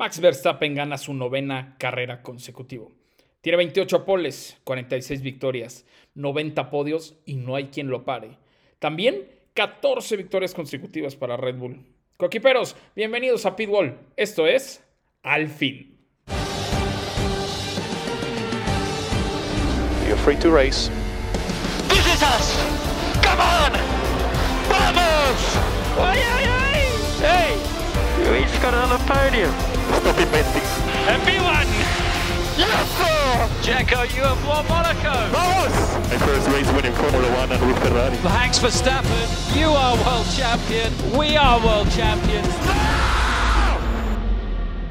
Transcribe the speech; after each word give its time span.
Max 0.00 0.18
Verstappen 0.18 0.74
gana 0.74 0.96
su 0.96 1.12
novena 1.12 1.76
carrera 1.78 2.22
consecutivo. 2.22 2.90
Tiene 3.42 3.58
28 3.58 4.06
poles, 4.06 4.58
46 4.64 5.20
victorias, 5.20 5.84
90 6.14 6.70
podios 6.70 7.16
y 7.26 7.34
no 7.34 7.54
hay 7.54 7.66
quien 7.66 7.88
lo 7.88 8.02
pare. 8.02 8.38
También 8.78 9.28
14 9.52 10.16
victorias 10.16 10.54
consecutivas 10.54 11.16
para 11.16 11.36
Red 11.36 11.56
Bull. 11.56 11.84
Coquiperos, 12.16 12.76
bienvenidos 12.96 13.44
a 13.44 13.54
Pitbull. 13.54 13.94
Esto 14.16 14.46
es 14.46 14.82
Al 15.22 15.48
fin. 15.48 15.98
You're 20.08 20.16
free 20.16 20.36
to 20.36 20.50
race. 20.50 20.90
This 21.90 22.06
is 22.06 22.22
us! 22.22 22.56
Come 23.22 23.38
on! 23.38 23.72
Vamos! 24.66 25.56
Ay, 25.98 26.20
ay, 26.22 26.44
ay! 26.48 26.80
Hey! 27.20 28.30
We 28.30 28.38
each 28.38 28.62
got 28.62 28.72
another 28.72 28.98
podium. 29.06 29.69
Stop 29.94 30.18
inventing. 30.18 30.66
And 31.08 31.22
B1! 31.22 31.66
Yes! 32.56 33.00
Jacko, 33.62 34.02
you 34.02 34.22
have 34.22 34.46
won 34.46 34.66
Monaco! 34.68 35.12
Vamos! 35.32 35.72
My 36.10 36.18
first 36.26 36.48
race 36.48 36.70
winning 36.72 36.92
Formula 36.92 37.28
One 37.38 37.52
and 37.52 37.66
with 37.66 37.78
Ferrari. 37.82 38.16
Max 38.22 38.58
Verstappen, 38.58 39.28
you 39.58 39.68
are 39.68 39.96
world 40.04 40.26
champion. 40.36 40.92
We 41.18 41.36
are 41.36 41.58
world 41.64 41.88
champions. 41.90 42.48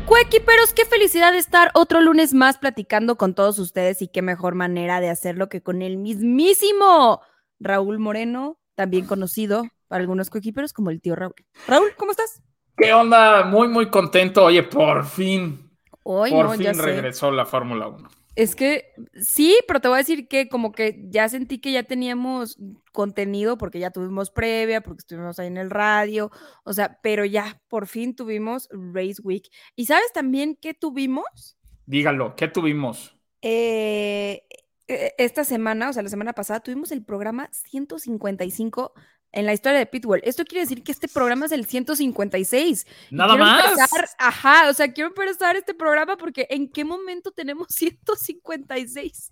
Cuequiperos, 0.06 0.74
qué 0.74 0.86
felicidad 0.86 1.36
estar 1.36 1.70
otro 1.76 2.02
lunes 2.02 2.34
más 2.34 2.58
platicando 2.58 3.16
con 3.18 3.36
todos 3.36 3.60
ustedes 3.60 4.02
y 4.02 4.08
qué 4.08 4.24
mejor 4.24 4.56
manera 4.56 5.02
de 5.02 5.10
hacerlo 5.10 5.50
que 5.50 5.62
con 5.62 5.84
el 5.84 5.98
mismísimo 5.98 7.22
Raúl 7.60 8.00
Moreno, 8.00 8.60
también 8.76 9.06
conocido 9.06 9.68
para 9.88 10.02
algunos 10.02 10.30
cuequiperos 10.32 10.74
como 10.74 10.90
el 10.90 11.00
tío 11.00 11.16
Raúl. 11.16 11.36
Raúl, 11.68 11.94
¿cómo 11.96 12.12
estás? 12.12 12.42
¿Qué 12.80 12.94
onda? 12.94 13.44
Muy, 13.44 13.68
muy 13.68 13.90
contento. 13.90 14.46
Oye, 14.46 14.64
por 14.64 15.06
fin. 15.06 15.70
Hoy 16.04 16.32
por 16.32 16.46
no, 16.46 16.52
fin 16.54 16.78
regresó 16.78 17.30
la 17.30 17.46
Fórmula 17.46 17.88
1. 17.88 18.10
Es 18.36 18.56
que 18.56 18.94
sí, 19.16 19.58
pero 19.68 19.82
te 19.82 19.90
voy 19.90 19.96
a 19.96 19.98
decir 19.98 20.30
que 20.30 20.48
como 20.48 20.72
que 20.72 20.98
ya 21.10 21.28
sentí 21.28 21.60
que 21.60 21.74
ya 21.74 21.84
teníamos 21.84 22.58
contenido 22.94 23.58
porque 23.58 23.80
ya 23.80 23.92
tuvimos 23.92 24.32
previa, 24.32 24.80
porque 24.80 25.00
estuvimos 25.00 25.40
ahí 25.40 25.48
en 25.48 25.58
el 25.58 25.70
radio, 25.70 26.32
o 26.64 26.72
sea, 26.72 27.00
pero 27.04 27.26
ya 27.26 27.62
por 27.68 27.86
fin 27.86 28.16
tuvimos 28.16 28.70
Race 28.72 29.22
Week. 29.22 29.50
¿Y 29.76 29.88
sabes 29.88 30.14
también 30.14 30.58
qué 30.62 30.74
tuvimos? 30.74 31.58
Dígalo, 31.86 32.36
¿qué 32.38 32.48
tuvimos? 32.48 33.14
Eh, 33.42 34.44
eh, 34.88 35.14
esta 35.18 35.44
semana, 35.44 35.90
o 35.90 35.94
sea, 35.94 36.04
la 36.04 36.10
semana 36.10 36.32
pasada, 36.32 36.62
tuvimos 36.62 36.94
el 36.94 37.04
programa 37.04 37.50
155 37.52 38.94
en 39.32 39.46
la 39.46 39.54
historia 39.54 39.80
de 39.80 39.86
Pitbull. 39.86 40.22
Esto 40.24 40.44
quiere 40.46 40.62
decir 40.62 40.84
que 40.84 40.92
este 40.92 41.08
programa 41.08 41.46
es 41.46 41.52
el 41.52 41.66
156. 41.66 42.86
Y 43.12 43.16
Nada 43.16 43.36
más. 43.38 43.66
empezar- 43.72 44.10
ajá, 44.18 44.70
o 44.70 44.74
sea, 44.74 44.92
quiero 44.92 45.10
empezar 45.10 45.56
este 45.56 45.74
programa 45.74 46.18
porque 46.18 46.48
¿en 46.50 46.70
qué 46.70 46.84
momento 46.84 47.32
tenemos 47.32 47.68
156 47.70 49.32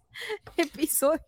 episodios 0.57 1.21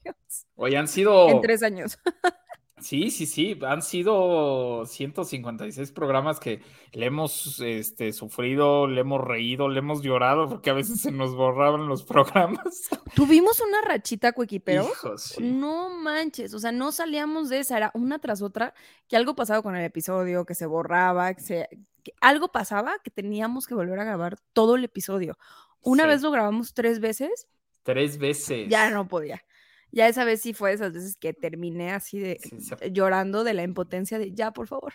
Oye, 0.56 0.78
han 0.78 0.88
sido. 0.88 1.30
en 1.30 1.42
tres 1.42 1.64
años? 1.64 1.98
Sí, 2.82 3.12
sí, 3.12 3.26
sí. 3.26 3.58
Han 3.68 3.82
sido 3.82 4.86
156 4.86 5.92
programas 5.92 6.40
que 6.40 6.62
le 6.94 7.06
hemos 7.06 7.60
este, 7.62 8.14
sufrido, 8.14 8.88
le 8.88 9.02
hemos 9.02 9.22
reído, 9.22 9.70
le 9.70 9.80
hemos 9.80 10.02
llorado, 10.02 10.48
porque 10.50 10.70
a 10.70 10.74
veces 10.74 11.02
se 11.02 11.12
nos 11.12 11.36
borraban 11.36 11.88
los 11.88 12.04
programas. 12.06 12.90
Tuvimos 13.16 13.60
una 13.60 13.82
rachita, 13.82 14.32
Cuequipero. 14.34 14.88
Sí. 15.18 15.44
No 15.44 15.90
manches, 15.90 16.54
o 16.54 16.60
sea, 16.60 16.72
no 16.72 16.92
salíamos 16.92 17.50
de 17.50 17.60
esa, 17.60 17.78
era 17.78 17.92
una 17.94 18.20
tras 18.20 18.42
otra, 18.42 18.74
que 19.08 19.16
algo 19.18 19.36
pasaba 19.36 19.62
con 19.62 19.76
el 19.76 19.84
episodio, 19.86 20.46
que 20.46 20.56
se 20.56 20.66
borraba, 20.66 21.34
que, 21.34 21.42
se- 21.42 21.70
que 22.04 22.14
algo 22.22 22.48
pasaba, 22.50 22.94
que 23.04 23.12
teníamos 23.12 23.68
que 23.68 23.76
volver 23.76 24.00
a 24.00 24.04
grabar 24.06 24.38
todo 24.54 24.76
el 24.76 24.84
episodio. 24.84 25.38
Una 25.82 26.04
Sí. 26.04 26.10
vez 26.10 26.22
lo 26.22 26.32
grabamos 26.32 26.74
tres 26.74 27.00
veces, 27.00 27.48
Tres 27.84 28.18
veces. 28.18 28.68
ya 28.70 28.90
no 28.90 29.08
podía. 29.08 29.44
Ya 29.92 30.08
esa 30.08 30.24
vez 30.26 30.42
sí 30.42 30.54
fue 30.54 30.74
esas 30.74 30.94
veces 30.94 31.18
que 31.18 31.34
terminé 31.34 31.92
así 31.92 32.20
de 32.20 32.40
Sí, 32.42 32.60
se- 32.62 32.92
llorando 32.92 33.44
de 33.44 33.54
la 33.54 33.64
impotencia 33.64 34.20
de 34.20 34.34
ya, 34.34 34.52
por 34.52 34.68
favor, 34.68 34.94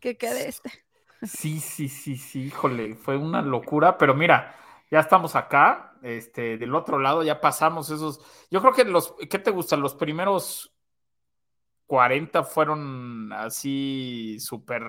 que 0.00 0.16
quede 0.16 0.48
este. 0.48 0.70
Sí, 1.22 1.60
sí, 1.60 1.88
sí, 1.88 2.16
sí, 2.16 2.44
híjole, 2.44 2.94
fue 2.94 3.16
una 3.16 3.42
locura, 3.42 3.96
pero 3.98 4.14
mira, 4.14 4.54
ya 4.90 5.00
estamos 5.00 5.34
acá, 5.34 5.94
este, 6.02 6.58
del 6.58 6.74
otro 6.74 6.98
lado 6.98 7.22
ya 7.22 7.40
pasamos 7.40 7.90
esos, 7.90 8.20
yo 8.50 8.60
creo 8.60 8.72
que 8.72 8.84
los, 8.84 9.14
¿qué 9.30 9.38
te 9.38 9.50
gustan? 9.50 9.80
Los 9.80 9.94
primeros 9.94 10.72
40 11.86 12.42
fueron 12.44 13.32
así 13.32 14.38
súper 14.40 14.82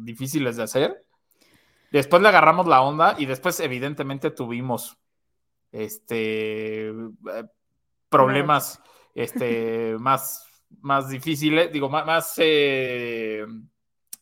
difíciles 0.00 0.56
de 0.56 0.62
hacer, 0.62 1.04
después 1.90 2.22
le 2.22 2.28
agarramos 2.28 2.66
la 2.66 2.82
onda 2.82 3.16
y 3.18 3.26
después 3.26 3.60
evidentemente 3.60 4.30
tuvimos, 4.30 4.98
este, 5.72 6.88
eh, 6.90 6.94
problemas, 8.08 8.80
este, 9.14 9.96
más, 9.98 10.46
más 10.80 11.08
difíciles, 11.08 11.72
digo, 11.72 11.88
más, 11.88 12.04
más, 12.06 12.34
eh, 12.38 13.44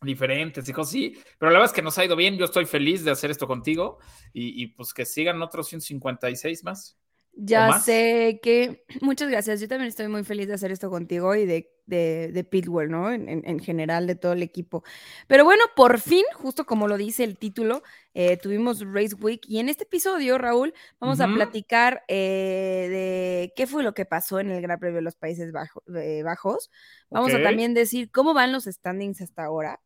diferentes 0.03 0.64
cosas 0.72 0.91
así, 0.91 1.16
pero 1.38 1.50
la 1.53 1.58
verdad 1.58 1.70
es 1.70 1.75
que 1.75 1.82
nos 1.82 1.97
ha 1.98 2.04
ido 2.04 2.16
bien, 2.16 2.36
yo 2.36 2.44
estoy 2.44 2.66
feliz 2.66 3.04
de 3.04 3.12
hacer 3.12 3.31
esto 3.31 3.47
contigo 3.47 3.98
y, 4.32 4.62
y 4.62 4.66
pues 4.69 4.92
que 4.92 5.04
sigan 5.04 5.41
otros 5.42 5.69
156 5.69 6.64
más. 6.64 6.98
Ya 7.34 7.69
más? 7.69 7.84
sé 7.84 8.41
que, 8.42 8.84
muchas 9.00 9.31
gracias, 9.31 9.60
yo 9.60 9.69
también 9.69 9.88
estoy 9.88 10.08
muy 10.08 10.25
feliz 10.25 10.48
de 10.48 10.54
hacer 10.54 10.72
esto 10.72 10.91
contigo 10.91 11.34
y 11.34 11.47
de, 11.47 11.71
de, 11.87 12.31
de 12.32 12.44
¿no? 12.88 13.10
En, 13.12 13.28
en- 13.28 13.43
en 13.44 13.59
general, 13.60 14.06
de 14.06 14.15
todo 14.15 14.32
el 14.32 14.43
equipo. 14.43 14.84
Pero 15.26 15.44
bueno, 15.44 15.62
por 15.75 15.98
fin, 16.00 16.25
justo 16.34 16.65
como 16.65 16.88
lo 16.88 16.97
dice 16.97 17.25
el 17.25 17.37
título, 17.37 17.82
eh, 18.15 18.37
tuvimos 18.37 18.81
Race 18.87 19.15
Week 19.16 19.41
y 19.47 19.59
en 19.59 19.69
este 19.69 19.84
episodio, 19.84 20.38
Raúl, 20.38 20.75
vamos 21.00 21.20
a 21.20 21.26
platicar 21.34 22.04
eh, 22.09 22.87
de 22.91 23.53
qué 23.56 23.66
fue 23.66 23.82
lo 23.82 23.94
que 23.94 24.04
pasó 24.04 24.38
en 24.41 24.50
el 24.50 24.62
Gran 24.62 24.78
Premio 24.78 24.97
de 24.97 25.03
los 25.03 25.16
Países 25.16 25.53
Bajo- 25.53 25.82
eh, 25.97 26.22
Bajos. 26.22 26.70
Vamos 27.10 27.31
a 27.34 27.43
también 27.44 27.75
decir 27.75 28.10
cómo 28.10 28.32
van 28.34 28.53
los 28.53 28.64
standings 28.64 29.20
hasta 29.20 29.44
ahora. 29.44 29.81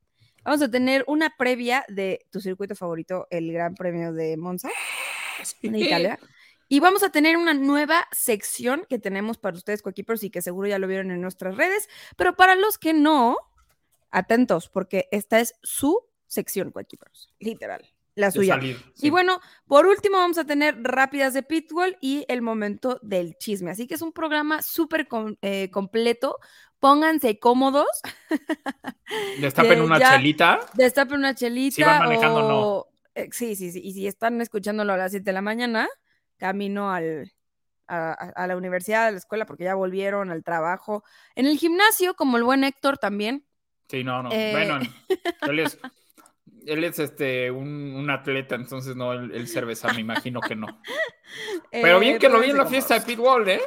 Vamos 0.45 0.63
a 0.63 0.71
tener 0.71 1.03
una 1.09 1.35
previa 1.37 1.85
de 1.89 2.27
tu 2.31 2.41
circuito 2.41 2.77
favorito, 2.77 3.27
el 3.31 3.53
Gran 3.53 3.75
Premio 3.75 4.13
de 4.13 4.37
Monza 4.37 4.69
en 5.63 5.75
Italia. 5.77 6.19
Y 6.69 6.81
vamos 6.81 7.03
a 7.03 7.11
tener 7.11 7.37
una 7.37 7.55
nueva 7.55 8.09
sección 8.13 8.87
que 8.89 8.99
tenemos 8.99 9.39
para 9.39 9.57
ustedes, 9.57 9.83
Coequippers, 9.83 10.25
y 10.25 10.31
que 10.31 10.43
seguro 10.43 10.69
ya 10.69 10.79
lo 10.79 10.89
vieron 10.89 11.11
en 11.11 11.21
nuestras 11.21 11.57
redes. 11.57 11.89
Pero 12.17 12.35
para 12.37 12.55
los 12.57 12.77
que 12.79 12.93
no, 12.93 13.37
atentos, 14.11 14.69
porque 14.69 15.09
esta 15.13 15.39
es 15.41 15.55
su 15.63 16.01
sección, 16.27 16.73
Coequippers. 16.73 17.29
Literal, 17.39 17.87
la 18.17 18.31
suya. 18.33 18.55
salir, 18.55 18.79
Y 18.97 19.11
bueno, 19.11 19.41
por 19.69 19.87
último 19.87 20.17
vamos 20.19 20.39
a 20.39 20.45
tener 20.45 20.77
rápidas 20.83 21.35
de 21.35 21.43
Pitbull 21.45 21.97
y 22.01 22.25
el 22.29 22.43
momento 22.43 22.99
del 23.03 23.37
chisme. 23.39 23.71
Así 23.71 23.87
que 23.87 23.95
es 23.95 24.03
un 24.03 24.13
programa 24.13 24.61
súper 24.63 25.07
com- 25.07 25.37
eh, 25.43 25.71
completo. 25.71 26.39
Pónganse 26.81 27.39
cómodos, 27.39 27.87
Destapen 29.41 29.81
una 29.81 29.99
ya- 29.99 30.17
chelita. 30.17 30.61
destapen 30.75 31.19
una 31.19 31.35
chelita. 31.35 31.75
Si 31.75 31.83
van 31.83 32.01
manejando, 32.01 32.41
no. 32.43 32.61
o- 32.61 32.89
eh, 33.15 33.29
sí, 33.33 33.57
sí, 33.57 33.71
sí. 33.73 33.81
Y 33.83 33.93
si 33.95 34.07
están 34.07 34.41
escuchándolo 34.41 34.93
a 34.93 34.97
las 34.97 35.13
7 35.13 35.25
de 35.25 35.33
la 35.33 35.43
mañana, 35.43 35.89
camino 36.39 36.93
al, 36.93 37.33
a, 37.89 38.47
la 38.47 38.57
universidad, 38.57 39.07
a 39.07 39.11
la 39.11 39.17
escuela, 39.19 39.47
porque 39.47 39.65
ya 39.65 39.75
volvieron 39.75 40.31
al 40.31 40.43
trabajo. 40.45 41.05
En 41.35 41.47
el 41.47 41.59
gimnasio, 41.59 42.15
como 42.15 42.37
el 42.37 42.45
buen 42.45 42.65
Héctor 42.65 42.99
también. 42.99 43.45
Sí, 43.89 44.03
no, 44.05 44.23
no. 44.23 44.31
Eh. 44.33 44.51
Bueno, 44.53 44.79
él 45.49 45.59
es, 45.61 45.79
él 46.67 46.85
es 46.85 46.99
este, 46.99 47.51
un, 47.51 47.95
un 47.95 48.11
atleta, 48.11 48.55
entonces 48.57 48.97
no, 48.97 49.13
él, 49.13 49.31
él 49.33 49.47
cerveza, 49.49 49.93
me 49.93 50.01
imagino 50.01 50.41
que 50.41 50.57
no. 50.57 50.67
Pero 51.71 51.97
eh, 51.99 52.01
bien 52.01 52.19
que 52.19 52.29
lo 52.29 52.41
vi 52.41 52.47
en 52.51 52.57
pónganse 52.57 52.65
la 52.65 52.67
fiesta 52.71 52.99
de. 52.99 53.01
Pitbull, 53.07 53.49
¿eh? 53.49 53.61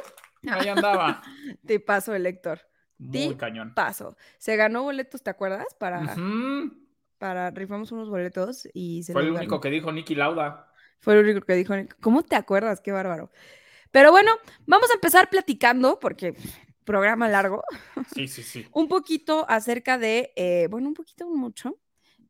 Ahí 0.50 0.68
andaba. 0.68 1.22
Te 1.66 1.80
paso 1.80 2.14
el 2.14 2.26
Héctor. 2.26 2.60
Muy 2.98 3.30
Ti- 3.30 3.34
cañón. 3.36 3.72
Paso. 3.74 4.16
Se 4.38 4.56
ganó 4.56 4.82
boletos, 4.82 5.22
¿te 5.22 5.30
acuerdas? 5.30 5.64
Para, 5.78 6.14
para 7.18 7.50
rifamos 7.50 7.92
unos 7.92 8.10
boletos 8.10 8.68
y 8.74 9.02
se 9.02 9.14
Fue 9.14 9.22
el 9.22 9.28
único 9.30 9.42
ganó. 9.52 9.60
que 9.60 9.70
dijo 9.70 9.90
Nicky 9.92 10.14
Lauda. 10.14 10.69
Fue 11.00 11.14
lo 11.14 11.20
único 11.20 11.40
que 11.40 11.54
dijo. 11.54 11.74
¿Cómo 12.00 12.22
te 12.22 12.36
acuerdas? 12.36 12.80
Qué 12.80 12.92
bárbaro. 12.92 13.30
Pero 13.90 14.12
bueno, 14.12 14.32
vamos 14.66 14.90
a 14.90 14.94
empezar 14.94 15.28
platicando, 15.30 15.98
porque 15.98 16.34
programa 16.84 17.28
largo, 17.28 17.62
Sí, 18.14 18.28
sí, 18.28 18.42
sí. 18.42 18.66
un 18.72 18.88
poquito 18.88 19.46
acerca 19.48 19.98
de, 19.98 20.32
eh, 20.36 20.68
bueno, 20.70 20.88
un 20.88 20.94
poquito, 20.94 21.28
mucho, 21.28 21.78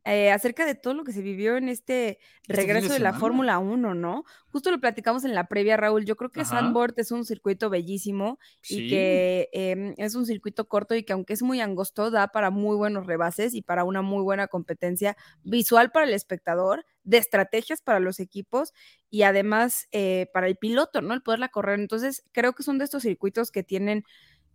eh, 0.05 0.31
acerca 0.31 0.65
de 0.65 0.75
todo 0.75 0.95
lo 0.95 1.05
que 1.05 1.13
se 1.13 1.21
vivió 1.21 1.57
en 1.57 1.69
este 1.69 2.19
fin 2.43 2.57
regreso 2.57 2.89
de 2.89 2.95
de, 2.95 2.99
la. 3.01 3.13
Fórmula 3.13 3.59
1, 3.59 3.95
¿no? 3.95 4.25
Justo 4.49 4.71
lo 4.71 4.81
platicamos 4.81 5.25
en 5.25 5.35
la 5.35 5.47
previa, 5.47 5.77
Raúl. 5.77 6.05
Yo 6.07 6.17
creo 6.17 6.31
que 6.31 6.41
Ajá. 6.41 6.59
Sandboard 6.61 6.95
es 6.97 7.11
un 7.11 7.25
circuito 7.25 7.69
bellísimo 7.69 8.39
Sí. 8.63 8.87
y 8.87 8.91
que 8.91 9.49
em, 9.53 9.95
es 9.99 10.15
un 10.15 10.25
circuito 10.27 10.67
corto 10.69 10.95
y 10.95 11.03
que 11.03 11.13
aunque 11.13 11.35
es 11.35 11.43
muy 11.43 11.61
angosto, 11.61 12.11
da 12.11 12.29
para 12.29 12.51
muy 12.51 12.77
buenos 12.77 13.07
rebases 13.07 13.55
y 13.55 13.63
para 13.63 13.85
una 13.85 14.01
muy 14.03 14.23
buena 14.23 14.47
competencia 14.47 15.17
visual 15.45 15.91
para 15.91 16.07
el 16.07 16.15
espectador, 16.15 16.87
de 17.05 17.19
estrategias 17.19 17.83
para 17.83 18.01
los 18.01 18.21
equipos 18.21 18.73
y 19.11 19.23
además 19.23 19.87
eh, 19.93 20.29
para 20.33 20.47
el 20.47 20.57
piloto, 20.57 21.03
¿no? 21.03 21.15
El 21.15 21.23
poderla 21.23 21.49
correr. 21.49 21.79
Entonces, 21.79 22.25
creo 22.33 22.55
que 22.55 22.63
son 22.63 22.79
de 22.79 22.85
estos 22.85 23.03
circuitos 23.03 23.51
que 23.51 23.63
tienen 23.63 24.05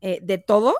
eh, 0.01 0.19
de 0.21 0.38
todo 0.38 0.75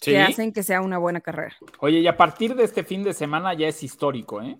Sí. 0.00 0.12
que 0.12 0.20
hacen 0.20 0.52
que 0.52 0.62
sea 0.62 0.80
una 0.80 0.96
buena 0.98 1.20
carrera. 1.20 1.56
Oye, 1.80 1.98
y 1.98 2.06
a 2.06 2.16
partir 2.16 2.54
de 2.54 2.62
este 2.64 2.84
fin 2.84 3.02
de 3.02 3.12
semana 3.12 3.52
ya 3.54 3.66
es 3.68 3.82
histórico, 3.82 4.40
¿eh? 4.42 4.56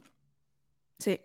Sí. 0.99 1.21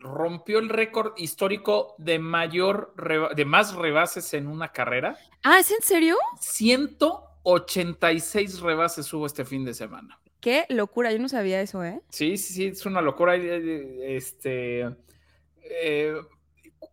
rompió 0.00 0.58
el 0.58 0.68
récord 0.68 1.12
histórico 1.16 1.94
de 1.98 2.18
mayor, 2.18 2.92
de 3.36 3.44
más 3.44 3.74
rebases 3.74 4.34
en 4.34 4.48
una 4.48 4.72
carrera. 4.72 5.16
Ah, 5.44 5.60
¿es 5.60 5.70
en 5.70 5.80
serio? 5.82 6.16
186 6.40 8.60
rebases 8.60 9.12
hubo 9.12 9.26
este 9.26 9.44
fin 9.44 9.64
de 9.64 9.74
semana. 9.74 10.18
Qué 10.40 10.64
locura, 10.70 11.12
yo 11.12 11.20
no 11.20 11.28
sabía 11.28 11.60
eso, 11.60 11.84
¿eh? 11.84 12.00
Sí, 12.08 12.36
sí, 12.36 12.52
sí, 12.54 12.66
es 12.66 12.84
una 12.84 13.00
locura. 13.00 13.36
Este, 13.36 14.88
eh, 15.62 16.14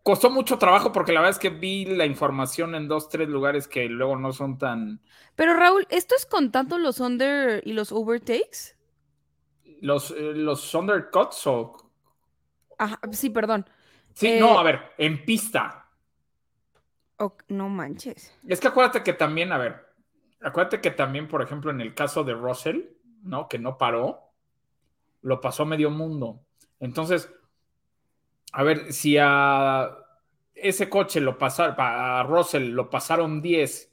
costó 0.02 0.30
mucho 0.30 0.58
trabajo 0.58 0.92
porque 0.92 1.12
la 1.12 1.20
verdad 1.20 1.36
es 1.36 1.38
que 1.40 1.50
vi 1.50 1.84
la 1.84 2.06
información 2.06 2.74
en 2.74 2.88
dos, 2.88 3.08
tres 3.08 3.28
lugares 3.28 3.68
que 3.68 3.88
luego 3.88 4.16
no 4.16 4.32
son 4.32 4.58
tan... 4.58 5.00
Pero 5.36 5.54
Raúl, 5.54 5.86
¿esto 5.90 6.14
es 6.16 6.26
contando 6.26 6.78
los 6.78 7.00
under 7.00 7.62
y 7.66 7.72
los 7.72 7.92
overtakes? 7.92 8.76
Los, 9.80 10.10
eh, 10.10 10.32
los 10.34 10.74
undercuts 10.74 11.46
o... 11.46 11.76
Ajá, 12.78 12.98
sí, 13.12 13.30
perdón. 13.30 13.66
Sí, 14.14 14.28
Eh, 14.28 14.40
no, 14.40 14.58
a 14.58 14.62
ver, 14.62 14.92
en 14.98 15.24
pista. 15.24 15.90
No 17.48 17.68
manches. 17.68 18.32
Es 18.46 18.60
que 18.60 18.68
acuérdate 18.68 19.02
que 19.02 19.12
también, 19.12 19.52
a 19.52 19.58
ver, 19.58 19.86
acuérdate 20.40 20.80
que 20.80 20.90
también, 20.90 21.28
por 21.28 21.42
ejemplo, 21.42 21.70
en 21.70 21.80
el 21.80 21.94
caso 21.94 22.24
de 22.24 22.34
Russell, 22.34 22.82
¿no? 23.22 23.48
Que 23.48 23.58
no 23.58 23.78
paró, 23.78 24.32
lo 25.22 25.40
pasó 25.40 25.66
medio 25.66 25.90
mundo. 25.90 26.40
Entonces, 26.80 27.30
a 28.52 28.62
ver, 28.62 28.92
si 28.92 29.16
a 29.20 29.96
ese 30.54 30.88
coche 30.88 31.20
lo 31.20 31.38
pasaron, 31.38 31.74
a 31.78 32.22
Russell 32.24 32.70
lo 32.70 32.90
pasaron 32.90 33.40
10, 33.42 33.92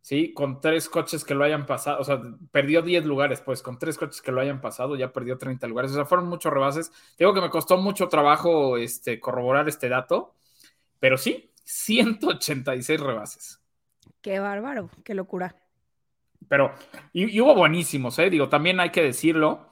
¿sí? 0.00 0.32
Con 0.34 0.60
tres 0.60 0.88
coches 0.88 1.24
que 1.24 1.34
lo 1.34 1.44
hayan 1.44 1.66
pasado, 1.66 2.00
o 2.00 2.04
sea, 2.04 2.20
perdió 2.52 2.82
10 2.82 3.04
lugares, 3.04 3.40
pues 3.40 3.62
con 3.62 3.78
tres 3.78 3.98
coches 3.98 4.22
que 4.22 4.32
lo 4.32 4.40
hayan 4.40 4.60
pasado 4.60 4.96
ya 4.96 5.12
perdió 5.12 5.38
30 5.38 5.66
lugares, 5.68 5.92
o 5.92 5.94
sea, 5.94 6.04
fueron 6.06 6.28
muchos 6.28 6.52
rebases. 6.52 6.92
Digo 7.18 7.34
que 7.34 7.40
me 7.40 7.50
costó 7.50 7.76
mucho 7.78 8.08
trabajo 8.08 8.76
este, 8.78 9.20
corroborar 9.20 9.68
este 9.68 9.88
dato, 9.88 10.34
pero 11.00 11.18
sí, 11.18 11.52
186 11.64 13.00
rebases. 13.00 13.60
Qué 14.22 14.38
bárbaro, 14.38 14.90
qué 15.04 15.14
locura. 15.14 15.54
Pero, 16.48 16.72
y, 17.12 17.30
y 17.36 17.40
hubo 17.40 17.54
buenísimos, 17.54 18.18
¿eh? 18.18 18.30
Digo, 18.30 18.48
también 18.48 18.80
hay 18.80 18.90
que 18.90 19.02
decirlo. 19.02 19.69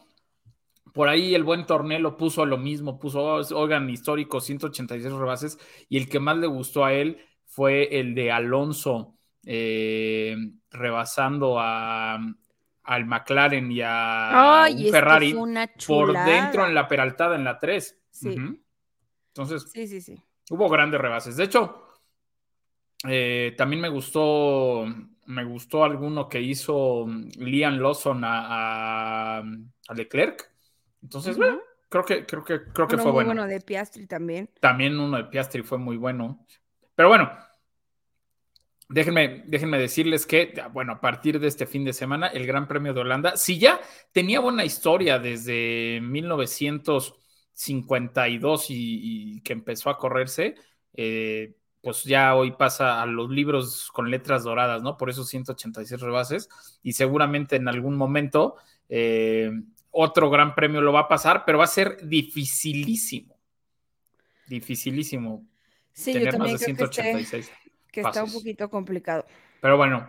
Por 0.93 1.09
ahí 1.09 1.35
el 1.35 1.45
buen 1.45 1.67
Tornelo 1.67 2.17
puso 2.17 2.45
lo 2.47 2.59
mismo, 2.59 2.99
puso, 2.99 3.23
"Oh, 3.23 3.41
oigan, 3.57 3.89
histórico, 3.91 4.41
186 4.41 5.13
rebases. 5.13 5.59
Y 5.89 5.97
el 5.99 6.09
que 6.09 6.21
más 6.21 6.37
le 6.39 6.47
gustó 6.47 6.85
a 6.85 6.93
él 6.93 7.19
fue 7.47 7.99
el 8.01 8.15
de 8.15 8.31
Alonso, 8.33 9.15
eh, 9.45 10.37
rebasando 10.71 11.59
a, 11.59 12.19
al 12.85 13.07
McLaren 13.07 13.71
y 13.73 13.81
a 13.83 14.63
Ay, 14.65 14.87
un 14.87 14.91
Ferrari 14.91 15.33
una 15.33 15.67
por 15.87 16.13
dentro 16.13 16.67
en 16.67 16.75
la 16.75 16.87
peraltada 16.89 17.37
en 17.37 17.45
la 17.45 17.59
3. 17.59 18.01
Sí. 18.11 18.37
Entonces, 19.29 19.71
Sí, 19.73 19.87
sí, 19.87 20.01
sí. 20.01 20.21
Hubo 20.51 20.69
grandes 20.69 21.01
rebases. 21.01 21.37
De 21.37 21.45
hecho, 21.45 21.83
eh, 23.07 23.55
también 23.57 23.81
me 23.83 23.89
gustó, 23.89 24.87
me 25.27 25.45
gustó 25.45 25.85
alguno 25.85 26.29
que 26.29 26.41
hizo 26.41 27.07
Liam 27.39 27.79
Lawson 27.79 28.25
a, 28.25 29.39
a- 29.39 29.43
a 29.89 29.95
Leclerc. 29.95 30.51
Entonces, 31.03 31.37
bueno, 31.37 31.59
creo 31.89 32.05
que, 32.05 32.25
creo 32.27 32.45
que, 32.45 32.63
creo 32.65 32.87
que 32.87 32.95
Uno 32.95 33.03
fue 33.03 33.13
muy 33.13 33.25
bueno. 33.25 33.43
bueno 33.43 33.47
de 33.47 33.61
Piastri 33.61 34.07
también. 34.07 34.49
También 34.61 34.99
uno 34.99 35.17
de 35.17 35.25
Piastri 35.25 35.63
fue 35.63 35.79
muy 35.79 35.97
bueno. 35.97 36.45
Pero 36.95 37.09
bueno, 37.09 37.31
déjenme, 38.89 39.43
déjenme 39.47 39.79
decirles 39.79 40.27
que, 40.27 40.55
bueno, 40.73 40.93
a 40.95 41.01
partir 41.01 41.39
de 41.41 41.49
este 41.49 41.67
fin 41.67 41.85
de 41.85 41.93
semana, 41.93 42.29
el 42.29 42.47
Gran 42.47 42.67
Premio 42.67 42.95
de 42.95 43.01
Holanda, 43.01 43.37
si 43.37 43.59
ya 43.59 43.81
tenía 44.13 44.41
buena 44.41 44.65
historia 44.65 45.19
desde 45.19 46.01
1952 46.03 48.71
y, 48.71 48.75
y 48.77 49.41
que 49.43 49.53
empezó 49.53 49.91
a 49.91 49.99
correrse, 49.99 50.55
eh, 50.95 51.55
pues 51.81 52.05
ya 52.05 52.35
hoy 52.35 52.53
pasa 52.53 53.01
a 53.01 53.07
los 53.07 53.31
libros 53.31 53.91
con 53.93 54.11
letras 54.11 54.45
doradas, 54.45 54.83
¿no? 54.83 54.97
Por 54.97 55.11
esos 55.11 55.29
186 55.29 56.01
rebases 56.01 56.49
y 56.83 56.93
seguramente 56.93 57.57
en 57.57 57.69
algún 57.69 57.97
momento 57.97 58.57
eh, 58.89 59.51
otro 60.01 60.31
gran 60.31 60.55
premio 60.55 60.81
lo 60.81 60.93
va 60.93 61.01
a 61.01 61.09
pasar, 61.09 61.45
pero 61.45 61.59
va 61.59 61.65
a 61.65 61.67
ser 61.67 61.97
dificilísimo. 62.07 63.37
Dificilísimo 64.47 65.45
Sí, 65.93 66.13
yo 66.13 66.21
tener 66.21 66.39
más 66.39 66.53
también 66.53 66.59
de 66.59 66.65
creo 66.77 66.91
que, 66.91 67.01
esté- 67.01 67.03
186. 67.03 67.53
que 67.91 68.01
está 68.03 68.23
un 68.23 68.33
poquito 68.33 68.71
complicado. 68.71 69.27
Pero 69.61 69.77
bueno, 69.77 70.09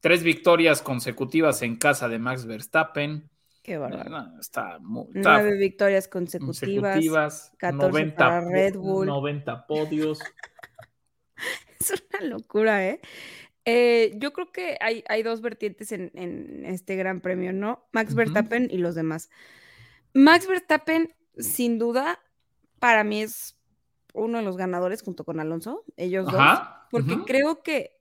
tres 0.00 0.22
victorias 0.22 0.82
consecutivas 0.82 1.62
en 1.62 1.76
casa 1.76 2.08
de 2.08 2.18
Max 2.18 2.44
Verstappen. 2.44 3.30
Qué 3.62 3.78
bárbaro. 3.78 4.10
No, 4.10 4.38
está 4.38 4.78
Nueve 4.82 5.56
victorias 5.56 6.06
consecutivas. 6.06 6.92
consecutivas, 6.94 7.52
14 7.56 7.88
90, 7.88 8.16
para 8.16 8.40
Red 8.46 8.76
Bull. 8.76 9.06
90 9.06 9.66
podios. 9.66 10.18
Es 11.80 11.92
una 12.18 12.26
locura, 12.28 12.86
¿eh? 12.86 13.00
Eh, 13.64 14.12
yo 14.16 14.32
creo 14.32 14.52
que 14.52 14.76
hay, 14.80 15.04
hay 15.08 15.22
dos 15.22 15.40
vertientes 15.40 15.90
en, 15.92 16.10
en 16.14 16.66
este 16.66 16.96
gran 16.96 17.20
premio, 17.20 17.52
¿no? 17.52 17.86
Max 17.92 18.10
Ujú. 18.10 18.18
Verstappen 18.18 18.68
y 18.70 18.78
los 18.78 18.94
demás. 18.94 19.30
Max 20.12 20.46
Verstappen, 20.46 21.14
sin 21.38 21.78
duda, 21.78 22.20
para 22.78 23.04
mí 23.04 23.22
es 23.22 23.58
uno 24.12 24.38
de 24.38 24.44
los 24.44 24.56
ganadores 24.56 25.02
junto 25.02 25.24
con 25.24 25.40
Alonso, 25.40 25.84
ellos 25.96 26.26
dos, 26.26 26.34
Ajá. 26.36 26.86
porque 26.90 27.14
ujú. 27.14 27.24
creo 27.24 27.62
que 27.62 27.98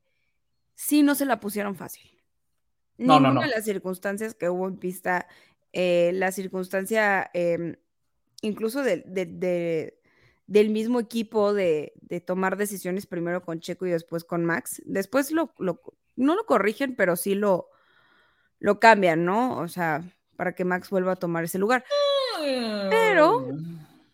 sí 0.75 1.01
no 1.01 1.15
se 1.15 1.25
la 1.25 1.39
pusieron 1.39 1.75
fácil. 1.75 2.09
No, 2.97 3.19
no, 3.19 3.29
Ninguna 3.29 3.33
no. 3.33 3.41
de 3.41 3.55
las 3.55 3.65
circunstancias 3.65 4.35
que 4.35 4.49
hubo 4.49 4.67
en 4.67 4.77
pista, 4.77 5.27
eh, 5.71 6.11
la 6.13 6.31
circunstancia 6.31 7.31
em, 7.33 7.77
incluso 8.41 8.83
de- 8.83 9.03
de- 9.07 9.25
de- 9.25 9.99
del 10.47 10.69
mismo 10.69 10.99
equipo 10.99 11.53
de, 11.53 11.93
de 12.01 12.19
tomar 12.21 12.57
decisiones 12.57 13.05
primero 13.07 13.41
con 13.43 13.59
Checo 13.59 13.85
y 13.85 13.91
después 13.91 14.23
con 14.23 14.43
Max. 14.45 14.81
Después 14.85 15.31
lo, 15.31 15.53
lo- 15.57 15.81
no 16.15 16.35
lo 16.35 16.45
corrigen, 16.45 16.95
pero 16.95 17.15
sí 17.15 17.33
lo, 17.35 17.69
lo 18.59 18.79
cambian, 18.79 19.25
¿no? 19.25 19.57
O 19.59 19.67
sea, 19.67 20.03
para 20.35 20.53
que 20.53 20.65
Max 20.65 20.89
vuelva 20.89 21.13
a 21.13 21.17
tomar 21.17 21.43
ese 21.45 21.59
lugar. 21.59 21.83
Pero- 22.89 23.47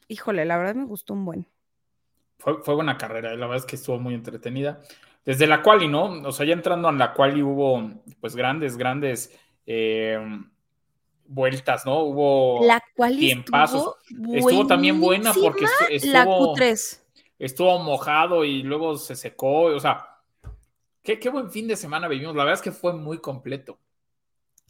Híjole, 0.07 0.43
la 0.45 0.57
verdad 0.57 0.73
me 0.73 0.85
gustó 0.85 1.13
un 1.13 1.23
buen. 1.23 1.45
Fue, 2.39 2.63
fue 2.63 2.73
buena 2.73 2.97
carrera, 2.97 3.29
la 3.35 3.45
verdad 3.45 3.57
es 3.57 3.65
que 3.65 3.75
estuvo 3.75 3.99
muy 3.99 4.15
entretenida. 4.15 4.81
Desde 5.23 5.45
la 5.45 5.61
quali, 5.61 5.87
¿no? 5.87 6.05
O 6.27 6.31
sea, 6.31 6.45
ya 6.47 6.53
entrando 6.53 6.89
en 6.89 6.97
la 6.97 7.13
quali 7.13 7.43
hubo 7.43 7.91
pues 8.19 8.35
grandes, 8.35 8.75
grandes 8.77 9.37
eh, 9.67 10.17
vueltas, 11.31 11.85
¿no? 11.85 12.01
Hubo 12.03 12.65
La 12.65 12.81
cual 12.95 13.17
tiempazos. 13.17 13.95
estuvo, 14.33 14.67
también 14.67 14.99
buena 14.99 15.31
porque 15.33 15.65
estu- 15.65 15.87
estuvo, 15.89 16.13
la 16.13 16.25
Q3. 16.25 16.99
estuvo 17.37 17.79
mojado 17.79 18.43
y 18.43 18.63
luego 18.63 18.97
se 18.97 19.15
secó. 19.15 19.65
O 19.65 19.79
sea, 19.79 20.05
qué, 21.03 21.19
qué 21.19 21.29
buen 21.29 21.51
fin 21.51 21.67
de 21.67 21.75
semana 21.75 22.07
vivimos. 22.07 22.35
La 22.35 22.43
verdad 22.43 22.59
es 22.59 22.63
que 22.63 22.71
fue 22.71 22.93
muy 22.93 23.19
completo. 23.19 23.77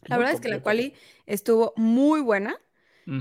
La 0.02 0.16
Muy 0.16 0.24
verdad 0.24 0.34
es 0.34 0.40
que 0.40 0.48
la 0.48 0.62
quali 0.62 0.94
estuvo 1.26 1.72
muy 1.76 2.20
buena. 2.20 2.56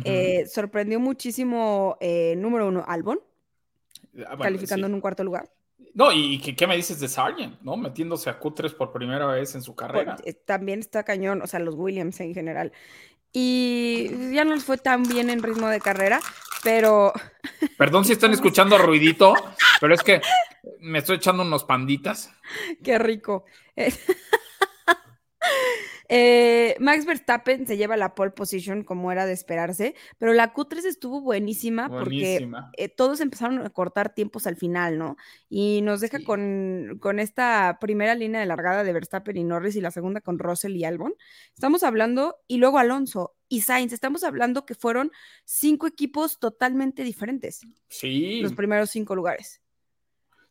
Eh, 0.05 0.45
sorprendió 0.45 0.99
muchísimo, 0.99 1.97
eh, 1.99 2.35
número 2.37 2.67
uno, 2.67 2.83
Albon, 2.87 3.19
Ah, 4.19 4.35
bueno, 4.35 4.43
calificando 4.43 4.85
sí. 4.85 4.91
en 4.91 4.93
un 4.95 5.01
cuarto 5.01 5.23
lugar. 5.23 5.49
No, 5.95 6.11
y 6.11 6.39
¿qué, 6.39 6.55
qué 6.55 6.67
me 6.67 6.75
dices 6.75 6.99
de 6.99 7.07
Sargent, 7.07 7.59
no? 7.61 7.75
Metiéndose 7.75 8.29
a 8.29 8.39
Q3 8.39 8.75
por 8.75 8.91
primera 8.91 9.25
vez 9.25 9.55
en 9.55 9.63
su 9.63 9.73
carrera. 9.75 10.17
eh, 10.25 10.33
también 10.33 10.79
está 10.79 11.03
cañón, 11.03 11.41
o 11.41 11.47
sea, 11.47 11.59
los 11.59 11.73
Williams 11.73 12.19
en 12.19 12.35
general. 12.35 12.71
Y 13.31 14.33
ya 14.33 14.43
no 14.43 14.55
les 14.55 14.63
fue 14.63 14.77
tan 14.77 15.03
bien 15.03 15.29
en 15.29 15.43
ritmo 15.43 15.67
de 15.67 15.79
carrera, 15.79 16.19
pero 16.63 17.13
Perdón 17.77 18.05
si 18.05 18.13
están 18.13 18.33
escuchando 18.33 18.77
ruidito, 18.77 19.33
pero 19.79 19.93
es 19.93 20.03
que 20.03 20.21
me 20.79 20.99
estoy 20.99 21.17
echando 21.17 21.43
unos 21.43 21.63
panditas. 21.63 22.31
qué 22.83 22.99
rico. 22.99 23.45
Eh, 26.11 26.75
Max 26.79 27.05
Verstappen 27.05 27.67
se 27.67 27.77
lleva 27.77 27.95
la 27.95 28.15
pole 28.15 28.31
position 28.31 28.83
como 28.83 29.11
era 29.11 29.27
de 29.27 29.33
esperarse, 29.33 29.93
pero 30.17 30.33
la 30.33 30.53
Q3 30.55 30.85
estuvo 30.85 31.21
buenísima 31.21 31.87
porque 31.87 32.49
eh, 32.77 32.89
todos 32.89 33.19
empezaron 33.21 33.63
a 33.63 33.69
cortar 33.69 34.13
tiempos 34.15 34.47
al 34.47 34.55
final, 34.55 34.97
¿no? 34.97 35.17
Y 35.49 35.81
nos 35.83 36.01
deja 36.01 36.17
Sí. 36.17 36.23
con, 36.23 36.97
con 36.99 37.19
esta 37.19 37.77
primera 37.79 38.15
línea 38.15 38.39
de 38.39 38.47
largada 38.47 38.83
de 38.83 38.91
Verstappen 38.91 39.37
y 39.37 39.43
Norris 39.43 39.75
y 39.75 39.81
la 39.81 39.91
segunda 39.91 40.19
con 40.19 40.39
Russell 40.39 40.75
y 40.75 40.83
Albon. 40.83 41.13
Estamos 41.53 41.83
hablando, 41.83 42.37
y 42.47 42.57
luego 42.57 42.79
Alonso 42.79 43.35
y 43.47 43.61
Sainz, 43.61 43.93
estamos 43.93 44.23
hablando 44.23 44.65
que 44.65 44.73
fueron 44.75 45.11
cinco 45.45 45.85
equipos 45.85 46.39
totalmente 46.39 47.03
diferentes, 47.03 47.61
Sí. 47.87 48.41
los 48.41 48.53
primeros 48.53 48.89
cinco 48.89 49.15
lugares. 49.15 49.61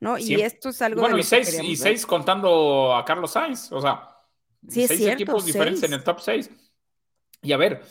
¿No? 0.00 0.16
Y 0.16 0.34
esto 0.42 0.68
es 0.68 0.80
algo 0.82 1.00
Bueno, 1.00 1.16
de 1.16 1.22
y 1.22 1.24
que 1.24 1.28
seis, 1.44 1.60
y 1.60 1.74
seis 1.74 2.06
contando 2.06 2.94
a 2.94 3.04
Carlos 3.04 3.32
Sainz. 3.32 3.72
O 3.72 3.80
sea, 3.80 4.08
Sí, 4.66 4.82
es 4.84 4.88
seis 4.88 4.96
cierto, 4.96 5.14
equipos 5.14 5.44
diferentes 5.46 5.82
en 5.84 5.92
el 5.94 6.04
top 6.04 6.20
6. 6.20 6.50
Y 7.42 7.52
a 7.52 7.56
ver, 7.56 7.82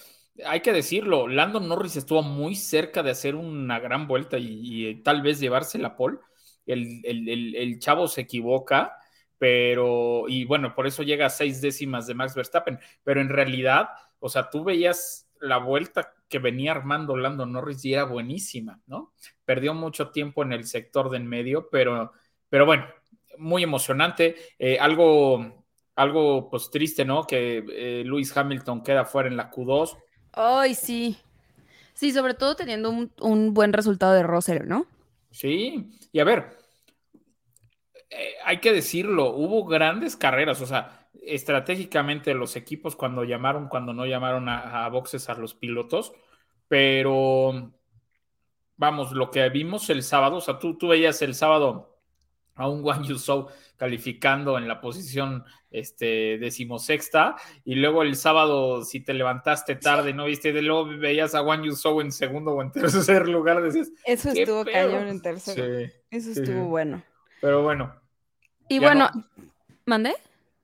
hay 0.46 0.62
que 0.62 0.74
decirlo, 0.74 1.28
Lando 1.28 1.60
Norris 1.60 1.96
estuvo 1.98 2.22
muy 2.24 2.56
cerca 2.56 3.04
de 3.04 3.12
hacer 3.12 3.36
una 3.36 3.80
gran 3.80 4.08
vuelta 4.08 4.38
y, 4.38 4.90
y 4.90 4.96
tal 5.04 5.22
vez 5.22 5.40
llevarse 5.40 5.78
la 5.80 5.96
pole. 5.96 6.20
El, 6.66 7.02
el- 7.06 7.30
el- 7.30 7.56
el 7.56 7.80
chavo 7.80 8.08
se 8.08 8.22
equivoca, 8.22 8.94
pero, 9.38 10.26
y 10.28 10.46
bueno, 10.46 10.74
por 10.76 10.88
eso 10.88 11.04
llega 11.04 11.28
a 11.28 11.30
seis 11.30 11.62
décimas 11.62 12.08
de 12.08 12.16
Max 12.16 12.36
Verstappen, 12.36 12.80
pero 13.04 13.22
en 13.22 13.30
realidad, 13.30 13.90
o 14.20 14.30
sea, 14.30 14.50
tú 14.50 14.64
veías 14.64 15.30
la 15.40 15.58
vuelta 15.58 16.14
que 16.28 16.40
venía 16.40 16.72
armando 16.72 17.16
Lando 17.16 17.46
Norris 17.46 17.86
y 17.86 17.94
era 17.94 18.04
buenísima, 18.06 18.82
¿no? 18.88 19.14
Perdió 19.46 19.74
mucho 19.74 20.10
tiempo 20.12 20.44
en 20.44 20.52
el 20.54 20.66
sector 20.66 21.10
de 21.10 21.18
en 21.18 21.28
medio, 21.28 21.70
pero, 21.70 22.12
pero 22.50 22.66
bueno, 22.66 22.86
muy 23.38 23.64
emocionante. 23.64 24.36
Eh, 24.60 24.78
algo, 24.80 25.67
algo 25.98 26.50
pues 26.50 26.70
triste, 26.70 27.04
¿no? 27.04 27.26
Que 27.28 27.66
eh, 27.70 28.04
Lewis 28.06 28.36
Hamilton 28.36 28.84
queda 28.84 29.04
fuera 29.06 29.28
en 29.28 29.36
la 29.36 29.52
Q2. 29.52 29.98
Ay, 30.32 30.76
sí. 30.76 31.18
Sí, 31.94 32.12
sobre 32.12 32.36
todo 32.36 32.56
teniendo 32.56 32.90
un, 32.90 33.12
un 33.22 33.54
buen 33.54 33.74
resultado 33.74 34.14
de 34.14 34.24
Russell, 34.24 34.68
¿no? 34.68 34.88
Sí, 35.32 35.90
y 36.12 36.20
a 36.20 36.24
ver, 36.24 36.58
eh, 38.10 38.36
hay 38.46 38.60
que 38.60 38.72
decirlo, 38.72 39.32
hubo 39.36 39.66
grandes 39.66 40.16
carreras, 40.16 40.62
o 40.62 40.66
sea, 40.66 41.10
estratégicamente 41.24 42.34
los 42.34 42.56
equipos 42.56 42.96
cuando 42.96 43.24
llamaron, 43.24 43.68
cuando 43.68 43.94
no 43.94 44.06
llamaron 44.06 44.48
a, 44.50 44.86
a 44.86 44.90
boxes 44.90 45.30
a 45.30 45.36
los 45.36 45.54
pilotos, 45.54 46.14
pero 46.68 47.74
vamos, 48.78 49.12
lo 49.12 49.32
que 49.32 49.48
vimos 49.50 49.90
el 49.90 50.04
sábado, 50.04 50.38
o 50.38 50.42
sea, 50.42 50.60
tú, 50.60 50.78
tú 50.78 50.90
veías 50.90 51.22
el 51.22 51.36
sábado 51.36 51.97
a 52.58 52.68
un 52.68 52.84
Wang 52.84 53.04
Yusou 53.04 53.48
calificando 53.78 54.58
en 54.58 54.68
la 54.68 54.82
posición 54.82 55.46
este, 55.72 56.38
decimosexta, 56.40 57.36
y 57.64 57.76
luego 57.76 58.02
el 58.04 58.16
sábado, 58.16 58.84
si 58.84 59.00
te 59.02 59.14
levantaste 59.14 59.76
tarde, 59.76 60.14
no 60.14 60.26
viste, 60.26 60.52
de 60.54 60.62
luego 60.62 60.86
veías 60.86 61.36
a 61.36 61.42
Wang 61.42 61.64
Yusou 61.64 62.02
en 62.02 62.12
segundo 62.12 62.52
o 62.54 62.62
en 62.62 62.72
tercer 62.74 63.28
lugar, 63.28 63.62
decías, 63.62 63.92
Eso 64.06 64.34
¿Qué 64.34 64.42
estuvo 64.42 64.66
pedo? 64.66 64.92
cañón 64.92 65.08
en 65.08 65.22
tercero. 65.22 65.64
Sí, 65.64 65.94
Eso 66.10 66.34
sí, 66.34 66.40
estuvo 66.40 66.64
sí. 66.64 66.68
bueno. 66.70 67.04
pero 67.42 67.62
bueno, 67.64 67.94
Y 68.70 68.80
bueno, 68.80 69.10
no. 69.14 69.24
¿mandé? 69.86 70.16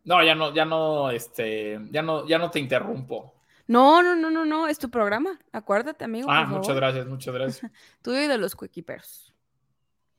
no, 0.06 0.24
ya 0.24 0.36
no, 0.36 0.54
ya 0.54 0.66
no, 0.66 1.12
este, 1.12 1.80
ya 1.92 2.02
no, 2.02 2.28
ya 2.28 2.38
no 2.38 2.50
te 2.52 2.60
interrumpo. 2.60 3.36
No, 3.68 4.04
no, 4.04 4.16
no, 4.16 4.30
no, 4.30 4.44
no, 4.46 4.68
es 4.68 4.78
tu 4.78 4.90
programa. 4.90 5.40
Acuérdate, 5.54 6.04
amigo. 6.04 6.28
Ah, 6.30 6.42
por 6.44 6.58
muchas 6.58 6.68
favor. 6.68 6.82
gracias, 6.82 7.08
muchas 7.08 7.34
gracias. 7.34 7.72
Tuyo 8.02 8.22
y 8.22 8.28
de 8.28 8.38
los 8.38 8.56
cuequiperos. 8.56 9.34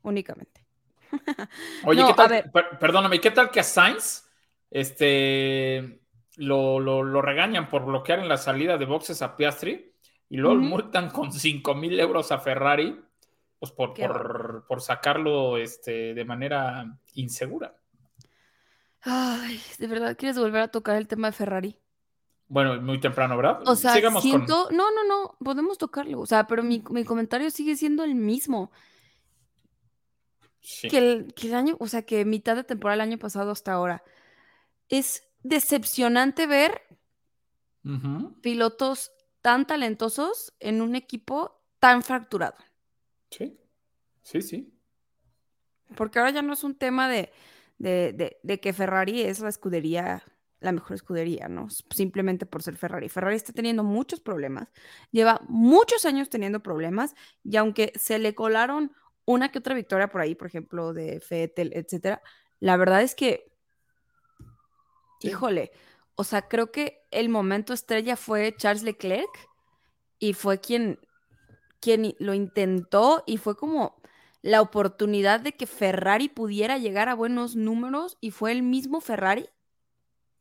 Únicamente. 0.02 0.63
Oye, 1.82 2.00
No, 2.00 2.06
¿qué 2.06 2.12
a 2.12 2.14
tal? 2.14 2.28
ver. 2.28 2.52
per- 2.52 2.78
perdóname, 2.78 3.20
¿qué 3.20 3.30
tal 3.30 3.50
que 3.50 3.60
a 3.60 3.64
Sainz 3.64 4.24
este, 4.70 6.00
lo, 6.36 6.80
lo- 6.80 7.02
lo 7.02 7.22
regañan 7.22 7.68
por 7.68 7.84
bloquear 7.84 8.20
en 8.20 8.28
la 8.28 8.36
salida 8.38 8.78
de 8.78 8.86
boxes 8.86 9.22
a 9.22 9.36
Piastri 9.36 9.92
y 10.28 10.36
luego 10.38 10.56
multan 10.60 11.10
con 11.10 11.32
5 11.32 11.74
mil 11.74 11.98
euros 12.00 12.32
a 12.32 12.38
Ferrari 12.38 12.98
pues 13.58 13.72
por, 13.72 13.94
por, 13.94 14.64
por 14.68 14.80
sacarlo 14.80 15.56
este, 15.58 16.14
de 16.14 16.24
manera 16.24 16.84
insegura? 17.14 17.74
Ay, 19.02 19.60
¿de 19.78 19.86
verdad 19.86 20.16
quieres 20.16 20.36
volver 20.38 20.62
a 20.62 20.68
tocar 20.72 20.96
el 20.96 21.06
tema 21.06 21.28
de 21.28 21.32
Ferrari? 21.32 21.78
Bueno, 22.48 22.80
muy 22.80 23.00
temprano, 23.00 23.36
¿verdad? 23.36 23.60
O 23.66 23.76
sea, 23.76 23.92
Sigamos 23.92 24.26
con- 24.26 24.40
siento. 24.42 24.68
No, 24.72 24.90
no, 24.92 25.04
no, 25.04 25.36
podemos 25.42 25.78
tocarlo. 25.78 26.20
O 26.20 26.26
sea, 26.26 26.46
pero 26.46 26.62
mi, 26.62 26.82
mi 26.90 27.04
comentario 27.04 27.50
sigue 27.50 27.76
siendo 27.76 28.04
el 28.04 28.14
mismo. 28.14 28.70
Sí. 30.66 30.88
Que 30.88 30.96
el, 30.98 31.34
que 31.34 31.48
el 31.48 31.54
año, 31.54 31.76
o 31.78 31.86
sea, 31.86 32.02
que 32.06 32.24
mitad 32.24 32.56
de 32.56 32.64
temporada 32.64 32.94
el 32.94 33.08
año 33.10 33.18
pasado 33.18 33.50
hasta 33.50 33.72
ahora. 33.72 34.02
Es 34.88 35.22
decepcionante 35.42 36.46
ver 36.46 36.80
pilotos 38.40 39.12
tan 39.42 39.66
talentosos 39.66 40.54
en 40.58 40.80
un 40.80 40.94
equipo 40.96 41.60
tan 41.78 42.02
fracturado. 42.02 42.56
sí, 43.30 43.58
sí, 44.22 44.40
sí. 44.40 44.70
Porque 45.96 46.18
ahora 46.18 46.30
ya 46.30 46.40
no 46.40 46.54
es 46.54 46.64
un 46.64 46.74
tema 46.74 47.10
de, 47.10 47.30
de, 47.76 48.14
de- 48.14 48.38
de 48.42 48.58
que 48.60 48.72
Ferrari 48.72 49.20
es 49.20 49.40
la 49.40 49.50
escudería, 49.50 50.22
la 50.60 50.72
mejor 50.72 50.94
escudería, 50.94 51.46
¿no? 51.48 51.68
Simplemente 51.68 52.46
por 52.46 52.62
ser 52.62 52.76
Ferrari. 52.78 53.10
Ferrari 53.10 53.36
está 53.36 53.52
teniendo 53.52 53.84
muchos 53.84 54.20
problemas, 54.20 54.72
lleva 55.10 55.42
muchos 55.46 56.06
años 56.06 56.30
teniendo 56.30 56.62
problemas, 56.62 57.14
y 57.44 57.56
aunque 57.58 57.92
se 57.96 58.18
le 58.18 58.34
colaron 58.34 58.92
una 59.26 59.50
que 59.50 59.58
otra 59.58 59.74
victoria 59.74 60.08
por 60.08 60.20
ahí, 60.20 60.34
por 60.34 60.46
ejemplo, 60.48 60.92
de 60.92 61.22
Vettel, 61.30 61.72
etcétera, 61.74 62.20
la 62.60 62.76
verdad 62.76 63.02
es 63.02 63.14
que, 63.14 63.50
Sí. 65.20 65.28
híjole, 65.28 65.72
o 66.16 66.24
sea, 66.24 66.42
creo 66.48 66.70
que 66.70 67.02
el 67.10 67.28
momento 67.28 67.72
estrella 67.72 68.16
fue 68.16 68.54
Charles 68.56 68.82
Leclerc 68.82 69.30
y 70.18 70.34
fue 70.34 70.60
quien, 70.60 70.98
quien 71.80 72.14
lo 72.18 72.34
intentó 72.34 73.22
y 73.26 73.38
fue 73.38 73.56
como 73.56 74.00
la 74.42 74.60
oportunidad 74.60 75.40
de 75.40 75.52
que 75.52 75.66
Ferrari 75.66 76.28
pudiera 76.28 76.76
llegar 76.78 77.08
a 77.08 77.14
buenos 77.14 77.56
números 77.56 78.18
y 78.20 78.30
fue 78.30 78.52
el 78.52 78.62
mismo 78.62 79.00
Ferrari. 79.00 79.48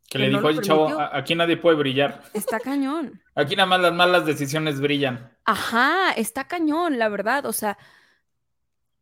Que 0.09 0.17
que 0.17 0.19
le 0.19 0.29
no 0.29 0.37
dijo 0.39 0.49
el 0.49 0.61
chavo, 0.61 0.85
permitió. 0.87 0.99
"A- 1.05 1.17
aquí 1.17 1.33
nadie 1.35 1.55
puede 1.57 1.77
brillar. 1.77 2.21
Está 2.33 2.59
cañón. 2.59 3.21
Aquí 3.35 3.55
nada 3.55 3.65
más 3.67 3.79
las 3.79 3.93
malas 3.93 4.25
decisiones 4.25 4.81
brillan. 4.81 5.31
Ajá, 5.45 6.11
está 6.11 6.43
cañón, 6.47 6.99
la 6.99 7.07
verdad. 7.07 7.45
O 7.45 7.53
sea, 7.53 7.77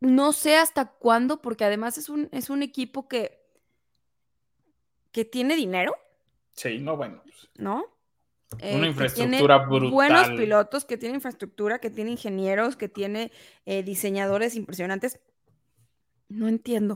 no 0.01 0.33
sé 0.33 0.57
hasta 0.57 0.87
cuándo, 0.91 1.41
porque 1.41 1.63
además 1.63 1.97
es 1.97 2.09
un, 2.09 2.27
es 2.33 2.49
un 2.49 2.63
equipo 2.63 3.07
que, 3.07 3.39
que 5.11 5.23
tiene 5.23 5.55
dinero, 5.55 5.95
Sí, 6.53 6.79
no, 6.79 6.97
bueno. 6.97 7.21
pues, 7.23 7.49
¿no? 7.55 7.85
Eh, 8.59 8.75
Una 8.75 8.83
que 8.83 8.89
infraestructura 8.89 9.57
tiene 9.59 9.69
brutal. 9.69 9.91
Buenos 9.91 10.29
pilotos, 10.31 10.83
que 10.83 10.97
tiene 10.97 11.15
infraestructura, 11.15 11.79
que 11.79 11.89
tiene 11.89 12.11
ingenieros, 12.11 12.75
que 12.75 12.89
tiene 12.89 13.31
eh, 13.65 13.83
diseñadores 13.83 14.55
impresionantes. 14.55 15.19
No 16.27 16.49
entiendo. 16.49 16.95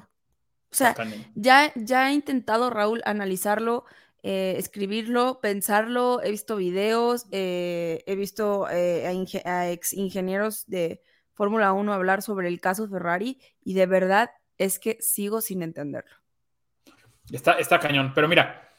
O 0.72 0.76
sea, 0.76 0.94
ya, 1.36 1.72
ya 1.76 2.10
he 2.10 2.14
intentado, 2.14 2.70
Raúl, 2.70 3.02
analizarlo, 3.06 3.86
eh, 4.24 4.56
escribirlo, 4.58 5.40
pensarlo. 5.40 6.22
He 6.22 6.32
visto 6.32 6.58
videos, 6.58 7.28
eh, 7.32 8.04
he 8.06 8.16
visto 8.18 8.66
a, 8.66 8.72
a 8.72 9.70
ex 9.72 9.94
ingenieros 9.94 10.66
de 10.68 11.02
Fórmula 11.36 11.72
1 11.74 11.94
hablar 11.94 12.22
sobre 12.24 12.48
el 12.48 12.60
caso 12.60 12.88
Ferrari 12.88 13.40
y 13.64 13.74
de 13.76 13.86
verdad 13.86 14.32
es 14.58 14.80
que 14.80 14.98
sigo 15.00 15.42
sin 15.42 15.62
entenderlo. 15.62 16.16
Está, 17.32 17.54
está 17.54 17.80
cañón. 17.80 18.12
Pero 18.16 18.28
mira, 18.28 18.70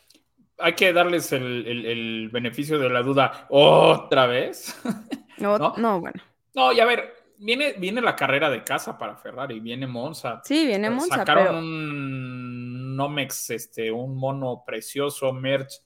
hay 0.59 0.73
que 0.75 0.93
darles 0.93 1.33
el, 1.33 1.67
el- 1.67 1.87
el 1.87 2.29
beneficio 2.31 2.79
de 2.79 2.89
la 2.89 3.03
duda 3.03 3.47
otra 3.51 4.27
vez. 4.27 4.75
No, 5.39 5.59
¿No? 5.59 5.75
no, 5.77 6.01
bueno. 6.01 6.19
no, 6.55 6.73
y 6.73 6.81
a 6.81 6.87
ver, 6.87 7.13
viene, 7.37 7.75
viene 7.75 8.01
la 8.01 8.17
carrera 8.17 8.49
de 8.49 8.65
casa 8.65 8.97
para 8.97 9.17
Ferrari, 9.19 9.61
viene 9.61 9.87
Monza. 9.87 10.41
Sí, 10.43 10.65
viene 10.67 10.89
Monza, 10.89 11.17
Sacaron 11.17 11.45
pero 11.45 11.59
un 11.59 12.97
Nomex, 12.97 13.51
este, 13.51 13.93
un 13.93 14.17
mono 14.17 14.63
precioso, 14.67 15.31
merch, 15.35 15.83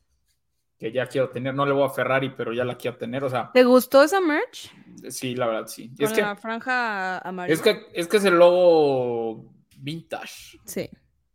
que 0.80 0.90
ya 0.90 1.06
quiero 1.06 1.28
tener. 1.28 1.54
No 1.54 1.66
le 1.66 1.72
voy 1.72 1.84
a 1.84 1.90
Ferrari, 1.90 2.30
pero 2.30 2.52
ya 2.54 2.64
la 2.64 2.76
quiero 2.76 2.96
tener. 2.96 3.22
O 3.22 3.28
sea, 3.30 3.50
¿te 3.52 3.62
gustó 3.64 4.02
esa 4.02 4.20
merch? 4.20 4.72
sí, 5.10 5.34
la 5.36 5.46
verdad, 5.46 5.66
sí. 5.66 5.90
Con 5.94 6.06
Es 6.06 6.12
que, 6.12 6.22
la 6.22 6.34
franja 6.36 7.18
amarilla. 7.18 7.54
es 7.54 7.60
que, 7.60 7.86
es 7.92 8.08
que 8.08 8.16
es 8.16 8.24
el 8.24 8.34
logo 8.38 9.52
vintage. 9.76 10.58
Sí, 10.64 10.88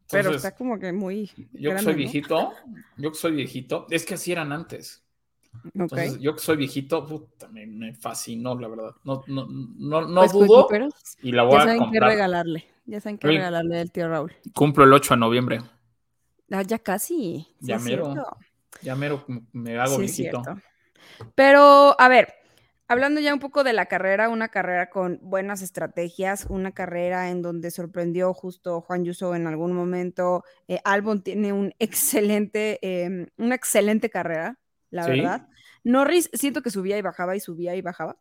pero 0.09 0.31
está 0.31 0.55
como 0.55 0.79
que 0.79 0.91
muy 0.91 1.31
Yo 1.53 1.71
que 1.71 1.79
soy 1.79 1.93
¿no? 1.93 1.97
viejito, 1.97 2.53
yo 2.97 3.11
que 3.11 3.17
soy 3.17 3.31
viejito, 3.33 3.85
es 3.89 4.05
que 4.05 4.15
así 4.15 4.31
eran 4.31 4.51
antes. 4.51 5.03
Entonces, 5.73 6.19
yo 6.19 6.33
que 6.35 6.41
soy 6.41 6.57
viejito, 6.57 7.05
puta, 7.05 7.47
me, 7.47 7.65
me 7.65 7.93
fascinó, 7.93 8.59
la 8.59 8.67
verdad. 8.67 8.91
No, 9.03 9.23
no, 9.27 9.47
no, 9.47 10.01
no 10.01 10.21
Pues, 10.21 10.33
dudo 10.33 10.67
y 11.21 11.31
la 11.31 11.43
voy 11.43 11.53
ya 11.53 11.57
a 11.59 11.63
saben 11.63 11.91
qué 11.91 11.99
regalarle. 11.99 12.65
Ya 12.85 12.99
saben 12.99 13.17
qué 13.17 13.27
regalarle 13.27 13.79
al 13.79 13.91
tío 13.91 14.07
Raúl. 14.09 14.33
Cumplo 14.53 14.83
el 14.83 14.93
8 14.93 15.13
de 15.15 15.19
noviembre. 15.19 15.61
Ah, 16.51 16.61
ya 16.61 16.77
casi. 16.79 17.47
sí 17.59 17.67
Ya 17.67 17.75
es 17.77 17.83
mero. 17.83 18.11
cierto. 18.11 18.37
Ya 18.81 18.95
mero 18.95 19.25
me 19.51 19.77
hago 19.79 19.95
Sí, 19.95 20.01
viejito. 20.01 20.43
Pero, 21.35 21.95
a 21.99 22.07
ver, 22.07 22.33
hablando 22.87 23.21
ya 23.21 23.33
un 23.33 23.39
poco 23.39 23.63
de 23.63 23.73
la 23.73 23.85
carrera, 23.87 24.29
una 24.29 24.49
carrera 24.49 24.89
con 24.89 25.19
buenas 25.21 25.61
estrategias, 25.61 26.45
una 26.49 26.71
carrera 26.71 27.29
en 27.29 27.41
donde 27.41 27.71
sorprendió 27.71 28.33
justo 28.33 28.81
Juan 28.81 29.03
Yuso 29.05 29.35
en 29.35 29.47
algún 29.47 29.73
momento. 29.73 30.43
Eh, 30.67 30.79
Albon 30.83 31.21
tiene 31.23 31.53
un 31.53 31.73
excelente, 31.79 32.79
eh, 32.81 33.27
una 33.37 33.55
excelente 33.55 34.09
carrera, 34.09 34.59
la 34.89 35.03
Sí. 35.05 35.11
verdad. 35.11 35.47
Norris 35.83 36.29
siento 36.33 36.61
que 36.61 36.71
subía 36.71 36.97
y 36.97 37.01
bajaba 37.01 37.35
y 37.35 37.39
subía 37.39 37.75
y 37.75 37.81
bajaba. 37.81 38.17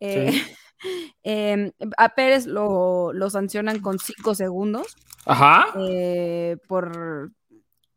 Eh, 0.00 0.30
Sí. 0.32 0.42
em, 1.22 1.70
a 1.96 2.14
Pérez 2.14 2.46
lo, 2.46 3.12
lo 3.12 3.30
sancionan 3.30 3.78
con 3.80 3.98
cinco 4.00 4.34
segundos 4.34 4.96
Ajá, 5.24 5.66
eh, 5.78 6.56
por, 6.68 7.30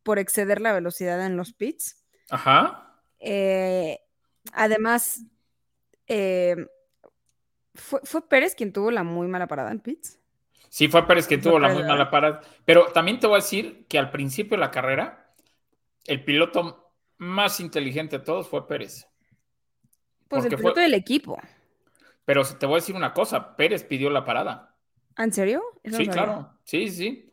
por 0.07 0.19
exceder 0.19 0.61
la 0.61 0.71
velocidad 0.71 1.25
en 1.25 1.35
los 1.35 1.51
pits. 1.51 2.01
ajá. 2.29 2.93
Eh, 3.19 3.99
además, 4.53 5.25
eh, 6.07 6.55
¿fue, 7.75 7.99
fue 8.05 8.25
Pérez 8.29 8.55
quien 8.55 8.71
tuvo 8.71 8.89
la 8.89 9.03
muy 9.03 9.27
mala 9.27 9.47
parada 9.47 9.69
en 9.69 9.81
pits? 9.81 10.17
Sí, 10.69 10.87
fue 10.87 11.05
Pérez 11.05 11.27
Fue 11.27 11.37
tuvo 11.39 11.59
la 11.59 11.67
muy 11.67 11.83
mala 11.83 12.09
parada. 12.09 12.39
Pero 12.63 12.85
también 12.93 13.19
te 13.19 13.27
voy 13.27 13.33
a 13.35 13.43
decir 13.43 13.85
que 13.89 13.99
al 13.99 14.09
principio 14.09 14.55
de 14.55 14.61
la 14.61 14.71
carrera, 14.71 15.33
el 16.05 16.23
piloto 16.23 16.93
más 17.17 17.59
inteligente 17.59 18.19
de 18.19 18.23
todos 18.23 18.47
fue 18.47 18.65
Pérez. 18.65 19.09
Pues 20.29 20.45
el 20.45 20.55
piloto 20.55 20.75
fue- 20.75 20.83
del 20.83 20.93
equipo. 20.93 21.37
Pero 22.23 22.45
te 22.45 22.65
voy 22.65 22.75
a 22.75 22.79
decir 22.81 22.95
una 22.95 23.13
cosa, 23.13 23.57
Pérez 23.57 23.83
pidió 23.83 24.09
la 24.09 24.23
parada. 24.23 24.73
¿Ah, 25.17 25.25
¿En 25.25 25.33
serio? 25.33 25.61
Eso 25.83 25.97
Sí, 25.97 26.07
claro. 26.07 26.53
Sí, 26.63 26.87
sí. 26.89 27.29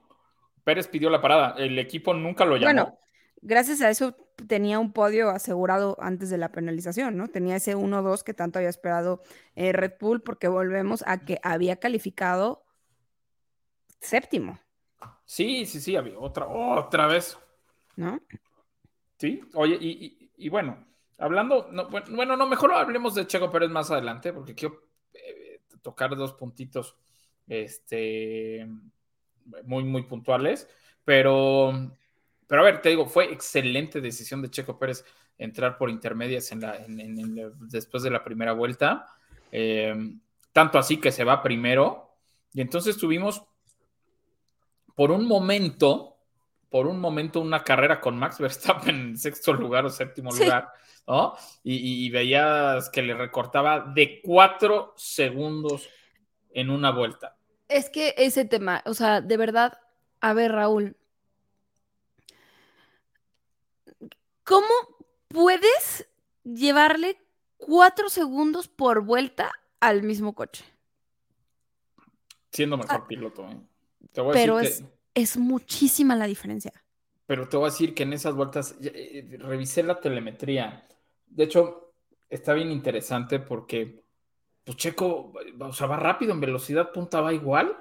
Pérez 0.65 0.89
pidió 0.89 1.11
la 1.11 1.21
parada. 1.21 1.55
El 1.59 1.79
equipo 1.79 2.15
nunca 2.15 2.45
lo 2.45 2.57
llamó. 2.57 2.67
Bueno, 2.67 2.99
gracias 3.43 3.81
a 3.83 3.91
eso 3.91 4.17
tenía 4.49 4.79
un 4.79 4.93
podio 4.93 5.31
asegurado 5.31 5.97
antes 6.01 6.31
de 6.31 6.39
la 6.39 6.51
penalización, 6.51 7.17
¿no? 7.17 7.29
Tenía 7.29 7.57
ese 7.57 7.77
1-2 7.77 8.23
que 8.25 8.35
tanto 8.35 8.59
había 8.59 8.69
esperado 8.71 9.23
eh, 9.55 9.73
Red 9.73 9.93
Bull, 10.01 10.23
porque 10.23 10.49
volvemos 10.49 11.05
a 11.07 11.21
que 11.25 11.39
había 11.43 11.77
calificado 11.77 12.65
séptimo, 14.01 14.59
Sí, 15.25 15.65
sí, 15.67 15.81
sí, 15.81 15.97
había 15.97 16.19
otra, 16.19 16.47
otra 16.47 17.07
vez. 17.07 17.39
¿no? 17.97 18.21
Sí, 19.19 19.41
oye, 19.55 19.79
y, 19.81 19.89
y- 19.91 20.31
y 20.37 20.49
bueno, 20.49 20.85
hablando, 21.19 21.69
no, 21.71 21.89
bueno, 21.89 22.07
bueno, 22.11 22.37
no, 22.37 22.47
mejor 22.47 22.73
hablemos 22.75 23.15
de 23.15 23.27
Checo 23.27 23.51
Pérez 23.51 23.71
más 23.71 23.91
adelante, 23.91 24.33
porque 24.33 24.55
quiero 24.55 24.83
eh, 25.15 25.61
tocar 25.81 26.15
dos 26.17 26.35
puntitos, 26.35 26.97
este, 27.47 28.67
muy, 29.65 29.85
muy 29.85 30.03
puntuales, 30.03 30.69
pero, 31.05 31.73
pero 32.47 32.63
a 32.63 32.65
ver, 32.65 32.81
te 32.83 32.91
digo, 32.91 33.07
fue 33.07 33.33
excelente 33.33 34.01
decisión 34.01 34.43
de 34.43 34.51
Checo 34.51 34.79
Pérez 34.79 35.05
entrar 35.39 35.77
por 35.79 35.91
intermedias 35.91 36.51
en 36.53 36.61
la, 36.61 36.77
en- 36.77 37.01
en- 37.01 37.19
en 37.19 37.37
la- 37.37 37.51
después 37.61 38.03
de 38.03 38.11
la 38.11 38.23
primera 38.25 38.53
vuelta, 38.53 39.07
eh, 39.53 39.95
tanto 40.53 40.79
así 40.79 40.99
que 40.99 41.11
se 41.13 41.25
va 41.25 41.43
primero, 41.43 42.17
y 42.53 42.61
entonces 42.61 42.97
tuvimos 42.97 43.43
por 44.95 45.11
un 45.11 45.27
momento, 45.27 46.17
por 46.71 46.87
un 46.87 47.01
momento, 47.01 47.41
una 47.41 47.63
carrera 47.65 48.01
con 48.01 48.17
Max 48.19 48.39
Verstappen 48.89 48.95
en 48.97 49.19
sexto 49.19 49.53
lugar 49.53 49.85
o 49.85 49.91
séptimo 49.91 50.31
Sí. 50.31 50.45
lugar, 50.45 50.69
¿no? 51.07 51.35
Y, 51.63 51.75
y- 51.75 52.07
y 52.07 52.11
veías 52.11 52.89
que 52.91 53.03
le 53.03 53.15
recortaba 53.15 53.81
de 53.95 54.21
cuatro 54.23 54.95
segundos 54.97 55.89
en 56.53 56.71
una 56.71 56.91
vuelta. 56.93 57.34
Es 57.69 57.91
que 57.91 58.15
ese 58.17 58.45
tema, 58.45 58.83
o 58.87 58.95
sea, 58.95 59.21
de 59.21 59.37
verdad, 59.37 59.79
a 60.21 60.33
ver, 60.35 60.53
Raúl, 60.53 60.97
¿cómo 64.45 64.69
puedes 65.29 66.09
llevarle 66.45 67.17
cuatro 67.57 68.09
segundos 68.09 68.69
por 68.69 69.03
vuelta 69.05 69.53
al 69.81 70.03
mismo 70.03 70.35
coche? 70.35 70.65
Siendo 72.53 72.77
mejor 72.77 72.91
Ah, 73.03 73.07
piloto, 73.09 73.49
¿eh? 73.49 73.61
Te 74.13 74.21
voy 74.21 74.31
a 74.31 74.33
Pero 74.35 74.59
decir 74.59 74.69
es, 74.71 74.81
que- 74.83 75.23
es 75.23 75.37
muchísima 75.37 76.15
la 76.15 76.27
diferencia. 76.27 76.73
pero 77.27 77.49
te 77.49 77.57
voy 77.57 77.69
a 77.69 77.71
decir 77.71 77.95
que 77.95 78.03
en 78.03 78.13
esas 78.13 78.35
vueltas 78.35 78.77
eh, 78.83 79.27
revisé 79.41 79.83
la 79.83 80.01
telemetría. 80.01 80.87
De 81.27 81.45
hecho, 81.45 81.95
está 82.29 82.53
bien 82.53 82.71
interesante 82.71 83.39
porque 83.41 84.04
pues 84.65 84.77
Checo, 84.79 85.33
o 85.61 85.73
sea, 85.73 85.87
va 85.87 85.97
rápido 85.97 86.33
en 86.33 86.41
velocidad 86.41 86.91
punta, 86.93 87.21
va 87.21 87.33
igual. 87.35 87.77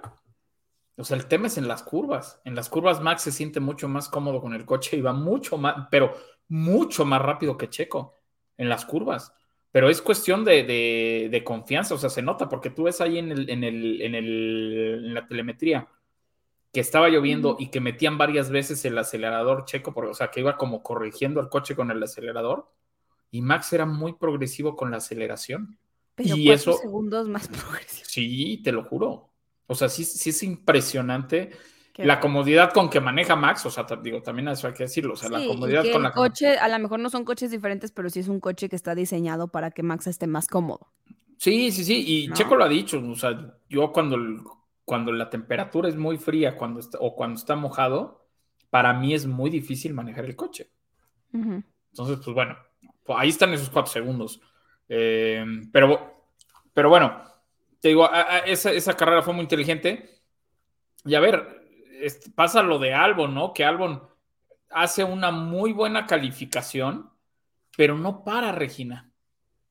O 0.97 1.03
sea, 1.03 1.17
el 1.17 1.25
tema 1.27 1.47
es 1.47 1.57
en 1.57 1.67
las 1.67 1.81
curvas. 1.83 2.41
En 2.45 2.55
las 2.55 2.69
curvas 2.69 3.01
Max 3.01 3.23
se 3.23 3.31
siente 3.31 3.59
mucho 3.59 3.87
más 3.87 4.09
cómodo 4.09 4.41
con 4.41 4.53
el 4.53 4.65
coche 4.65 4.97
y 4.97 5.01
va 5.01 5.13
mucho 5.13 5.57
más, 5.57 5.87
pero 5.89 6.13
mucho 6.49 7.05
más 7.05 7.21
rápido 7.21 7.57
que 7.57 7.69
Checo 7.69 8.19
en 8.57 8.69
las 8.69 8.85
curvas. 8.85 9.33
Pero 9.71 9.89
es 9.89 10.01
cuestión 10.03 10.43
de, 10.45 10.63
de- 10.63 11.29
de 11.31 11.43
confianza, 11.43 11.95
o 11.95 11.97
sea, 11.97 12.09
se 12.09 12.21
nota 12.21 12.47
porque 12.47 12.69
tú 12.69 12.83
ves 12.83 13.01
ahí 13.01 13.17
en, 13.17 13.31
el, 13.31 13.49
en, 13.49 13.63
el, 13.63 14.01
en, 14.01 14.13
el- 14.15 15.01
en 15.07 15.13
la 15.15 15.25
telemetría 15.25 15.87
que 16.71 16.79
estaba 16.81 17.09
lloviendo 17.09 17.55
y 17.59 17.69
que 17.69 17.79
metían 17.81 18.17
varias 18.17 18.49
veces 18.51 18.83
el 18.85 18.97
acelerador 18.97 19.65
Checo, 19.65 19.93
porque, 19.93 20.11
o 20.11 20.13
sea, 20.13 20.29
que 20.31 20.41
iba 20.41 20.57
como 20.57 20.83
corrigiendo 20.83 21.39
el 21.39 21.49
coche 21.49 21.75
con 21.75 21.91
el 21.91 22.01
acelerador. 22.03 22.71
Y 23.31 23.41
Max 23.41 23.73
era 23.73 23.85
muy 23.85 24.13
progresivo 24.13 24.75
con 24.75 24.91
la 24.91 24.97
aceleración. 24.97 25.77
Pero 26.15 26.35
Y 26.37 26.51
eso- 26.51 26.73
segundos 26.77 27.27
más 27.27 27.47
progresivo. 27.49 28.05
Sí, 28.07 28.61
te 28.63 28.71
lo 28.71 28.83
juro. 28.83 29.29
O 29.67 29.75
sea, 29.75 29.89
sí, 29.89 30.03
sí 30.03 30.29
es 30.31 30.43
impresionante 30.43 31.51
Qué 31.93 32.05
la 32.05 32.19
comodidad 32.19 32.73
con 32.73 32.89
que 32.89 32.99
maneja 32.99 33.35
Max. 33.35 33.65
O 33.65 33.71
sea, 33.71 33.85
digo, 34.01 34.21
también 34.21 34.47
eso 34.47 34.67
hay 34.67 34.73
que 34.73 34.83
decirlo. 34.83 35.13
O 35.13 35.15
sea, 35.15 35.29
Sí, 35.29 35.35
la 35.35 35.45
comodidad 35.47 35.83
con 35.83 35.95
el 35.97 36.03
la 36.03 36.09
que- 36.11 36.15
coche, 36.15 36.57
a 36.57 36.67
lo 36.67 36.79
mejor 36.79 36.99
no 36.99 37.09
son 37.09 37.23
coches 37.23 37.51
diferentes, 37.51 37.91
pero 37.91 38.09
sí 38.09 38.19
es 38.19 38.27
un 38.27 38.39
coche 38.39 38.67
que 38.69 38.75
está 38.75 38.93
diseñado 38.95 39.47
para 39.47 39.71
que 39.71 39.83
Max 39.83 40.07
esté 40.07 40.27
más 40.27 40.47
cómodo. 40.47 40.91
Sí, 41.37 41.71
sí, 41.71 41.83
sí. 41.83 42.03
Y 42.23 42.27
¿No? 42.29 42.35
Checo 42.35 42.55
lo 42.55 42.63
ha 42.63 42.69
dicho. 42.69 42.99
O 43.07 43.15
sea, 43.15 43.57
yo 43.69 43.91
cuando, 43.91 44.17
cuando 44.85 45.11
la 45.11 45.29
temperatura 45.29 45.87
es 45.89 45.95
muy 45.95 46.17
fría 46.17 46.57
cuando 46.57 46.79
está, 46.79 46.97
o 46.99 47.15
cuando 47.15 47.39
está 47.39 47.55
mojado, 47.55 48.25
para 48.69 48.93
mí 48.93 49.13
es 49.13 49.25
muy 49.27 49.49
difícil 49.49 49.93
manejar 49.93 50.25
el 50.25 50.35
coche. 50.35 50.69
Entonces, 51.31 52.19
pues 52.23 52.33
bueno, 52.33 52.55
ahí 53.15 53.29
están 53.29 53.53
esos 53.53 53.69
cuatro 53.69 53.91
segundos. 53.91 54.41
Eh, 54.95 55.43
pero, 55.71 56.27
pero 56.71 56.87
bueno, 56.89 57.23
te 57.79 57.87
digo, 57.87 58.05
a- 58.05 58.21
a- 58.35 58.39
esa, 58.39 58.71
esa 58.71 58.95
carrera 58.95 59.23
fue 59.23 59.33
muy 59.33 59.41
inteligente. 59.43 60.21
Y 61.03 61.15
a 61.15 61.19
ver, 61.19 61.65
es- 61.99 62.29
pasa 62.35 62.61
lo 62.61 62.77
de 62.77 62.93
Albon, 62.93 63.33
¿no? 63.33 63.53
Que 63.53 63.65
Albon 63.65 64.07
hace 64.69 65.03
una 65.03 65.31
muy 65.31 65.73
buena 65.73 66.05
calificación, 66.05 67.09
pero 67.75 67.97
no 67.97 68.23
para, 68.23 68.51
Regina. 68.51 69.11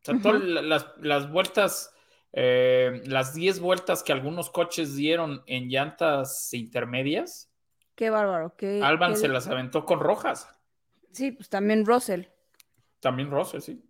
O 0.01 0.05
sea, 0.05 0.19
todas 0.21 0.43
la- 0.43 0.63
las, 0.63 0.87
las 1.01 1.31
vueltas, 1.31 1.95
eh, 2.33 3.01
las 3.07 3.33
10 3.35 3.61
vueltas 3.61 4.03
que 4.03 4.13
algunos 4.13 4.51
coches 4.51 4.97
dieron 4.97 5.43
en 5.47 5.69
llantas 5.69 6.53
intermedias, 6.55 7.49
Qué 7.95 8.11
bárbaro. 8.11 8.57
Qué, 8.57 8.81
Alban 8.83 9.13
qué- 9.13 9.19
se 9.19 9.29
las 9.29 9.47
aventó 9.47 9.85
con 9.85 10.01
rojas. 10.01 10.49
Sí, 11.13 11.31
pues 11.31 11.49
también 11.49 11.85
Russell, 11.87 12.25
También 13.01 13.31
Russell, 13.31 13.61
sí. 13.61 13.85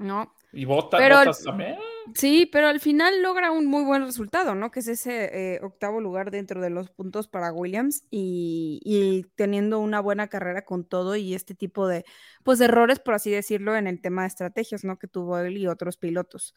¿No? 0.00 0.34
Y 0.52 0.64
Botas, 0.64 1.00
Pero- 1.00 1.18
Botas 1.18 1.44
también. 1.44 1.76
Sí, 2.14 2.48
pero 2.50 2.66
al 2.66 2.80
final 2.80 3.22
logra 3.22 3.52
un 3.52 3.66
muy 3.66 3.84
buen 3.84 4.04
resultado, 4.04 4.56
¿no? 4.56 4.72
Que 4.72 4.80
es 4.80 4.88
ese 4.88 5.54
eh, 5.54 5.60
octavo 5.62 6.00
lugar 6.00 6.32
dentro 6.32 6.60
de 6.60 6.70
los 6.70 6.90
puntos 6.90 7.28
para 7.28 7.52
Williams 7.52 8.02
y, 8.10 8.80
y 8.82 9.26
teniendo 9.36 9.78
una 9.78 10.00
buena 10.00 10.26
carrera 10.26 10.64
con 10.64 10.84
todo 10.84 11.14
y 11.14 11.34
este 11.34 11.54
tipo 11.54 11.86
de, 11.86 12.04
pues, 12.42 12.58
de 12.58 12.64
errores, 12.64 12.98
por 12.98 13.14
así 13.14 13.30
decirlo, 13.30 13.76
en 13.76 13.86
el 13.86 14.00
tema 14.00 14.22
de 14.22 14.28
estrategias, 14.28 14.82
¿no? 14.82 14.98
Que 14.98 15.06
tuvo 15.06 15.38
él 15.38 15.56
y 15.56 15.68
otros 15.68 15.98
pilotos. 15.98 16.54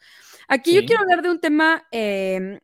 Aquí 0.48 0.74
yo 0.74 0.84
quiero 0.86 1.02
hablar 1.02 1.22
de 1.22 1.30
un 1.30 1.40
tema 1.40 1.86
eh, 1.92 2.58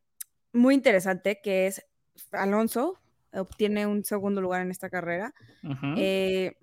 muy 0.52 0.74
interesante 0.74 1.40
que 1.40 1.68
es 1.68 1.86
Alonso 2.32 2.98
obtiene 3.32 3.86
un 3.86 4.04
segundo 4.04 4.40
lugar 4.40 4.62
en 4.62 4.72
esta 4.72 4.90
carrera. 4.90 5.32
Eh, 5.96 6.56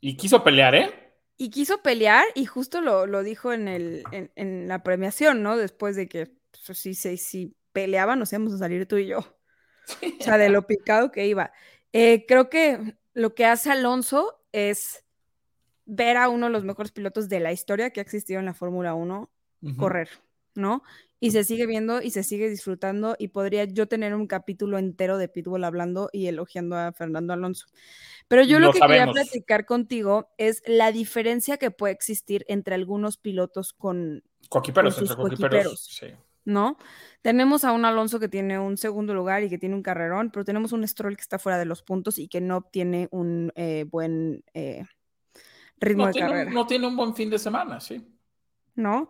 y 0.00 0.16
quiso 0.16 0.44
pelear, 0.44 0.74
¿eh? 0.74 1.01
Y 1.36 1.50
quiso 1.50 1.82
pelear 1.82 2.24
y 2.34 2.46
justo 2.46 2.80
lo, 2.80 3.06
lo 3.06 3.22
dijo 3.22 3.52
en, 3.52 3.68
el, 3.68 4.04
en, 4.12 4.30
en 4.36 4.68
la 4.68 4.82
premiación, 4.82 5.42
¿no? 5.42 5.56
Después 5.56 5.96
de 5.96 6.08
que 6.08 6.32
pues, 6.66 6.78
si, 6.78 6.94
si, 6.94 7.16
si 7.16 7.56
peleaban, 7.72 8.18
nos 8.18 8.32
íbamos 8.32 8.52
a 8.54 8.58
salir 8.58 8.86
tú 8.86 8.96
y 8.96 9.06
yo. 9.06 9.18
O 9.18 10.22
sea, 10.24 10.38
de 10.38 10.48
lo 10.48 10.66
picado 10.66 11.10
que 11.10 11.26
iba. 11.26 11.52
Eh, 11.92 12.24
creo 12.26 12.48
que 12.48 12.96
lo 13.14 13.34
que 13.34 13.44
hace 13.46 13.70
Alonso 13.70 14.40
es 14.52 15.04
ver 15.84 16.16
a 16.16 16.28
uno 16.28 16.46
de 16.46 16.52
los 16.52 16.64
mejores 16.64 16.92
pilotos 16.92 17.28
de 17.28 17.40
la 17.40 17.52
historia 17.52 17.90
que 17.90 18.00
ha 18.00 18.02
existido 18.02 18.38
en 18.40 18.46
la 18.46 18.54
Fórmula 18.54 18.94
1 18.94 19.30
Ujú. 19.62 19.76
correr, 19.76 20.08
¿no? 20.54 20.82
Y 21.22 21.30
se 21.30 21.44
sigue 21.44 21.66
viendo 21.66 22.02
y 22.02 22.10
se 22.10 22.24
sigue 22.24 22.50
disfrutando 22.50 23.14
y 23.18 23.28
podría 23.28 23.64
yo 23.64 23.86
tener 23.86 24.12
un 24.14 24.26
capítulo 24.26 24.76
entero 24.78 25.18
de 25.18 25.28
Pitbull 25.28 25.62
hablando 25.62 26.10
y 26.12 26.26
elogiando 26.26 26.76
a 26.76 26.92
Fernando 26.92 27.32
Alonso. 27.32 27.66
Pero 28.26 28.42
yo 28.42 28.58
lo, 28.58 28.66
Lo 28.66 28.72
que 28.72 28.80
sabemos. 28.80 29.14
quería 29.14 29.22
platicar 29.22 29.64
contigo 29.64 30.30
es 30.36 30.62
la 30.66 30.90
diferencia 30.90 31.58
que 31.58 31.70
puede 31.70 31.92
existir 31.94 32.44
entre 32.48 32.74
algunos 32.74 33.18
pilotos 33.18 33.72
con, 33.72 34.24
Coquiperos, 34.48 34.96
con 34.96 35.06
sus 35.06 35.16
entre 35.16 35.36
coquiperos. 35.36 35.84
Sí. 35.84 36.06
¿no? 36.44 36.76
Tenemos 37.22 37.62
a 37.62 37.70
un 37.70 37.84
Alonso 37.84 38.18
que 38.18 38.28
tiene 38.28 38.58
un 38.58 38.76
segundo 38.76 39.14
lugar 39.14 39.44
y 39.44 39.48
que 39.48 39.58
tiene 39.58 39.76
un 39.76 39.82
carrerón, 39.84 40.30
pero 40.32 40.44
tenemos 40.44 40.72
un 40.72 40.86
Stroll 40.88 41.14
que 41.16 41.22
está 41.22 41.38
fuera 41.38 41.56
de 41.56 41.66
los 41.66 41.82
puntos 41.84 42.18
y 42.18 42.26
que 42.26 42.40
no 42.40 42.56
obtiene 42.56 43.06
un 43.12 43.52
eh, 43.54 43.84
buen 43.88 44.42
eh, 44.54 44.84
ritmo 45.78 46.02
No, 46.02 46.06
de 46.08 46.12
tiene 46.14 46.28
carrera. 46.28 46.50
no 46.50 46.66
tiene 46.66 46.86
un 46.88 46.96
buen 46.96 47.14
fin 47.14 47.30
de 47.30 47.38
semana, 47.38 47.78
sí. 47.80 48.04
¿no? 48.74 49.08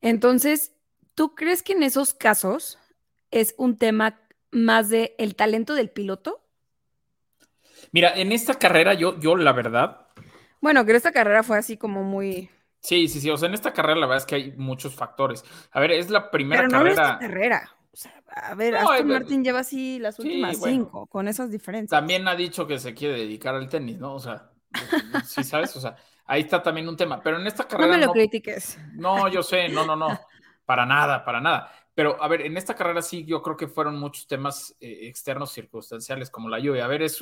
Entonces, 0.00 0.72
¿tú 1.14 1.34
crees 1.34 1.62
que 1.62 1.72
en 1.72 1.82
esos 1.82 2.14
casos 2.14 2.78
es 3.30 3.54
un 3.58 3.78
tema 3.78 4.20
más 4.50 4.88
de 4.90 5.14
el 5.18 5.36
talento 5.36 5.74
del 5.74 5.90
piloto? 5.90 6.42
Mira, 7.92 8.14
en 8.16 8.32
esta 8.32 8.58
carrera 8.58 8.94
yo, 8.94 9.18
yo 9.20 9.36
la 9.36 9.52
verdad, 9.52 10.08
Bueno, 10.60 10.84
que 10.86 10.96
esta 10.96 11.12
carrera 11.12 11.42
fue 11.42 11.58
así 11.58 11.76
como 11.76 12.02
muy... 12.04 12.48
sí, 12.80 13.08
sí, 13.08 13.20
sí, 13.20 13.30
o 13.30 13.36
sea, 13.36 13.48
en 13.48 13.54
esta 13.54 13.72
carrera 13.72 13.98
la 14.00 14.06
verdad 14.06 14.18
es 14.18 14.26
que 14.26 14.34
hay 14.36 14.52
muchos 14.56 14.94
factores. 14.94 15.44
A 15.70 15.80
ver, 15.80 15.92
es 15.92 16.10
la 16.10 16.30
primera 16.30 16.62
Pero 16.62 16.68
no 16.68 16.78
carrera. 16.78 16.86
esta 16.86 17.16
carrera. 17.18 17.76
O 17.92 17.96
sea, 17.96 18.22
a 18.28 18.54
ver, 18.54 18.74
No, 18.74 18.76
Aston 18.76 19.08
Martin 19.08 19.42
lleva 19.44 19.60
así 19.60 19.98
las 19.98 20.18
sí, 20.18 20.18
últimas 20.18 20.56
bueno. 20.56 20.90
cinco, 20.90 21.06
con 21.06 21.28
esas 21.28 21.50
diferencias. 21.50 22.04
También 22.04 22.26
ha 22.28 22.34
dicho 22.36 22.66
que 22.66 22.78
se 22.78 22.94
quiere 22.94 23.18
dedicar 23.18 23.54
al 23.54 23.68
tenis, 23.68 23.98
¿no? 23.98 24.14
O 24.14 24.20
sea, 24.20 24.52
sí, 25.22 25.44
¿sabes? 25.44 25.76
O 25.76 25.80
sea, 25.80 25.96
ahí 26.26 26.42
está 26.42 26.62
también 26.62 26.88
un 26.88 26.96
tema. 26.96 27.22
Pero 27.22 27.38
en 27.40 27.46
esta 27.46 27.68
No 27.76 27.86
carrera 27.86 27.88
me 27.88 27.98
lo 27.98 28.08
no- 28.08 28.12
critiques. 28.12 28.78
No, 28.92 29.28
yo 29.28 29.42
sé, 29.42 29.68
no, 29.70 29.84
no, 29.84 29.96
no, 29.96 30.26
para 30.72 30.86
nada, 30.86 31.22
para 31.22 31.40
nada. 31.42 31.70
Pero 31.94 32.16
a 32.22 32.26
ver, 32.28 32.40
en 32.40 32.56
esta 32.56 32.74
carrera 32.74 33.02
sí, 33.02 33.26
yo 33.26 33.42
creo 33.42 33.58
que 33.58 33.68
fueron 33.68 33.98
muchos 33.98 34.26
temas 34.26 34.74
eh, 34.80 35.00
externos 35.02 35.52
circunstanciales, 35.52 36.30
como 36.30 36.48
la 36.48 36.58
lluvia. 36.58 36.86
A 36.86 36.88
ver, 36.88 37.02
es 37.02 37.18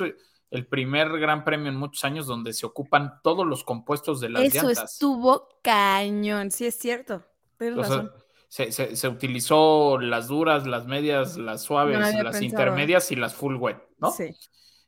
el 0.51 0.65
primer 0.67 1.09
gran 1.19 1.43
premio 1.43 1.67
en 1.67 1.75
muchos 1.75 2.05
años 2.05 2.25
donde 2.27 2.53
se 2.53 2.65
ocupan 2.65 3.19
todos 3.21 3.45
los 3.45 3.65
compuestos 3.65 4.21
de 4.21 4.29
las 4.29 4.43
Eso 4.43 4.67
llantas. 4.67 4.93
estuvo 4.93 5.49
cañón, 5.61 6.49
sí 6.51 6.65
es 6.65 6.77
cierto. 6.77 7.21
Tienes 7.57 7.77
O 7.79 7.83
sea, 7.83 7.95
razón. 7.97 8.11
se, 8.47 8.71
se- 8.71 8.95
se 8.95 9.07
utilizó 9.09 9.97
las 9.99 10.29
duras, 10.29 10.65
las 10.65 10.87
medias, 10.87 11.35
las 11.37 11.61
suaves, 11.63 11.95
No 11.99 12.05
las 12.05 12.13
pensado. 12.13 12.43
intermedias 12.45 13.11
y 13.11 13.17
las 13.17 13.33
full 13.35 13.57
wet, 13.57 13.77
¿no? 13.97 14.11
Sí. 14.11 14.33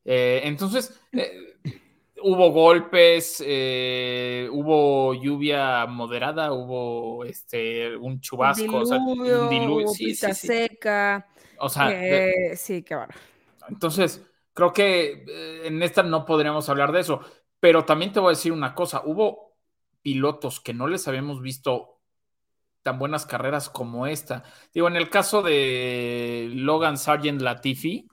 Eh, 0.05 0.41
entonces, 0.45 0.97
eh, 1.11 1.57
hubo 2.23 2.51
golpes, 2.51 3.43
eh, 3.45 4.47
hubo 4.51 5.13
lluvia 5.13 5.85
moderada, 5.87 6.51
hubo 6.53 7.25
este 7.25 7.95
un 7.97 8.19
chubasco, 8.21 8.79
o 8.79 8.85
sea, 8.85 8.99
un 9.29 9.47
diluvio, 9.47 9.49
diluvio, 9.49 9.87
hubo 9.87 9.95
sí, 9.95 10.15
sí, 10.15 10.33
sí. 10.33 10.47
seca. 10.47 11.27
O 11.57 11.69
sea, 11.69 12.03
de- 12.05 12.27
eh, 12.51 12.55
sí, 12.55 12.83
qué 12.83 12.95
bárbaro. 12.95 13.19
entonces 13.69 14.25
creo 14.53 14.73
que 14.73 15.23
eh, 15.27 15.67
en 15.67 15.81
esta 15.83 16.03
no 16.03 16.25
podríamos 16.25 16.69
hablar 16.69 16.91
de 16.91 17.01
eso, 17.01 17.21
pero 17.59 17.85
también 17.85 18.11
te 18.11 18.19
voy 18.19 18.29
a 18.29 18.35
decir 18.37 18.51
una 18.51 18.75
cosa, 18.75 19.01
hubo 19.05 19.55
pilotos 20.01 20.59
que 20.59 20.73
no 20.73 20.87
les 20.87 21.07
habíamos 21.07 21.41
visto 21.41 21.99
tan 22.83 22.99
buenas 22.99 23.25
carreras 23.25 23.69
como 23.69 24.07
esta. 24.07 24.43
Digo, 24.73 24.87
en 24.87 24.95
el 24.97 25.09
caso 25.09 25.41
de 25.41 26.49
Logan 26.53 26.97
Sargent 26.97 27.41
Latifi, 27.41 28.07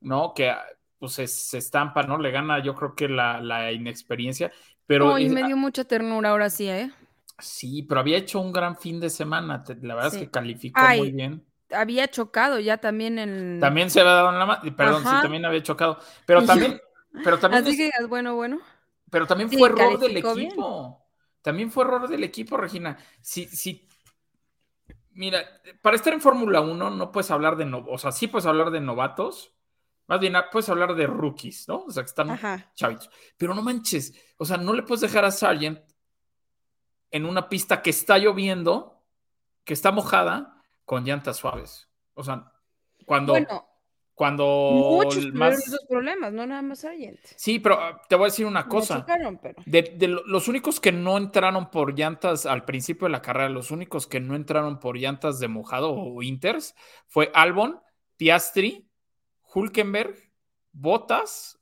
¿no? 0.00 0.34
Que 0.34 0.54
pues 0.98 1.12
se, 1.12 1.26
se 1.26 1.58
estampa, 1.58 2.02
¿no? 2.04 2.18
Le 2.18 2.30
gana 2.30 2.62
yo 2.62 2.74
creo 2.74 2.94
que 2.94 3.08
la, 3.08 3.40
la 3.40 3.72
inexperiencia, 3.72 4.52
pero 4.86 5.16
es- 5.18 5.32
me 5.32 5.42
dio 5.44 5.56
mucha 5.56 5.84
ternura 5.84 6.30
ahora 6.30 6.50
sí, 6.50 6.68
¿eh? 6.68 6.90
sí, 7.38 7.82
pero 7.82 8.00
había 8.00 8.16
hecho 8.18 8.40
un 8.40 8.52
gran 8.52 8.76
fin 8.76 9.00
de 9.00 9.10
semana, 9.10 9.62
te- 9.62 9.76
la 9.76 9.94
verdad 9.94 10.12
Sí. 10.12 10.16
es 10.18 10.24
que 10.24 10.30
calificó 10.30 10.80
Ay. 10.80 10.98
muy 11.00 11.10
bien. 11.12 11.46
Había 11.70 12.06
chocado 12.08 12.60
ya 12.60 12.78
también 12.78 13.18
en... 13.18 13.58
También 13.60 13.90
se 13.90 14.00
había 14.00 14.12
dado 14.12 14.30
en 14.30 14.38
la 14.38 14.46
mano, 14.46 14.76
perdón, 14.76 15.02
sí, 15.02 15.08
también 15.20 15.44
había 15.44 15.62
chocado, 15.62 15.98
pero 16.24 16.42
Y 16.42 16.46
también, 16.46 16.80
pero 17.24 17.38
también, 17.38 17.62
Así 17.64 17.70
es- 17.72 17.76
que 17.76 17.84
digas, 17.84 18.08
bueno, 18.08 18.36
bueno. 18.36 18.60
pero 19.10 19.26
también 19.26 19.50
sí, 19.50 19.56
fue 19.58 19.68
error 19.68 19.98
del 19.98 20.12
bien. 20.34 20.46
equipo. 20.48 21.02
También 21.42 21.70
fue 21.70 21.84
error 21.84 22.08
del 22.08 22.24
equipo, 22.24 22.56
Regina. 22.56 22.96
Si, 23.20 23.46
si, 23.46 23.88
mira, 25.12 25.44
para 25.82 25.96
estar 25.96 26.12
en 26.12 26.20
Fórmula 26.20 26.60
1 26.60 26.90
no 26.90 27.12
puedes 27.12 27.30
hablar 27.30 27.56
de, 27.56 27.64
no, 27.66 27.84
o 27.88 27.98
sea, 27.98 28.12
sí 28.12 28.26
puedes 28.28 28.46
hablar 28.46 28.70
de 28.70 28.80
novatos, 28.80 29.55
más 30.08 30.20
bien 30.20 30.36
ah, 30.36 30.46
puedes 30.50 30.68
hablar 30.68 30.94
de 30.94 31.06
rookies, 31.06 31.66
¿no? 31.68 31.84
O 31.84 31.90
sea, 31.90 32.02
que 32.02 32.08
están 32.08 32.30
Ajá. 32.30 32.70
chavitos. 32.74 33.10
Pero 33.36 33.54
no 33.54 33.62
manches, 33.62 34.14
o 34.36 34.44
sea, 34.44 34.56
no 34.56 34.72
le 34.72 34.82
puedes 34.82 35.00
dejar 35.00 35.24
a 35.24 35.30
Sargent 35.30 35.80
en 37.10 37.24
una 37.24 37.48
pista 37.48 37.82
que 37.82 37.90
está 37.90 38.18
lloviendo, 38.18 39.02
que 39.64 39.74
está 39.74 39.90
mojada, 39.92 40.62
con 40.84 41.04
llantas 41.04 41.36
suaves. 41.38 41.88
O 42.14 42.22
sea, 42.24 42.52
cuando, 43.04 43.32
Bueno, 43.34 43.66
cuando 44.14 44.44
muchos 45.04 45.32
más... 45.32 45.58
esos 45.66 45.84
problemas, 45.88 46.32
no 46.32 46.46
nada 46.46 46.62
más 46.62 46.80
Sargent. 46.80 47.18
Sí, 47.36 47.58
pero 47.58 47.78
ah, 47.80 48.00
te 48.08 48.14
voy 48.16 48.24
a 48.24 48.28
decir 48.28 48.46
una 48.46 48.66
cosa. 48.68 49.00
chocaron, 49.00 49.38
pero... 49.38 49.62
De, 49.66 49.82
de 49.82 50.08
lo- 50.08 50.24
los 50.26 50.48
únicos 50.48 50.80
que 50.80 50.92
no 50.92 51.16
entraron 51.16 51.70
por 51.70 51.94
llantas 51.96 52.46
al 52.46 52.64
principio 52.64 53.06
de 53.06 53.12
la 53.12 53.22
carrera, 53.22 53.48
los 53.48 53.70
únicos 53.70 54.06
que 54.06 54.20
no 54.20 54.34
entraron 54.34 54.78
por 54.80 54.96
llantas 54.96 55.38
de 55.40 55.48
mojado 55.48 55.92
o 55.92 56.22
inters, 56.22 56.74
fue 57.06 57.30
Albon, 57.34 57.80
Piastri, 58.16 58.85
Hulkenberg, 59.56 60.14
Bottas 60.72 61.58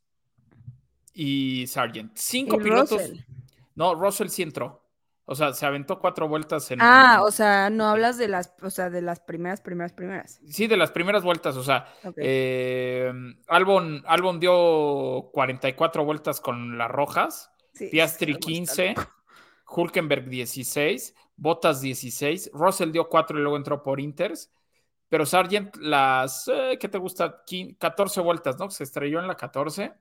y 1.12 1.66
Sargent. 1.68 2.12
Cinco 2.16 2.56
Y 2.56 2.64
pilotos. 2.64 2.90
Russell. 2.90 3.20
No, 3.76 3.94
Russell 3.94 4.28
sí 4.28 4.42
entró. 4.42 4.82
O 5.26 5.34
sea, 5.34 5.54
se 5.54 5.64
aventó 5.64 6.00
cuatro 6.00 6.28
vueltas 6.28 6.70
en. 6.70 6.80
Ah, 6.82 7.20
o 7.22 7.30
sea, 7.30 7.70
no 7.70 7.86
hablas 7.86 8.18
de 8.18 8.28
las, 8.28 8.52
o 8.60 8.68
sea, 8.68 8.90
de 8.90 9.00
las 9.00 9.20
primeras, 9.20 9.60
primeras, 9.62 9.92
primeras. 9.92 10.40
Sí, 10.46 10.66
de 10.66 10.76
las 10.76 10.90
primeras 10.90 11.22
vueltas. 11.22 11.56
O 11.56 11.62
sea, 11.62 11.86
Ok. 12.04 12.14
eh, 12.18 13.12
Albon, 13.48 14.02
Albon 14.06 14.38
dio 14.40 15.30
44 15.32 16.04
vueltas 16.04 16.40
con 16.40 16.76
las 16.76 16.90
rojas. 16.90 17.52
Sí, 17.72 17.88
Piastri 17.90 18.32
algo 18.32 18.40
está 18.40 18.46
15, 18.48 18.88
loco. 18.88 19.10
Hulkenberg 19.68 20.28
16, 20.28 21.14
Bottas 21.36 21.80
16, 21.80 22.50
Russell 22.52 22.90
dio 22.92 23.08
4 23.08 23.38
y 23.38 23.42
luego 23.42 23.56
entró 23.56 23.82
por 23.82 24.00
Inters, 24.00 24.52
pero 25.14 25.26
Sargent 25.26 25.76
las, 25.76 26.48
eh, 26.48 26.76
¿qué 26.80 26.88
te 26.88 26.98
gusta? 26.98 27.44
15 27.46 27.76
14 27.78 28.20
vueltas, 28.20 28.58
¿no? 28.58 28.68
Se 28.68 28.82
estrelló 28.82 29.20
en 29.20 29.28
la 29.28 29.36
14, 29.36 29.92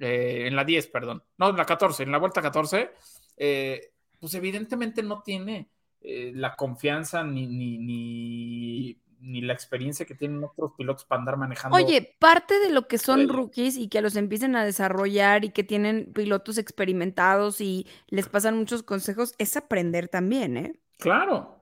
eh, 0.00 0.44
en 0.46 0.56
la 0.56 0.64
10, 0.64 0.86
perdón, 0.86 1.22
no, 1.36 1.50
en 1.50 1.56
la 1.58 1.66
14, 1.66 2.04
en 2.04 2.10
la 2.10 2.16
vuelta 2.16 2.40
14, 2.40 2.90
eh, 3.36 3.92
pues 4.18 4.32
evidentemente 4.32 5.02
no 5.02 5.20
tiene 5.20 5.68
eh, 6.00 6.32
la 6.34 6.56
confianza 6.56 7.22
ni, 7.22 7.46
ni, 7.46 7.76
ni, 7.76 8.98
ni 9.20 9.42
la 9.42 9.52
experiencia 9.52 10.06
que 10.06 10.14
tienen 10.14 10.42
otros 10.42 10.72
pilotos 10.78 11.04
para 11.04 11.18
andar 11.18 11.36
manejando. 11.36 11.76
Oye, 11.76 12.16
parte 12.18 12.58
de 12.58 12.70
lo 12.70 12.88
que 12.88 12.96
son 12.96 13.28
rookies 13.28 13.76
y 13.76 13.88
que 13.88 14.00
los 14.00 14.16
empiecen 14.16 14.56
a 14.56 14.64
desarrollar 14.64 15.44
y 15.44 15.50
que 15.50 15.62
tienen 15.62 16.10
pilotos 16.14 16.56
experimentados 16.56 17.60
y 17.60 17.86
les 18.06 18.30
pasan 18.30 18.56
muchos 18.56 18.82
consejos 18.82 19.34
es 19.36 19.58
aprender 19.58 20.08
también, 20.08 20.56
¿eh? 20.56 20.80
Claro. 20.96 21.57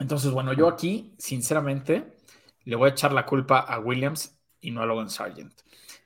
Entonces, 0.00 0.32
bueno, 0.32 0.52
yo 0.52 0.66
aquí, 0.68 1.14
sinceramente, 1.18 2.16
le 2.64 2.76
voy 2.76 2.88
a 2.90 2.92
echar 2.92 3.12
la 3.12 3.26
culpa 3.26 3.60
a 3.60 3.78
Williams 3.78 4.36
y 4.60 4.72
no 4.72 4.82
a 4.82 4.86
Logan 4.86 5.10
Sargent. 5.10 5.52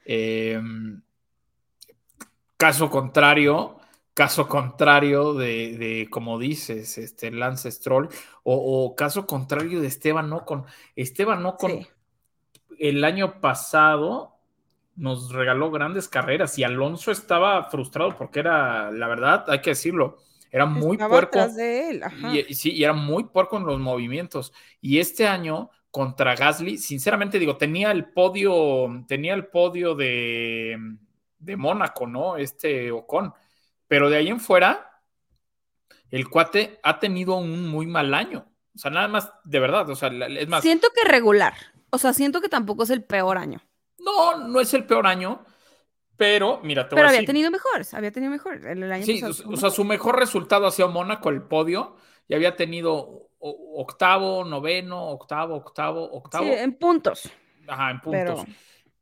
Eh, 0.04 0.60
caso 2.56 2.90
contrario, 2.90 3.78
caso 4.14 4.48
contrario 4.48 5.34
de, 5.34 5.76
de, 5.78 6.08
como 6.10 6.38
dices, 6.38 6.98
este 6.98 7.30
Lance 7.30 7.70
Stroll, 7.70 8.08
o, 8.42 8.84
o 8.86 8.94
caso 8.96 9.26
contrario 9.26 9.80
de 9.80 9.88
Esteban 9.88 10.32
Ocon. 10.32 10.64
Esteban 10.96 11.44
Ocon 11.46 11.70
Sí. 11.70 11.86
el 12.78 13.04
año 13.04 13.40
pasado 13.40 14.36
nos 14.96 15.32
regaló 15.32 15.70
grandes 15.70 16.08
carreras 16.08 16.58
y 16.58 16.64
Alonso 16.64 17.10
estaba 17.10 17.64
frustrado 17.70 18.16
porque 18.16 18.40
era, 18.40 18.90
la 18.92 19.08
verdad, 19.08 19.44
hay 19.48 19.60
que 19.60 19.70
decirlo, 19.70 20.18
era 20.54 20.66
muy 20.66 20.92
Estaba 20.92 21.10
puerco. 21.10 21.40
atrás 21.40 21.56
de 21.56 21.90
él, 21.90 22.02
ajá. 22.04 22.32
Y, 22.32 22.46
y 22.48 22.54
sí, 22.54 22.70
y 22.72 22.84
era 22.84 22.92
muy 22.92 23.24
puerco 23.24 23.56
en 23.56 23.66
los 23.66 23.80
movimientos. 23.80 24.52
Y 24.80 25.00
este 25.00 25.26
año 25.26 25.68
contra 25.90 26.36
Gasly, 26.36 26.78
sinceramente 26.78 27.40
digo, 27.40 27.56
tenía 27.56 27.90
el 27.90 28.12
podio, 28.12 29.04
tenía 29.08 29.34
el 29.34 29.48
podio 29.48 29.96
de, 29.96 30.76
de 31.38 31.56
Mónaco, 31.56 32.06
¿no? 32.06 32.36
Este 32.36 32.92
Ocon. 32.92 33.32
Pero 33.88 34.08
de 34.08 34.16
ahí 34.18 34.28
en 34.28 34.38
fuera, 34.38 35.02
el 36.12 36.28
cuate 36.28 36.78
ha 36.84 37.00
tenido 37.00 37.34
un 37.34 37.68
muy 37.68 37.86
mal 37.88 38.14
año. 38.14 38.46
O 38.76 38.78
sea, 38.78 38.92
nada 38.92 39.08
más, 39.08 39.32
de 39.42 39.58
verdad, 39.58 39.90
o 39.90 39.96
sea, 39.96 40.08
es 40.08 40.48
más, 40.48 40.62
Siento 40.62 40.86
que 40.94 41.08
regular. 41.08 41.54
O 41.90 41.98
sea, 41.98 42.12
siento 42.12 42.40
que 42.40 42.48
tampoco 42.48 42.84
es 42.84 42.90
el 42.90 43.02
peor 43.02 43.38
año. 43.38 43.60
no, 43.98 44.46
no 44.46 44.60
es 44.60 44.72
el 44.74 44.84
peor 44.84 45.06
año, 45.08 45.44
pero 46.16 46.60
mira, 46.62 46.88
te 46.88 46.94
voy 46.96 47.00
Pero 47.00 47.06
a 47.06 47.08
había 47.08 47.24
decir, 47.24 47.24
tenido 47.24 47.50
mejores, 47.50 47.92
había 47.94 48.12
tenido 48.12 48.30
mejores. 48.32 48.64
El, 48.64 48.82
el 48.82 48.92
año 48.92 49.06
Sí, 49.06 49.08
pasado 49.08 49.32
o, 49.50 49.56
sea, 49.56 49.70
mejor. 49.70 49.70
su 49.70 49.84
mejor 49.84 50.18
resultado 50.18 50.66
ha 50.66 50.70
sido 50.70 50.88
Mónaco, 50.88 51.28
el 51.30 51.42
podio, 51.42 51.96
y 52.28 52.34
había 52.34 52.56
tenido 52.56 53.30
octavo, 53.38 54.44
noveno, 54.44 55.08
octavo, 55.10 55.56
octavo, 55.56 56.10
octavo, 56.12 56.48
Sí, 56.48 56.62
en 56.64 56.74
puntos. 56.78 57.30
ajá, 57.66 57.90
en 57.90 58.00
Pero 58.08 58.34
puntos. 58.34 58.46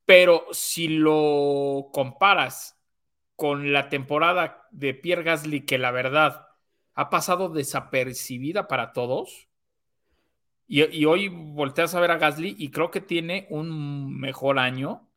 Pero 0.06 0.46
si 0.52 0.88
lo 0.88 1.90
comparas 1.92 2.78
con 3.36 3.72
la 3.72 3.88
temporada 3.90 4.68
de 4.72 4.94
Pierre 4.94 5.24
Gasly, 5.24 5.66
que 5.66 5.78
la 5.78 5.92
verdad 5.92 6.48
ha 6.94 7.10
pasado 7.10 7.48
desapercibida 7.50 8.68
para 8.68 8.92
todos, 8.94 9.48
y, 10.66 10.82
y 11.00 11.04
hoy 11.04 11.28
volteas 11.28 11.94
a 11.94 12.00
ver 12.00 12.10
a 12.10 12.18
Gasly 12.18 12.54
y 12.58 12.70
creo 12.70 12.90
que 12.90 13.00
tiene 13.00 13.46
un 13.50 14.18
mejor 14.20 14.58
año 14.58 15.08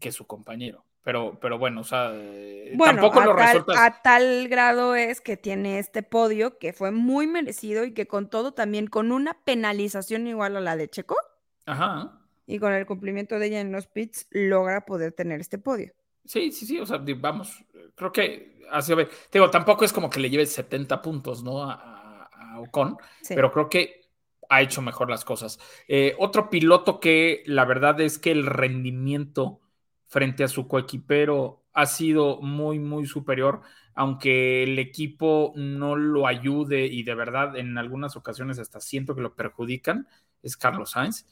que 0.00 0.12
su 0.12 0.26
compañero. 0.28 0.86
Pero, 1.02 1.38
pero 1.40 1.58
bueno, 1.58 1.80
o 1.80 1.84
sea, 1.84 2.10
eh, 2.14 2.72
bueno, 2.76 3.00
tampoco 3.00 3.20
a 3.20 3.24
lo 3.26 3.36
tal, 3.36 3.46
resultas. 3.46 3.76
a 3.78 4.02
tal 4.02 4.48
grado 4.48 4.94
es 4.94 5.20
que 5.20 5.36
tiene 5.36 5.78
este 5.78 6.02
podio 6.02 6.58
que 6.58 6.72
fue 6.72 6.90
muy 6.90 7.26
merecido 7.26 7.84
y 7.84 7.94
que 7.94 8.06
con 8.06 8.28
todo 8.28 8.52
también 8.52 8.88
con 8.88 9.10
una 9.12 9.38
penalización 9.44 10.26
igual 10.26 10.56
a 10.56 10.60
la 10.60 10.76
de 10.76 10.88
Checo 10.90 11.16
Ajá. 11.66 12.18
y 12.46 12.58
con 12.58 12.72
el 12.74 12.84
cumplimiento 12.84 13.38
de 13.38 13.46
ella 13.46 13.60
en 13.60 13.72
los 13.72 13.86
pits 13.86 14.26
logra 14.30 14.84
poder 14.84 15.12
tener 15.12 15.40
este 15.40 15.56
podio. 15.58 15.92
Sí, 16.26 16.52
sí, 16.52 16.66
sí, 16.66 16.78
o 16.78 16.84
sea, 16.84 17.00
vamos, 17.16 17.64
creo 17.94 18.12
que 18.12 18.60
así, 18.70 18.92
a 18.92 18.96
ver, 18.96 19.08
digo, 19.32 19.48
tampoco 19.50 19.86
es 19.86 19.94
como 19.94 20.10
que 20.10 20.20
le 20.20 20.28
lleve 20.28 20.44
70 20.44 21.00
puntos, 21.00 21.42
¿no? 21.42 21.62
A, 21.62 21.72
a- 21.74 22.28
a 22.54 22.60
Ocon, 22.60 22.98
Sí. 23.22 23.34
pero 23.34 23.50
creo 23.50 23.70
que 23.70 24.02
ha 24.50 24.60
hecho 24.60 24.82
mejor 24.82 25.08
las 25.08 25.24
cosas. 25.24 25.58
Eh, 25.86 26.14
otro 26.18 26.50
piloto 26.50 27.00
que 27.00 27.42
la 27.46 27.64
verdad 27.64 27.98
es 28.00 28.18
que 28.18 28.30
el 28.30 28.44
rendimiento 28.46 29.60
frente 30.08 30.44
a 30.44 30.48
su 30.48 30.68
coequipero 30.68 31.64
ha 31.74 31.86
sido 31.86 32.40
muy, 32.42 32.80
muy 32.80 33.06
superior, 33.06 33.62
aunque 33.94 34.64
el 34.64 34.78
equipo 34.80 35.52
no 35.56 35.96
lo 35.96 36.26
ayude 36.26 36.86
y 36.86 37.04
de 37.04 37.14
verdad 37.14 37.56
en 37.56 37.78
algunas 37.78 38.16
ocasiones 38.16 38.58
hasta 38.58 38.80
siento 38.80 39.14
que 39.14 39.22
lo 39.22 39.36
perjudican, 39.36 40.08
es 40.42 40.56
Carlos 40.56 40.92
Sainz, 40.92 41.26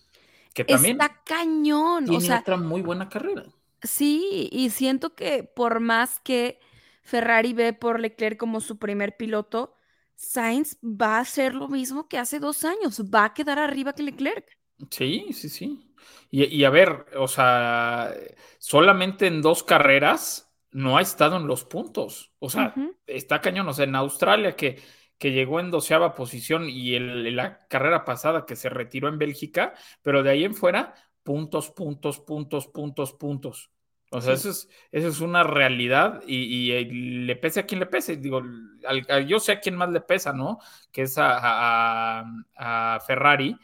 que 0.55 0.65
también 0.65 1.01
Está 1.01 1.23
cañón, 1.25 2.07
tiene 2.07 2.17
o 2.17 2.21
sea, 2.21 2.41
otra 2.41 2.57
muy 2.57 2.83
buena 2.83 3.09
carrera. 3.09 3.45
sí, 3.83 4.49
y 4.53 4.71
siento 4.71 5.15
que 5.15 5.45
por 5.45 5.81
más 5.81 6.21
que 6.21 6.61
Ferrari 7.03 7.53
ve 7.53 7.73
por 7.73 8.01
Leclerc 8.01 8.39
como 8.39 8.61
su 8.61 8.79
primer 8.79 9.17
piloto, 9.17 9.75
Sainz 10.17 10.79
va 10.83 11.19
a 11.19 11.21
hacer 11.21 11.55
lo 11.55 11.69
mismo 11.69 12.09
que 12.09 12.19
hace 12.19 12.41
dos 12.41 12.65
años, 12.65 13.01
va 13.15 13.27
a 13.27 13.35
quedar 13.35 13.59
arriba 13.59 13.95
que 13.95 14.03
Leclerc. 14.03 14.56
Sí, 14.91 15.33
sí, 15.33 15.49
sí. 15.49 15.95
Y, 16.31 16.45
y 16.45 16.65
a 16.65 16.71
ver, 16.71 17.07
o 17.17 17.29
sea, 17.29 18.13
solamente 18.59 19.27
en 19.27 19.41
dos 19.43 19.63
carreras 19.63 20.53
no 20.71 20.99
ha 20.99 21.03
estado 21.03 21.37
en 21.37 21.47
los 21.47 21.65
puntos. 21.65 22.33
O 22.39 22.51
sea, 22.51 22.75
está 23.07 23.41
cañón. 23.41 23.69
O 23.69 23.73
sea, 23.73 23.85
en 23.87 23.95
Australia 23.97 24.55
que, 24.57 24.83
que 25.19 25.33
llegó 25.33 25.61
en 25.61 25.71
doceava 25.71 26.15
posición 26.15 26.69
y 26.69 26.95
el- 26.95 27.35
la 27.37 27.67
carrera 27.69 28.05
pasada 28.05 28.45
que 28.47 28.57
se 28.57 28.69
retiró 28.69 29.09
en 29.09 29.19
Bélgica, 29.19 29.75
pero 30.03 30.23
de 30.23 30.31
ahí 30.31 30.45
en 30.45 30.55
fuera, 30.55 30.95
puntos, 31.23 31.71
puntos, 31.71 32.21
puntos, 32.21 32.67
puntos, 32.67 33.13
puntos. 33.15 33.71
O 34.11 34.21
sea, 34.21 34.37
Sí. 34.37 34.49
eso, 34.49 34.51
es, 34.51 34.69
eso 34.93 35.09
es 35.09 35.21
una 35.21 35.43
realidad 35.43 36.23
y, 36.27 36.37
y, 36.69 36.73
eh, 36.73 36.85
le 36.93 37.37
pese 37.37 37.61
a 37.61 37.67
quien 37.67 37.81
le 37.81 37.87
pese. 37.87 38.17
Digo, 38.17 38.43
al- 38.87 39.27
yo 39.27 39.41
sé 39.41 39.53
a 39.53 39.61
quién 39.61 39.77
más 39.77 39.91
le 39.91 40.01
pesa, 40.03 40.33
¿no? 40.33 40.59
Que 40.93 41.03
es 41.03 41.17
a, 41.19 42.21
a- 42.21 42.25
a 42.57 43.01
Ferrari, 43.01 43.57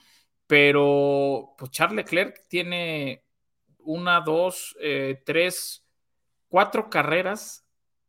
pero 0.53 1.55
pues 1.57 1.71
Charles 1.71 1.97
Leclerc 1.97 2.47
tiene 2.47 3.25
una, 3.79 4.21
dos, 4.21 4.77
eh, 4.83 5.23
tres, 5.25 5.83
cuatro 6.47 6.91
carreras 6.91 7.65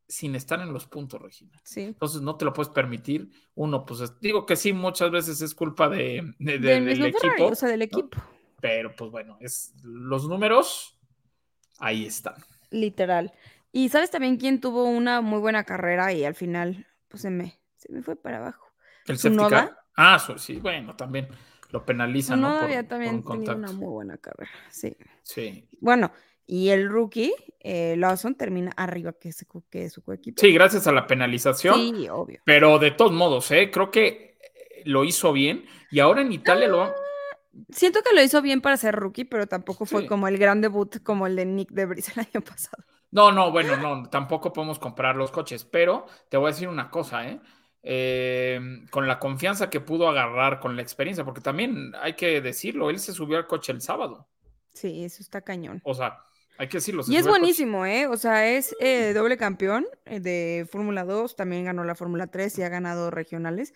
sin 0.10 0.36
estar 0.36 0.60
en 0.60 0.74
los 0.74 0.86
puntos, 0.86 1.22
Regina. 1.22 1.62
Sí. 1.64 1.84
Entonces 1.84 2.22
no 2.22 2.36
te 2.36 2.44
lo 2.44 2.52
puedes 2.52 2.70
permitir. 2.70 3.30
Uno, 3.56 3.86
pues 3.86 4.02
es- 4.02 4.20
digo 4.20 4.46
que 4.46 4.58
sí, 4.58 4.74
muchas 4.74 5.10
veces 5.10 5.42
es 5.42 5.56
culpa 5.56 5.88
de, 5.88 6.34
de- 6.38 6.60
de- 6.60 6.60
Del 6.60 6.86
del 6.86 7.06
equipo, 7.06 7.20
Ferrari, 7.22 7.44
o 7.44 7.56
sea, 7.56 7.70
del 7.70 7.82
equipo, 7.82 8.22
pero 8.60 8.94
pues 8.94 9.10
bueno, 9.10 9.38
es 9.40 9.74
los 9.82 10.28
números 10.28 11.00
ahí 11.80 12.06
están. 12.06 12.36
literal. 12.72 13.32
Y 13.72 13.88
sabes 13.88 14.12
también 14.12 14.36
quién 14.36 14.60
tuvo 14.60 14.84
una 14.84 15.22
muy 15.22 15.40
buena 15.40 15.64
carrera 15.64 16.12
y 16.12 16.26
al 16.26 16.36
final, 16.36 16.86
pues 17.08 17.22
se 17.22 17.30
me, 17.30 17.58
se 17.78 17.90
me 17.90 18.02
fue 18.04 18.18
para 18.18 18.38
abajo. 18.40 18.66
El 19.06 19.16
¿Tsunoda? 19.18 19.80
Ah, 19.96 20.20
sí, 20.38 20.58
bueno, 20.58 20.94
también 20.98 21.30
lo 21.74 21.86
penalizan, 21.86 22.40
¿no? 22.40 22.62
No 22.62 22.68
Por- 22.68 22.84
también 22.88 23.16
un 23.16 23.24
tenido 23.26 23.56
una 23.58 23.72
muy 23.74 23.88
buena 23.88 24.18
carrera, 24.18 24.52
sí. 24.70 24.96
Sí. 25.24 25.68
Bueno, 25.82 26.12
y 26.46 26.70
el 26.70 26.88
rookie, 26.88 27.34
eh, 27.60 27.96
Lawson, 27.98 28.36
termina 28.36 28.72
arriba 28.78 29.14
que, 29.14 29.34
su- 29.34 29.64
que 29.70 29.90
su 29.90 30.04
coequipo. 30.04 30.40
Sí, 30.40 30.54
gracias 30.54 30.86
a 30.88 30.92
la 30.92 31.08
penalización, 31.08 31.76
Sí, 31.76 32.08
obvio. 32.10 32.40
pero 32.46 32.78
de 32.80 32.92
todos 32.92 33.12
modos, 33.12 33.50
¿eh? 33.52 33.72
creo 33.72 33.90
que 33.92 34.38
eh, 34.42 34.84
lo 34.86 35.04
hizo 35.04 35.34
bien 35.34 35.66
y 35.92 36.00
ahora 36.00 36.22
en 36.22 36.32
Italia 36.32 36.68
lo 36.68 36.78
va- 36.78 36.94
Siento 37.70 38.02
que 38.02 38.16
lo 38.16 38.22
hizo 38.24 38.42
bien 38.42 38.62
para 38.62 38.78
ser 38.78 38.96
rookie, 38.96 39.26
pero 39.26 39.46
tampoco 39.48 39.86
fue 39.86 40.02
Sí. 40.02 40.08
como 40.08 40.28
el 40.28 40.38
gran 40.40 40.60
debut 40.62 41.02
como 41.04 41.28
el 41.28 41.36
de 41.36 41.46
Nick 41.46 41.70
Debris 41.72 42.10
el 42.16 42.22
año 42.32 42.42
pasado. 42.46 42.84
No, 43.12 43.32
no, 43.32 43.52
bueno, 43.52 43.78
no, 43.78 44.10
tampoco 44.10 44.52
podemos 44.54 44.80
comprar 44.80 45.16
los 45.16 45.30
coches, 45.32 45.64
pero 45.64 46.06
te 46.30 46.38
voy 46.38 46.48
a 46.48 46.52
decir 46.54 46.68
una 46.68 46.90
cosa, 46.90 47.28
¿eh? 47.28 47.40
Eh, 47.84 48.60
con 48.92 49.08
la 49.08 49.20
confianza 49.20 49.70
que 49.70 49.82
pudo 49.82 50.08
agarrar, 50.08 50.60
con 50.62 50.76
la 50.78 50.82
experiencia, 50.82 51.26
porque 51.26 51.42
también 51.42 51.94
hay 52.02 52.14
que 52.14 52.40
decirlo, 52.40 52.90
él 52.90 52.98
se 53.00 53.12
subió 53.14 53.38
al 53.38 53.46
coche 53.48 53.74
el 53.74 53.82
sábado, 53.82 54.28
Sí, 54.74 55.04
eso 55.04 55.22
está 55.22 55.42
cañón. 55.42 55.82
o 55.84 55.94
sea, 55.94 56.20
hay 56.58 56.68
que 56.70 56.78
decirlo. 56.78 57.04
Y 57.08 57.18
es 57.18 57.28
buenísimo, 57.28 57.86
¿eh? 57.86 58.08
O 58.08 58.16
sea, 58.18 58.48
es 58.50 58.74
eh, 58.80 59.12
doble 59.14 59.38
campeón 59.38 59.86
eh, 60.06 60.20
de 60.22 60.66
Fórmula 60.72 61.04
2, 61.04 61.36
también 61.36 61.66
ganó 61.66 61.84
la 61.84 61.96
Fórmula 61.96 62.28
3 62.28 62.58
y 62.60 62.64
ha 62.64 62.70
ganado 62.70 63.12
regionales. 63.12 63.74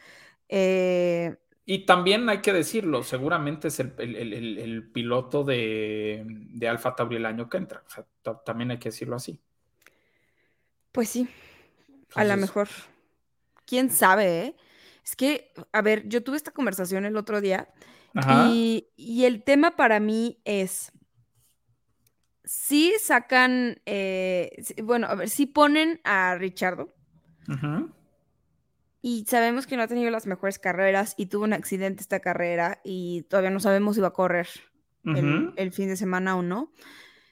Eh, 0.48 1.36
Y 1.66 1.86
también 1.86 2.30
hay 2.30 2.40
que 2.42 2.54
decirlo, 2.54 3.04
seguramente 3.04 3.68
es 3.68 3.80
el, 3.82 3.94
el- 3.98 4.58
el- 4.58 4.90
piloto 4.92 5.44
de, 5.44 6.24
de 6.28 6.68
Alfa 6.70 6.96
Tauri 6.96 7.18
el 7.18 7.26
año 7.26 7.50
que 7.50 7.58
entra, 7.58 7.84
o 7.86 7.90
sea, 7.90 8.06
ta- 8.22 8.42
también 8.44 8.72
hay 8.72 8.80
que 8.80 8.88
decirlo 8.90 9.18
así. 9.18 9.42
pues 10.92 11.10
sí, 11.10 11.28
a 12.16 12.24
lo 12.24 12.38
mejor. 12.38 12.68
¿Quién 13.68 13.92
sabe, 13.92 14.40
eh? 14.46 14.56
Es 15.04 15.16
que, 15.16 15.52
a 15.72 15.82
ver, 15.82 16.08
yo 16.08 16.24
tuve 16.24 16.38
esta 16.38 16.52
conversación 16.52 17.06
el 17.06 17.18
otro 17.18 17.42
día 17.42 17.70
y, 18.50 18.88
y 18.96 19.26
el 19.26 19.44
tema 19.44 19.76
para 19.76 20.00
mí 20.00 20.40
es, 20.44 20.92
si 22.44 22.94
sacan, 23.00 23.80
eh, 23.86 24.52
bueno, 24.84 25.08
a 25.08 25.16
ver, 25.16 25.30
si 25.30 25.46
ponen 25.46 26.02
a 26.04 26.36
Richardo 26.36 26.94
y 29.02 29.26
sabemos 29.28 29.68
que 29.68 29.78
no 29.78 29.84
ha 29.84 29.88
tenido 29.88 30.10
las 30.12 30.28
mejores 30.28 30.60
carreras 30.60 31.14
y 31.18 31.28
tuvo 31.28 31.44
un 31.44 31.54
accidente 31.54 32.02
esta 32.02 32.20
carrera 32.20 32.82
y 32.84 33.24
todavía 33.30 33.52
no 33.52 33.60
sabemos 33.60 33.96
si 33.96 34.02
va 34.02 34.10
a 34.10 34.14
correr 34.14 34.48
el, 35.06 35.72
fin 35.72 35.88
de 35.88 35.96
semana 35.96 36.36
o 36.36 36.42
no. 36.42 36.72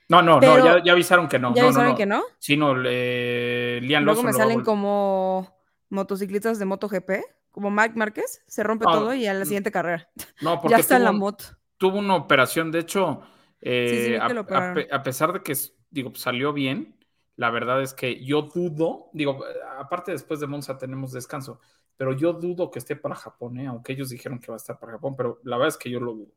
No, 0.08 0.22
no, 0.22 0.40
Pero- 0.40 0.60
no, 0.60 0.66
ya, 0.78 0.84
ya 0.84 0.92
avisaron 0.94 1.28
que 1.28 1.40
no. 1.40 1.54
¿Ya 1.56 1.64
no, 1.64 1.68
no, 1.70 1.74
saben 1.74 1.92
no. 1.92 1.98
que 1.98 2.06
no? 2.06 2.24
Sí, 2.40 2.56
no, 2.56 2.76
le- 2.76 3.82
Liam 3.82 4.04
Luego 4.06 4.22
Lawson 4.22 4.26
me 4.26 4.34
salen 4.34 4.64
como 4.64 5.56
motociclistas 5.90 6.60
de 6.60 6.66
MotoGP, 6.66 7.12
como 7.52 7.70
Marc 7.72 7.96
Márquez, 7.96 8.44
se 8.48 8.64
rompe 8.64 8.86
Ah, 8.86 8.92
todo 8.92 9.14
y 9.14 9.28
a 9.28 9.34
la 9.34 9.46
mm, 9.46 9.46
siguiente 9.46 9.72
carrera. 9.72 10.10
No, 10.40 10.62
Ya 10.66 10.78
porque 10.78 10.82
está 10.82 10.98
en 10.98 11.04
la 11.04 11.12
moto. 11.12 11.46
tuvo 11.78 12.00
una 12.00 12.16
operación, 12.16 12.72
de 12.72 12.80
hecho, 12.80 13.22
eh, 13.62 13.88
Sí, 13.90 14.00
sí, 14.00 14.12
que 14.12 14.18
a, 14.18 14.26
a 14.26 14.74
a 14.92 15.04
pesar 15.04 15.34
de 15.34 15.44
que, 15.44 15.54
digo, 15.90 16.14
salió 16.16 16.54
bien, 16.54 16.98
la 17.36 17.50
verdad 17.52 17.82
es 17.82 17.94
que 17.94 18.24
yo 18.24 18.44
dudo, 18.44 19.10
digo, 19.14 19.44
aparte 19.80 20.12
después 20.12 20.40
de 20.40 20.48
Monza 20.48 20.78
tenemos 20.78 21.12
descanso, 21.12 21.60
pero 21.98 22.14
yo 22.14 22.34
dudo 22.34 22.72
que 22.72 22.80
esté 22.80 22.96
para 22.96 23.16
Japón, 23.16 23.60
¿eh? 23.60 23.68
aunque 23.68 23.94
ellos 23.94 24.10
dijeron 24.10 24.40
que 24.40 24.48
va 24.48 24.56
a 24.56 24.58
estar 24.58 24.80
para 24.80 24.94
Japón, 24.94 25.16
pero 25.18 25.40
la 25.44 25.58
verdad 25.58 25.70
es 25.70 25.78
que 25.78 25.90
yo 25.90 26.00
lo 26.00 26.14
dudo. 26.14 26.34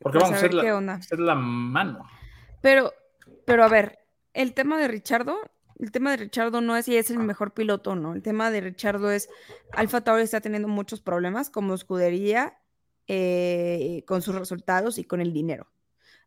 Porque 0.00 0.18
Pues 0.18 0.30
a 0.30 0.36
vamos, 0.36 0.42
ver 0.42 0.50
es 0.50 0.54
la, 0.54 0.70
onda. 0.72 1.00
es 1.10 1.18
la 1.18 1.34
mano. 1.34 2.06
Pero, 2.60 2.92
pero 3.44 3.64
a 3.64 3.68
ver, 3.68 3.98
el 4.34 4.54
tema 4.54 4.78
de 4.78 4.88
Richardo, 4.88 5.36
el 5.80 5.90
tema 5.90 6.10
de 6.10 6.18
Richardo 6.18 6.60
no 6.60 6.76
es 6.76 6.84
si 6.84 6.96
es 6.96 7.10
el 7.10 7.18
mejor 7.18 7.52
piloto 7.52 7.92
o 7.92 7.96
no. 7.96 8.14
El 8.14 8.22
tema 8.22 8.50
de 8.50 8.60
Richardo 8.60 9.10
es 9.10 9.28
Alfa 9.72 10.02
Tauri 10.02 10.22
está 10.22 10.40
teniendo 10.40 10.68
muchos 10.68 11.00
problemas 11.00 11.50
como 11.50 11.74
escudería 11.74 12.58
eh, 13.06 14.04
con 14.06 14.22
sus 14.22 14.34
resultados 14.34 14.98
y 14.98 15.04
con 15.04 15.20
el 15.20 15.32
dinero. 15.32 15.66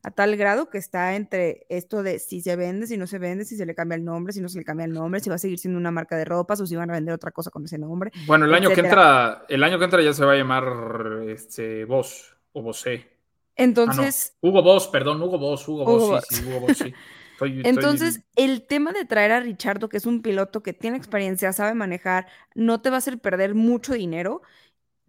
A 0.01 0.11
tal 0.11 0.35
grado 0.35 0.69
que 0.69 0.77
está 0.77 1.15
entre 1.15 1.65
esto 1.69 2.03
de 2.03 2.19
si 2.19 2.41
se 2.41 2.57
vende, 2.57 2.87
si 2.87 2.97
no 2.97 3.07
se 3.07 3.19
vende, 3.19 3.45
si 3.45 3.55
se 3.55 3.65
le 3.65 3.73
cambia 3.73 3.95
el 3.95 4.03
nombre, 4.03 4.33
si 4.33 4.41
no 4.41 4.49
se 4.49 4.57
le 4.57 4.65
cambia 4.65 4.85
el 4.85 4.91
nombre, 4.91 5.21
si 5.21 5.29
va 5.29 5.35
a 5.35 5.39
seguir 5.39 5.59
siendo 5.59 5.79
una 5.79 5.91
marca 5.91 6.17
de 6.17 6.25
ropas 6.25 6.59
o 6.59 6.65
si 6.65 6.75
van 6.75 6.89
a 6.89 6.93
vender 6.93 7.13
otra 7.13 7.31
cosa 7.31 7.51
con 7.51 7.63
ese 7.63 7.77
nombre. 7.77 8.11
Bueno, 8.25 8.45
el 8.45 8.53
año 8.53 8.69
que 8.69 8.81
entra, 8.81 9.45
el 9.47 9.63
año 9.63 9.77
que 9.77 9.85
entra 9.85 10.01
ya 10.01 10.13
se 10.13 10.25
va 10.25 10.33
a 10.33 10.35
llamar 10.35 11.23
este 11.27 11.85
Boss 11.85 12.35
o 12.51 12.61
Bosé. 12.61 12.95
Ah, 12.95 13.07
no. 13.07 13.63
Entonces, 13.63 14.35
Hugo 14.41 14.61
Boss, 14.61 14.87
perdón, 14.87 15.21
Hugo 15.21 15.37
Boss, 15.37 15.67
Hugo 15.67 15.83
Hugo 15.83 16.07
Boss, 16.09 16.25
sí, 16.27 16.35
sí, 16.35 16.45
Hugo 16.49 16.59
Boss, 16.61 16.77
sí. 16.79 16.93
Estoy- 17.45 17.61
estoy- 17.61 17.69
Entonces, 17.69 18.21
el 18.35 18.65
tema 18.67 18.91
de 18.93 19.05
traer 19.05 19.31
a 19.31 19.39
Richardo, 19.39 19.89
que 19.89 19.97
es 19.97 20.05
un 20.05 20.21
piloto 20.21 20.63
que 20.63 20.73
tiene 20.73 20.97
experiencia, 20.97 21.53
sabe 21.53 21.73
manejar, 21.73 22.27
no 22.55 22.81
te 22.81 22.89
va 22.89 22.97
a 22.97 22.99
hacer 22.99 23.19
perder 23.19 23.55
mucho 23.55 23.93
dinero, 23.93 24.41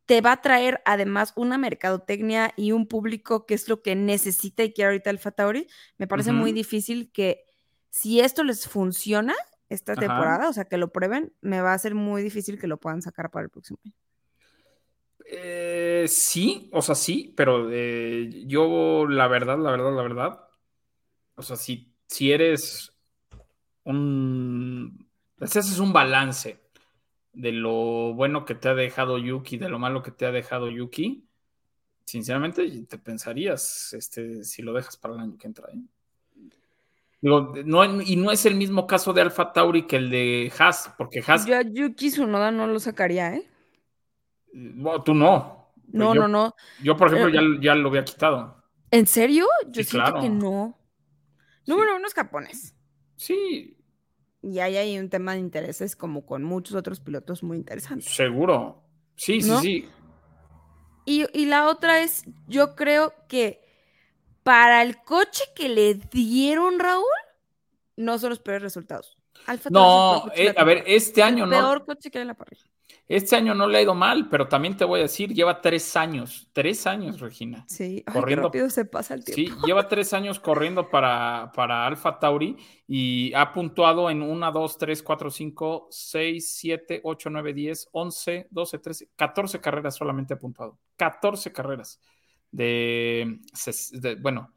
te 0.07 0.21
va 0.21 0.33
a 0.33 0.43
traer 0.43 0.83
además 0.87 1.33
una 1.37 1.59
mercadotecnia 1.59 2.53
y 2.57 2.73
un 2.73 2.87
público 2.89 3.47
que 3.47 3.55
es 3.55 3.69
lo 3.69 3.83
que 3.83 3.95
necesita 3.97 4.65
y 4.65 4.73
quiere 4.73 4.89
ahorita 4.91 5.11
Alfa 5.11 5.31
Tauri. 5.33 5.67
Me 5.99 6.07
parece 6.07 6.33
muy 6.33 6.53
difícil 6.53 7.11
que 7.13 7.45
si 7.91 8.21
esto 8.21 8.45
les 8.45 8.69
funciona 8.69 9.35
esta 9.71 9.93
Ajá. 9.95 10.01
temporada, 10.01 10.49
o 10.49 10.53
sea, 10.53 10.65
que 10.67 10.77
lo 10.79 10.93
prueben, 10.93 11.33
me 11.41 11.61
va 11.63 11.73
a 11.75 11.79
ser 11.79 11.95
muy 11.95 12.23
difícil 12.23 12.59
que 12.61 12.67
lo 12.67 12.79
puedan 12.79 13.03
sacar 13.03 13.31
para 13.31 13.45
el 13.45 13.51
próximo 13.51 13.79
año. 13.85 13.95
Eh, 15.27 16.05
sí, 16.09 16.69
o 16.73 16.83
sea, 16.83 16.95
sí, 16.95 17.33
pero 17.37 17.69
eh, 17.73 18.45
yo, 18.47 19.07
la 19.09 19.27
verdad, 19.29 19.59
la 19.59 19.71
verdad, 19.71 19.95
la 19.97 20.03
verdad, 20.03 20.41
o 21.37 21.43
sea, 21.43 21.57
si, 21.57 21.94
si 22.07 22.33
eres 22.33 22.93
un, 23.85 25.07
si 25.45 25.59
haces 25.59 25.79
un 25.79 25.93
balance 25.93 26.61
de 27.33 27.53
lo 27.53 28.15
bueno 28.15 28.45
que 28.45 28.55
te 28.55 28.69
ha 28.69 28.75
dejado 28.75 29.19
Yuki, 29.19 29.57
de 29.59 29.69
lo 29.69 29.79
malo 29.79 30.03
que 30.03 30.11
te 30.11 30.27
ha 30.27 30.33
dejado 30.33 30.71
Yuki, 30.71 31.25
sinceramente 32.05 32.69
te 32.87 32.99
pensarías 32.99 33.93
este, 33.93 34.45
si 34.45 34.63
lo 34.63 34.73
dejas 34.73 34.97
para 34.97 35.15
el 35.15 35.21
año 35.21 35.37
que 35.39 35.47
entra. 35.47 35.67
¿eh? 35.73 35.81
Digo, 37.21 37.55
no, 37.65 38.03
y 38.03 38.17
no 38.17 38.31
es 38.31 38.45
el 38.47 38.55
mismo 38.55 38.87
caso 38.87 39.13
de 39.13 39.23
Alfa 39.23 39.53
Tauri 39.53 39.87
que 39.87 39.97
el 39.97 40.11
de 40.11 40.53
Haas, 40.59 40.93
porque 40.99 41.23
Haas, 41.27 41.47
Yo 41.47 41.57
a 41.57 41.63
Yuki 41.63 42.11
Tsunoda 42.11 42.51
no 42.51 42.67
lo 42.67 42.79
sacaría, 42.79 43.35
¿eh? 43.35 43.49
bueno, 44.53 45.03
tú 45.03 45.15
no. 45.15 45.73
No, 45.89 46.15
yo, 46.15 46.23
no, 46.23 46.29
no. 46.29 46.55
Yo, 46.83 46.97
por 46.97 47.09
ejemplo, 47.09 47.31
Pero- 47.33 47.55
ya, 47.55 47.61
ya 47.61 47.75
lo 47.75 47.89
había 47.89 48.05
quitado. 48.05 48.63
¿En 48.91 49.07
serio? 49.07 49.47
Yo 49.69 49.83
Sí, 49.83 49.91
siento 49.91 50.15
que 50.15 50.21
claro. 50.21 50.79
No. 51.67 51.75
Sí. 51.75 51.81
Número 51.81 51.97
uno 51.97 52.07
es 52.07 52.15
japonés. 52.15 52.75
Sí, 53.17 53.77
Y 54.43 54.59
ahí 54.59 54.77
hay 54.77 54.99
un 54.99 55.09
tema 55.09 55.33
de 55.35 55.39
intereses 55.41 55.97
como 55.97 56.27
con 56.27 56.43
muchos 56.45 56.75
otros 56.77 57.01
pilotos 57.01 57.43
muy 57.43 57.57
interesantes. 57.57 58.13
seguro. 58.15 58.83
Sí, 59.17 59.41
sí, 59.41 59.49
¿No? 59.49 59.61
sí. 59.61 59.89
Y, 61.07 61.27
y 61.39 61.47
la 61.47 61.69
otra 61.69 62.01
es, 62.03 62.25
yo 62.49 62.75
creo 62.75 63.13
que 63.29 63.63
para 64.43 64.83
el 64.83 64.97
coche 65.03 65.45
que 65.55 65.69
le 65.69 65.95
dieron 65.95 66.79
Raúl, 66.79 67.05
no 67.97 68.19
son 68.19 68.31
los 68.31 68.41
peores 68.41 68.63
resultados. 68.63 69.17
Alfa 69.47 69.71
No, 69.71 70.25
eh, 70.35 70.53
a 70.57 70.65
ver, 70.65 70.83
este 70.87 71.23
año 71.23 71.45
el 71.45 71.51
no. 71.51 71.57
peor 71.57 71.85
coche 71.85 72.11
que 72.11 72.19
hay 72.19 72.23
en 72.23 72.29
la 72.29 72.35
parrilla. 72.35 72.65
Este 73.07 73.37
año 73.37 73.55
no 73.55 73.67
le 73.69 73.77
ha 73.79 73.83
ido 73.83 73.95
mal, 73.95 74.29
pero 74.31 74.49
también 74.49 74.77
te 74.79 74.85
voy 74.87 75.01
a 75.01 75.03
decir, 75.03 75.35
lleva 75.35 75.61
tres 75.61 75.95
años. 75.95 76.49
Tres 76.55 76.87
años, 76.87 77.21
Regina. 77.21 77.67
Sí, 77.69 78.03
ay, 78.07 78.23
qué 78.27 78.37
rápido 78.37 78.71
se 78.71 78.87
pasa 78.87 79.13
el 79.15 79.23
Sí, 79.25 79.35
tiempo. 79.45 79.67
lleva 79.67 79.89
tres 79.89 80.13
años 80.15 80.41
corriendo 80.41 80.89
para, 80.89 81.53
para 81.55 81.87
Alfa 81.87 82.19
Tauri 82.19 82.57
y 82.87 83.33
ha 83.35 83.53
puntuado 83.53 84.09
en 84.09 84.23
1, 84.23 84.53
2, 84.53 84.79
3, 84.79 85.03
4, 85.03 85.31
5, 85.31 85.89
6, 85.91 86.53
7, 86.57 87.01
8, 87.05 87.31
9, 87.31 87.53
10, 87.53 87.89
11, 87.93 88.49
12, 88.51 88.79
13, 88.79 89.09
14 89.17 89.61
carreras 89.61 89.95
solamente 89.97 90.33
ha 90.33 90.39
puntuado. 90.39 90.79
14 90.97 91.53
carreras. 91.53 92.01
De, 92.51 93.39
de- 93.93 94.15
bueno, 94.15 94.51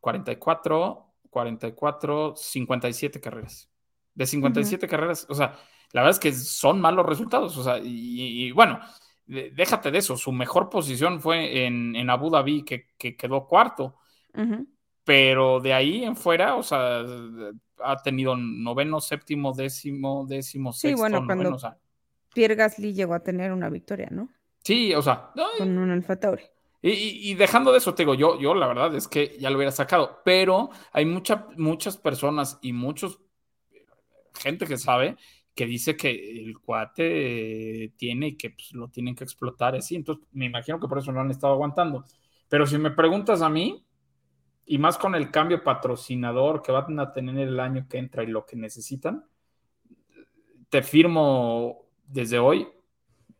44, 0.00 1.14
44, 1.30 2.34
57 2.36 3.20
carreras. 3.20 3.68
De 4.14 4.26
57 4.26 4.86
carreras, 4.86 5.26
o 5.30 5.34
sea, 5.34 5.56
la 5.92 6.02
verdad 6.02 6.10
es 6.16 6.18
que 6.20 6.32
son 6.32 6.80
malos 6.80 7.06
resultados. 7.06 7.56
O 7.56 7.62
sea, 7.64 7.78
y, 7.78 8.46
y 8.48 8.52
bueno, 8.52 8.80
déjate 9.26 9.90
de 9.90 9.98
eso. 9.98 10.16
Su 10.16 10.32
mejor 10.32 10.68
posición 10.68 11.20
fue 11.20 11.66
en, 11.66 11.94
en 11.96 12.10
Abu 12.10 12.30
Dhabi, 12.30 12.64
que, 12.64 12.88
que 12.98 13.16
quedó 13.16 13.46
cuarto. 13.46 13.96
Ujú. 14.34 14.66
pero 15.04 15.60
de 15.60 15.74
ahí 15.74 16.04
en 16.04 16.16
fuera, 16.16 16.54
o 16.56 16.62
sea, 16.62 17.02
ha 17.84 17.96
tenido 18.02 18.36
noveno, 18.36 19.00
séptimo, 19.00 19.52
décimo, 19.52 20.24
décimo, 20.26 20.72
Sí, 20.72 20.88
sexto, 20.88 21.00
bueno, 21.00 21.20
noveno, 21.20 21.26
cuando- 21.42 21.56
o 21.56 21.58
sea, 21.58 21.76
Pierre 22.32 22.54
Gasly 22.54 22.94
llegó 22.94 23.12
a 23.14 23.20
tener 23.22 23.52
una 23.52 23.68
victoria, 23.68 24.08
¿no? 24.10 24.28
sí, 24.62 24.94
o 24.94 25.02
sea, 25.02 25.30
no, 25.34 25.44
Con 25.58 25.76
un 25.76 25.90
Alfa 25.90 26.16
Tauri. 26.18 26.44
Y, 26.80 26.90
y- 26.90 27.30
y 27.30 27.34
dejando 27.34 27.72
de 27.72 27.78
eso, 27.78 27.94
te 27.94 28.04
digo, 28.04 28.14
yo, 28.14 28.38
yo 28.40 28.54
la 28.54 28.68
verdad 28.68 28.94
es 28.94 29.06
que 29.08 29.36
ya 29.38 29.50
lo 29.50 29.56
hubiera 29.56 29.72
sacado, 29.72 30.20
pero 30.24 30.70
hay 30.92 31.04
mucha, 31.04 31.46
muchas 31.56 31.96
personas 31.98 32.58
y 32.62 32.72
muchos 32.72 33.18
gente 34.34 34.66
que 34.66 34.78
sabe 34.78 35.16
que 35.54 35.66
dice 35.66 35.96
que 35.96 36.10
el 36.10 36.58
cuate 36.58 37.84
eh, 37.84 37.92
tiene 37.96 38.28
y 38.28 38.36
que 38.36 38.50
pues, 38.50 38.72
lo 38.72 38.88
tienen 38.88 39.14
que 39.14 39.24
explotar 39.24 39.74
así. 39.74 39.96
Entonces, 39.96 40.26
me 40.32 40.46
imagino 40.46 40.80
que 40.80 40.88
por 40.88 40.98
eso 40.98 41.12
no 41.12 41.20
han 41.20 41.30
estado 41.30 41.52
aguantando. 41.52 42.04
Pero 42.48 42.66
si 42.66 42.78
me 42.78 42.90
preguntas 42.90 43.42
a 43.42 43.48
mí, 43.48 43.84
y 44.64 44.78
más 44.78 44.96
con 44.96 45.14
el 45.14 45.30
cambio 45.30 45.62
patrocinador 45.62 46.62
que 46.62 46.72
van 46.72 46.98
a 46.98 47.12
tener 47.12 47.36
el 47.48 47.60
año 47.60 47.86
que 47.88 47.98
entra 47.98 48.22
y 48.22 48.28
lo 48.28 48.46
que 48.46 48.56
necesitan, 48.56 49.26
te 50.68 50.82
firmo 50.82 51.88
desde 52.06 52.38
hoy 52.38 52.68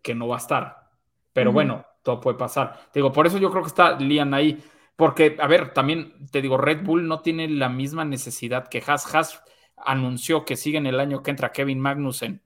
que 0.03 0.15
no 0.15 0.29
va 0.29 0.37
a 0.37 0.39
estar. 0.39 0.91
Pero 1.33 1.53
bueno, 1.53 1.87
todo 2.03 2.21
puede 2.21 2.37
pasar. 2.37 2.91
Te 2.93 2.99
digo, 2.99 3.13
por 3.13 3.27
eso 3.27 3.39
yo 3.39 3.51
creo 3.51 3.63
que 3.63 3.69
está 3.69 3.99
Lian 3.99 4.35
ahí. 4.35 4.63
Porque, 4.97 5.37
a 5.41 5.47
ver, 5.47 5.73
también 5.73 6.27
te 6.31 6.43
digo, 6.43 6.59
Red 6.59 6.85
Bull 6.85 7.09
no 7.09 7.23
tiene 7.23 7.49
la 7.49 7.71
misma 7.71 8.05
necesidad 8.05 8.69
que 8.69 8.83
Haas. 8.87 9.13
Haas 9.15 9.43
anunció 9.77 10.45
que 10.45 10.57
siguen 10.57 10.87
el 10.87 11.01
año 11.01 11.23
que 11.23 11.31
entra 11.31 11.53
Kevin 11.53 11.81
Magnussen 11.81 12.41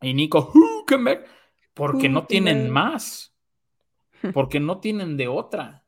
y 0.00 0.14
Nico 0.14 0.52
Hülkenberg 0.52 1.24
porque 1.74 2.08
no 2.08 2.26
tienen 2.26 2.70
más. 2.70 3.32
Porque 4.32 4.58
no 4.58 4.80
tienen 4.80 5.18
de 5.18 5.28
otra. 5.28 5.84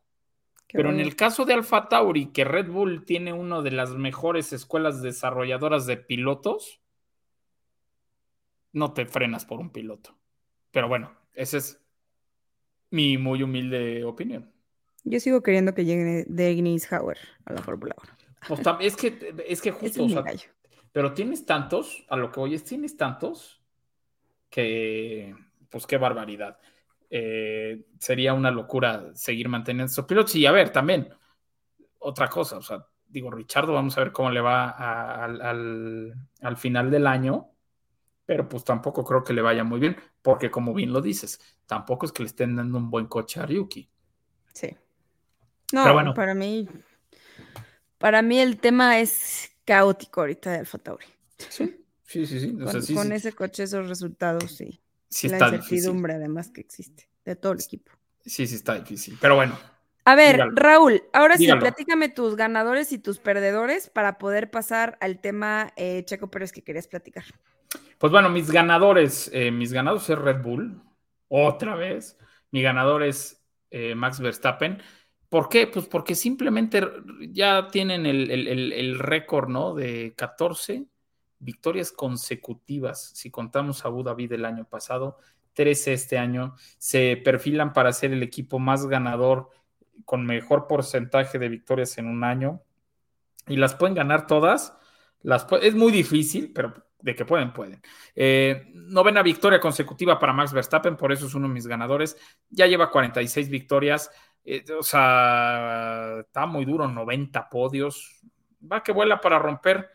Qué 0.67 0.77
Pero 0.77 0.91
en 0.91 1.01
el 1.01 1.17
caso 1.17 1.47
de 1.47 1.55
Alfa 1.55 1.89
Tauri, 1.89 2.27
que 2.33 2.45
Red 2.45 2.71
Bull 2.71 3.07
tiene 3.07 3.33
una 3.33 3.63
de 3.63 3.71
las 3.71 3.95
mejores 3.95 4.53
escuelas 4.53 5.01
desarrolladoras 5.01 5.87
de 5.87 5.97
pilotos, 5.97 6.83
no 8.73 8.93
te 8.93 9.07
frenas 9.07 9.47
por 9.47 9.59
un 9.59 9.71
piloto. 9.71 10.19
Pero 10.71 10.87
bueno, 10.87 11.15
esa 11.33 11.57
es 11.57 11.81
mi 12.91 13.17
muy 13.17 13.43
humilde 13.43 14.05
opinión. 14.05 14.53
Yo 15.05 15.19
sigo 15.21 15.43
queriendo 15.43 15.73
que 15.73 15.87
llegue 15.87 16.27
Dennis 16.29 16.93
Hauer 16.93 17.19
a 17.47 17.55
la 17.55 17.63
Fórmula 17.63 17.95
1. 18.03 18.16
Pues 18.47 18.61
es 18.81 18.97
que, 18.97 19.35
es 19.47 19.61
que 19.61 19.71
justo, 19.71 19.87
es 19.89 19.99
o 19.99 20.05
mi 20.05 20.13
sea, 20.13 20.23
gallo. 20.23 20.49
pero 20.93 21.13
tienes 21.13 21.45
tantos, 21.47 22.05
a 22.09 22.17
lo 22.17 22.31
que 22.31 22.41
oyes, 22.41 22.65
tienes 22.65 22.97
tantos 22.97 23.63
que, 24.51 25.35
pues 25.71 25.87
qué 25.87 25.97
barbaridad. 25.97 26.59
Eh, 27.11 27.87
sería 27.99 28.35
una 28.35 28.51
locura 28.51 29.11
seguir 29.15 29.49
manteniendo 29.49 29.91
esos 29.91 30.05
pilotos. 30.07 30.35
Y 30.37 30.47
a 30.47 30.53
ver, 30.53 30.71
también, 30.71 31.09
otra 31.99 32.29
cosa, 32.29 32.59
o 32.59 32.63
sea, 32.63 32.87
digo, 33.09 33.31
Richardo, 33.31 33.73
vamos 33.73 33.97
a 33.97 34.01
ver 34.03 34.13
cómo 34.13 34.31
le 34.31 34.41
va 34.41 34.71
a- 34.71 35.25
al, 35.25 35.41
al- 35.41 36.15
al 36.43 36.57
final 36.57 36.91
del 36.91 37.07
año, 37.07 37.51
pero 38.25 38.49
pues 38.49 38.65
tampoco 38.65 39.05
creo 39.05 39.23
que 39.23 39.33
le 39.33 39.43
vaya 39.43 39.65
muy 39.65 39.79
bien, 39.81 39.97
porque 40.23 40.51
como 40.51 40.75
bien 40.75 40.93
lo 40.93 41.01
dices, 41.01 41.41
tampoco 41.67 42.07
es 42.07 42.13
que 42.13 42.23
le 42.23 42.29
estén 42.29 42.57
dando 42.57 42.79
un 42.79 42.91
buen 42.91 43.07
coche 43.07 43.41
a 43.41 43.47
Ryuki. 43.47 43.89
Sí. 44.53 44.77
No, 45.73 45.93
bueno. 45.93 46.15
para 46.15 46.35
mí, 46.35 46.69
para 47.99 48.23
mí 48.23 48.39
el 48.41 48.59
tema 48.61 49.01
es 49.01 49.51
caótico 49.65 50.21
ahorita 50.23 50.51
de 50.53 50.59
Alfa 50.61 50.79
Tauri. 50.79 51.07
Sí, 51.49 51.85
sí, 52.05 52.27
sí, 52.27 52.41
sí. 52.41 52.57
O 52.63 52.67
Con, 52.67 52.69
sea, 52.69 52.83
sí, 52.83 52.97
con 52.97 53.13
sí, 53.13 53.13
ese 53.13 53.33
coche, 53.35 53.63
esos 53.65 53.89
resultados, 53.89 54.53
sí. 54.57 54.83
sí 55.09 55.27
la 55.27 55.39
está 55.39 55.51
difícil. 55.51 55.95
incertidumbre 55.95 56.15
además 56.15 56.51
que 56.51 56.61
existe 56.61 57.09
de 57.25 57.37
todo 57.37 57.53
el 57.53 57.61
equipo. 57.61 57.93
Sí, 58.25 58.47
sí 58.47 58.55
está 58.57 58.75
difícil. 58.79 59.17
Pero 59.21 59.37
bueno, 59.37 59.59
A 60.07 60.15
ver, 60.15 60.37
Dígalo. 60.37 60.53
Raúl, 60.53 61.03
ahora 61.13 61.37
Dígalo. 61.37 61.39
sí, 61.39 61.55
platícame 61.55 62.09
tus 62.09 62.35
ganadores 62.37 62.93
y 62.93 62.99
tus 62.99 63.19
perdedores 63.19 63.91
para 63.91 64.17
poder 64.19 64.51
pasar 64.51 64.97
al 65.03 65.21
tema 65.21 65.73
eh, 65.77 66.05
Checo 66.07 66.31
Pérez 66.31 66.53
que 66.53 66.63
querías 66.63 66.87
platicar. 66.89 67.25
Pues 67.99 68.11
bueno, 68.13 68.29
mis 68.29 68.51
ganadores, 68.51 69.31
eh, 69.33 69.51
mis 69.51 69.73
ganados 69.73 70.09
es 70.11 70.19
Red 70.19 70.43
Bull, 70.43 70.83
otra 71.29 71.75
vez. 71.77 72.19
Mi 72.51 72.63
ganador 72.63 73.03
es 73.03 73.45
eh, 73.71 73.95
Max 73.95 74.21
Verstappen. 74.21 74.83
¿Por 75.29 75.49
qué? 75.49 75.67
Pues 75.67 75.87
porque 75.87 76.15
simplemente 76.15 76.83
ya 77.31 77.69
tienen 77.69 78.07
el, 78.07 78.99
récord, 78.99 79.49
¿no? 79.49 79.75
De 79.75 80.15
14 80.17 80.87
victorias 81.39 81.93
consecutivas, 81.93 83.11
si 83.15 83.31
contamos 83.31 83.85
a 83.85 83.89
Abu 83.89 84.03
Dhabi 84.03 84.27
del 84.27 84.45
año 84.45 84.65
pasado, 84.65 85.19
13 85.55 85.93
este 85.93 86.19
año. 86.19 86.55
Se 86.79 87.17
perfilan 87.17 87.73
para 87.73 87.93
ser 87.93 88.13
el 88.13 88.23
equipo 88.23 88.59
más 88.59 88.87
ganador 88.87 89.51
con 90.05 90.25
mejor 90.25 90.67
porcentaje 90.67 91.39
de 91.39 91.49
victorias 91.49 91.99
en 91.99 92.07
un 92.07 92.23
año. 92.23 92.63
Y 93.49 93.57
las 93.57 93.75
pueden 93.75 93.95
ganar 93.95 94.27
todas. 94.27 94.77
Es 95.63 95.75
muy 95.75 95.93
difícil, 95.93 96.53
pero 96.53 96.75
de 97.01 97.15
que 97.15 97.25
pueden, 97.25 97.53
pueden. 97.53 97.81
Eh, 98.15 98.71
novena 98.75 99.23
victoria 99.23 99.61
consecutiva 99.61 100.19
para 100.19 100.33
Max 100.33 100.53
Verstappen, 100.53 100.97
por 100.97 101.13
eso 101.13 101.27
es 101.27 101.35
uno 101.35 101.49
de 101.49 101.55
mis 101.55 101.67
ganadores. 101.67 102.17
Ya 102.51 102.67
lleva 102.67 102.91
46 102.91 103.49
victorias. 103.49 104.11
Eh, 104.47 104.65
o 104.79 104.83
sea, 104.83 106.21
está 106.21 106.47
muy 106.47 106.65
duro, 106.65 106.89
90 106.89 107.49
podios. 107.51 108.21
Va 108.71 108.83
que 108.83 108.93
vuela 108.93 109.21
para 109.21 109.39
romper 109.39 109.91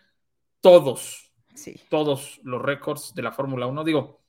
todos, 0.60 1.32
Sí. 1.54 1.76
todos 1.90 2.40
los 2.44 2.62
récords 2.62 3.14
de 3.16 3.22
la 3.22 3.32
Fórmula 3.32 3.66
1. 3.68 3.84
Digo, 3.84 4.22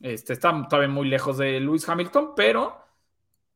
este, 0.00 0.32
está 0.32 0.66
todavía 0.68 0.88
muy 0.92 1.08
lejos 1.08 1.38
de 1.38 1.60
Lewis 1.60 1.88
Hamilton, 1.88 2.32
pero 2.34 2.78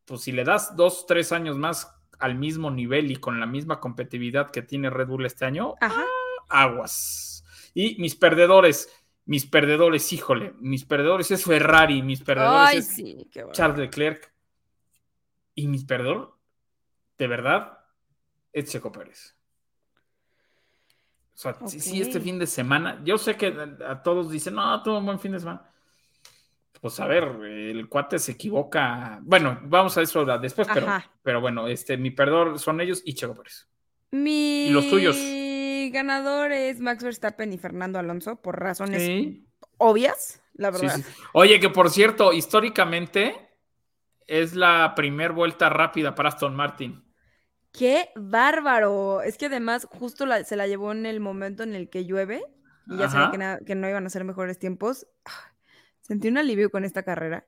pues 0.04 0.20
si 0.20 0.32
le 0.32 0.44
das 0.44 0.76
dos, 0.76 1.06
tres 1.06 1.32
años 1.32 1.56
más 1.56 1.90
al 2.18 2.34
mismo 2.34 2.70
nivel 2.70 3.10
y 3.10 3.16
con 3.16 3.40
la 3.40 3.46
misma 3.46 3.80
competitividad 3.80 4.50
que 4.50 4.62
tiene 4.62 4.90
Red 4.90 5.08
Bull 5.08 5.26
este 5.26 5.46
año, 5.46 5.74
Ajá. 5.80 6.04
aguas. 6.48 7.44
Y 7.74 7.96
mis 8.00 8.14
perdedores, 8.14 8.88
mis 9.24 9.46
perdedores, 9.46 10.12
híjole, 10.12 10.52
mis 10.60 10.84
perdedores 10.84 11.30
es 11.30 11.44
Ferrari, 11.44 12.02
mis 12.02 12.22
perdedores 12.22 12.68
Ay, 12.68 12.78
es 12.78 12.88
sí. 12.88 13.30
Charles 13.52 13.78
Leclerc. 13.78 14.33
Y 15.54 15.68
mis 15.68 15.84
perdedor, 15.84 16.36
de 17.18 17.26
verdad, 17.26 17.78
es 18.52 18.70
Checo 18.70 18.90
Pérez. 18.90 19.36
O 21.34 21.36
sea, 21.36 21.56
sí, 21.66 21.80
sí, 21.80 22.00
este 22.00 22.20
fin 22.20 22.38
de 22.38 22.46
semana, 22.46 23.00
yo 23.04 23.18
sé 23.18 23.36
que 23.36 23.54
a, 23.86 24.02
todos 24.02 24.30
dicen, 24.30 24.54
no, 24.54 24.82
tuvo 24.82 24.98
un 24.98 25.06
buen 25.06 25.18
fin 25.18 25.32
de 25.32 25.40
semana. 25.40 25.68
Pues 26.80 27.00
a 27.00 27.06
ver, 27.06 27.24
el 27.24 27.88
cuate 27.88 28.18
se 28.18 28.32
equivoca. 28.32 29.18
Bueno, 29.22 29.58
vamos 29.62 29.96
a 29.96 30.02
eso 30.02 30.24
después, 30.38 30.68
pero, 30.72 30.86
pero 31.22 31.40
bueno, 31.40 31.66
este, 31.66 31.96
mi 31.96 32.10
perdedor 32.10 32.58
son 32.58 32.80
ellos 32.80 33.02
y 33.04 33.14
Checo 33.14 33.34
Pérez. 33.34 33.66
Mi 34.10 34.70
los 34.70 34.88
tuyos? 34.88 35.16
ganador 35.90 36.52
es 36.52 36.80
Max 36.80 37.02
Verstappen 37.02 37.52
y 37.52 37.58
Fernando 37.58 37.98
Alonso 37.98 38.36
por 38.36 38.60
razones 38.60 39.02
Sí. 39.02 39.46
obvias, 39.78 40.42
la 40.54 40.70
verdad. 40.70 40.96
sí. 40.96 41.04
Oye, 41.32 41.60
que 41.60 41.70
por 41.70 41.90
cierto, 41.90 42.32
históricamente 42.32 43.53
es 44.26 44.54
la 44.54 44.94
primer 44.94 45.32
vuelta 45.32 45.68
rápida 45.68 46.14
para 46.14 46.30
Aston 46.30 46.54
Martin. 46.54 47.04
¡Qué 47.72 48.10
bárbaro! 48.14 49.22
Es 49.22 49.36
que 49.36 49.46
además 49.46 49.86
justo 49.90 50.26
la- 50.26 50.44
se 50.44 50.56
la 50.56 50.66
llevó 50.66 50.92
en 50.92 51.06
el 51.06 51.20
momento 51.20 51.62
en 51.64 51.74
el 51.74 51.90
que 51.90 52.04
llueve 52.04 52.44
y 52.88 52.98
ya 52.98 53.08
sabía 53.08 53.58
que, 53.64 53.74
no 53.74 53.88
iban 53.88 54.06
a 54.06 54.10
ser 54.10 54.24
mejores 54.24 54.58
tiempos. 54.58 55.06
Sentí 56.02 56.28
un 56.28 56.38
alivio 56.38 56.70
con 56.70 56.84
esta 56.84 57.02
carrera, 57.02 57.46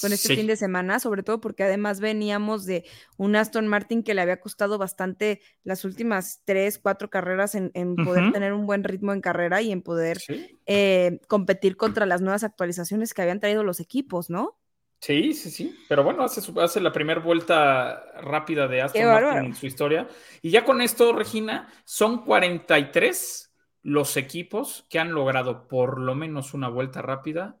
con 0.00 0.12
este 0.12 0.28
Sí. 0.28 0.36
fin 0.36 0.46
de 0.46 0.56
semana, 0.56 0.98
sobre 0.98 1.22
todo 1.22 1.40
porque 1.40 1.62
además 1.62 2.00
veníamos 2.00 2.64
de 2.64 2.86
un 3.18 3.36
Aston 3.36 3.68
Martin 3.68 4.02
que 4.02 4.14
le 4.14 4.22
había 4.22 4.40
costado 4.40 4.78
bastante 4.78 5.40
las 5.62 5.84
últimas 5.84 6.42
tres, 6.44 6.78
cuatro 6.78 7.08
carreras 7.10 7.54
en, 7.54 7.70
en 7.74 7.94
poder 7.96 8.32
tener 8.32 8.52
un 8.54 8.66
buen 8.66 8.82
ritmo 8.82 9.12
en 9.12 9.20
carrera 9.20 9.62
y 9.62 9.70
en 9.70 9.82
poder 9.82 10.18
Sí, 10.18 10.58
eh, 10.66 11.20
competir 11.28 11.76
contra 11.76 12.04
las 12.06 12.20
nuevas 12.20 12.42
actualizaciones 12.44 13.14
que 13.14 13.22
habían 13.22 13.40
traído 13.40 13.62
los 13.62 13.78
equipos, 13.78 14.28
¿no? 14.28 14.57
Sí, 15.00 15.32
sí, 15.34 15.50
sí. 15.50 15.84
Pero 15.88 16.02
bueno, 16.04 16.22
hace, 16.24 16.40
su- 16.40 16.58
hace 16.60 16.80
la 16.80 16.92
primera 16.92 17.20
vuelta 17.20 18.04
rápida 18.20 18.68
de 18.68 18.82
Aston 18.82 19.10
Martin 19.10 19.44
en 19.44 19.54
su 19.54 19.66
historia. 19.66 20.08
Y 20.42 20.50
ya 20.50 20.64
con 20.64 20.80
esto, 20.80 21.12
Regina, 21.12 21.72
son 21.84 22.24
43 22.24 23.52
los 23.82 24.16
equipos 24.16 24.86
que 24.90 24.98
han 24.98 25.12
logrado 25.12 25.68
por 25.68 26.00
lo 26.00 26.14
menos 26.14 26.52
una 26.54 26.68
vuelta 26.68 27.00
rápida 27.02 27.58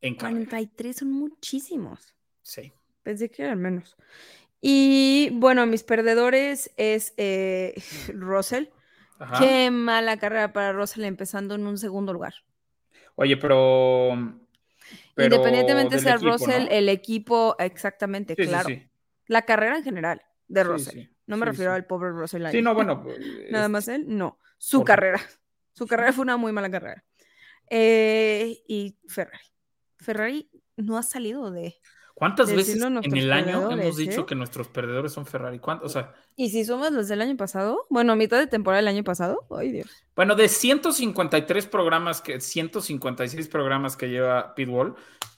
en 0.00 0.14
carrera. 0.14 0.44
43 0.44 0.96
son 0.96 1.10
muchísimos. 1.12 2.14
Sí. 2.42 2.72
Pensé 3.02 3.30
que 3.30 3.42
eran 3.44 3.60
menos. 3.60 3.96
Y 4.60 5.30
bueno, 5.34 5.66
mis 5.66 5.84
perdedores 5.84 6.72
es 6.76 7.14
eh, 7.16 7.74
Russell. 8.14 8.66
Ajá. 9.18 9.38
Qué 9.40 9.70
mala 9.70 10.18
carrera 10.18 10.52
para 10.52 10.72
Russell 10.72 11.04
empezando 11.04 11.54
en 11.56 11.66
un 11.66 11.78
segundo 11.78 12.12
lugar. 12.12 12.34
Oye, 13.16 13.36
pero. 13.36 14.12
Pero 15.16 15.34
Independientemente 15.34 15.98
sea 15.98 16.14
equipo, 16.14 16.30
Russell, 16.32 16.64
¿no? 16.66 16.70
el 16.70 16.88
equipo, 16.88 17.56
exactamente, 17.58 18.34
Sí, 18.36 18.42
sí, 18.44 18.48
claro. 18.48 18.68
sí. 18.68 18.88
La 19.26 19.42
carrera 19.42 19.78
en 19.78 19.82
general 19.82 20.22
de 20.46 20.60
Sí, 20.62 20.66
Russell. 20.68 20.94
sí, 21.00 21.16
No 21.26 21.36
me 21.36 21.46
sí, 21.46 21.50
refiero 21.50 21.72
sí. 21.72 21.76
al 21.76 21.86
pobre 21.86 22.10
Russell. 22.10 22.46
Sí, 22.50 22.56
ahí. 22.58 22.62
no, 22.62 22.74
bueno. 22.74 23.02
Nada 23.50 23.64
este, 23.64 23.68
más 23.68 23.88
él, 23.88 24.04
no. 24.06 24.38
Su 24.58 24.78
por- 24.78 24.86
carrera. 24.86 25.20
Su 25.72 25.86
carrera 25.88 26.12
fue 26.12 26.22
una 26.22 26.36
muy 26.36 26.52
mala 26.52 26.70
carrera. 26.70 27.02
Eh, 27.68 28.62
y 28.68 28.96
Ferrari. 29.08 29.44
Ferrari 29.98 30.50
no 30.76 30.96
ha 30.98 31.02
salido 31.02 31.50
de. 31.50 31.74
¿Cuántas 32.16 32.50
veces 32.50 32.82
en 32.82 33.14
el 33.14 33.30
año 33.30 33.70
hemos 33.70 33.98
dicho 33.98 34.22
¿eh? 34.22 34.26
que 34.26 34.34
nuestros 34.34 34.68
perdedores 34.68 35.12
son 35.12 35.26
Ferrari? 35.26 35.60
O 35.82 35.88
sea, 35.90 36.14
¿Y 36.34 36.48
si 36.48 36.64
somos 36.64 36.90
los 36.90 37.08
del 37.08 37.20
año 37.20 37.36
pasado? 37.36 37.86
Bueno, 37.90 38.14
a 38.14 38.16
mitad 38.16 38.38
de 38.38 38.46
temporada 38.46 38.78
del 38.80 38.88
año 38.88 39.04
pasado. 39.04 39.46
Ay, 39.54 39.70
Dios. 39.70 39.90
bueno, 40.14 40.34
de 40.34 40.48
153 40.48 41.66
programas, 41.66 42.22
que 42.22 42.40
156 42.40 43.48
programas 43.48 43.98
que 43.98 44.08
lleva 44.08 44.54
Pitbull, 44.54 44.94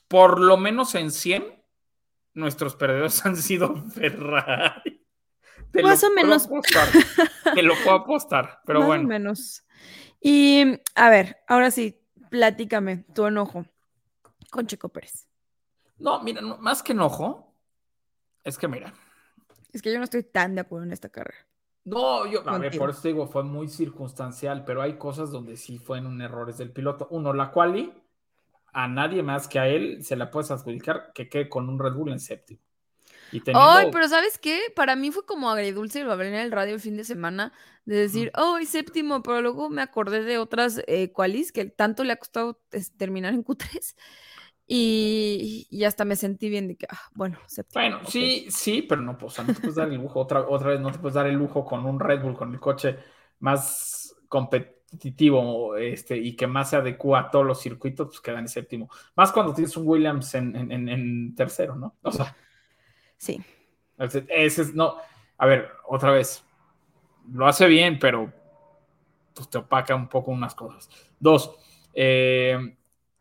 por 0.07 0.41
lo 0.41 0.57
menos 0.57 0.95
en 0.95 1.11
100, 1.11 1.61
nuestros 2.35 2.77
perdedores 2.77 3.21
han 3.27 3.37
sido 3.37 3.75
Ferrari. 3.91 5.05
Te 5.73 5.83
lo 5.83 5.89
Más 5.89 6.05
o 6.05 6.07
puedo 6.07 6.15
menos. 6.27 6.47
apostar, 6.47 6.89
Te 7.55 7.63
lo 7.65 7.75
puedo 7.83 7.97
apostar, 7.97 8.61
pero 8.67 8.79
Más 8.79 8.87
o 8.87 8.89
bueno. 8.89 9.09
menos. 9.09 9.65
Y 10.21 10.63
a 10.95 11.11
ver, 11.11 11.39
ahora 11.49 11.73
sí, 11.73 12.01
platícame 12.31 12.99
tu 13.15 13.27
enojo 13.27 13.67
con 14.51 14.69
Checo 14.69 14.91
Pérez. 14.91 15.28
No, 15.99 16.23
mira, 16.23 16.41
no, 16.41 16.59
más 16.59 16.83
que 16.83 16.93
enojo, 16.93 17.53
es 18.45 18.57
que 18.57 18.69
mira, 18.69 18.93
Es 19.73 19.83
que 19.83 19.93
yo 19.93 19.99
no 19.99 20.05
estoy 20.05 20.23
tan 20.23 20.55
de 20.55 20.63
acuerdo 20.63 20.87
en 20.87 20.93
esta 20.93 21.09
carrera. 21.09 21.47
No, 21.85 22.27
yo, 22.27 22.47
a 22.49 22.59
ver, 22.59 22.77
por 22.77 22.91
eso 22.91 23.01
te 23.01 23.09
digo, 23.09 23.27
fue 23.27 23.45
muy 23.45 23.69
circunstancial, 23.69 24.65
pero 24.65 24.83
hay 24.83 24.99
cosas 24.99 25.31
donde 25.31 25.57
sí 25.57 25.79
fueron 25.79 26.21
errores 26.21 26.59
del 26.59 26.71
piloto. 26.71 27.09
Uno, 27.11 27.33
la 27.33 27.51
quali, 27.51 27.93
a 28.73 28.89
nadie 28.89 29.23
más 29.23 29.49
que 29.49 29.59
a 29.59 29.69
él 29.69 30.05
se 30.05 30.17
la 30.17 30.31
puedes 30.31 30.51
adjudicar 30.51 31.13
que 31.15 31.29
quede 31.29 31.49
con 31.49 31.69
un 31.69 31.79
Red 31.79 31.95
Bull 31.95 32.13
en 32.13 32.21
séptimo. 32.21 32.61
Y 33.33 33.41
teniendo, 33.41 33.71
Ay, 33.71 33.89
pero 33.91 34.09
¿sabes 34.09 34.39
qué? 34.39 34.61
Para 34.75 34.97
mí 34.97 35.11
fue 35.11 35.25
como 35.25 35.51
agridulce, 35.51 36.05
lo 36.05 36.13
hablé 36.13 36.29
en 36.29 36.35
el 36.35 36.53
radio 36.53 36.75
el 36.75 36.81
fin 36.81 36.97
de 36.97 37.05
semana, 37.05 37.53
de 37.85 37.97
decir, 37.97 38.31
¡ay, 38.35 38.67
séptimo! 38.67 39.23
Pero 39.23 39.41
luego 39.43 39.71
me 39.71 39.83
acordé 39.83 40.23
de 40.23 40.39
otras 40.39 40.83
eh, 40.87 41.11
qualis 41.13 41.53
que 41.53 41.67
tanto 41.67 42.05
le 42.05 42.13
ha 42.13 42.17
costado 42.17 42.63
terminar 42.97 43.35
en 43.35 43.45
Q3 43.45 43.95
y, 44.69 45.67
y 45.71 45.85
hasta 45.85 46.05
me 46.05 46.17
sentí 46.17 46.51
bien 46.51 46.69
de 46.69 46.77
que, 46.77 46.87
ah, 46.91 47.01
bueno, 47.15 47.39
séptimo. 47.47 47.83
bueno, 47.83 48.01
sí, 48.07 48.47
sí, 48.51 48.83
pero 48.83 49.03
no, 49.03 49.17
pues, 49.19 49.33
o 49.33 49.37
sea, 49.37 49.45
no 49.45 49.53
te 49.55 49.61
puedes 49.61 49.77
dar 49.77 49.89
el 49.89 49.97
lujo, 49.97 50.21
otra, 50.21 50.41
otra 50.49 50.71
vez 50.71 50.81
no 50.81 50.91
te 50.91 50.99
puedes 50.99 51.15
dar 51.15 51.27
el 51.27 51.37
lujo 51.37 51.65
con 51.65 51.85
un 51.87 52.01
Red 52.01 52.23
Bull, 52.23 52.35
con 52.37 52.53
el 52.53 52.61
coche 52.61 52.99
más 53.41 54.17
competitivo 54.29 55.77
este, 55.77 56.17
y 56.17 56.35
que 56.35 56.47
más 56.47 56.71
se 56.71 56.77
adecua 56.77 57.21
a 57.21 57.31
todos 57.31 57.47
los 57.47 57.61
circuitos, 57.61 58.09
pues 58.09 58.21
queda 58.21 58.39
en 58.41 58.49
séptimo. 58.49 58.91
Más 59.17 59.33
cuando 59.33 59.55
tienes 59.55 59.77
un 59.77 59.87
Williams 59.87 60.35
en, 60.35 60.57
en- 60.57 60.73
en- 60.73 60.89
en 60.89 61.35
tercero, 61.35 61.77
¿no? 61.77 61.97
O 62.03 62.11
sea, 62.13 62.35
Sí. 63.17 63.43
Ese, 63.99 64.25
ese 64.29 64.63
es, 64.63 64.75
no, 64.75 64.97
a 65.39 65.47
ver, 65.47 65.71
otra 65.87 66.13
vez, 66.13 66.45
lo 67.33 67.47
hace 67.47 67.67
bien, 67.67 67.99
pero 67.99 68.33
pues 69.35 69.49
te 69.51 69.59
opaca 69.59 69.95
un 69.95 70.09
poco 70.09 70.31
unas 70.31 70.55
cosas. 70.55 70.89
Dos, 71.19 71.55
eh, 71.95 72.77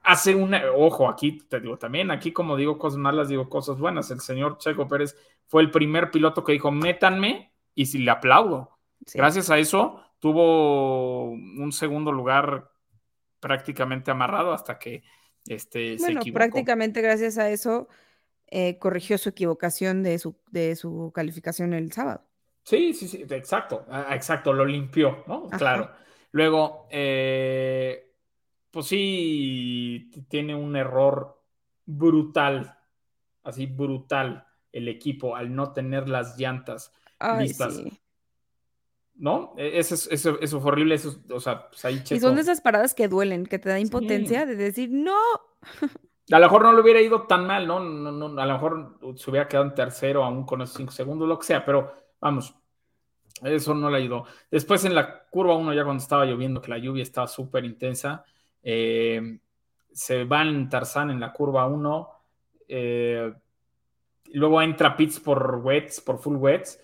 hace 0.08 0.34
una, 0.36 0.64
ojo, 0.76 1.10
aquí 1.10 1.40
te 1.50 1.60
digo 1.60 1.78
también, 1.78 2.12
aquí 2.12 2.32
como 2.32 2.56
digo 2.56 2.78
cosas 2.78 2.98
malas, 2.98 3.28
digo 3.30 3.50
cosas 3.50 3.78
buenas. 3.78 4.10
El 4.10 4.22
señor 4.22 4.58
Checo 4.58 4.88
Pérez 4.88 5.16
fue 5.48 5.62
el 5.62 5.70
primer 5.72 6.10
piloto 6.12 6.44
que 6.44 6.54
dijo, 6.54 6.72
métanme, 6.72 7.54
y 7.76 7.86
si 7.86 8.00
le 8.00 8.12
aplaudo. 8.12 8.80
sí. 9.06 9.18
Gracias 9.18 9.50
a 9.50 9.58
eso 9.60 10.02
tuvo 10.20 11.30
un 11.32 11.72
segundo 11.72 12.12
lugar 12.12 12.72
prácticamente 13.40 14.10
amarrado 14.12 14.52
hasta 14.54 14.80
que 14.80 15.04
este, 15.46 16.00
se 16.00 16.00
Bueno, 16.00 16.22
equivocó. 16.22 16.38
prácticamente 16.40 17.02
gracias 17.02 17.38
a 17.38 17.50
eso 17.50 17.88
eh, 18.48 18.80
corrigió 18.80 19.18
su 19.18 19.30
equivocación 19.30 20.04
de 20.04 20.18
su, 20.20 20.36
de 20.52 20.76
su 20.76 21.12
calificación 21.14 21.74
el 21.74 21.92
sábado. 21.92 22.24
Sí, 22.64 22.94
sí, 22.94 23.08
sí, 23.08 23.26
exacto, 23.30 23.86
ah, 23.90 24.14
exacto, 24.16 24.52
lo 24.54 24.66
limpió, 24.66 25.24
¿no? 25.28 25.48
Ajá. 25.52 25.58
Claro. 25.58 25.92
Luego, 26.32 26.88
eh, 26.92 28.07
pues 28.78 28.86
sí, 28.90 30.12
tiene 30.30 30.54
un 30.54 30.76
error 30.76 31.42
brutal, 31.88 32.78
así 33.42 33.66
brutal 33.66 34.46
el 34.72 34.88
equipo 34.88 35.36
al 35.36 35.56
no 35.56 35.74
tener 35.74 36.08
las 36.08 36.38
llantas, 36.38 36.94
Ay, 37.18 37.48
Listas. 37.48 37.78
sí. 37.78 38.00
¿no? 39.16 39.56
E- 39.58 39.80
Eso, 39.80 39.96
es- 39.96 40.08
eso, 40.12 40.38
eso 40.40 40.62
fue 40.62 40.74
horrible, 40.74 40.94
eso, 40.94 41.20
o 41.32 41.40
sea, 41.40 41.70
pues 41.70 41.84
ahí 41.86 42.04
Y 42.12 42.20
son 42.20 42.36
de 42.36 42.42
esas 42.42 42.62
paradas 42.62 42.94
que 42.94 43.08
duelen, 43.08 43.48
que 43.48 43.58
te 43.58 43.70
da 43.70 43.80
impotencia 43.80 44.46
de 44.46 44.56
decir, 44.56 44.92
no, 44.92 45.18
A 46.32 46.38
lo 46.38 46.46
mejor 46.46 46.62
no 46.62 46.74
le 46.74 46.82
hubiera 46.82 47.02
ido 47.02 47.24
tan 47.24 47.48
mal, 47.48 47.66
¿no? 47.66 47.80
No, 47.80 48.12
no, 48.12 48.40
a 48.40 48.46
lo 48.46 48.54
mejor 48.54 49.00
se 49.16 49.32
hubiera 49.32 49.48
quedado 49.48 49.66
en 49.66 49.74
tercero 49.74 50.24
aún 50.24 50.46
con 50.46 50.62
esos 50.62 50.78
cinco 50.78 50.92
segundos, 50.92 51.28
lo 51.28 51.40
que 51.40 51.48
sea, 51.48 51.66
pero 51.66 51.92
vamos, 52.22 52.54
eso 53.44 53.74
no 53.74 53.90
le 53.90 53.98
ayudó. 53.98 54.26
Después 54.52 54.86
en 54.86 54.94
la 54.94 55.26
curva 55.30 55.56
1, 55.56 55.74
ya 55.74 55.84
cuando 55.84 56.04
estaba 56.04 56.26
lloviendo, 56.26 56.62
que 56.62 56.70
la 56.70 56.78
lluvia 56.78 57.02
estaba 57.04 57.28
súper 57.28 57.66
intensa, 57.66 58.24
eh, 58.70 59.40
se 59.94 60.26
va 60.26 60.42
en 60.42 60.68
Tarzán 60.68 61.10
en 61.10 61.22
la 61.22 61.32
curva 61.32 61.66
1, 61.68 62.10
eh, 62.68 63.34
luego 64.34 64.62
entra 64.62 64.98
Pitts 64.98 65.22
por 65.22 65.62
wets, 65.64 66.02
por 66.02 66.20
full 66.20 66.36
wets. 66.36 66.78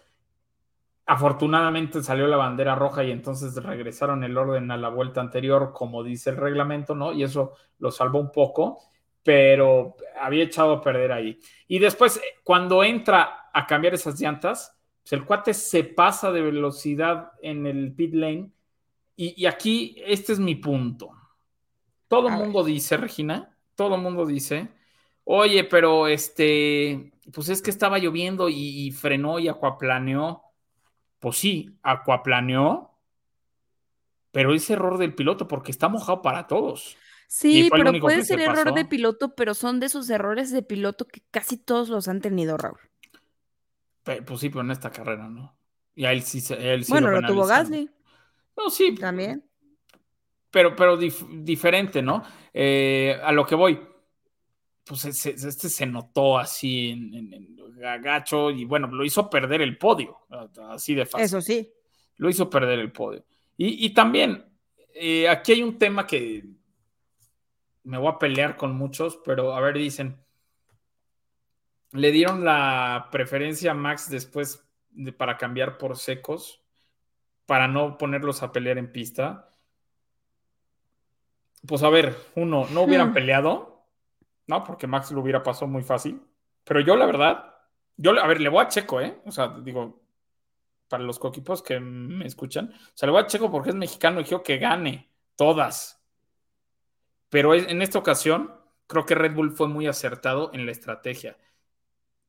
Afortunadamente 1.05 2.01
salió 2.01 2.25
la 2.27 2.37
bandera 2.37 2.73
roja 2.75 3.03
y 3.03 3.11
entonces 3.11 3.61
regresaron 3.61 4.23
el 4.23 4.37
orden 4.37 4.71
a 4.71 4.77
la 4.77 4.87
vuelta 4.87 5.19
anterior, 5.19 5.73
como 5.73 6.05
dice 6.05 6.29
el 6.29 6.37
reglamento, 6.37 6.95
¿no? 6.95 7.11
Y 7.11 7.23
eso 7.23 7.51
lo 7.79 7.91
salvó 7.91 8.21
un 8.21 8.31
poco, 8.31 8.79
pero 9.21 9.97
había 10.21 10.45
echado 10.45 10.75
a 10.75 10.81
perder 10.81 11.11
ahí. 11.11 11.37
Y 11.67 11.79
después, 11.79 12.15
eh, 12.15 12.21
cuando 12.45 12.81
entra 12.81 13.49
a 13.53 13.67
cambiar 13.67 13.93
esas 13.93 14.17
llantas, 14.21 14.73
pues 15.01 15.11
el 15.11 15.25
cuate 15.25 15.53
se 15.53 15.83
pasa 15.83 16.31
de 16.31 16.41
velocidad 16.43 17.33
en 17.41 17.67
el 17.67 17.93
pit 17.93 18.13
lane. 18.13 18.51
Y 19.17 19.45
aquí, 19.45 20.01
este 20.07 20.31
es 20.31 20.39
mi 20.39 20.55
punto. 20.55 21.11
Todo 22.15 22.27
el 22.29 22.35
ver. 22.35 22.43
mundo 22.45 22.63
dice, 22.63 22.97
Regina, 22.97 23.57
todo 23.75 23.95
el 23.95 24.01
mundo 24.01 24.25
dice, 24.25 24.69
oye, 25.23 25.63
pero 25.63 26.07
este, 26.07 27.13
pues 27.33 27.49
es 27.49 27.61
que 27.61 27.69
estaba 27.71 27.97
lloviendo 27.99 28.49
y, 28.49 28.55
y 28.87 28.91
frenó 28.91 29.39
y 29.39 29.47
acuaplaneó. 29.47 30.43
Pues 31.19 31.37
sí, 31.37 31.77
acuaplaneó, 31.83 32.91
pero 34.31 34.53
es 34.53 34.69
error 34.69 34.97
del 34.97 35.13
piloto 35.15 35.47
porque 35.47 35.71
está 35.71 35.89
mojado 35.89 36.21
para 36.21 36.47
todos. 36.47 36.97
sí, 37.27 37.69
pero 37.71 37.99
puede 37.99 38.17
se 38.23 38.35
ser 38.35 38.39
error 38.39 38.73
de 38.73 38.85
piloto, 38.85 39.35
pero 39.35 39.53
son 39.53 39.79
de 39.79 39.87
esos 39.87 40.09
errores 40.09 40.51
de 40.51 40.63
piloto 40.63 41.05
que 41.07 41.21
casi 41.31 41.57
todos 41.57 41.89
los 41.89 42.07
han 42.07 42.21
tenido, 42.21 42.57
Raúl. 42.57 42.79
Pues 44.03 44.39
sí, 44.39 44.49
pero 44.49 44.61
en 44.61 44.71
esta 44.71 44.91
carrera 44.91 45.27
no. 45.29 45.57
Y 45.95 46.05
a 46.05 46.11
él 46.11 46.23
sí, 46.23 46.41
se- 46.41 46.55
a 46.55 46.73
él 46.73 46.83
sí 46.85 46.91
bueno, 46.91 47.07
lo 47.11 47.11
lo 47.11 47.25
tuvo. 47.25 47.45
Gasly 47.47 47.89
No, 48.57 48.69
sí, 48.69 48.95
también. 48.95 49.43
Pero, 50.53 50.75
pero 50.75 50.99
dif- 50.99 51.43
diferente, 51.43 52.03
¿no? 52.03 52.23
Eh, 52.53 53.19
a 53.23 53.31
lo 53.31 53.43
que 53.43 53.55
voy, 53.55 53.79
pues 54.85 55.03
este 55.25 55.69
se 55.69 55.85
notó 55.87 56.37
así 56.37 56.91
en, 56.91 57.13
en- 57.15 57.33
en 57.33 58.01
gacho 58.03 58.51
y 58.51 58.63
bueno, 58.65 58.85
lo 58.87 59.03
hizo 59.03 59.29
perder 59.31 59.61
el 59.63 59.77
podio, 59.79 60.19
así 60.69 60.93
de 60.93 61.07
fácil. 61.07 61.25
Eso 61.25 61.41
sí. 61.41 61.73
Lo 62.17 62.29
hizo 62.29 62.49
perder 62.51 62.77
el 62.77 62.91
podio. 62.91 63.25
Y, 63.57 63.83
y 63.83 63.89
también, 63.95 64.45
eh, 64.93 65.27
aquí 65.27 65.53
hay 65.53 65.63
un 65.63 65.79
tema 65.79 66.05
que 66.05 66.45
me 67.83 67.97
voy 67.97 68.11
a 68.13 68.19
pelear 68.19 68.55
con 68.55 68.75
muchos, 68.75 69.19
pero 69.25 69.55
a 69.55 69.59
ver, 69.59 69.75
dicen, 69.77 70.17
le 71.93 72.11
dieron 72.11 72.45
la 72.45 73.09
preferencia 73.11 73.71
a 73.71 73.75
Max 73.75 74.07
después 74.09 74.63
de- 74.91 75.13
para 75.13 75.37
cambiar 75.37 75.79
por 75.79 75.97
secos, 75.97 76.61
para 77.47 77.67
no 77.67 77.97
ponerlos 77.97 78.43
a 78.43 78.51
pelear 78.51 78.77
en 78.77 78.91
pista. 78.91 79.49
Pues 81.67 81.81
a 81.83 81.89
ver, 81.89 82.15
uno, 82.35 82.67
no 82.71 82.81
hubieran 82.83 83.09
Hmm. 83.11 83.13
peleado, 83.13 83.85
¿no? 84.47 84.63
Porque 84.63 84.87
Max 84.87 85.11
lo 85.11 85.21
hubiera 85.21 85.43
pasado 85.43 85.67
muy 85.67 85.83
fácil. 85.83 86.21
Pero 86.63 86.79
yo, 86.81 86.95
la 86.95 87.05
verdad, 87.05 87.55
yo, 87.97 88.11
a 88.21 88.27
ver, 88.27 88.41
le 88.41 88.49
voy 88.49 88.63
a 88.63 88.67
Checo, 88.67 88.99
¿eh? 89.01 89.21
O 89.25 89.31
sea, 89.31 89.55
digo, 89.61 90.01
para 90.89 91.03
los 91.03 91.19
coquipos 91.19 91.61
que 91.63 91.79
me 91.79 92.25
escuchan, 92.25 92.71
o 92.73 92.91
sea, 92.93 93.07
le 93.07 93.13
voy 93.13 93.21
a 93.23 93.27
Checo 93.27 93.49
porque 93.51 93.69
es 93.69 93.75
mexicano 93.75 94.19
y 94.19 94.23
quiero 94.25 94.43
que 94.43 94.57
gane 94.57 95.09
todas. 95.35 96.01
Pero 97.29 97.55
en 97.55 97.81
esta 97.81 97.99
ocasión, 97.99 98.53
creo 98.87 99.05
que 99.05 99.15
Red 99.15 99.33
Bull 99.33 99.51
fue 99.51 99.67
muy 99.67 99.87
acertado 99.87 100.51
en 100.53 100.65
la 100.65 100.71
estrategia. 100.71 101.37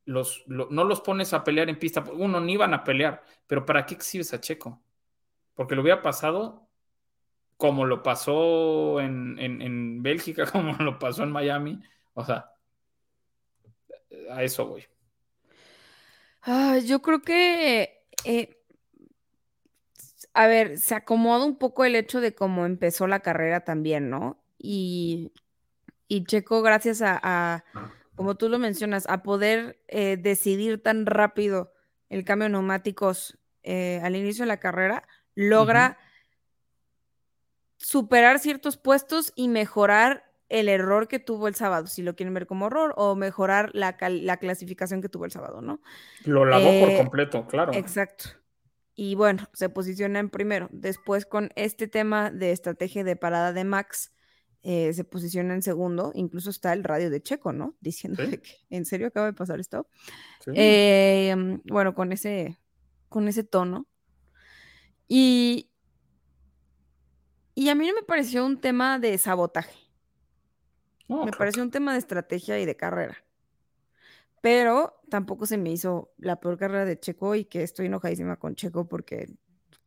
Los, 0.05 0.43
lo- 0.47 0.67
no 0.71 0.83
los 0.83 1.01
pones 1.01 1.33
a 1.33 1.43
pelear 1.43 1.69
en 1.69 1.77
pista. 1.79 2.03
Uno, 2.13 2.39
ni 2.39 2.53
iban 2.53 2.73
a 2.73 2.83
pelear, 2.83 3.23
pero 3.47 3.65
¿para 3.65 3.85
qué 3.85 3.95
exhibes 3.95 4.33
a 4.33 4.39
Checo? 4.41 4.81
Porque 5.53 5.75
lo 5.75 5.81
hubiera 5.81 6.01
pasado 6.01 6.64
como 7.57 7.85
lo 7.85 8.03
pasó 8.03 8.99
en, 9.01 9.37
en- 9.39 9.61
en 9.61 10.03
Bélgica, 10.03 10.45
como 10.51 10.73
lo 10.77 10.99
pasó 10.99 11.23
en 11.23 11.31
Miami. 11.31 11.81
O 12.13 12.25
sea, 12.25 12.51
a 14.31 14.43
eso 14.43 14.65
voy. 14.67 14.83
Ah, 16.41 16.77
yo 16.79 17.01
creo 17.01 17.21
que, 17.21 18.03
eh, 18.23 18.57
a 20.33 20.47
ver, 20.47 20.77
se 20.77 20.95
acomoda 20.95 21.45
un 21.45 21.57
poco 21.57 21.85
el 21.85 21.95
hecho 21.95 22.21
de 22.21 22.35
cómo 22.35 22.65
empezó 22.65 23.07
la 23.07 23.21
carrera 23.21 23.61
también, 23.63 24.09
¿no? 24.09 24.43
Y, 24.57 25.31
y 26.07 26.25
Checo, 26.25 26.61
gracias 26.61 27.01
a, 27.01 27.19
a, 27.23 27.65
como 28.15 28.35
tú 28.35 28.49
lo 28.49 28.59
mencionas, 28.59 29.07
a 29.09 29.23
poder 29.23 29.81
eh, 29.87 30.17
decidir 30.17 30.81
tan 30.83 31.05
rápido 31.05 31.73
el 32.09 32.25
cambio 32.25 32.45
de 32.45 32.51
neumáticos 32.53 33.39
eh, 33.63 34.01
al 34.03 34.15
inicio 34.15 34.43
de 34.43 34.49
la 34.49 34.59
carrera, 34.59 35.07
logra 35.35 35.97
superar 37.85 38.39
ciertos 38.39 38.77
puestos 38.77 39.31
y 39.35 39.47
mejorar 39.47 40.23
el 40.49 40.69
error 40.69 41.07
que 41.07 41.19
tuvo 41.19 41.47
el 41.47 41.53
sábado, 41.53 41.85
si 41.85 42.01
lo 42.01 42.15
quieren 42.15 42.33
ver 42.33 42.47
como 42.47 42.65
error, 42.65 42.95
o 42.97 43.15
mejorar 43.15 43.69
la, 43.73 43.95
clasificación 44.39 45.03
que 45.03 45.09
tuvo 45.09 45.25
el 45.25 45.31
sábado, 45.31 45.61
¿no? 45.61 45.79
Lo 46.23 46.45
lavó 46.45 46.79
por 46.79 46.89
Eh, 46.89 46.97
completo, 46.97 47.45
claro. 47.45 47.73
Exacto. 47.75 48.29
Y 48.95 49.13
bueno, 49.13 49.47
se 49.53 49.69
posiciona 49.69 50.17
en 50.17 50.31
primero. 50.31 50.67
Después 50.71 51.27
con 51.27 51.51
este 51.55 51.87
tema 51.87 52.31
de 52.31 52.53
estrategia 52.53 53.03
de 53.03 53.17
parada 53.17 53.53
de 53.53 53.65
Max, 53.65 54.11
eh, 54.63 54.91
se 54.93 55.03
posiciona 55.03 55.53
en 55.53 55.61
segundo. 55.61 56.11
Incluso 56.15 56.49
está 56.49 56.73
el 56.73 56.83
radio 56.83 57.11
de 57.11 57.21
Checo, 57.21 57.53
¿no? 57.53 57.75
Diciéndole 57.81 58.31
Sí. 58.31 58.37
que 58.39 58.75
en 58.75 58.85
serio 58.85 59.05
acaba 59.05 59.27
de 59.27 59.33
pasar 59.33 59.59
esto. 59.59 59.87
Sí. 60.43 60.53
Eh, 60.55 61.59
bueno, 61.65 61.93
con 61.93 62.11
ese, 62.11 62.57
con 63.09 63.27
ese 63.27 63.43
tono. 63.43 63.85
Y, 65.07 65.69
y 67.55 67.69
a 67.69 67.75
mí 67.75 67.87
no 67.87 67.93
me 67.93 68.03
pareció 68.03 68.45
un 68.45 68.59
tema 68.59 68.99
de 68.99 69.17
sabotaje. 69.17 69.75
No, 71.07 71.25
me 71.25 71.31
pareció 71.31 71.61
un 71.63 71.71
tema 71.71 71.93
de 71.93 71.99
estrategia 71.99 72.59
y 72.59 72.65
de 72.65 72.75
carrera. 72.75 73.17
Pero 74.41 75.01
tampoco 75.09 75.45
se 75.45 75.57
me 75.57 75.71
hizo 75.71 76.13
la 76.17 76.39
peor 76.39 76.57
carrera 76.57 76.85
de 76.85 76.99
Checo 76.99 77.35
y 77.35 77.45
que 77.45 77.63
estoy 77.63 77.87
enojadísima 77.87 78.37
con 78.37 78.55
Checo 78.55 78.87
porque 78.87 79.29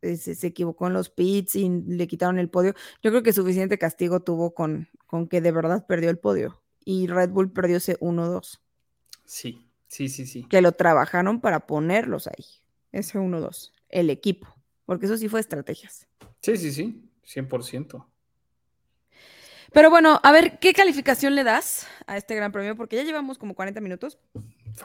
eh, 0.01 0.17
se, 0.17 0.35
se 0.35 0.47
equivocó 0.47 0.87
en 0.87 0.93
los 0.93 1.09
pits 1.09 1.55
y 1.55 1.69
le 1.69 2.07
quitaron 2.07 2.39
el 2.39 2.49
podio. 2.49 2.73
Yo 3.01 3.11
creo 3.11 3.23
que 3.23 3.33
suficiente 3.33 3.77
castigo 3.77 4.21
tuvo 4.21 4.53
con, 4.53 4.89
con 5.07 5.27
que 5.27 5.39
de 5.41 5.51
verdad 5.51 5.85
perdió 5.87 6.09
el 6.09 6.19
podio. 6.19 6.61
Y 6.83 7.07
Red 7.07 7.29
Bull 7.29 7.51
perdió 7.51 7.77
ese 7.77 7.97
1-2, 7.99 8.59
Sí, 9.25 9.69
sí, 9.87 10.09
sí, 10.09 10.25
sí. 10.25 10.43
que 10.45 10.61
lo 10.61 10.71
trabajaron 10.71 11.39
para 11.39 11.67
ponerlos 11.67 12.27
ahí. 12.27 12.45
Ese 12.91 13.19
1-2, 13.19 13.73
el 13.89 14.09
equipo. 14.09 14.47
Porque 14.85 15.05
eso 15.05 15.17
sí 15.17 15.29
fue 15.29 15.39
estrategias. 15.39 16.07
Sí, 16.41 16.57
sí, 16.57 16.71
sí. 16.71 17.08
100%. 17.33 18.05
Pero 19.71 19.89
bueno, 19.91 20.19
a 20.23 20.31
ver, 20.31 20.57
¿qué 20.59 20.73
calificación 20.73 21.35
le 21.35 21.43
das 21.43 21.87
a 22.07 22.17
este 22.17 22.35
gran 22.35 22.51
premio? 22.51 22.75
Porque 22.75 22.95
ya 22.95 23.03
llevamos 23.03 23.37
como 23.37 23.53
40 23.53 23.81
minutos 23.81 24.17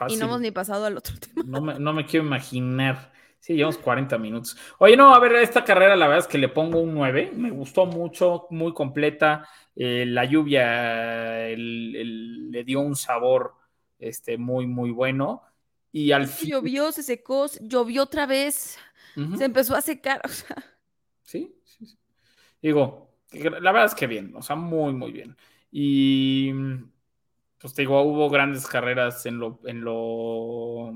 y 0.09 0.17
no 0.17 0.25
hemos 0.25 0.41
ni 0.41 0.51
pasado 0.51 0.85
al 0.85 0.97
otro 0.97 1.15
tema. 1.19 1.41
No 1.45 1.61
me, 1.61 1.79
no 1.79 1.93
me 1.93 2.05
quiero 2.05 2.25
imaginar. 2.25 3.11
Sí, 3.39 3.53
llevamos 3.53 3.77
40 3.77 4.17
minutos. 4.17 4.57
Oye, 4.79 4.97
no, 4.97 5.13
a 5.13 5.19
ver, 5.19 5.35
esta 5.35 5.63
carrera 5.63 5.95
la 5.95 6.07
verdad 6.07 6.25
es 6.25 6.27
que 6.31 6.37
le 6.39 6.49
pongo 6.49 6.79
un 6.79 6.93
9. 6.95 7.31
Me 7.35 7.51
gustó 7.51 7.85
mucho, 7.85 8.47
muy 8.49 8.73
completa. 8.73 9.47
Eh, 9.75 10.05
la 10.07 10.25
lluvia 10.25 11.47
el- 11.47 11.95
el- 11.95 12.51
le 12.51 12.63
dio 12.63 12.79
un 12.79 12.95
sabor 12.95 13.53
este, 13.99 14.37
muy, 14.37 14.65
muy 14.67 14.89
bueno. 14.91 15.43
Y 15.91 16.11
al 16.11 16.27
fin. 16.27 16.49
llovió, 16.49 16.91
se 16.91 17.03
secó, 17.03 17.47
se- 17.47 17.59
llovió 17.67 18.03
otra 18.03 18.25
vez, 18.25 18.77
se 19.37 19.45
empezó 19.45 19.75
a 19.75 19.81
secar. 19.81 20.21
O 20.25 20.27
sea, 20.29 20.55
sí. 21.23 21.55
Digo, 22.65 23.11
la 23.31 23.71
verdad 23.71 23.85
es 23.85 23.95
que 23.95 24.07
bien, 24.07 24.33
o 24.35 24.41
sea, 24.41 24.55
muy, 24.55 24.93
muy 24.93 25.11
bien. 25.11 25.37
Y 25.71 26.51
pues 27.59 27.73
te 27.73 27.83
digo, 27.83 28.01
hubo 28.01 28.29
grandes 28.29 28.65
carreras 28.65 29.25
en 29.27 29.37
lo, 29.39 29.59
en 29.65 29.81
lo, 29.83 30.89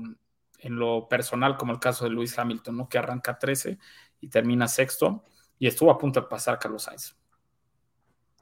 en 0.58 0.76
lo 0.76 1.08
personal, 1.08 1.56
como 1.56 1.72
el 1.72 1.78
caso 1.78 2.04
de 2.04 2.10
Luis 2.10 2.36
Hamilton, 2.38 2.76
¿no? 2.76 2.88
Que 2.88 2.98
arranca 2.98 3.38
13 3.38 3.78
y 4.20 4.28
termina 4.28 4.66
sexto, 4.68 5.24
y 5.58 5.66
estuvo 5.68 5.90
a 5.90 5.98
punto 5.98 6.20
de 6.20 6.26
pasar 6.26 6.58
Carlos 6.58 6.82
Sainz. 6.84 7.16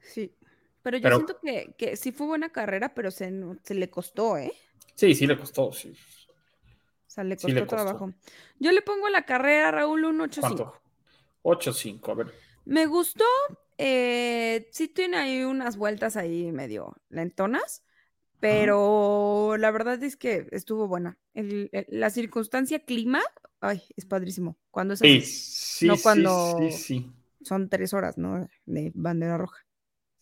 sí. 0.01 0.33
Pero 0.81 0.97
yo 0.97 1.03
Pero- 1.03 1.15
siento 1.17 1.37
que, 1.43 1.75
que 1.77 1.97
sí 1.97 2.13
fue 2.13 2.25
buena 2.27 2.49
carrera, 2.53 2.93
pero 2.95 3.11
se, 3.11 3.29
se 3.63 3.73
le 3.75 3.89
costó, 3.89 4.37
¿eh? 4.37 4.51
Sí, 4.95 5.13
sí 5.13 5.27
le 5.27 5.37
costó, 5.37 5.73
sí. 5.73 5.91
O 5.91 7.09
sea, 7.11 7.23
le 7.25 7.35
Sí 7.37 7.41
costó 7.47 7.53
le 7.53 7.61
costó. 7.67 7.75
trabajo. 7.75 8.13
Yo 8.59 8.71
le 8.71 8.81
pongo 8.81 9.07
a 9.07 9.09
la 9.09 9.25
carrera, 9.25 9.71
Raúl, 9.71 10.05
un 10.05 10.21
8-5. 10.21 10.39
¿Cuánto? 10.39 10.81
8-5, 11.43 12.11
a 12.11 12.15
ver. 12.15 12.33
Me 12.69 12.85
gustó, 12.85 13.25
eh, 13.77 14.69
sí 14.71 14.87
tiene 14.87 15.17
ahí 15.17 15.43
unas 15.43 15.75
vueltas 15.77 16.15
ahí 16.17 16.51
medio 16.51 16.95
lentonas, 17.09 17.83
pero 18.39 19.57
la 19.57 19.71
verdad 19.71 20.01
es 20.03 20.17
que 20.17 20.47
estuvo 20.51 20.87
buena. 20.87 21.17
El- 21.33 21.69
el- 21.71 21.87
la 21.89 22.09
circunstancia 22.11 22.79
clima, 22.85 23.21
ay, 23.61 23.81
es 23.95 24.05
padrísimo. 24.05 24.57
Cuando 24.71 24.93
es 24.93 25.01
Sí, 25.01 25.21
así, 25.21 25.21
sí, 25.21 25.87
No 25.87 25.95
sí, 25.95 26.01
cuando- 26.03 26.69
sí, 26.71 27.11
son 27.43 27.69
tres 27.69 27.93
horas, 27.93 28.17
¿no? 28.17 28.47
De 28.65 28.91
bandera 28.95 29.37
roja. 29.37 29.65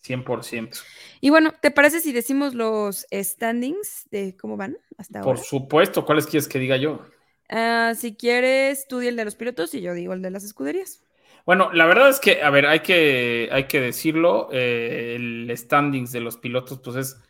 100%. 0.02 0.80
Y 1.22 1.30
bueno, 1.30 1.54
¿te 1.62 1.72
parece 1.72 2.00
si 2.00 2.14
decimos 2.14 2.54
los 2.54 3.06
standings 3.12 4.08
de 4.12 4.38
cómo 4.38 4.58
van 4.58 4.78
hasta 4.98 5.20
Por 5.20 5.38
ahora? 5.38 5.44
supuesto, 5.44 6.06
¿cuáles 6.06 6.26
quieres 6.28 6.48
que 6.48 6.60
diga 6.60 6.78
yo? 6.78 7.02
Ah, 7.50 7.94
si 7.96 8.16
quieres, 8.16 8.88
tú 8.88 9.00
di 9.00 9.08
el 9.08 9.16
de 9.16 9.26
los 9.26 9.36
pilotos 9.36 9.74
y 9.74 9.82
yo 9.82 9.94
digo 9.94 10.14
el 10.14 10.22
de 10.22 10.32
las 10.32 10.44
escuderías. 10.44 11.04
Bueno, 11.48 11.72
la 11.72 11.86
verdad 11.86 12.10
es 12.10 12.20
que, 12.20 12.42
a 12.42 12.50
ver, 12.50 12.66
hay 12.66 12.82
que, 12.82 13.48
hay 13.54 13.68
que 13.68 13.80
decirlo, 13.80 14.50
eh, 14.52 15.14
el 15.16 15.50
standings 15.56 16.12
de 16.12 16.20
los 16.20 16.36
pilotos, 16.36 16.82
pues 16.84 16.98
es 16.98 17.22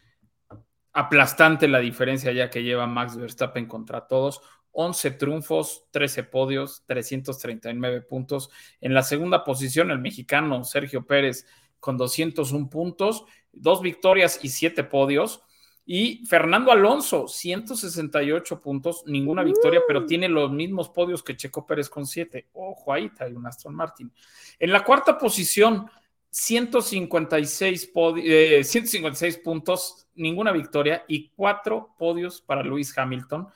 aplastante 0.91 1.67
la 1.67 1.77
diferencia 1.77 2.31
ya 2.31 2.49
que 2.49 2.63
lleva 2.63 2.87
Max 2.87 3.15
Verstappen 3.15 3.67
contra 3.67 4.07
todos. 4.07 4.41
11 4.71 5.11
triunfos, 5.11 5.85
13 5.91 6.23
podios, 6.23 6.83
339 6.87 8.01
puntos. 8.01 8.49
En 8.81 8.95
la 8.95 9.03
segunda 9.03 9.43
posición, 9.43 9.91
el 9.91 9.99
mexicano 9.99 10.63
Sergio 10.63 11.05
Pérez 11.05 11.45
con 11.79 11.95
201 11.95 12.71
puntos, 12.71 13.23
dos 13.51 13.83
victorias 13.83 14.39
y 14.41 14.49
siete 14.49 14.83
podios. 14.83 15.43
Y 15.89 16.25
Fernando 16.25 16.69
Alonso, 16.69 17.29
168 17.29 18.59
puntos, 18.59 19.03
ninguna 19.05 19.41
victoria, 19.41 19.79
pero 19.87 20.05
tiene 20.05 20.27
los 20.27 20.51
mismos 20.51 20.89
podios 20.89 21.23
que 21.23 21.37
Checo 21.37 21.65
Pérez 21.65 21.89
con 21.89 22.05
7. 22.05 22.49
Ojo 22.51 22.91
ahí, 22.91 23.09
trae 23.09 23.33
un 23.33 23.47
Aston 23.47 23.73
Martin. 23.73 24.11
En 24.59 24.73
la 24.73 24.83
cuarta 24.83 25.17
posición, 25.17 25.89
156, 26.29 27.93
podi- 27.93 28.23
eh, 28.25 28.63
156 28.65 29.37
puntos, 29.37 30.07
ninguna 30.15 30.51
victoria 30.51 31.05
y 31.07 31.29
cuatro 31.29 31.95
podios 31.97 32.41
para 32.41 32.63
Lewis 32.63 32.95
Hamilton. 32.97 33.47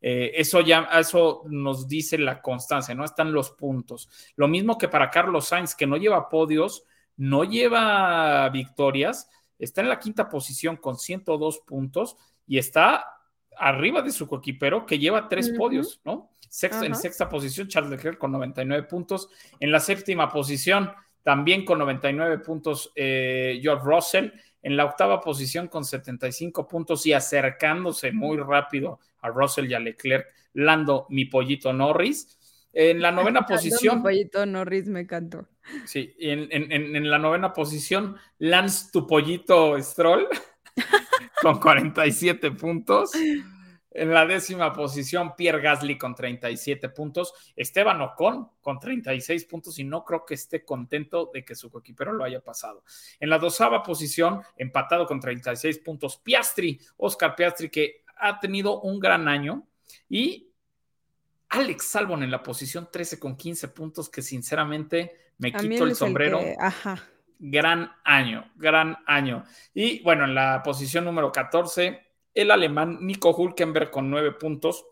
Eh, 0.00 0.32
eso 0.36 0.60
ya, 0.60 0.88
eso 0.98 1.42
nos 1.48 1.88
dice 1.88 2.16
la 2.18 2.40
constancia, 2.40 2.94
¿no? 2.94 3.04
Están 3.04 3.32
los 3.32 3.50
puntos. 3.50 4.08
Lo 4.36 4.46
mismo 4.46 4.78
que 4.78 4.86
para 4.88 5.10
Carlos 5.10 5.48
Sainz, 5.48 5.74
que 5.74 5.88
no 5.88 5.96
lleva 5.96 6.28
podios, 6.28 6.84
no 7.16 7.44
lleva 7.44 8.48
victorias, 8.48 9.28
está 9.60 9.80
en 9.82 9.88
la 9.88 9.98
quinta 9.98 10.28
posición 10.28 10.76
con 10.76 10.96
102 10.98 11.60
puntos 11.60 12.16
y 12.46 12.58
está 12.58 13.04
arriba 13.56 14.02
de 14.02 14.10
su 14.10 14.26
coequipero 14.26 14.86
que 14.86 14.98
lleva 14.98 15.28
tres 15.28 15.50
podios, 15.56 16.00
¿no? 16.04 16.30
Sexta- 16.48 16.78
en 16.86 16.94
sexta 16.96 17.28
posición, 17.28 17.68
Charles 17.68 17.90
Leclerc 17.92 18.18
con 18.18 18.32
99 18.32 18.82
puntos. 18.88 19.28
En 19.60 19.70
la 19.70 19.78
séptima 19.80 20.28
posición, 20.28 20.90
también 21.22 21.64
con 21.64 21.78
99 21.78 22.38
puntos, 22.38 22.90
eh, 22.96 23.60
George 23.62 23.84
Russell. 23.84 24.30
En 24.62 24.76
la 24.76 24.84
octava 24.84 25.20
posición, 25.20 25.68
con 25.68 25.84
75 25.84 26.66
puntos 26.66 27.06
y 27.06 27.12
acercándose 27.12 28.12
muy 28.12 28.36
rápido 28.38 28.98
a 29.20 29.28
Russell 29.28 29.70
y 29.70 29.74
a 29.74 29.78
Leclerc, 29.80 30.26
Lando, 30.54 31.06
mi 31.10 31.26
pollito 31.26 31.72
Norris. 31.72 32.36
En 32.72 33.00
la 33.02 33.10
novena 33.10 33.44
posición, 33.46 34.02
pollito 34.02 34.46
Norris 34.46 34.86
me 34.88 35.00
encantó. 35.00 35.48
Sí, 35.86 36.14
y 36.18 36.30
en, 36.30 36.48
en- 36.50 36.70
en- 36.72 36.96
en 36.96 37.10
la 37.10 37.18
novena 37.18 37.52
posición, 37.52 38.16
Lance 38.38 38.90
tu 38.92 39.06
pollito 39.06 39.80
Stroll 39.82 40.28
con 41.42 41.58
47 41.60 42.52
puntos. 42.52 43.10
En 43.92 44.14
la 44.14 44.24
décima 44.24 44.72
posición, 44.72 45.34
Pierre 45.36 45.60
Gasly 45.60 45.98
con 45.98 46.14
37 46.14 46.90
puntos. 46.90 47.34
Esteban 47.56 48.00
Ocon 48.02 48.48
con 48.60 48.78
36 48.78 49.44
puntos 49.46 49.78
y 49.80 49.84
no 49.84 50.04
creo 50.04 50.24
que 50.24 50.34
esté 50.34 50.64
contento 50.64 51.28
de 51.34 51.44
que 51.44 51.56
su 51.56 51.70
coequipero 51.72 52.12
lo 52.12 52.22
haya 52.22 52.40
pasado. 52.40 52.84
En 53.18 53.28
la 53.30 53.38
doceava 53.38 53.82
posición, 53.82 54.42
empatado 54.56 55.06
con 55.06 55.18
36 55.18 55.78
puntos, 55.80 56.18
Piastri, 56.18 56.80
Oscar 56.98 57.34
Piastri, 57.34 57.68
que 57.68 58.04
ha 58.16 58.38
tenido 58.38 58.80
un 58.80 59.00
gran 59.00 59.26
año. 59.26 59.66
Y 60.08 60.49
Alex 61.50 61.84
Salvon 61.86 62.22
en 62.22 62.30
la 62.30 62.42
posición 62.42 62.88
13 62.90 63.18
con 63.18 63.36
15 63.36 63.68
puntos, 63.68 64.08
que 64.08 64.22
sinceramente 64.22 65.32
me 65.38 65.52
quito 65.52 65.84
el 65.84 65.94
sombrero. 65.96 66.38
que- 66.38 66.56
ajá. 66.58 67.02
Gran 67.38 67.90
año, 68.04 68.50
gran 68.56 68.96
año. 69.06 69.44
Y 69.74 70.02
bueno, 70.02 70.24
en 70.24 70.34
la 70.34 70.62
posición 70.62 71.04
número 71.04 71.32
14, 71.32 72.00
el 72.34 72.50
alemán 72.50 72.98
Nico 73.00 73.30
Hulkenberg 73.34 73.90
con 73.90 74.10
9 74.10 74.32
puntos. 74.32 74.84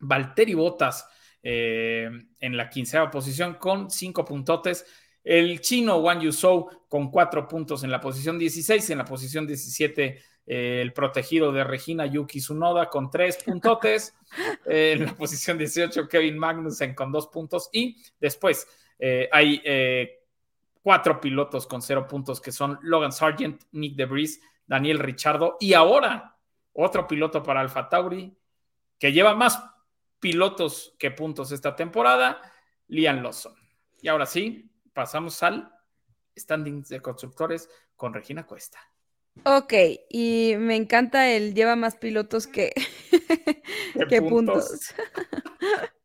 Valtteri 0.00 0.54
Bottas 0.54 1.06
eh, 1.42 2.10
en 2.40 2.56
la 2.56 2.68
quinceava 2.68 3.10
posición 3.10 3.54
con 3.54 3.90
5 3.90 4.24
puntotes. 4.24 4.84
El 5.24 5.60
chino 5.60 5.96
Wang 5.98 6.20
Yuzhou 6.20 6.86
con 6.88 7.10
4 7.10 7.48
puntos 7.48 7.82
en 7.84 7.90
la 7.90 8.00
posición 8.00 8.38
16. 8.38 8.90
En 8.90 8.98
la 8.98 9.04
posición 9.04 9.46
17, 9.46 10.04
eh, 10.04 10.22
el 10.52 10.92
protegido 10.92 11.52
de 11.52 11.62
Regina 11.62 12.06
Yuki 12.06 12.40
Tsunoda 12.40 12.88
con 12.88 13.10
3 13.10 13.44
puntotes. 13.44 14.16
Eh, 14.64 14.92
en 14.92 15.06
la 15.06 15.14
posición 15.16 15.58
18, 15.58 16.06
Kevin 16.06 16.38
Magnussen 16.38 16.94
con 16.94 17.10
2 17.10 17.26
puntos. 17.28 17.68
Y 17.72 17.96
después 18.20 18.68
eh, 18.96 19.28
hay 19.32 19.60
eh, 19.64 20.20
cuatro 20.82 21.20
pilotos 21.20 21.66
con 21.66 21.82
cero 21.82 22.06
puntos 22.06 22.40
que 22.40 22.52
son 22.52 22.78
Logan 22.82 23.10
Sargent, 23.10 23.62
Nick 23.72 23.96
DeVries, 23.96 24.40
Daniel 24.66 25.00
Richardo 25.00 25.56
y 25.58 25.72
ahora 25.72 26.36
otro 26.74 27.08
piloto 27.08 27.42
para 27.42 27.60
Alfa 27.60 27.88
Tauri 27.88 28.38
que 29.00 29.12
lleva 29.12 29.34
más 29.34 29.60
pilotos 30.20 30.94
que 30.98 31.10
puntos 31.10 31.50
esta 31.50 31.74
temporada, 31.74 32.40
Liam 32.86 33.20
Lawson. 33.20 33.54
Y 34.00 34.08
ahora 34.08 34.26
sí, 34.26 34.70
pasamos 34.92 35.42
al 35.42 35.74
standings 36.38 36.88
de 36.88 37.00
constructores 37.00 37.68
con 37.96 38.14
Regina 38.14 38.46
Cuesta. 38.46 38.89
Ok, 39.44 39.72
y 40.08 40.54
me 40.58 40.76
encanta 40.76 41.30
el 41.30 41.54
lleva 41.54 41.76
más 41.76 41.96
pilotos 41.96 42.46
que, 42.46 42.72
¿Qué 43.94 44.06
que 44.08 44.22
puntos? 44.22 44.68
puntos. 44.68 44.94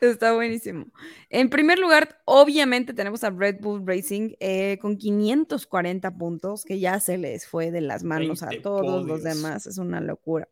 Está 0.00 0.32
buenísimo. 0.32 0.86
En 1.28 1.50
primer 1.50 1.78
lugar, 1.78 2.20
obviamente 2.24 2.94
tenemos 2.94 3.24
a 3.24 3.30
Red 3.30 3.56
Bull 3.60 3.84
Racing 3.84 4.34
eh, 4.38 4.78
con 4.80 4.96
540 4.96 6.16
puntos, 6.16 6.64
que 6.64 6.78
ya 6.78 7.00
se 7.00 7.18
les 7.18 7.46
fue 7.46 7.70
de 7.70 7.80
las 7.80 8.04
manos 8.04 8.42
a 8.42 8.50
20 8.50 8.62
todos 8.62 9.04
los 9.04 9.24
demás, 9.24 9.66
es 9.66 9.78
una 9.78 10.00
locura. 10.00 10.48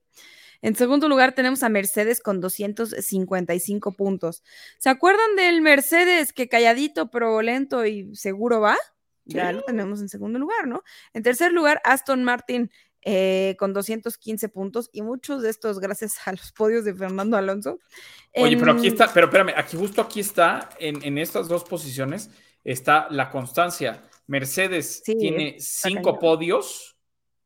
En 0.63 0.75
segundo 0.75 1.09
lugar 1.09 1.35
tenemos 1.35 1.63
a 1.63 1.69
Mercedes 1.69 2.21
con 2.21 2.41
255 2.41 3.93
puntos. 3.93 4.43
¿Se 4.79 4.89
acuerdan 4.89 5.37
del 5.37 5.61
Mercedes 5.61 6.33
que 6.33 6.49
calladito 6.49 7.11
pero 7.11 7.41
lento 7.43 7.87
y 7.87 8.15
seguro 8.17 8.61
va? 8.61 8.77
Ya 9.27 9.53
lo 9.53 9.63
tenemos 9.63 10.01
en 10.01 10.09
segundo 10.09 10.39
lugar, 10.39 10.67
¿no? 10.67 10.83
En 11.13 11.23
tercer 11.23 11.53
lugar, 11.53 11.81
Aston 11.85 12.23
Martin 12.25 12.71
eh, 13.03 13.55
con 13.59 13.73
215 13.73 14.49
puntos 14.49 14.89
y 14.93 15.03
muchos 15.03 15.43
de 15.43 15.51
estos 15.51 15.79
gracias 15.79 16.17
a 16.27 16.33
los 16.33 16.51
podios 16.53 16.85
de 16.85 16.95
Fernando 16.95 17.37
Alonso. 17.37 17.79
Oye, 18.35 18.57
pero 18.57 18.73
aquí 18.73 18.87
En- 18.89 18.93
está, 18.95 19.13
pero 19.13 19.27
espérame, 19.27 19.53
aquí 19.57 19.77
justo 19.77 20.01
aquí 20.03 20.21
está, 20.21 20.71
en, 20.81 21.03
en 21.05 21.19
estas 21.19 21.47
dos 21.49 21.63
posiciones, 21.65 22.31
está 22.65 23.07
la 23.11 23.31
constancia. 23.31 24.03
Mercedes 24.27 25.03
Sí, 25.05 25.17
tiene 25.17 25.57
cinco 25.61 26.03
cañón. 26.15 26.19
podios 26.21 26.97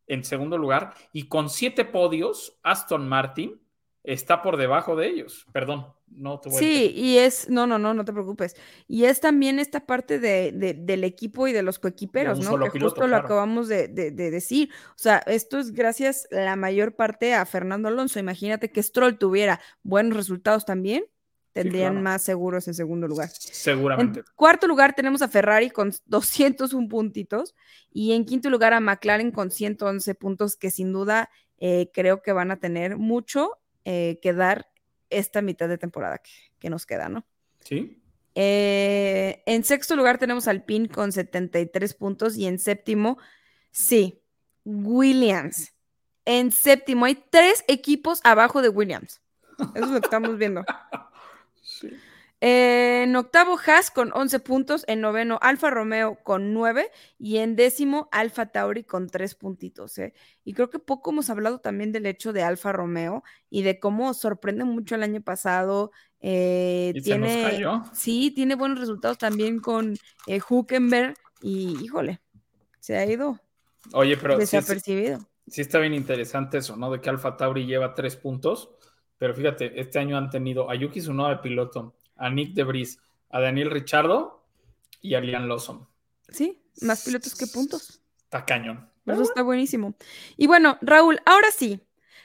en 0.06 0.24
segundo 0.24 0.56
lugar 0.56 0.94
y 1.12 1.28
con 1.28 1.50
siete 1.50 1.84
podios, 1.84 2.58
Aston 2.62 3.06
Martin 3.08 3.59
está 4.02 4.42
por 4.42 4.56
debajo 4.56 4.96
de 4.96 5.08
ellos. 5.08 5.46
Perdón, 5.52 5.86
no 6.08 6.40
te 6.40 6.48
voy 6.48 6.56
a 6.56 6.58
Sí, 6.60 6.92
y 6.94 7.18
es, 7.18 7.48
no, 7.50 7.66
no, 7.66 7.78
no, 7.78 7.92
no 7.94 8.04
te 8.04 8.12
preocupes. 8.12 8.56
Y 8.88 9.04
es 9.04 9.20
también 9.20 9.58
esta 9.58 9.86
parte 9.86 10.18
de, 10.18 10.52
de- 10.52 10.74
del 10.74 11.04
equipo 11.04 11.46
y 11.46 11.52
de 11.52 11.62
los 11.62 11.78
coequiperos, 11.78 12.38
¿no? 12.40 12.58
Que 12.58 12.70
piloto, 12.70 12.94
justo 12.94 13.06
lo 13.06 13.16
acabamos 13.16 13.68
de, 13.68 13.88
de- 13.88 14.10
de 14.10 14.30
decir. 14.30 14.70
O 14.90 14.98
sea, 14.98 15.18
esto 15.26 15.58
es 15.58 15.72
gracias 15.72 16.26
la 16.30 16.56
mayor 16.56 16.96
parte 16.96 17.34
a 17.34 17.44
Fernando 17.46 17.88
Alonso. 17.88 18.18
Imagínate 18.18 18.72
que 18.72 18.82
Stroll 18.82 19.18
tuviera 19.18 19.60
buenos 19.82 20.16
resultados 20.16 20.64
también, 20.64 21.04
tendrían 21.52 21.92
claro. 21.92 22.04
más 22.04 22.22
seguros 22.22 22.66
en 22.68 22.74
segundo 22.74 23.06
lugar. 23.06 23.28
Seguramente. 23.32 24.20
En 24.20 24.24
cuarto 24.34 24.66
lugar 24.66 24.94
tenemos 24.94 25.20
a 25.20 25.28
Ferrari 25.28 25.68
con 25.70 25.92
201 26.06 26.88
puntitos 26.88 27.54
y 27.92 28.12
en 28.12 28.24
quinto 28.24 28.48
lugar 28.50 28.72
a 28.72 28.80
McLaren 28.80 29.30
con 29.30 29.50
111 29.50 30.14
puntos 30.14 30.56
que 30.56 30.70
sin 30.70 30.92
duda 30.92 31.28
eh, 31.58 31.90
creo 31.92 32.22
que 32.22 32.32
van 32.32 32.50
a 32.50 32.56
tener 32.58 32.96
mucho 32.96 33.58
eh, 33.84 34.18
que 34.22 34.32
dar 34.32 34.70
esta 35.10 35.42
mitad 35.42 35.68
de 35.68 35.78
temporada 35.78 36.18
que, 36.18 36.30
que 36.58 36.70
nos 36.70 36.86
queda, 36.86 37.08
¿no? 37.08 37.26
Sí. 37.60 38.00
Eh, 38.34 39.42
en 39.46 39.64
sexto 39.64 39.96
lugar 39.96 40.18
tenemos 40.18 40.48
al 40.48 40.64
PIN 40.64 40.86
con 40.86 41.12
73 41.12 41.94
puntos 41.94 42.36
y 42.36 42.46
en 42.46 42.58
séptimo, 42.58 43.18
sí, 43.70 44.22
Williams. 44.64 45.74
En 46.24 46.52
séptimo 46.52 47.06
hay 47.06 47.22
tres 47.30 47.64
equipos 47.66 48.20
abajo 48.24 48.62
de 48.62 48.68
Williams. 48.68 49.20
Eso 49.58 49.72
es 49.74 49.90
lo 49.90 50.00
que 50.00 50.06
estamos 50.06 50.38
viendo. 50.38 50.64
Sí. 51.62 51.88
En 52.42 53.14
octavo, 53.16 53.58
Haas 53.66 53.90
con 53.90 54.12
11 54.14 54.40
puntos. 54.40 54.84
En 54.88 55.00
noveno, 55.02 55.38
Alfa 55.42 55.70
Romeo 55.70 56.18
con 56.22 56.54
9. 56.54 56.90
Y 57.18 57.38
en 57.38 57.54
décimo, 57.56 58.08
Alfa 58.12 58.46
Tauri 58.46 58.84
con 58.84 59.08
3 59.08 59.34
puntitos. 59.34 59.98
¿eh? 59.98 60.14
Y 60.44 60.54
creo 60.54 60.70
que 60.70 60.78
poco 60.78 61.10
hemos 61.10 61.28
hablado 61.30 61.60
también 61.60 61.92
del 61.92 62.06
hecho 62.06 62.32
de 62.32 62.42
Alfa 62.42 62.72
Romeo 62.72 63.22
y 63.50 63.62
de 63.62 63.78
cómo 63.78 64.14
sorprende 64.14 64.64
mucho 64.64 64.94
el 64.94 65.02
año 65.02 65.20
pasado. 65.22 65.92
eh, 66.20 66.94
Y 66.94 67.02
se 67.02 67.18
nos 67.18 67.38
tiene, 67.38 67.42
cayó. 67.42 67.82
sí, 67.92 68.30
tiene 68.30 68.54
buenos 68.54 68.78
resultados 68.80 69.18
también 69.18 69.60
con 69.60 69.96
eh, 70.26 70.40
Huckenberg. 70.48 71.16
Y 71.42 71.78
híjole, 71.84 72.20
se 72.80 72.96
ha 72.96 73.06
ido 73.06 73.40
Oye, 73.92 74.16
pero 74.16 74.40
sí, 74.42 74.60
desapercibido. 74.60 75.18
sí 75.46 75.60
está 75.62 75.78
bien 75.78 75.94
interesante 75.94 76.58
eso, 76.58 76.76
¿no? 76.76 76.90
De 76.90 77.00
que 77.00 77.10
Alfa 77.10 77.36
Tauri 77.36 77.66
lleva 77.66 77.94
tres 77.94 78.16
puntos, 78.16 78.70
pero 79.18 79.34
fíjate, 79.34 79.80
este 79.80 79.98
año 79.98 80.16
han 80.18 80.30
tenido 80.30 80.70
a 80.70 80.74
Yuki 80.74 81.00
Tsunoda 81.00 81.30
de 81.30 81.36
piloto, 81.38 81.96
a 82.20 82.30
Nick 82.30 82.54
De 82.54 82.62
Vries, 82.62 83.00
a 83.30 83.40
Daniel 83.40 83.70
Richardo 83.70 84.46
y 85.00 85.14
a 85.14 85.20
Liam 85.20 85.48
Lawson. 85.48 85.88
Sí, 86.28 86.62
más 86.82 87.04
pilotos 87.04 87.34
que 87.34 87.46
puntos. 87.46 88.00
Está 88.22 88.44
cañón. 88.44 88.88
Eso 89.06 89.22
está 89.22 89.42
buenísimo. 89.42 89.94
Y 90.36 90.46
bueno, 90.46 90.78
Raúl, 90.82 91.20
ahora 91.24 91.50
sí, 91.50 91.80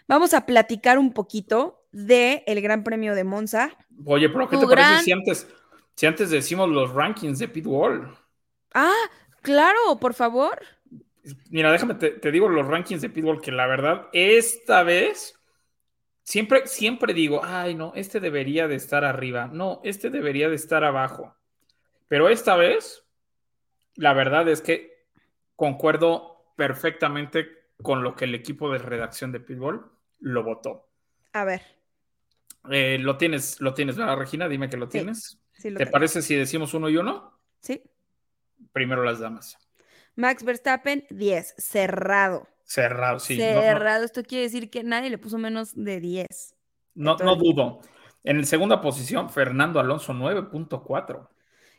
vamos 0.08 0.34
a 0.34 0.46
platicar 0.46 1.00
un 1.00 1.14
poquito 1.14 1.88
del 1.92 2.44
el 2.46 2.62
Gran 2.62 2.84
Premio 2.84 3.16
de 3.16 3.24
Monza. 3.24 3.76
Oye, 4.06 4.30
pero 4.30 4.50
¿qué 4.50 4.58
Tu 4.58 4.68
te 4.68 4.76
parece 4.76 5.04
si 5.06 5.12
antes, 5.14 5.48
si 5.96 6.06
antes 6.06 6.30
decimos 6.30 6.70
los 6.70 6.94
rankings 6.94 7.40
de 7.40 7.48
Pitbull? 7.48 8.14
Ah, 8.74 9.10
claro, 9.42 9.98
por 10.00 10.14
favor. 10.14 10.62
Mira, 11.50 11.72
déjame, 11.72 11.96
te, 11.96 12.12
te 12.12 12.32
digo 12.32 12.50
los 12.50 12.68
rankings 12.68 13.02
de 13.02 13.10
Pitbull, 13.10 13.42
que 13.42 13.52
la 13.52 13.66
verdad, 13.66 14.08
esta 14.12 14.84
vez, 14.84 15.35
siempre, 16.26 16.68
siempre 16.68 17.14
digo, 17.16 17.42
ay, 17.46 17.76
no, 17.76 17.94
este 17.96 18.20
debería 18.22 18.68
de 18.70 18.76
estar 18.76 19.06
arriba, 19.06 19.50
no, 19.54 19.82
este 19.86 20.12
debería 20.12 20.50
de 20.50 20.58
estar 20.58 20.86
abajo. 20.86 21.38
Pero 22.10 22.30
esta 22.30 22.56
vez, 22.58 23.06
la 23.96 24.14
verdad 24.14 24.48
es 24.50 24.62
que 24.62 25.08
concuerdo 25.56 26.54
perfectamente 26.58 27.48
con 27.82 28.04
lo 28.04 28.16
que 28.16 28.26
el 28.26 28.36
equipo 28.36 28.72
de 28.72 28.80
redacción 28.80 29.32
de 29.34 29.42
Pitbull 29.42 29.86
lo 30.22 30.44
votó. 30.44 30.90
A 31.34 31.44
ver, 31.46 31.62
Eh, 32.72 32.98
lo 33.00 33.18
tienes, 33.18 33.62
lo 33.62 33.74
tienes, 33.74 33.96
¿verdad, 33.98 34.18
Regina? 34.18 34.48
Dime 34.50 34.70
que 34.70 34.78
lo 34.78 34.90
Sí, 34.90 34.90
tienes. 34.90 35.40
sí 35.54 35.70
lo 35.70 35.80
¿Te 35.80 35.84
tengo. 35.84 36.00
parece 36.00 36.22
si 36.22 36.36
decimos 36.36 36.74
uno 36.74 36.90
y 36.90 36.98
uno? 36.98 37.40
Sí. 37.62 37.82
Primero 38.74 39.04
las 39.04 39.18
damas. 39.20 39.58
Max 40.16 40.44
Verstappen, 40.44 41.06
10, 41.10 41.54
cerrado. 41.58 42.48
Cerrado, 42.66 43.20
sí. 43.20 43.38
no- 43.38 43.54
no- 43.54 43.62
cerrado, 43.62 44.04
esto 44.04 44.24
quiere 44.24 44.44
decir 44.44 44.70
que 44.70 44.84
nadie 44.84 45.10
le 45.10 45.18
puso 45.18 45.38
menos 45.38 45.72
de 45.76 46.00
10. 46.00 46.56
No, 46.96 47.16
no 47.18 47.36
dudo. 47.36 47.80
En 48.24 48.44
segunda 48.46 48.82
posición, 48.82 49.30
Fernando 49.30 49.80
Alonso, 49.80 50.14
9.4. 50.14 51.30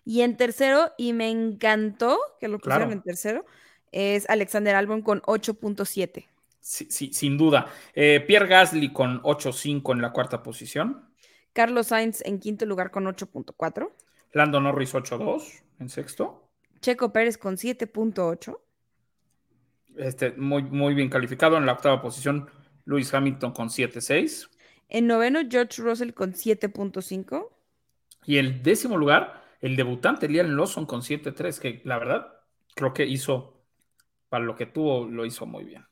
Y 0.04 0.20
en 0.20 0.36
tercero, 0.36 0.92
y 0.96 1.12
me 1.12 1.28
encantó 1.30 2.18
que 2.38 2.46
lo 2.48 2.58
pusieron 2.58 2.82
Claro. 2.88 2.92
en 2.92 3.02
tercero, 3.02 3.44
es 3.90 4.28
Alexander 4.30 4.76
Albon 4.76 5.02
con 5.02 5.20
8.7. 5.22 6.28
Sí, 6.60 6.86
sí, 6.90 7.12
sin 7.12 7.36
duda. 7.36 7.66
Eh, 7.94 8.20
Pierre 8.26 8.46
Gasly 8.46 8.92
con 8.92 9.20
8.5 9.22 9.92
en 9.92 10.02
la 10.02 10.12
cuarta 10.12 10.42
posición. 10.42 11.08
Carlos 11.52 11.88
Sainz 11.88 12.22
en 12.24 12.38
quinto 12.38 12.66
lugar 12.66 12.90
con 12.90 13.06
8.4. 13.06 13.90
Lando 14.32 14.60
Norris 14.60 14.94
8.2 14.94 15.62
en 15.80 15.88
sexto. 15.88 16.48
Checo 16.80 17.12
Pérez 17.12 17.38
con 17.38 17.56
7.8. 17.56 18.60
Este, 19.96 20.32
muy, 20.32 20.62
muy 20.62 20.94
bien 20.94 21.08
calificado. 21.08 21.56
En 21.56 21.66
la 21.66 21.72
octava 21.72 22.00
posición, 22.00 22.48
Lewis 22.84 23.12
Hamilton 23.12 23.52
con 23.52 23.68
7.6. 23.68 24.48
En 24.88 25.06
noveno, 25.06 25.40
George 25.48 25.82
Russell 25.82 26.12
con 26.12 26.32
7.5. 26.34 27.50
Y 28.24 28.38
el 28.38 28.62
décimo 28.62 28.96
lugar, 28.96 29.42
el 29.60 29.76
debutante 29.76 30.28
Liam 30.28 30.56
Lawson 30.56 30.86
con 30.86 31.02
7.3, 31.02 31.58
que 31.58 31.82
la 31.84 31.98
verdad 31.98 32.32
creo 32.74 32.92
que 32.92 33.06
hizo, 33.06 33.64
para 34.28 34.44
lo 34.44 34.54
que 34.54 34.66
tuvo, 34.66 35.06
lo 35.06 35.24
hizo 35.24 35.46
muy 35.46 35.64
bien. 35.64 35.86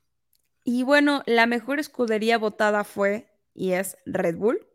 Y 0.65 0.83
bueno, 0.83 1.23
la 1.27 1.47
mejor 1.47 1.79
escudería 1.79 2.39
votada 2.39 2.85
fue 2.85 3.29
y 3.55 3.73
es 3.73 3.97
Red 4.07 4.37
Bull, 4.37 4.67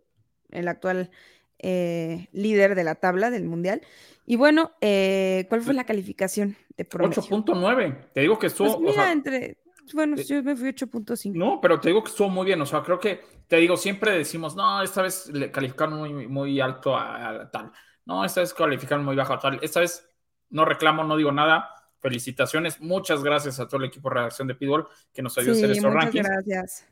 el 0.52 0.68
actual 0.68 1.12
eh, 1.60 2.28
líder 2.32 2.76
de 2.76 2.84
la 2.84 2.96
tabla 2.96 3.30
del 3.30 3.46
mundial. 3.46 3.82
Y 4.26 4.36
bueno, 4.36 4.72
eh, 4.82 5.46
¿cuál 5.50 5.62
fue 5.62 5.74
la 5.74 5.86
calificación 5.86 6.56
de 6.78 6.86
promedio? 6.86 7.22
8.9. 7.22 8.12
Te 8.14 8.22
digo 8.22 8.38
que 8.38 8.48
estuvo. 8.48 8.68
Pues 8.68 8.78
o 8.78 8.82
mira, 8.82 8.94
sea, 8.94 9.12
entre. 9.12 9.58
Bueno, 9.94 10.18
eh, 10.18 10.24
yo 10.24 10.44
me 10.44 10.56
fui 10.56 10.70
8.5. 10.70 11.34
No, 11.34 11.60
pero 11.60 11.80
te 11.80 11.90
digo 11.90 12.04
que 12.04 12.12
estuvo 12.12 12.30
muy 12.30 12.46
bien. 12.46 12.62
O 12.62 12.66
sea, 12.66 12.84
creo 12.84 13.00
que, 13.00 13.22
te 13.48 13.58
digo, 13.58 13.76
siempre 13.76 14.12
decimos, 14.12 14.56
no, 14.56 14.84
esta 14.84 15.02
vez 15.02 15.28
le 15.34 15.52
calificaron 15.52 15.98
muy, 15.98 16.28
muy 16.28 16.60
alto 16.62 16.96
a, 16.96 17.30
a 17.30 17.52
tal. 17.52 17.72
No, 18.06 18.24
esta 18.24 18.42
vez 18.42 18.54
calificaron 18.54 19.04
muy 19.04 19.16
bajo 19.16 19.34
a 19.34 19.40
tal. 19.40 19.60
Esta 19.62 19.80
vez 19.80 20.08
no 20.50 20.66
reclamo, 20.66 21.04
no 21.04 21.18
digo 21.18 21.32
nada. 21.32 21.70
Felicitaciones. 22.00 22.80
Muchas 22.80 23.24
gracias 23.24 23.60
a 23.60 23.68
todo 23.68 23.82
el 23.82 23.88
equipo 23.88 24.10
de 24.10 24.16
redacción 24.16 24.48
de 24.48 24.56
Pitbull 24.56 24.88
que 25.14 25.22
nos 25.22 25.38
ayudó 25.38 25.54
a 25.54 25.56
hacer 25.56 25.72
estos 25.72 25.92
muchas 25.92 26.04
rankings. 26.04 26.30
gracias. 26.30 26.88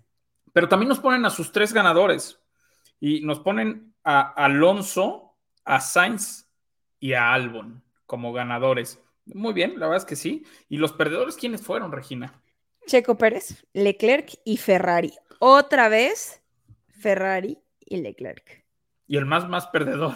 Pero 0.51 0.67
también 0.67 0.89
nos 0.89 0.99
ponen 0.99 1.23
a 1.25 1.29
sus 1.29 1.51
tres 1.51 1.71
ganadores. 1.71 2.39
Y 2.99 3.21
nos 3.21 3.39
ponen 3.39 3.93
a 4.09 4.21
Alonso, 4.21 5.35
a 5.65 5.81
Sainz 5.81 6.47
y 6.97 7.11
a 7.11 7.33
Albon 7.33 7.83
como 8.05 8.31
ganadores. 8.31 9.03
Muy 9.25 9.51
bien, 9.51 9.73
la 9.77 9.87
verdad 9.87 9.97
es 9.97 10.05
que 10.05 10.15
sí. 10.15 10.45
¿Y 10.69 10.77
los 10.77 10.93
perdedores 10.93 11.35
quiénes 11.35 11.61
fueron, 11.61 11.91
Regina? 11.91 12.41
Checo 12.85 13.17
Pérez, 13.17 13.65
Leclerc 13.73 14.39
y 14.45 14.55
Ferrari. 14.55 15.13
Otra 15.39 15.89
vez, 15.89 16.41
Ferrari 16.87 17.59
y 17.81 17.97
Leclerc. 17.97 18.63
Y 19.07 19.17
el 19.17 19.25
más, 19.25 19.49
más 19.49 19.67
perdedor. 19.67 20.13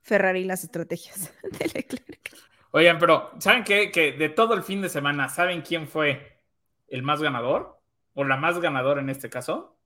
Ferrari 0.00 0.42
y 0.42 0.44
las 0.44 0.62
estrategias 0.62 1.34
de 1.42 1.66
Leclerc. 1.74 2.36
Oigan, 2.70 3.00
pero 3.00 3.32
¿saben 3.40 3.64
qué? 3.64 3.90
Que 3.90 4.12
de 4.12 4.28
todo 4.28 4.54
el 4.54 4.62
fin 4.62 4.80
de 4.80 4.88
semana, 4.88 5.28
¿saben 5.28 5.62
quién 5.62 5.88
fue 5.88 6.38
el 6.86 7.02
más 7.02 7.20
ganador? 7.20 7.80
¿O 8.14 8.22
la 8.22 8.36
más 8.36 8.60
ganadora 8.60 9.00
en 9.00 9.10
este 9.10 9.28
caso? 9.28 9.76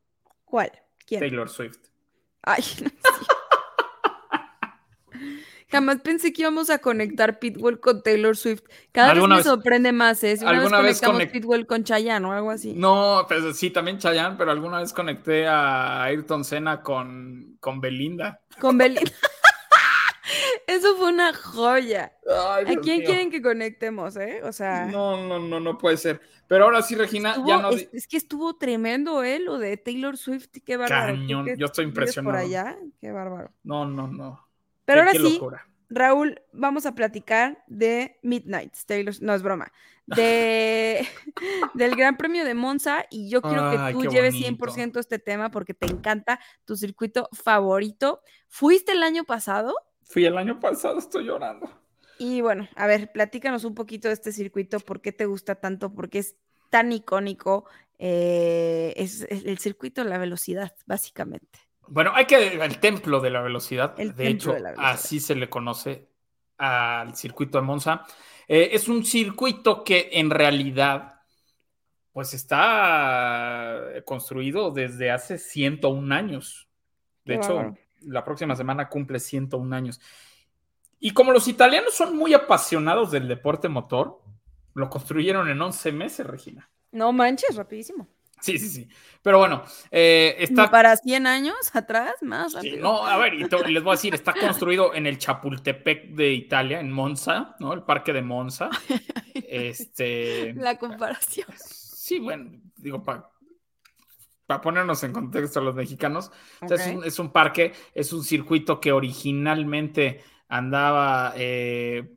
¿Cuál? 0.45 0.71
¿Quién? 1.07 1.21
Taylor 1.21 1.49
Swift. 1.49 1.93
Ay, 2.43 2.63
no. 2.83 2.91
Jamás 5.73 6.01
pensé 6.03 6.33
que 6.33 6.43
íbamos 6.43 6.71
a 6.71 6.79
conectar 6.79 7.39
Pitbull 7.39 7.81
con 7.81 8.03
Taylor 8.03 8.37
Swift. 8.37 8.63
Cada 8.93 9.09
vez 9.09 9.15
¿Alguna 9.17 9.35
me 9.37 9.41
vez- 9.41 9.47
sorprende 9.47 9.91
más, 9.93 10.23
¿eh? 10.23 10.37
Si 10.37 10.45
una 10.45 10.53
alguna 10.53 10.81
vez 10.83 11.01
conectamos 11.01 11.23
conect- 11.23 11.33
Pitbull 11.33 11.67
con 11.67 11.83
Chayanne 11.85 12.27
o 12.27 12.33
algo 12.33 12.51
así. 12.51 12.75
No, 12.75 13.25
pues 13.27 13.57
sí, 13.57 13.71
también 13.71 13.99
Chayanne, 13.99 14.37
pero 14.37 14.51
alguna 14.53 14.79
vez 14.81 14.93
conecté 14.93 15.47
a 15.49 16.05
Ayrton 16.05 16.45
Senna 16.45 16.83
con, 16.83 17.57
con 17.59 17.81
Belinda. 17.81 18.41
Con 18.61 18.77
Belinda. 18.79 19.11
Eso 20.67 20.97
fue 20.97 21.09
una 21.13 21.35
joya. 21.35 22.13
Ay, 22.27 22.65
¿A 22.77 22.81
quién 22.81 22.99
mío. 22.99 23.07
quieren 23.07 23.31
que 23.31 23.43
conectemos, 23.43 24.17
eh? 24.17 24.41
O 24.45 24.53
sea, 24.53 24.87
No, 24.87 25.17
no, 25.27 25.39
no, 25.41 25.59
no 25.61 25.77
puede 25.79 25.97
ser. 25.97 26.21
Pero 26.47 26.65
ahora 26.65 26.83
sí, 26.83 26.95
Regina, 26.95 27.31
estuvo- 27.31 27.49
ya 27.49 27.59
no. 27.61 27.71
es, 27.71 27.89
es 27.93 28.07
que 28.07 28.17
estuvo 28.17 28.55
tremendo, 28.57 29.23
¿eh? 29.25 29.39
Lo 29.41 29.59
de 29.59 29.77
Taylor 29.77 30.17
Swift, 30.17 30.49
qué 30.65 30.77
bárbaro. 30.77 31.15
Cañón, 31.15 31.47
yo 31.57 31.67
estoy 31.67 31.85
impresionado. 31.87 32.35
Por 32.37 32.45
allá, 32.45 32.77
qué 33.01 33.11
bárbaro. 33.11 33.51
No, 33.65 33.85
no, 33.87 34.07
no. 34.07 34.49
Pero 34.95 35.09
ahora 35.09 35.13
sí, 35.13 35.35
locura. 35.35 35.67
Raúl, 35.95 36.41
vamos 36.53 36.87
a 36.87 36.95
platicar 36.95 37.63
de 37.67 38.19
Midnight, 38.23 38.75
Taylor, 38.87 39.15
no 39.21 39.35
es 39.35 39.43
broma, 39.43 39.71
de, 40.07 41.07
del 41.75 41.97
Gran 41.97 42.17
Premio 42.17 42.45
de 42.45 42.55
Monza 42.55 43.05
y 43.11 43.29
yo 43.29 43.43
quiero 43.43 43.71
que 43.71 43.93
tú 43.93 44.05
lleves 44.05 44.35
bonito. 44.35 44.67
100% 44.67 45.01
este 45.01 45.19
tema 45.19 45.51
porque 45.51 45.75
te 45.75 45.87
encanta 45.87 46.41
tu 46.65 46.77
circuito 46.77 47.29
favorito. 47.33 48.23
¿Fuiste 48.49 48.93
el 48.93 49.03
año 49.03 49.25
pasado? 49.25 49.75
Fui 50.03 50.25
el 50.25 50.39
año 50.39 50.59
pasado, 50.61 50.99
estoy 50.99 51.25
llorando. 51.25 51.71
Y 52.19 52.41
bueno, 52.41 52.69
a 52.77 52.87
ver, 52.87 53.11
platícanos 53.13 53.65
un 53.65 53.75
poquito 53.75 54.09
de 54.09 54.15
este 54.15 54.33
circuito, 54.33 54.81
por 54.81 55.01
qué 55.01 55.13
te 55.13 55.27
gusta 55.27 55.57
tanto, 55.57 55.93
por 55.93 56.09
qué 56.09 56.21
es 56.21 56.37
tan 56.71 56.93
icónico, 56.93 57.67
eh, 57.99 58.95
es, 58.97 59.23
es 59.29 59.45
el 59.45 59.59
circuito 59.59 60.05
de 60.05 60.11
la 60.11 60.19
velocidad, 60.19 60.75
básicamente. 60.87 61.59
Bueno, 61.93 62.13
hay 62.15 62.25
que 62.25 62.55
el 62.55 62.79
templo 62.79 63.21
de 63.21 63.29
la 63.29 63.43
velocidad. 63.43 63.95
El 63.99 64.17
de 64.17 64.29
hecho, 64.29 64.55
de 64.55 64.61
la 64.61 64.71
velocidad. 64.71 64.93
así 64.93 65.21
se 65.21 65.35
le 65.35 65.51
conoce 65.51 66.09
al 66.57 67.15
circuito 67.15 67.59
de 67.59 67.65
Monza. 67.65 68.07
Eh, 68.49 68.71
es 68.73 68.89
un 68.89 69.05
circuito 69.05 69.85
que 69.85 70.09
en 70.13 70.31
realidad, 70.31 71.21
pues 72.11 72.33
está 72.33 73.79
construido 74.07 74.71
desde 74.71 75.11
hace 75.11 75.37
101 75.37 76.15
años. 76.15 76.67
De 77.27 77.35
Qué 77.35 77.41
hecho, 77.41 77.75
la 78.01 78.25
próxima 78.25 78.57
semana 78.57 78.89
cumple 78.89 79.21
101 79.21 79.77
años. 79.77 80.01
Y 80.99 81.11
como 81.11 81.31
los 81.33 81.47
italianos 81.47 81.93
son 81.95 82.17
muy 82.17 82.33
apasionados 82.33 83.11
del 83.11 83.29
deporte 83.29 83.69
motor, 83.69 84.23
lo 84.73 84.89
construyeron 84.89 85.51
en 85.51 85.61
11 85.61 85.93
meses, 85.93 86.27
Regina. 86.27 86.71
No 86.91 87.13
manches, 87.13 87.55
rapidísimo. 87.55 88.09
Sí, 88.43 88.59
sí, 88.59 88.69
sí. 88.69 88.89
Pero 89.23 89.39
bueno, 89.39 89.63
eh, 89.91 90.35
está 90.41 90.69
para 90.71 90.97
100 90.97 91.27
años 91.29 91.55
atrás, 91.75 92.15
más 92.23 92.53
Sí, 92.61 92.73
no, 92.77 93.07
a 93.07 93.17
ver, 93.17 93.35
y 93.35 93.49
te- 93.49 93.69
les 93.71 93.83
voy 93.83 93.93
a 93.93 93.95
decir, 93.97 94.15
está 94.15 94.35
construido 94.35 94.93
en 94.95 95.07
el 95.07 95.17
Chapultepec 95.17 96.09
de 96.11 96.33
Italia, 96.33 96.81
en 96.81 96.91
Monza, 96.91 97.55
¿no? 97.61 97.73
El 97.73 97.85
parque 97.85 98.13
de 98.13 98.23
Monza. 98.23 98.69
Este. 99.35 100.55
La 100.55 100.79
comparación. 100.79 101.47
Sí, 101.57 102.19
bueno, 102.19 102.51
digo, 102.77 103.03
para 103.03 104.61
ponernos 104.61 105.03
en 105.05 105.13
contexto 105.13 105.61
a 105.61 105.63
los 105.63 105.75
mexicanos, 105.75 106.31
o 106.61 106.69
sea, 106.69 106.77
es, 106.77 106.95
un, 106.95 107.05
es 107.05 107.19
un 107.19 107.31
parque, 107.33 107.73
es 107.95 108.13
un 108.13 108.25
circuito 108.25 108.81
que 108.81 108.93
originalmente 108.93 110.23
andaba 110.49 111.33
eh, 111.37 112.13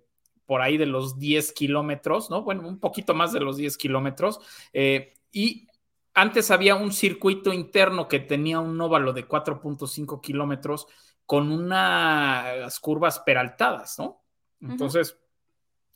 por 0.45 0.61
ahí 0.61 0.77
de 0.77 0.85
los 0.85 1.17
10 1.19 1.53
kilómetros, 1.53 2.29
¿no? 2.29 2.41
Bueno, 2.43 2.67
un 2.67 2.79
poquito 2.79 3.13
más 3.13 3.31
de 3.31 3.39
los 3.39 3.57
10 3.57 3.77
kilómetros. 3.77 4.39
eh, 4.73 5.13
y 5.31 5.67
antes 6.15 6.49
había 6.51 6.75
un 6.75 6.91
circuito 6.91 7.53
interno 7.53 8.07
que 8.07 8.19
tenía 8.19 8.59
un 8.59 8.79
óvalo 8.81 9.13
de 9.13 9.27
4.5 9.27 10.21
kilómetros 10.21 10.87
con 11.25 11.51
unas 11.51 12.79
curvas 12.79 13.19
peraltadas, 13.19 13.99
¿no? 13.99 14.23
Entonces, 14.61 15.17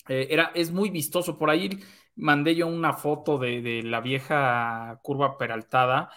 eh, 0.07 0.28
era, 0.30 0.51
es 0.55 0.72
muy 0.72 0.89
vistoso. 0.89 1.38
Por 1.38 1.49
ahí 1.49 1.80
mandé 2.15 2.55
yo 2.55 2.67
una 2.67 2.93
foto 2.93 3.38
de, 3.38 3.61
de 3.61 3.84
la 3.84 4.01
vieja 4.01 4.99
curva 5.03 5.38
peraltada 5.38 6.09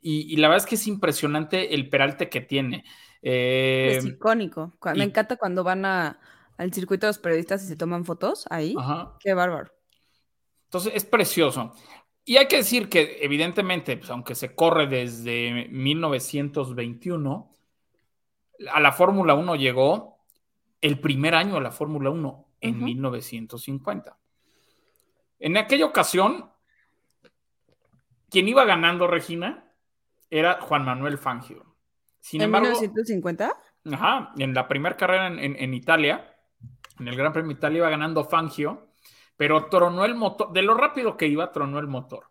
y, 0.00 0.32
y 0.32 0.36
la 0.36 0.48
verdad 0.48 0.64
es 0.64 0.68
que 0.68 0.74
es 0.76 0.86
impresionante 0.86 1.74
el 1.74 1.88
peralte 1.88 2.28
que 2.28 2.40
tiene. 2.40 2.84
Eh, 3.22 3.96
Es 3.98 4.04
icónico. 4.04 4.76
Cu- 4.78 4.90
Me 4.90 4.98
y- 4.98 5.02
encanta 5.04 5.36
cuando 5.36 5.64
van 5.64 5.84
a, 5.84 6.20
al 6.56 6.72
circuito 6.72 7.06
de 7.06 7.10
los 7.10 7.18
periodistas 7.18 7.62
y 7.64 7.66
se 7.68 7.76
toman 7.76 8.04
fotos 8.04 8.46
ahí. 8.50 8.74
ajá. 8.78 9.16
Qué 9.20 9.34
bárbaro. 9.34 9.72
Entonces 10.66 10.92
es 10.94 11.04
precioso. 11.04 11.72
Y 12.24 12.36
hay 12.38 12.48
que 12.48 12.56
decir 12.56 12.88
que 12.88 13.18
evidentemente, 13.20 13.96
pues, 13.96 14.10
aunque 14.10 14.34
se 14.34 14.54
corre 14.54 14.86
desde 14.86 15.68
1921, 15.70 17.50
a 18.72 18.80
la 18.80 18.92
Fórmula 18.92 19.34
1 19.34 19.56
llegó 19.56 20.24
el 20.80 20.98
primer 21.00 21.34
año 21.34 21.54
de 21.54 21.60
la 21.60 21.70
Fórmula 21.70 22.10
1 22.10 22.48
en 22.60 22.76
Ujú. 22.76 22.84
1950. 22.84 24.16
En 25.40 25.56
aquella 25.58 25.84
ocasión, 25.84 26.50
quien 28.30 28.48
iba 28.48 28.64
ganando, 28.64 29.06
Regina, 29.06 29.70
era 30.30 30.60
Juan 30.62 30.84
Manuel 30.84 31.18
Fangio. 31.18 31.74
Sin 32.20 32.40
¿En 32.40 32.46
embargo, 32.46 32.68
1950? 32.68 33.56
Ajá, 33.92 34.32
en 34.38 34.54
la 34.54 34.66
primera 34.66 34.96
carrera 34.96 35.26
en, 35.26 35.38
en- 35.38 35.56
en 35.56 35.74
Italia, 35.74 36.34
en 36.98 37.08
el 37.08 37.16
Gran 37.16 37.32
Premio 37.34 37.50
de 37.50 37.58
Italia 37.58 37.78
iba 37.78 37.90
ganando 37.90 38.24
Fangio, 38.24 38.88
pero 39.36 39.66
tronó 39.66 40.04
el 40.04 40.14
motor, 40.14 40.52
de 40.52 40.62
lo 40.62 40.74
rápido 40.74 41.16
que 41.16 41.26
iba, 41.26 41.50
tronó 41.52 41.78
el 41.78 41.86
motor. 41.86 42.26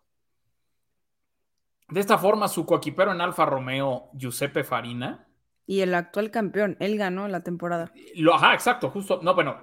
De 1.88 2.00
esta 2.00 2.16
forma, 2.18 2.48
su 2.48 2.64
coequipero 2.64 3.12
en 3.12 3.20
Alfa 3.20 3.44
Romeo, 3.44 4.10
Giuseppe 4.14 4.64
Farina, 4.64 5.28
Y 5.66 5.80
el 5.80 5.94
actual 5.94 6.30
campeón, 6.30 6.76
él 6.80 6.96
ganó 6.98 7.28
la 7.28 7.42
temporada. 7.42 7.92
lo, 8.16 8.34
ajá, 8.34 8.54
exacto, 8.54 8.90
justo, 8.90 9.20
no, 9.22 9.34
bueno, 9.34 9.60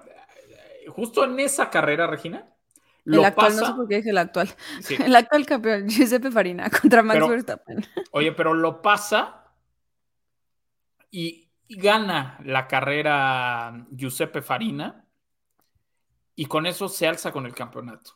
justo 0.89 1.23
en 1.25 1.39
esa 1.39 1.69
carrera, 1.69 2.05
Regina, 2.07 2.47
El 3.05 3.13
lo 3.15 3.25
actual, 3.25 3.53
no 3.55 3.59
pasa, 3.59 3.71
sé 3.71 3.75
por 3.75 3.87
qué 3.87 3.95
dije 3.97 4.09
el 4.11 4.17
actual. 4.19 4.49
sí, 4.81 4.95
El 5.03 5.15
actual 5.15 5.45
campeón, 5.47 5.87
Giuseppe 5.89 6.29
Farina, 6.31 6.69
contra 6.81 7.01
Max 7.01 7.15
Pero- 7.15 7.27
Verstappen. 7.29 7.85
Oye, 8.11 8.31
pero 8.33 8.53
lo 8.53 8.81
pasa 8.83 9.45
y, 11.09 11.49
y 11.67 11.75
gana 11.77 12.37
la 12.45 12.67
carrera 12.67 13.85
Giuseppe 13.91 14.41
Farina 14.41 15.05
y 16.35 16.45
con 16.45 16.65
eso 16.65 16.87
se 16.89 17.07
alza 17.07 17.31
con 17.31 17.45
el 17.45 17.53
campeonato. 17.53 18.11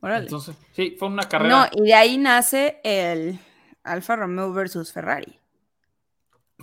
Órale. 0.00 0.24
Entonces, 0.24 0.56
sí, 0.72 0.96
fue 0.98 1.08
una 1.08 1.28
carrera. 1.28 1.68
No, 1.74 1.82
y 1.82 1.86
de 1.88 1.94
ahí 1.94 2.16
nace 2.18 2.80
el 2.84 3.38
Alfa 3.82 4.16
Romeo 4.16 4.52
versus 4.52 4.92
Ferrari. 4.92 5.36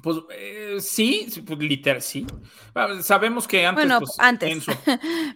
Pues 0.02 0.18
eh, 0.30 0.78
sí, 0.80 1.28
pues, 1.46 1.58
literal, 1.58 2.02
sí. 2.04 2.26
Ah, 2.76 3.02
Sabemos 3.02 3.48
que 3.48 3.66
antes. 3.66 3.84
Bueno, 3.84 4.00
pues, 4.00 4.16
antes. 4.20 4.52
Enzo, 4.52 4.72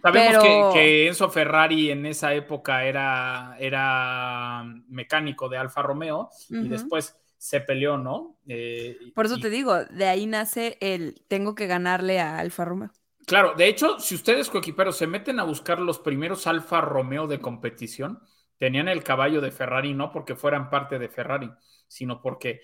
Pero- 0.02 0.42
que, 0.42 0.78
que 0.78 1.08
Enzo 1.08 1.28
Ferrari 1.30 1.90
en 1.90 2.06
esa 2.06 2.32
época 2.32 2.84
era, 2.84 3.56
era 3.58 4.62
mecánico 4.88 5.48
de 5.48 5.58
Alfa 5.58 5.82
Romeo 5.82 6.30
y 6.48 6.68
después 6.68 7.16
se 7.36 7.60
peleó, 7.60 7.98
¿no? 7.98 8.36
Eh, 8.46 8.96
Por 9.16 9.26
eso 9.26 9.36
y- 9.36 9.40
te 9.42 9.50
digo, 9.50 9.84
de 9.84 10.06
ahí 10.06 10.26
nace 10.26 10.78
el 10.80 11.20
tengo 11.26 11.56
que 11.56 11.66
ganarle 11.66 12.20
a 12.20 12.38
Alfa 12.38 12.64
Romeo. 12.64 12.92
Claro, 13.26 13.54
de 13.56 13.68
hecho, 13.68 13.98
si 14.00 14.14
ustedes 14.14 14.50
coequiperos 14.50 14.96
se 14.96 15.06
meten 15.06 15.38
a 15.38 15.44
buscar 15.44 15.78
los 15.78 15.98
primeros 15.98 16.46
Alfa 16.46 16.80
Romeo 16.80 17.26
de 17.26 17.40
competición, 17.40 18.20
tenían 18.58 18.88
el 18.88 19.02
caballo 19.02 19.40
de 19.40 19.50
Ferrari 19.50 19.94
no 19.94 20.10
porque 20.12 20.34
fueran 20.34 20.70
parte 20.70 20.98
de 20.98 21.08
Ferrari, 21.08 21.50
sino 21.86 22.20
porque 22.20 22.60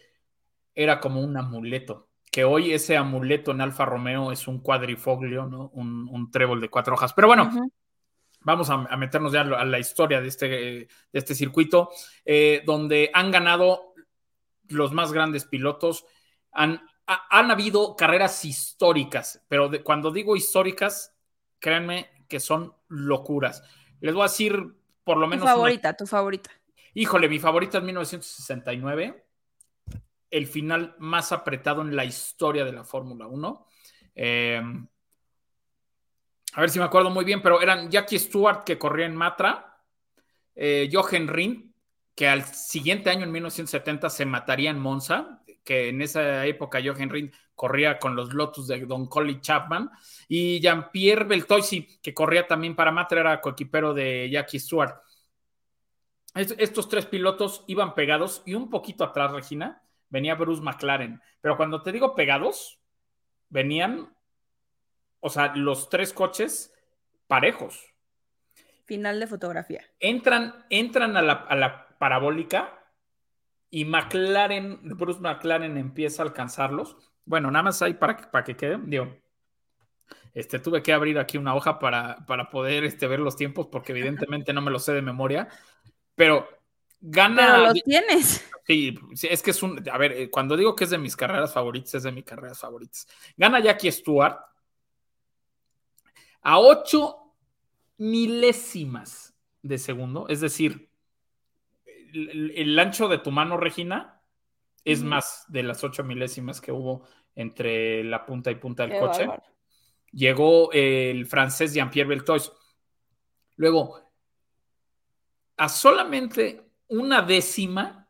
era 0.75 1.01
como 1.01 1.21
un 1.21 1.37
amuleto. 1.37 2.09
Que 2.31 2.45
hoy 2.45 2.73
ese 2.73 2.97
amuleto 2.97 3.53
en 3.53 3.61
Alfa 3.61 3.85
Romeo 3.85 4.33
es 4.33 4.47
un 4.49 4.61
cuadrifoglio, 4.61 5.47
¿no? 5.47 5.71
Un, 5.75 6.09
un 6.09 6.31
trébol 6.31 6.61
de 6.61 6.69
cuatro 6.69 6.95
hojas. 6.95 7.13
Pero 7.15 7.29
bueno, 7.29 7.51
vamos 8.41 8.71
a, 8.71 8.75
a 8.75 8.97
meternos 8.97 9.33
ya 9.33 9.41
a 9.41 9.65
la 9.65 9.79
historia 9.79 10.21
de 10.21 10.29
este, 10.29 10.49
de 10.49 10.89
este 11.13 11.35
circuito, 11.35 11.91
eh, 12.25 12.63
donde 12.67 13.11
han 13.15 13.31
ganado 13.31 13.95
los 14.69 14.93
más 14.93 15.13
grandes 15.13 15.47
pilotos. 15.47 16.05
Han, 16.53 16.81
ha- 17.09 17.27
han 17.31 17.51
habido 17.51 17.97
carreras 17.97 18.45
históricas, 18.45 19.45
pero 19.49 19.69
de- 19.69 19.83
cuando 19.83 20.11
digo 20.11 20.37
históricas, 20.37 21.15
créanme 21.59 22.09
que 22.29 22.39
son 22.39 22.75
locuras. 22.89 23.63
Les 24.01 24.15
voy 24.15 24.23
a 24.23 24.27
decir 24.27 24.75
por 25.03 25.17
lo 25.17 25.25
Tu 25.27 25.31
menos. 25.31 25.43
una- 25.45 25.53
favorita, 25.55 25.97
tu 25.97 26.07
favorita. 26.07 26.51
Híjole, 26.95 27.29
mi 27.29 27.39
favorita 27.39 27.79
es 27.79 27.85
1969, 27.85 29.25
el 30.31 30.47
final 30.47 30.95
más 30.99 31.33
apretado 31.33 31.83
en 31.83 31.97
la 31.97 32.05
historia 32.05 32.65
de 32.65 32.73
la 32.73 32.85
Fórmula 32.85 33.27
1. 33.27 33.67
Eh, 34.15 34.63
a 36.55 36.61
ver 36.61 36.71
si 36.71 36.79
me 36.79 36.85
acuerdo 36.85 37.11
muy 37.11 37.25
bien, 37.25 37.41
pero 37.43 37.61
eran 37.61 37.91
Jackie 37.91 38.19
Stewart 38.19 38.65
que 38.65 38.79
corría 38.79 39.07
en 39.07 39.15
Matra, 39.17 39.81
eh, 40.55 40.89
Jochen 40.93 41.29
Rindt, 41.29 41.75
que 42.15 42.29
al 42.29 42.45
siguiente 42.45 43.11
año, 43.11 43.25
en 43.25 43.31
1970, 43.33 44.11
se 44.11 44.27
mataría 44.27 44.71
en 44.71 44.79
Monza, 44.81 45.38
que 45.69 45.91
en 45.91 46.01
esa 46.01 46.47
época 46.47 46.81
Jochen 46.83 47.11
Rindt 47.11 47.35
corría 47.55 47.99
con 47.99 48.17
los 48.17 48.33
Lotus 48.33 48.69
de 48.69 48.87
Don 48.87 49.07
Collie 49.07 49.43
Chapman, 49.43 49.91
y 50.27 50.61
Jean-Pierre 50.61 51.27
Beltoisi, 51.27 51.99
que 52.01 52.15
corría 52.15 52.47
también 52.47 52.75
para 52.75 52.91
Matra, 52.91 53.21
era 53.21 53.41
coequipero 53.43 53.93
de 53.93 54.31
Jackie 54.31 54.59
Stewart. 54.61 54.95
Est- 56.35 56.59
Estos 56.59 56.89
tres 56.89 57.05
pilotos 57.05 57.65
iban 57.67 57.95
pegados 57.95 58.43
y 58.47 58.55
un 58.55 58.71
poquito 58.71 59.05
atrás, 59.05 59.31
Regina, 59.31 59.83
venía 60.09 60.37
Bruce 60.37 60.63
McLaren. 60.63 61.21
Pero 61.43 61.59
cuando 61.59 61.83
te 61.83 61.93
digo 61.93 62.15
pegados, 62.15 62.81
venían 63.51 64.17
o 65.21 65.29
sea, 65.29 65.55
los 65.55 65.91
tres 65.91 66.15
coches 66.15 66.73
parejos. 67.27 67.93
Final 68.87 69.21
de 69.21 69.27
fotografía. 69.27 69.85
Entran, 70.01 70.65
entran 70.71 71.15
a 71.19 71.21
la, 71.21 71.33
a 71.35 71.55
la 71.57 71.89
parabólica 71.99 72.78
y 73.71 73.85
McLaren, 73.85 74.81
Bruce 74.97 75.21
McLaren 75.21 75.77
empieza 75.77 76.23
a 76.23 76.27
alcanzarlos. 76.27 76.97
Bueno, 77.25 77.51
nada 77.51 77.65
más 77.65 77.83
ahí 77.83 77.95
para, 77.95 78.17
que- 78.17 78.27
para 78.27 78.45
que 78.45 78.57
queden, 78.57 78.89
digo, 78.89 79.15
este, 80.35 80.59
tuve 80.59 80.83
que 80.83 80.93
abrir 80.93 81.19
aquí 81.19 81.37
una 81.37 81.55
hoja 81.55 81.79
para, 81.79 82.25
para 82.27 82.49
poder 82.49 82.85
este, 82.85 83.07
ver 83.07 83.21
los 83.21 83.37
tiempos, 83.37 83.67
porque 83.67 83.93
evidentemente 83.93 84.53
no 84.53 84.63
me 84.63 84.71
lo 84.71 84.79
sé 84.79 84.93
de 84.93 85.03
memoria, 85.03 85.49
pero 86.15 86.49
gana. 87.01 87.47
Pero 87.47 87.59
los 87.67 87.83
tienes. 87.83 88.51
Sí, 88.67 88.99
sí, 89.15 89.29
es 89.31 89.43
que 89.43 89.51
es 89.51 89.63
un. 89.63 89.83
A 89.91 89.99
ver, 89.99 90.13
eh, 90.13 90.31
cuando 90.31 90.57
digo 90.57 90.77
que 90.77 90.85
es 90.85 90.91
de 90.91 90.99
mis 90.99 91.17
carreras 91.17 91.53
favoritas, 91.53 91.95
es 91.95 92.03
de 92.03 92.13
mis 92.13 92.25
carreras 92.25 92.59
favoritas. 92.59 93.07
Gana 93.37 93.61
Jackie 93.61 93.91
Stewart 93.91 94.37
a 96.43 96.59
ocho 96.59 97.35
milésimas 97.97 99.35
de 99.63 99.79
segundo, 99.79 100.27
es 100.29 100.41
decir, 100.41 100.88
el, 102.13 102.53
el 102.55 102.79
ancho 102.79 103.09
de 103.09 103.19
tu 103.19 103.31
mano, 103.31 103.57
Regina, 103.57 104.23
es 104.85 105.03
más 105.03 105.45
de 105.49 105.63
las 105.63 105.85
ocho 105.85 106.03
milésimas 106.05 106.61
que 106.61 106.73
hubo 106.73 107.07
entre 107.35 108.03
la 108.05 108.25
punta 108.25 108.51
y 108.51 108.57
punta 108.57 108.85
del 108.85 108.93
Qué 108.93 109.01
coche. 109.01 109.27
bárbaro. 109.27 109.43
Llegó 110.13 110.73
el 110.73 111.27
francés 111.27 111.75
Jean-Pierre 111.75 112.09
Beltois. 112.09 112.51
Luego, 113.57 114.01
a 115.57 115.69
solamente 115.69 116.71
una 116.89 117.23
décima, 117.23 118.09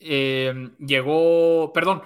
eh, 0.00 0.70
llegó, 0.78 1.72
perdón, 1.72 2.02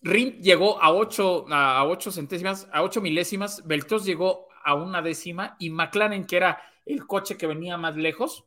Rin 0.00 0.40
llegó 0.40 0.80
a 0.82 0.92
8 0.92 1.46
a, 1.50 1.84
ocho 1.84 2.10
centésimas, 2.10 2.68
a 2.72 2.82
8 2.82 3.00
milésimas, 3.00 3.66
Beltos 3.66 4.04
llegó 4.04 4.48
a 4.64 4.74
una 4.74 5.02
décima 5.02 5.56
y 5.58 5.70
McLaren, 5.70 6.24
que 6.24 6.36
era 6.36 6.62
el 6.86 7.06
coche 7.06 7.36
que 7.36 7.46
venía 7.46 7.76
más 7.76 7.96
lejos, 7.96 8.44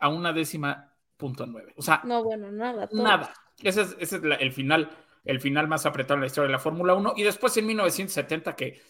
A 0.00 0.08
una 0.08 0.32
décima 0.32 0.94
punto 1.16 1.46
nueve. 1.46 1.74
O 1.76 1.82
sea, 1.82 2.00
No, 2.04 2.22
bueno, 2.22 2.50
nada. 2.50 2.86
todo. 2.88 3.02
Nada. 3.02 3.32
Ese 3.60 3.82
es, 3.82 3.96
ese 3.98 4.16
es 4.16 4.22
la- 4.22 4.36
el 4.36 4.52
final, 4.52 4.88
el 5.24 5.40
final 5.40 5.66
más 5.68 5.84
apretado 5.86 6.14
en 6.14 6.20
la 6.22 6.26
historia 6.28 6.46
de 6.46 6.52
la 6.52 6.58
Fórmula 6.60 6.94
1. 6.94 7.14
Y 7.16 7.24
después 7.24 7.56
en 7.56 7.66
1970 7.66 8.54
que 8.54 8.80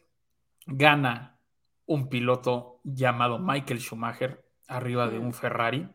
gana 0.66 1.39
un 1.87 2.09
piloto 2.09 2.81
llamado 2.85 3.39
Michael 3.39 3.81
Schumacher 3.81 4.45
arriba 4.68 5.09
de 5.09 5.18
un 5.18 5.33
Ferrari. 5.33 5.89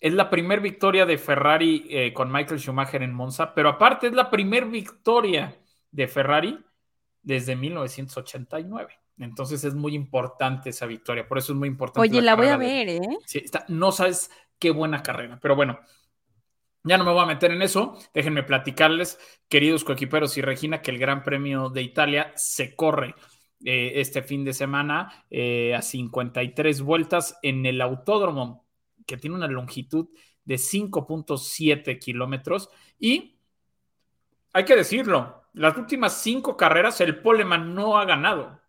Es 0.00 0.12
la 0.12 0.28
primera 0.28 0.60
victoria 0.60 1.06
de 1.06 1.16
Ferrari 1.18 1.86
eh, 1.88 2.12
con 2.12 2.30
Michael 2.30 2.60
Schumacher 2.60 3.02
en 3.02 3.14
Monza, 3.14 3.54
pero 3.54 3.68
aparte 3.70 4.08
es 4.08 4.12
la 4.12 4.30
primera 4.30 4.66
victoria 4.66 5.56
de 5.90 6.06
Ferrari 6.08 6.58
desde 7.22 7.56
1989. 7.56 8.92
Entonces 9.18 9.64
es 9.64 9.74
muy 9.74 9.94
importante 9.94 10.70
esa 10.70 10.84
victoria, 10.86 11.26
por 11.26 11.38
eso 11.38 11.52
es 11.52 11.58
muy 11.58 11.68
importante. 11.68 12.08
Oye, 12.08 12.20
la 12.20 12.34
voy 12.36 12.48
a 12.48 12.58
de- 12.58 12.66
ver, 12.66 12.88
¿eh? 12.88 13.18
Sí, 13.24 13.38
está- 13.44 13.64
no 13.68 13.90
sabes 13.90 14.30
qué 14.58 14.70
buena 14.70 15.02
carrera, 15.02 15.38
pero 15.40 15.56
bueno, 15.56 15.78
ya 16.84 16.98
no 16.98 17.04
me 17.04 17.12
voy 17.12 17.22
a 17.22 17.26
meter 17.26 17.50
en 17.50 17.62
eso. 17.62 17.98
Déjenme 18.12 18.42
platicarles, 18.42 19.18
queridos 19.48 19.82
coequiperos 19.84 20.36
y 20.36 20.42
Regina, 20.42 20.82
que 20.82 20.90
el 20.90 20.98
Gran 20.98 21.22
Premio 21.24 21.70
de 21.70 21.82
Italia 21.82 22.32
se 22.36 22.76
corre 22.76 23.14
eh, 23.64 23.92
este 23.96 24.22
fin 24.22 24.44
de 24.44 24.52
semana 24.52 25.24
eh, 25.30 25.74
a 25.74 25.80
53 25.80 26.82
vueltas 26.82 27.38
en 27.42 27.64
el 27.64 27.80
autódromo, 27.80 28.65
que 29.06 29.16
tiene 29.16 29.36
una 29.36 29.48
longitud 29.48 30.08
de 30.44 30.56
5.7 30.56 31.98
kilómetros. 31.98 32.70
Y 32.98 33.38
hay 34.52 34.64
que 34.64 34.76
decirlo, 34.76 35.44
las 35.54 35.76
últimas 35.76 36.20
cinco 36.20 36.56
carreras 36.56 37.00
el 37.00 37.20
Poleman 37.20 37.74
no 37.74 37.98
ha 37.98 38.04
ganado. 38.04 38.60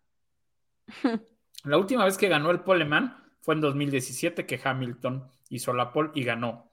La 1.64 1.76
última 1.76 2.04
vez 2.04 2.16
que 2.16 2.28
ganó 2.28 2.50
el 2.50 2.60
Poleman 2.60 3.24
fue 3.40 3.54
en 3.54 3.60
2017 3.60 4.46
que 4.46 4.60
Hamilton 4.62 5.28
hizo 5.50 5.72
la 5.72 5.92
pole 5.92 6.10
y 6.14 6.22
ganó. 6.22 6.70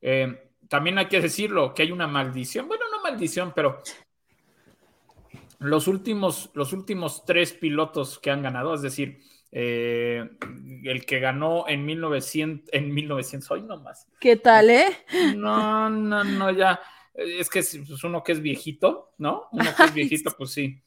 Eh, 0.00 0.52
también 0.68 0.98
hay 0.98 1.06
que 1.06 1.20
decirlo 1.20 1.74
que 1.74 1.82
hay 1.82 1.92
una 1.92 2.06
maldición, 2.06 2.66
bueno, 2.66 2.84
no 2.90 3.02
maldición, 3.02 3.52
pero 3.54 3.82
los 5.58 5.86
últimos, 5.86 6.50
los 6.54 6.72
últimos 6.72 7.24
tres 7.24 7.52
pilotos 7.52 8.18
que 8.18 8.30
han 8.30 8.42
ganado, 8.42 8.74
es 8.74 8.82
decir, 8.82 9.20
eh, 9.52 10.28
el 10.84 11.06
que 11.06 11.20
ganó 11.20 11.66
en 11.68 11.84
1900, 11.86 12.68
en 12.72 12.92
1900, 12.92 13.50
hoy 13.50 13.62
nomás. 13.62 14.06
¿Qué 14.20 14.36
tal, 14.36 14.70
eh? 14.70 14.86
No, 15.36 15.88
no, 15.90 16.24
no, 16.24 16.50
ya. 16.50 16.80
Es 17.14 17.48
que 17.48 17.60
es 17.60 17.78
pues, 17.86 18.02
uno 18.04 18.22
que 18.22 18.32
es 18.32 18.40
viejito, 18.42 19.14
¿no? 19.18 19.48
Uno 19.52 19.70
que 19.76 19.84
es 19.84 19.94
viejito, 19.94 20.34
pues 20.36 20.50
sí. 20.50 20.82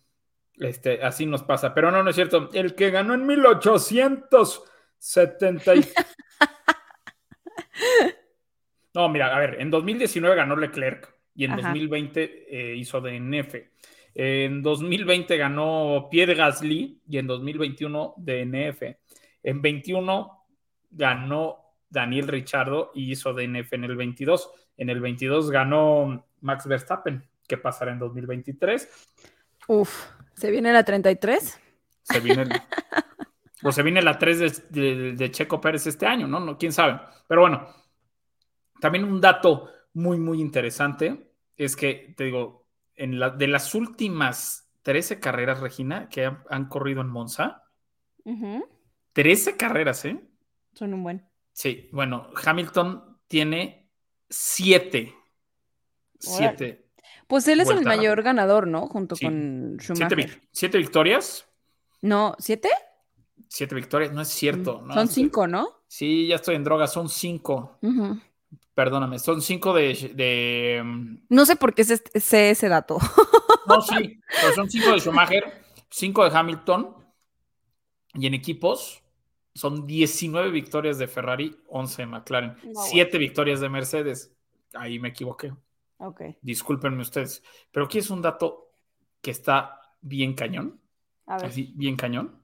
Este, 0.58 1.02
así 1.04 1.26
nos 1.26 1.44
pasa. 1.44 1.74
Pero 1.74 1.90
no, 1.92 2.04
no 2.04 2.10
es 2.10 2.16
cierto. 2.16 2.50
El 2.54 2.76
que 2.76 2.92
ganó 2.92 3.14
en 3.14 3.26
1870. 3.26 5.76
y- 5.76 5.84
No, 8.94 9.08
mira, 9.08 9.36
a 9.36 9.40
ver, 9.40 9.58
en 9.62 9.70
2019 9.72 10.36
ganó 10.36 10.56
Leclerc 10.56 11.14
y 11.36 11.46
en 11.46 11.52
Ajá. 11.52 11.62
2020 11.70 12.46
eh, 12.50 12.76
hizo 12.76 13.00
DNF. 13.00 13.56
En 14.22 14.62
2020 14.62 15.38
ganó 15.38 16.10
Pierre 16.12 16.36
Gasly 16.36 17.00
y 17.08 17.18
en 17.20 17.26
2021 17.28 18.16
DNF. 18.18 18.82
En 19.42 19.62
21 19.62 20.46
ganó 20.92 21.78
Daniel 21.90 22.28
Richardo 22.28 22.92
y 22.94 23.10
hizo 23.14 23.34
DNF 23.34 23.72
en 23.72 23.86
el 23.86 23.96
22. 23.96 24.52
En 24.76 24.90
el 24.90 25.00
22 25.00 25.52
ganó 25.52 26.28
Max 26.42 26.68
Verstappen. 26.68 27.24
¿Qué 27.48 27.56
pasará 27.56 27.94
en 27.94 28.00
2023? 28.00 28.90
Uf, 29.70 30.08
¿se 30.34 30.52
viene 30.52 30.74
la 30.74 30.84
33? 30.84 31.58
Se 32.04 32.20
viene 32.20 32.42
el- 32.42 32.50
o 33.64 33.72
se 33.72 33.84
viene 33.84 34.02
la 34.02 34.20
3 34.20 34.40
de, 34.70 34.82
de- 34.82 35.14
de 35.14 35.32
Checo 35.32 35.62
Pérez 35.62 35.88
este 35.88 36.06
año, 36.06 36.28
¿no? 36.28 36.42
¿no? 36.42 36.58
¿Quién 36.58 36.74
sabe? 36.74 37.00
Pero 37.26 37.40
bueno, 37.40 37.70
también 38.82 39.06
un 39.06 39.22
dato 39.22 39.70
muy, 39.94 40.18
muy 40.20 40.42
interesante 40.42 41.32
es 41.56 41.78
que, 41.78 42.14
te 42.18 42.26
digo, 42.26 42.59
en 43.00 43.20
la, 43.20 43.30
de 43.32 43.48
las 43.48 43.74
últimas 43.76 44.70
13 44.84 45.20
carreras, 45.20 45.60
Regina, 45.60 46.10
que 46.10 46.26
han, 46.26 46.44
han 46.50 46.68
corrido 46.68 47.02
en 47.02 47.08
Monza, 47.10 47.64
Ujú, 48.26 48.66
13 49.14 49.58
carreras, 49.58 50.06
¿eh? 50.06 50.22
Son 50.74 50.94
un 50.94 51.04
buen. 51.04 51.28
Sí, 51.54 51.90
bueno, 51.92 52.30
Hamilton 52.46 53.18
tiene 53.28 53.90
7. 54.30 55.14
7. 56.20 56.86
Pues 57.28 57.48
él 57.48 57.60
es 57.62 57.70
el 57.70 57.84
mayor 57.84 58.22
ganador, 58.24 58.68
¿no? 58.68 58.88
Junto 58.88 59.16
Sí. 59.16 59.26
con 59.26 59.78
Siete, 59.82 59.96
Schumacher. 60.06 60.42
siete 60.52 60.78
victorias. 60.78 61.48
No, 62.02 62.36
¿siete? 62.40 62.70
Siete 63.48 63.76
victorias, 63.76 64.12
no 64.14 64.22
es 64.22 64.28
cierto. 64.30 64.82
¿no? 64.82 64.94
Mm, 64.94 64.94
Son 64.94 65.08
cinco, 65.08 65.48
¿no? 65.48 65.70
Sí, 65.88 66.28
ya 66.28 66.36
estoy 66.36 66.56
en 66.56 66.64
droga, 66.64 66.88
son 66.88 67.10
cinco. 67.10 67.78
Ujú. 67.82 68.20
Perdóname, 68.80 69.20
son 69.20 69.42
cinco 69.42 69.74
de. 69.74 70.14
de 70.16 70.82
No 71.28 71.46
sé 71.46 71.58
por 71.58 71.74
qué 71.74 71.84
sé, 71.84 71.98
sé 72.18 72.52
ese 72.52 72.70
dato. 72.70 72.98
no, 73.68 73.82
sí, 73.82 74.22
pero 74.42 74.56
son 74.56 74.70
cinco 74.70 74.94
de 74.94 75.02
Schumacher, 75.02 75.66
cinco 75.90 76.24
de 76.24 76.38
Hamilton. 76.38 76.96
Y 78.14 78.26
en 78.28 78.36
equipos 78.36 79.04
son 79.54 79.86
19 79.86 80.50
victorias 80.52 80.98
de 80.98 81.10
Ferrari, 81.10 81.62
11 81.68 82.04
de 82.04 82.06
McLaren, 82.06 82.56
No, 82.64 82.82
siete 82.84 83.18
victorias 83.18 83.60
de 83.60 83.68
Mercedes. 83.68 84.34
Ahí 84.74 84.98
me 84.98 85.10
equivoqué. 85.10 85.54
Ok. 85.98 86.22
Discúlpenme 86.42 87.02
ustedes. 87.02 87.44
Pero 87.74 87.88
aquí 87.88 87.98
es 87.98 88.10
un 88.10 88.22
dato 88.22 88.72
que 89.20 89.32
está 89.32 89.82
bien 90.00 90.36
cañón. 90.36 90.80
A 91.26 91.36
ver. 91.36 91.48
Así, 91.48 91.74
bien 91.76 91.98
cañón. 91.98 92.42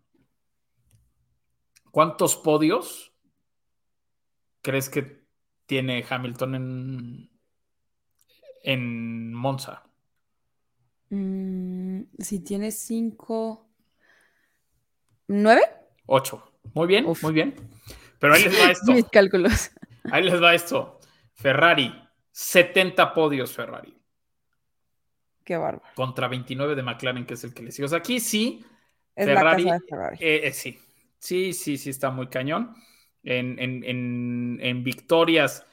¿Cuántos 1.91 2.35
podios 2.35 3.13
crees 4.61 4.89
que 4.89 5.24
tiene 5.65 6.05
Hamilton 6.07 6.55
en, 6.55 7.29
en 8.63 9.33
Monza? 9.33 9.83
Mm, 11.09 12.01
si 12.19 12.39
tienes 12.43 12.79
cinco. 12.79 13.67
¿Nueve? 15.27 15.61
Ocho. 16.05 16.51
Muy 16.73 16.87
bien, 16.87 17.05
Uf. 17.05 17.23
muy 17.23 17.33
bien. 17.33 17.55
Pero 18.19 18.33
ahí 18.33 18.43
les 18.43 18.59
va 18.59 18.71
esto. 18.71 18.93
Mis 18.93 19.05
cálculos. 19.09 19.71
Ahí 20.09 20.23
les 20.23 20.41
va 20.41 20.53
esto. 20.53 20.99
Ferrari, 21.33 21.93
70 22.31 23.13
podios 23.13 23.51
Ferrari 23.53 23.97
Qué 25.43 25.57
bárbaro. 25.57 25.83
contra 25.93 26.27
29 26.27 26.75
de 26.75 26.83
McLaren, 26.83 27.25
que 27.25 27.35
es 27.35 27.43
el 27.43 27.53
que 27.53 27.63
le 27.63 27.71
sigue. 27.71 27.85
O 27.85 27.89
sea, 27.89 27.99
aquí 27.99 28.19
sí, 28.19 28.65
Es 29.15 29.25
Ferrari, 29.25 29.63
la 29.63 29.71
casa 29.71 29.73
de 29.73 29.87
Ferrari. 29.89 30.17
Eh, 30.19 30.41
eh, 30.47 30.53
sí, 30.53 30.79
sí, 31.19 31.53
sí, 31.53 31.77
sí, 31.77 31.89
está 31.89 32.09
muy 32.11 32.27
cañón. 32.27 32.75
En, 33.25 33.59
en- 33.59 33.83
en- 33.83 34.59
en 34.61 34.83
victorias, 34.83 35.65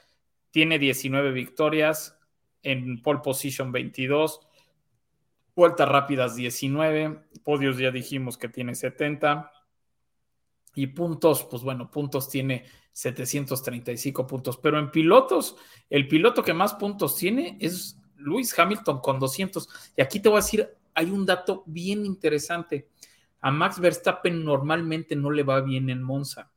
tiene 0.51 0.77
19 0.79 1.31
victorias. 1.31 2.17
En 2.63 3.01
pole 3.01 3.19
position, 3.23 3.71
22. 3.71 4.41
Vueltas 5.55 5.87
rápidas, 5.87 6.35
19. 6.35 7.23
Podios, 7.43 7.77
ya 7.77 7.91
dijimos 7.91 8.37
que 8.37 8.49
tiene 8.49 8.75
70. 8.75 9.51
Y 10.75 10.87
puntos, 10.87 11.43
pues 11.43 11.61
bueno, 11.61 11.91
puntos 11.91 12.27
tiene 12.29 12.65
735 12.93 14.25
puntos. 14.25 14.57
Pero 14.57 14.79
en 14.79 14.89
pilotos, 14.91 15.55
el 15.89 16.07
piloto 16.07 16.43
que 16.43 16.53
más 16.53 16.73
puntos 16.73 17.15
tiene 17.15 17.57
es 17.61 17.99
Lewis 18.17 18.57
Hamilton 18.57 18.99
con 19.01 19.19
200. 19.19 19.69
Y 19.95 20.01
aquí 20.01 20.19
te 20.19 20.29
voy 20.29 20.39
a 20.39 20.41
decir, 20.41 20.67
hay 20.95 21.11
un 21.11 21.25
dato 21.25 21.63
bien 21.67 22.05
interesante. 22.05 22.89
A 23.41 23.51
Max 23.51 23.79
Verstappen 23.79 24.43
normalmente 24.43 25.15
no 25.15 25.29
le 25.29 25.43
va 25.43 25.61
bien 25.61 25.89
en 25.89 26.01
Monza. 26.01 26.49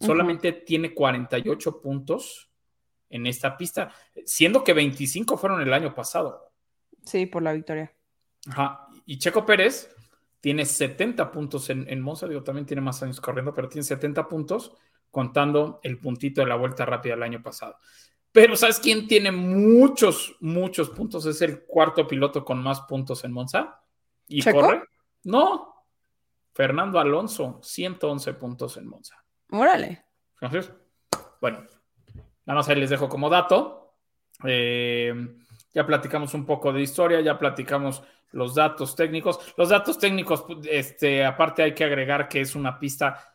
Solamente 0.00 0.52
tiene 0.52 0.92
48 0.92 1.80
puntos 1.80 2.50
en 3.08 3.26
esta 3.26 3.56
pista, 3.56 3.92
siendo 4.24 4.62
que 4.62 4.72
25 4.72 5.36
fueron 5.38 5.60
el 5.60 5.72
año 5.72 5.94
pasado. 5.94 6.52
Sí, 7.04 7.26
por 7.26 7.42
la 7.42 7.52
victoria. 7.52 7.94
Ajá. 8.48 8.88
Y 9.06 9.18
Checo 9.18 9.46
Pérez 9.46 9.94
tiene 10.40 10.64
70 10.64 11.30
puntos 11.30 11.70
en, 11.70 11.88
en 11.88 12.00
Monza, 12.00 12.28
digo, 12.28 12.42
también 12.42 12.66
tiene 12.66 12.80
más 12.80 13.02
años 13.02 13.20
corriendo, 13.20 13.54
pero 13.54 13.68
tiene 13.68 13.84
70 13.84 14.28
puntos 14.28 14.76
contando 15.10 15.80
el 15.82 15.98
puntito 15.98 16.40
de 16.40 16.46
la 16.46 16.56
vuelta 16.56 16.84
rápida 16.84 17.14
del 17.14 17.22
año 17.22 17.42
pasado. 17.42 17.76
Pero 18.32 18.54
¿sabes 18.54 18.78
quién 18.78 19.08
tiene 19.08 19.32
muchos, 19.32 20.36
muchos 20.40 20.90
puntos? 20.90 21.24
Es 21.24 21.40
el 21.40 21.64
cuarto 21.64 22.06
piloto 22.06 22.44
con 22.44 22.62
más 22.62 22.82
puntos 22.82 23.24
en 23.24 23.32
Monza. 23.32 23.80
¿Y 24.28 24.42
¿Checo? 24.42 24.60
corre? 24.60 24.82
No. 25.24 25.74
Fernando 26.52 26.98
Alonso, 26.98 27.60
111 27.62 28.34
puntos 28.34 28.76
en 28.76 28.88
Monza. 28.88 29.24
Órale. 29.50 30.04
Entonces, 30.40 30.72
bueno, 31.40 31.58
nada 32.44 32.58
más 32.58 32.68
ahí 32.68 32.76
les 32.76 32.90
dejo 32.90 33.08
como 33.08 33.28
dato. 33.30 33.94
Eh, 34.44 35.14
ya 35.72 35.86
platicamos 35.86 36.34
un 36.34 36.44
poco 36.46 36.72
de 36.72 36.82
historia, 36.82 37.20
ya 37.20 37.38
platicamos 37.38 38.02
los 38.32 38.54
datos 38.54 38.94
técnicos. 38.96 39.38
Los 39.56 39.68
datos 39.70 39.98
técnicos, 39.98 40.44
este, 40.70 41.24
aparte 41.24 41.62
hay 41.62 41.74
que 41.74 41.84
agregar 41.84 42.28
que 42.28 42.40
es 42.40 42.54
una 42.54 42.78
pista 42.78 43.34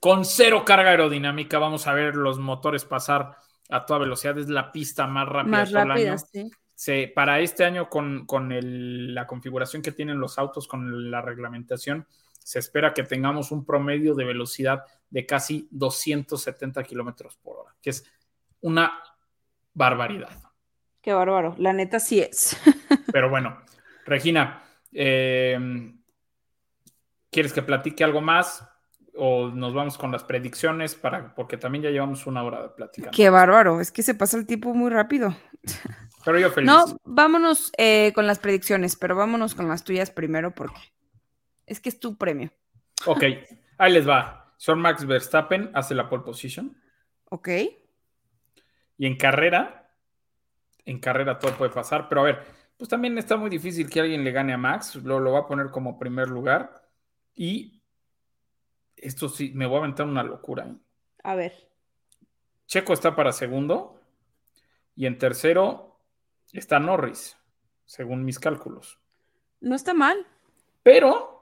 con 0.00 0.24
cero 0.24 0.64
carga 0.64 0.90
aerodinámica. 0.90 1.58
Vamos 1.58 1.86
a 1.86 1.92
ver 1.92 2.16
los 2.16 2.38
motores 2.38 2.84
pasar 2.84 3.36
a 3.68 3.84
toda 3.84 4.00
velocidad. 4.00 4.38
Es 4.38 4.48
la 4.48 4.72
pista 4.72 5.06
más 5.06 5.28
rápida 5.28 5.50
Más 5.58 5.72
rápida, 5.72 6.12
año. 6.12 6.18
sí. 6.18 6.50
Se- 6.74 7.12
para 7.14 7.40
este 7.40 7.64
año, 7.64 7.88
con, 7.88 8.24
con 8.24 8.52
el- 8.52 9.12
la 9.14 9.26
configuración 9.26 9.82
que 9.82 9.90
tienen 9.92 10.20
los 10.20 10.38
autos, 10.38 10.68
con 10.68 11.10
la 11.10 11.20
reglamentación, 11.20 12.06
se 12.48 12.60
espera 12.60 12.94
que 12.94 13.02
tengamos 13.02 13.52
un 13.52 13.62
promedio 13.62 14.14
de 14.14 14.24
velocidad 14.24 14.82
de 15.10 15.26
casi 15.26 15.68
270 15.70 16.82
kilómetros 16.82 17.36
por 17.36 17.58
hora, 17.58 17.74
que 17.82 17.90
es 17.90 18.10
una 18.62 19.02
barbaridad. 19.74 20.30
Qué 21.02 21.12
bárbaro. 21.12 21.54
La 21.58 21.74
neta 21.74 22.00
sí 22.00 22.20
es. 22.20 22.56
Pero 23.12 23.28
bueno, 23.28 23.60
Regina, 24.06 24.62
eh, 24.92 25.92
¿quieres 27.30 27.52
que 27.52 27.60
platique 27.60 28.02
algo 28.02 28.22
más? 28.22 28.66
O 29.14 29.48
nos 29.48 29.74
vamos 29.74 29.98
con 29.98 30.10
las 30.10 30.24
predicciones 30.24 30.94
para, 30.94 31.34
porque 31.34 31.58
también 31.58 31.84
ya 31.84 31.90
llevamos 31.90 32.26
una 32.26 32.42
hora 32.44 32.62
de 32.62 32.68
platicando. 32.70 33.14
Qué 33.14 33.28
bárbaro. 33.28 33.82
Es 33.82 33.92
que 33.92 34.02
se 34.02 34.14
pasa 34.14 34.38
el 34.38 34.46
tiempo 34.46 34.72
muy 34.72 34.88
rápido. 34.88 35.36
Pero 36.24 36.38
yo 36.38 36.50
feliz. 36.50 36.66
No, 36.66 36.98
vámonos 37.04 37.72
eh, 37.76 38.12
con 38.14 38.26
las 38.26 38.38
predicciones, 38.38 38.96
pero 38.96 39.16
vámonos 39.16 39.54
con 39.54 39.68
las 39.68 39.84
tuyas 39.84 40.10
primero 40.10 40.54
porque 40.54 40.80
es 41.68 41.80
que 41.80 41.88
es 41.88 42.00
tu 42.00 42.16
premio. 42.16 42.50
Ok, 43.06 43.22
ahí 43.78 43.92
les 43.92 44.08
va. 44.08 44.54
Sir 44.56 44.76
Max 44.76 45.06
Verstappen 45.06 45.70
hace 45.74 45.94
la 45.94 46.08
pole 46.08 46.24
position. 46.24 46.76
¿Ok? 47.30 47.48
Y 48.96 49.06
en 49.06 49.16
carrera, 49.16 49.92
en 50.84 50.98
carrera 50.98 51.38
todo 51.38 51.56
puede 51.56 51.70
pasar, 51.70 52.08
pero 52.08 52.22
a 52.22 52.24
ver, 52.24 52.44
pues 52.76 52.88
también 52.88 53.16
está 53.18 53.36
muy 53.36 53.50
difícil 53.50 53.88
que 53.88 54.00
alguien 54.00 54.24
le 54.24 54.32
gane 54.32 54.52
a 54.52 54.58
Max, 54.58 54.96
lo, 54.96 55.20
lo 55.20 55.32
va 55.32 55.40
a 55.40 55.46
poner 55.46 55.70
como 55.70 55.98
primer 55.98 56.28
lugar 56.28 56.88
y 57.34 57.82
esto 58.96 59.28
sí, 59.28 59.52
me 59.54 59.66
voy 59.66 59.76
a 59.76 59.80
aventar 59.80 60.06
una 60.06 60.24
locura. 60.24 60.66
¿eh? 60.66 60.76
A 61.22 61.36
ver. 61.36 61.68
Checo 62.66 62.92
está 62.92 63.14
para 63.14 63.32
segundo 63.32 64.00
y 64.96 65.06
en 65.06 65.18
tercero 65.18 66.00
está 66.52 66.80
Norris, 66.80 67.36
según 67.84 68.24
mis 68.24 68.38
cálculos. 68.38 68.98
No 69.60 69.74
está 69.74 69.94
mal. 69.94 70.26
Pero 70.82 71.37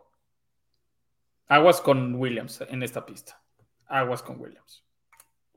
aguas 1.48 1.80
con 1.80 2.14
Williams 2.14 2.62
en 2.68 2.82
esta 2.82 3.04
pista. 3.04 3.40
Aguas 3.86 4.22
con 4.22 4.40
Williams. 4.40 4.84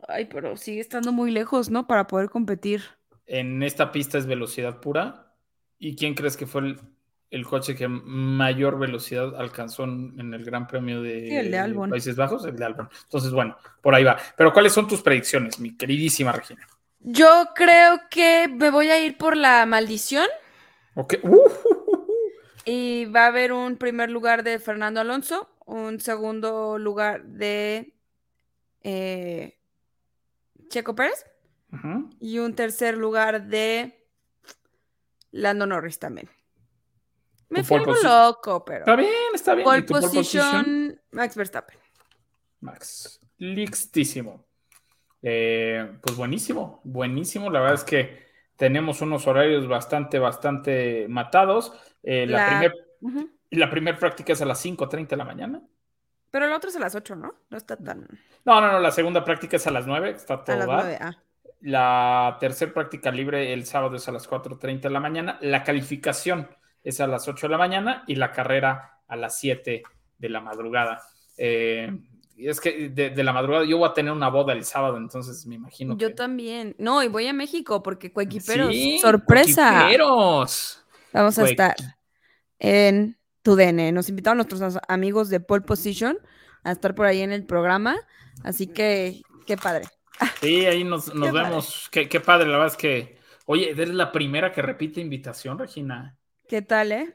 Ay, 0.08 0.26
pero 0.26 0.56
sigue 0.56 0.82
estando 0.82 1.12
muy 1.12 1.32
lejos, 1.32 1.70
¿no? 1.70 1.88
Para 1.88 2.08
poder 2.08 2.30
competir. 2.30 2.84
En 3.26 3.64
esta 3.64 3.92
pista 3.92 4.18
es 4.18 4.26
velocidad 4.26 4.80
pura. 4.80 5.34
¿Y 5.78 5.96
quién 5.96 6.14
crees 6.14 6.36
que 6.38 6.46
fue 6.46 6.62
el, 6.62 6.80
el 7.32 7.46
coche 7.46 7.76
que 7.76 7.88
mayor 7.88 8.80
velocidad 8.80 9.36
alcanzó 9.36 9.84
en, 9.84 10.16
en 10.20 10.34
el 10.34 10.44
Gran 10.44 10.68
Premio 10.68 11.02
de, 11.02 11.28
Sí, 11.28 11.36
el 11.36 11.52
de 11.52 11.58
Albon. 11.58 11.90
Países 11.90 12.16
Bajos? 12.16 12.46
El 12.46 12.56
de 12.56 12.66
Albon. 12.66 12.90
Entonces, 13.04 13.32
bueno, 13.32 13.58
por 13.82 13.94
ahí 13.96 14.04
va. 14.04 14.18
Pero 14.36 14.54
¿cuáles 14.54 14.74
son 14.74 14.88
tus 14.88 15.02
predicciones, 15.02 15.60
mi 15.60 15.76
queridísima 15.76 16.32
Regina? 16.32 16.68
Yo 17.02 17.50
creo 17.56 18.02
que 18.10 18.48
me 18.50 18.70
voy 18.72 18.90
a 18.90 19.04
ir 19.04 19.18
por 19.18 19.38
la 19.38 19.66
maldición 19.66 20.28
Ok. 21.00 21.16
Uh, 21.24 21.50
y 22.66 23.06
va 23.06 23.24
a 23.24 23.28
haber 23.28 23.54
un 23.54 23.78
primer 23.78 24.10
lugar 24.10 24.44
de 24.44 24.60
Fernando 24.60 25.00
Alonso, 25.00 25.50
un 25.70 26.00
segundo 26.00 26.78
lugar 26.78 27.24
de 27.26 27.94
eh, 28.82 29.58
Checo 30.70 30.96
Pérez 30.96 31.26
y 32.20 32.40
un 32.40 32.56
tercer 32.56 32.98
lugar 32.98 33.48
de 33.48 34.08
Lando 35.32 35.66
Norris 35.66 36.00
también. 36.00 36.30
Me 37.50 37.64
fui 37.64 37.78
algo 37.78 37.94
loco, 38.04 38.64
pero 38.66 38.80
Está 38.80 38.96
bien, 38.96 39.12
está 39.34 39.56
bien. 39.56 39.66
pole 39.66 39.80
¿Y 39.80 39.82
tu 39.84 39.94
pole 39.94 40.08
position, 40.08 41.02
Max 41.12 41.36
Verstappen. 41.36 41.78
Max. 42.62 43.20
Listísimo. 43.38 44.46
Eh, 45.22 45.98
pues 46.02 46.16
buenísimo, 46.16 46.82
buenísimo. 46.84 47.50
La 47.50 47.60
verdad 47.60 47.76
es 47.76 47.84
que 47.84 48.28
tenemos 48.56 49.02
unos 49.02 49.26
horarios 49.28 49.68
bastante, 49.68 50.20
bastante 50.20 51.08
matados. 51.10 51.74
Eh, 52.04 52.26
la 52.28 52.38
La- 52.38 52.48
primer- 53.02 53.30
Ujú. 53.52 53.60
la 53.60 53.70
primera 53.70 53.98
práctica 53.98 54.34
es 54.34 54.42
a 54.42 54.46
las 54.46 54.64
5.30 54.64 55.08
de 55.10 55.18
la 55.18 55.26
mañana. 55.26 55.62
Pero 56.32 56.46
el 56.46 56.54
otro 56.54 56.70
es 56.70 56.76
a 56.76 56.80
las 56.80 56.94
8, 56.96 57.16
¿no? 57.16 57.34
No 57.50 57.58
está 57.58 57.76
tan 57.76 58.08
No, 58.46 58.62
no, 58.62 58.72
no, 58.72 58.80
la 58.80 58.92
segunda 58.92 59.24
práctica 59.26 59.58
es 59.58 59.66
a 59.66 59.72
las 59.72 59.88
9, 59.88 60.12
está 60.12 60.36
a 60.36 60.44
todo 60.44 60.56
las 60.58 60.68
dar. 60.68 60.84
9. 60.84 60.98
Ah. 61.02 61.18
La 61.62 62.38
tercera 62.40 62.74
práctica 62.74 63.12
libre 63.12 63.52
el 63.52 63.66
sábado 63.66 63.96
es 63.96 64.08
a 64.08 64.12
las 64.12 64.30
4.30 64.30 64.82
de 64.82 64.90
la 64.92 65.00
mañana. 65.00 65.38
La 65.42 65.64
calificación 65.64 66.48
es 66.84 67.02
a 67.02 67.08
las 67.08 67.28
8 67.28 67.48
de 67.48 67.52
la 67.52 67.58
mañana 67.58 68.04
y 68.08 68.16
la 68.16 68.32
carrera 68.32 69.00
a 69.08 69.16
las 69.18 69.38
7 69.40 69.84
de 70.18 70.30
la 70.30 70.40
madrugada. 70.40 71.02
Eh, 71.38 71.92
es 72.38 72.62
que 72.62 72.90
de, 72.90 73.10
de 73.10 73.24
la 73.24 73.34
madrugada 73.34 73.66
yo 73.66 73.78
voy 73.80 73.90
a 73.90 73.94
tener 73.94 74.14
una 74.14 74.30
boda 74.30 74.54
el 74.54 74.64
sábado, 74.64 74.96
entonces 74.96 75.46
me 75.48 75.56
imagino 75.56 75.98
Yo 75.98 76.10
que... 76.10 76.14
también. 76.14 76.76
No, 76.80 77.04
y 77.04 77.10
voy 77.10 77.28
a 77.28 77.34
México 77.34 77.84
porque 77.84 78.14
Cuequiperos, 78.14 78.70
Sí, 78.70 79.00
sorpresa. 79.00 79.80
coquiperos. 79.82 80.86
Vamos 81.12 81.38
a 81.40 81.44
Cuequi- 81.44 81.50
estar 81.50 81.76
en 82.60 83.18
tu 83.42 83.56
DN. 83.56 83.92
Nos 83.92 84.10
invitaron 84.10 84.38
nuestros 84.38 84.78
amigos 84.88 85.30
de 85.30 85.40
Pole 85.40 85.62
Position 85.62 86.18
a 86.64 86.72
estar 86.72 86.96
por 86.96 87.06
ahí 87.06 87.22
en 87.22 87.32
el 87.32 87.46
programa. 87.46 87.98
Así 88.44 88.68
que, 88.68 89.22
qué 89.46 89.58
padre. 89.58 89.86
Sí, 90.42 90.66
ahí 90.66 90.84
nos, 90.84 91.14
nos 91.16 91.28
Qué 91.28 91.32
vemos. 91.34 91.90
Qué, 91.92 92.10
qué 92.10 92.20
padre, 92.20 92.48
la 92.48 92.58
verdad 92.58 92.74
es 92.74 92.78
que. 92.78 93.20
Oye, 93.46 93.72
eres 93.72 93.90
la 93.90 94.12
primera 94.12 94.52
que 94.52 94.62
repite 94.62 95.02
invitación, 95.02 95.58
Regina. 95.58 96.16
¿Qué 96.48 96.62
tal, 96.62 96.92
eh? 96.92 97.14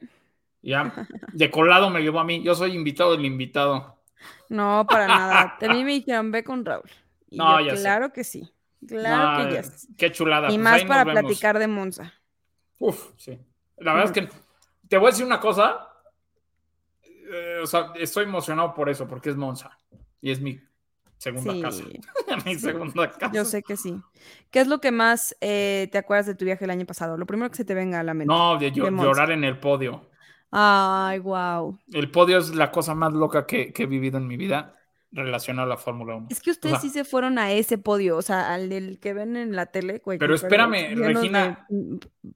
Ya, 0.62 0.92
de 1.32 1.50
colado 1.50 1.90
me 1.90 2.00
llevó 2.00 2.20
a 2.20 2.24
mí. 2.24 2.42
Yo 2.42 2.54
soy 2.54 2.72
invitado 2.72 3.12
del 3.12 3.24
invitado. 3.24 3.98
No, 4.48 4.86
para 4.88 5.06
nada. 5.06 5.58
A 5.60 5.72
mí 5.72 5.84
me 5.84 5.92
dijeron, 5.92 6.30
ve 6.30 6.42
con 6.42 6.64
Raúl. 6.64 6.90
Y 7.28 7.36
No, 7.36 7.60
yo, 7.60 7.66
ya 7.66 7.76
sé. 7.76 7.82
claro 7.82 8.12
que 8.12 8.24
sí. 8.24 8.50
Claro 8.86 9.44
No, 9.44 9.48
que 9.50 9.54
eh, 9.58 9.62
yes. 9.62 9.88
Qué 9.96 10.12
chulada. 10.12 10.48
Y 10.48 10.52
pues 10.52 10.60
más 10.60 10.84
para 10.84 11.04
platicar 11.04 11.58
de 11.58 11.66
Monza. 11.68 12.12
Uf, 12.78 13.12
sí. 13.16 13.38
La 13.76 13.92
verdad 13.94 14.10
es 14.10 14.12
que 14.12 14.28
te 14.88 14.96
voy 14.98 15.08
a 15.08 15.10
decir 15.10 15.26
una 15.26 15.40
cosa. 15.40 15.88
O 17.64 17.66
sea, 17.66 17.92
estoy 17.96 18.24
emocionado 18.24 18.74
por 18.74 18.88
eso, 18.88 19.08
porque 19.08 19.30
es 19.30 19.36
Monza. 19.36 19.76
Y 20.20 20.30
es 20.30 20.40
mi 20.40 20.60
segunda 21.18 21.52
Sí, 21.52 21.62
casa. 21.62 21.84
mi 22.46 22.54
segunda 22.56 23.10
casa. 23.10 23.32
yo 23.32 23.44
sé 23.44 23.62
que 23.62 23.76
sí. 23.76 23.96
¿Qué 24.50 24.60
es 24.60 24.68
lo 24.68 24.80
que 24.80 24.90
más 24.90 25.36
eh, 25.40 25.88
te 25.90 25.98
acuerdas 25.98 26.26
de 26.26 26.34
tu 26.34 26.44
viaje 26.44 26.64
el 26.64 26.70
año 26.70 26.86
pasado? 26.86 27.16
Lo 27.16 27.26
primero 27.26 27.50
que 27.50 27.56
se 27.56 27.64
te 27.64 27.74
venga 27.74 28.00
a 28.00 28.02
la 28.02 28.14
mente. 28.14 28.32
No, 28.32 28.58
de 28.58 28.70
llorar 28.70 29.30
en 29.30 29.44
el 29.44 29.58
podio. 29.58 30.10
Ay, 30.50 31.18
wow. 31.18 31.78
El 31.92 32.10
podio 32.10 32.38
es 32.38 32.54
la 32.54 32.70
cosa 32.70 32.94
más 32.94 33.12
loca 33.12 33.46
que, 33.46 33.72
que 33.72 33.82
he 33.82 33.86
vivido 33.86 34.18
en 34.18 34.28
mi 34.28 34.36
vida 34.36 34.76
relacionada 35.10 35.66
a 35.66 35.68
la 35.70 35.76
Fórmula 35.76 36.16
1. 36.16 36.28
Es 36.30 36.40
que 36.40 36.50
ustedes 36.50 36.74
sea, 36.74 36.80
sí 36.80 36.90
se 36.90 37.04
fueron 37.04 37.38
a 37.38 37.52
ese 37.52 37.78
podio, 37.78 38.16
o 38.16 38.22
sea, 38.22 38.52
al 38.52 38.68
del 38.68 38.98
que 38.98 39.14
ven 39.14 39.36
en 39.36 39.56
la 39.56 39.66
tele. 39.66 40.02
Pero 40.04 40.34
espérame, 40.34 40.94
Regina, 40.96 41.66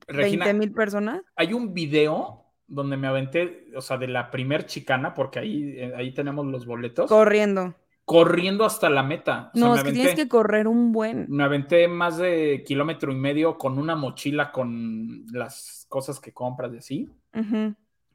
Regina, 0.06 0.44
20 0.46 0.54
mil 0.54 0.72
personas. 0.72 1.22
hay 1.36 1.52
un 1.52 1.74
video 1.74 2.44
donde 2.68 2.96
me 2.96 3.08
aventé, 3.08 3.66
o 3.74 3.80
sea, 3.80 3.96
de 3.96 4.06
la 4.06 4.30
primer 4.30 4.66
chicana, 4.66 5.14
porque 5.14 5.38
ahí, 5.40 5.74
eh, 5.76 5.92
ahí 5.96 6.12
tenemos 6.12 6.46
los 6.46 6.66
boletos, 6.66 7.08
Corriendo. 7.08 7.74
corriendo 8.04 8.64
hasta 8.64 8.88
la 8.90 9.02
meta. 9.02 9.50
O 9.54 9.58
No, 9.58 9.74
es 9.74 9.82
que 9.82 9.92
tienes 9.92 10.14
que 10.14 10.28
correr 10.28 10.68
un 10.68 10.92
buen. 10.92 11.26
me 11.28 11.44
aventé 11.44 11.88
más 11.88 12.18
de 12.18 12.62
kilómetro 12.66 13.10
y 13.10 13.16
medio 13.16 13.56
con 13.58 13.78
una 13.78 13.96
mochila 13.96 14.52
con 14.52 15.24
las 15.32 15.86
cosas 15.88 16.20
que 16.20 16.32
compras 16.32 16.72
y 16.74 16.76
así, 16.76 17.10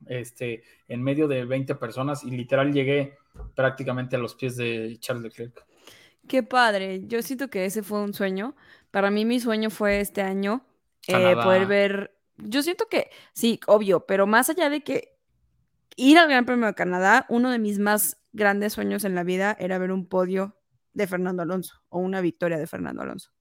este, 0.06 0.64
en 0.88 1.02
medio 1.02 1.28
de 1.28 1.46
20 1.46 1.76
personas 1.76 2.24
y 2.24 2.32
literal 2.32 2.72
llegué 2.72 3.18
prácticamente 3.56 4.16
a 4.16 4.20
los 4.20 4.36
pies 4.36 4.56
de 4.58 4.98
Charles 5.00 5.24
Leclerc. 5.24 5.66
Qué 6.28 6.44
padre. 6.44 7.02
Yo 7.08 7.22
siento 7.22 7.50
que 7.50 7.66
ese 7.66 7.84
fue 7.84 8.02
un 8.02 8.14
sueño. 8.14 8.56
Para 8.92 9.12
mí 9.12 9.26
mi 9.26 9.40
sueño 9.40 9.70
fue 9.70 10.00
este 10.00 10.22
año 10.22 10.66
eh, 11.08 11.36
poder 11.36 11.66
ver. 11.66 12.13
Yo 12.38 12.62
siento 12.64 12.88
que 12.90 13.10
sí, 13.34 13.60
obvio, 13.68 14.06
pero 14.06 14.28
más 14.28 14.50
allá 14.50 14.70
de 14.70 14.82
que 14.84 15.16
ir 15.96 16.18
al 16.18 16.28
Gran 16.30 16.46
Premio 16.46 16.66
de 16.68 16.74
Canadá, 16.74 17.26
uno 17.30 17.52
de 17.52 17.60
mis 17.60 17.80
más 17.80 18.22
grandes 18.32 18.74
sueños 18.74 19.04
en 19.04 19.16
la 19.16 19.24
vida 19.24 19.56
era 19.60 19.78
ver 19.78 19.92
un 19.92 20.08
podio 20.08 20.58
de 20.94 21.08
Fernando 21.08 21.44
Alonso 21.44 21.82
o 21.90 22.00
una 22.00 22.22
victoria 22.22 22.58
de 22.58 22.68
Fernando 22.68 23.02
Alonso. 23.04 23.32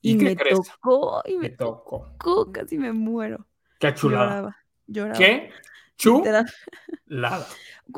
¿Y 0.00 0.16
me 0.16 0.36
crees? 0.36 0.58
tocó, 0.60 1.22
y 1.26 1.34
me 1.34 1.48
Me 1.48 1.50
tocó. 1.50 2.10
tocó, 2.18 2.52
casi 2.52 2.76
me 2.78 2.92
muero. 2.92 3.46
Qué 3.78 3.94
chulada. 3.94 4.26
Lloraba, 4.26 4.56
lloraba. 4.86 5.18
¿Qué? 5.18 5.50
Chu. 5.96 6.18
literal. 6.18 6.44
Lada. 7.06 7.46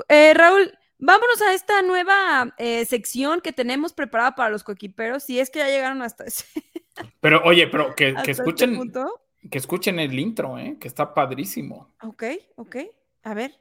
Eh, 0.09 0.33
Raúl, 0.35 0.73
vámonos 0.99 1.41
a 1.43 1.55
esta 1.55 1.83
nueva 1.83 2.55
eh, 2.59 2.85
sección 2.85 3.41
que 3.41 3.53
tenemos 3.53 3.93
preparada 3.93 4.35
para 4.35 4.51
los 4.51 4.63
coequiperos. 4.65 5.25
Si 5.25 5.41
es 5.41 5.51
que 5.51 5.61
ya 5.61 5.69
llegaron 5.69 6.03
hasta 6.03 6.25
ese, 6.25 6.45
Pero 7.21 7.43
oye, 7.45 7.67
pero 7.69 7.95
que, 7.95 8.15
que 8.15 8.31
este 8.31 8.43
escuchen, 8.43 8.77
punto. 8.77 9.21
Que 9.51 9.59
escuchen 9.59 9.99
el 9.99 10.19
intro, 10.19 10.59
¿eh? 10.59 10.77
que 10.81 10.89
está 10.89 11.13
padrísimo. 11.15 11.95
Ok, 12.03 12.25
ok. 12.57 12.77
A 13.25 13.35
ver. 13.35 13.53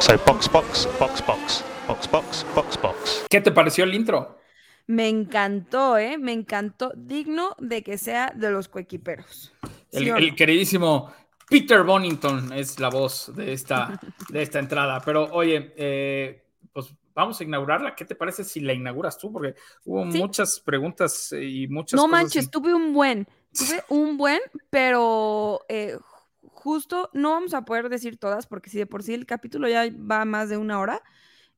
So 0.00 0.12
box, 0.26 0.50
box, 0.50 0.88
box, 0.98 1.24
box, 1.26 1.64
box, 1.86 2.10
box, 2.10 2.46
box, 2.54 2.82
box. 2.82 3.26
¿Qué 3.30 3.40
te 3.40 3.52
pareció 3.52 3.84
el 3.84 3.94
intro? 3.94 4.38
Me 4.86 5.08
encantó, 5.08 5.96
¿eh? 5.96 6.18
Me 6.18 6.32
encantó. 6.32 6.92
Digno 6.96 7.54
de 7.58 7.82
que 7.82 7.96
sea 7.98 8.32
de 8.34 8.50
los 8.50 8.68
coequiperos. 8.68 9.52
El, 9.92 10.04
¿Sí 10.04 10.10
o 10.10 10.16
el 10.16 10.28
no? 10.30 10.36
queridísimo 10.36 11.12
Peter 11.48 11.82
Bonington 11.84 12.52
es 12.52 12.78
la 12.80 12.90
voz 12.90 13.32
de 13.34 13.52
esta, 13.52 13.98
de 14.28 14.42
esta 14.42 14.58
entrada. 14.58 15.00
Pero 15.04 15.32
oye, 15.32 15.72
eh, 15.76 16.44
pues 16.72 16.92
vamos 17.14 17.40
a 17.40 17.44
inaugurarla. 17.44 17.94
¿Qué 17.94 18.04
te 18.04 18.14
parece 18.14 18.44
si 18.44 18.60
la 18.60 18.72
inauguras 18.74 19.16
tú? 19.16 19.32
Porque 19.32 19.54
hubo 19.84 20.10
Sí. 20.10 20.18
muchas 20.18 20.60
preguntas 20.60 21.32
y 21.32 21.66
muchas 21.68 21.96
No 21.96 22.02
cosas 22.04 22.10
manches, 22.22 22.44
en- 22.46 22.50
tuve 22.50 22.74
un 22.74 22.92
buen. 22.92 23.26
Tuve 23.56 23.82
un 23.88 24.16
buen, 24.16 24.40
pero 24.70 25.60
eh, 25.68 25.96
ju- 25.96 26.50
justo 26.50 27.10
no 27.12 27.30
vamos 27.30 27.54
a 27.54 27.64
poder 27.64 27.88
decir 27.88 28.18
todas, 28.18 28.46
porque 28.46 28.70
si 28.70 28.78
de 28.78 28.86
por 28.86 29.02
sí 29.02 29.14
el 29.14 29.26
capítulo 29.26 29.68
ya 29.68 29.84
va 30.10 30.24
más 30.24 30.48
de 30.48 30.56
una 30.56 30.80
hora, 30.80 31.02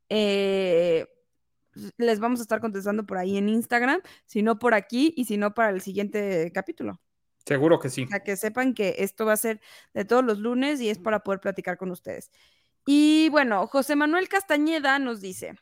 eh, 0.09 1.07
les 1.97 2.21
vamos 2.21 2.41
a 2.41 2.43
estar 2.43 2.61
contestando 2.61 3.05
por 3.07 3.19
ahí 3.19 3.37
en 3.37 3.49
Instagram, 3.49 4.01
si 4.25 4.43
no 4.43 4.59
por 4.59 4.75
aquí 4.75 5.13
y 5.17 5.25
si 5.25 5.37
no 5.37 5.55
para 5.55 5.71
el 5.71 5.81
siguiente 5.81 6.51
capítulo. 6.53 7.01
Seguro 7.45 7.79
que 7.79 7.91
sí. 7.91 8.05
O 8.05 8.09
sea, 8.09 8.21
que 8.21 8.37
sepan 8.37 8.75
que 8.75 8.97
esto 8.99 9.25
va 9.25 9.35
a 9.35 9.37
ser 9.37 9.61
de 9.95 10.05
todos 10.05 10.25
los 10.25 10.39
lunes 10.39 10.81
y 10.81 10.91
es 10.91 10.99
para 10.99 11.21
poder 11.21 11.41
platicar 11.41 11.77
con 11.77 11.91
ustedes. 11.91 12.31
Y 12.87 13.29
bueno, 13.31 13.67
José 13.67 13.95
Manuel 13.95 14.29
Castañeda 14.29 14.99
nos 14.99 15.21
dice, 15.21 15.55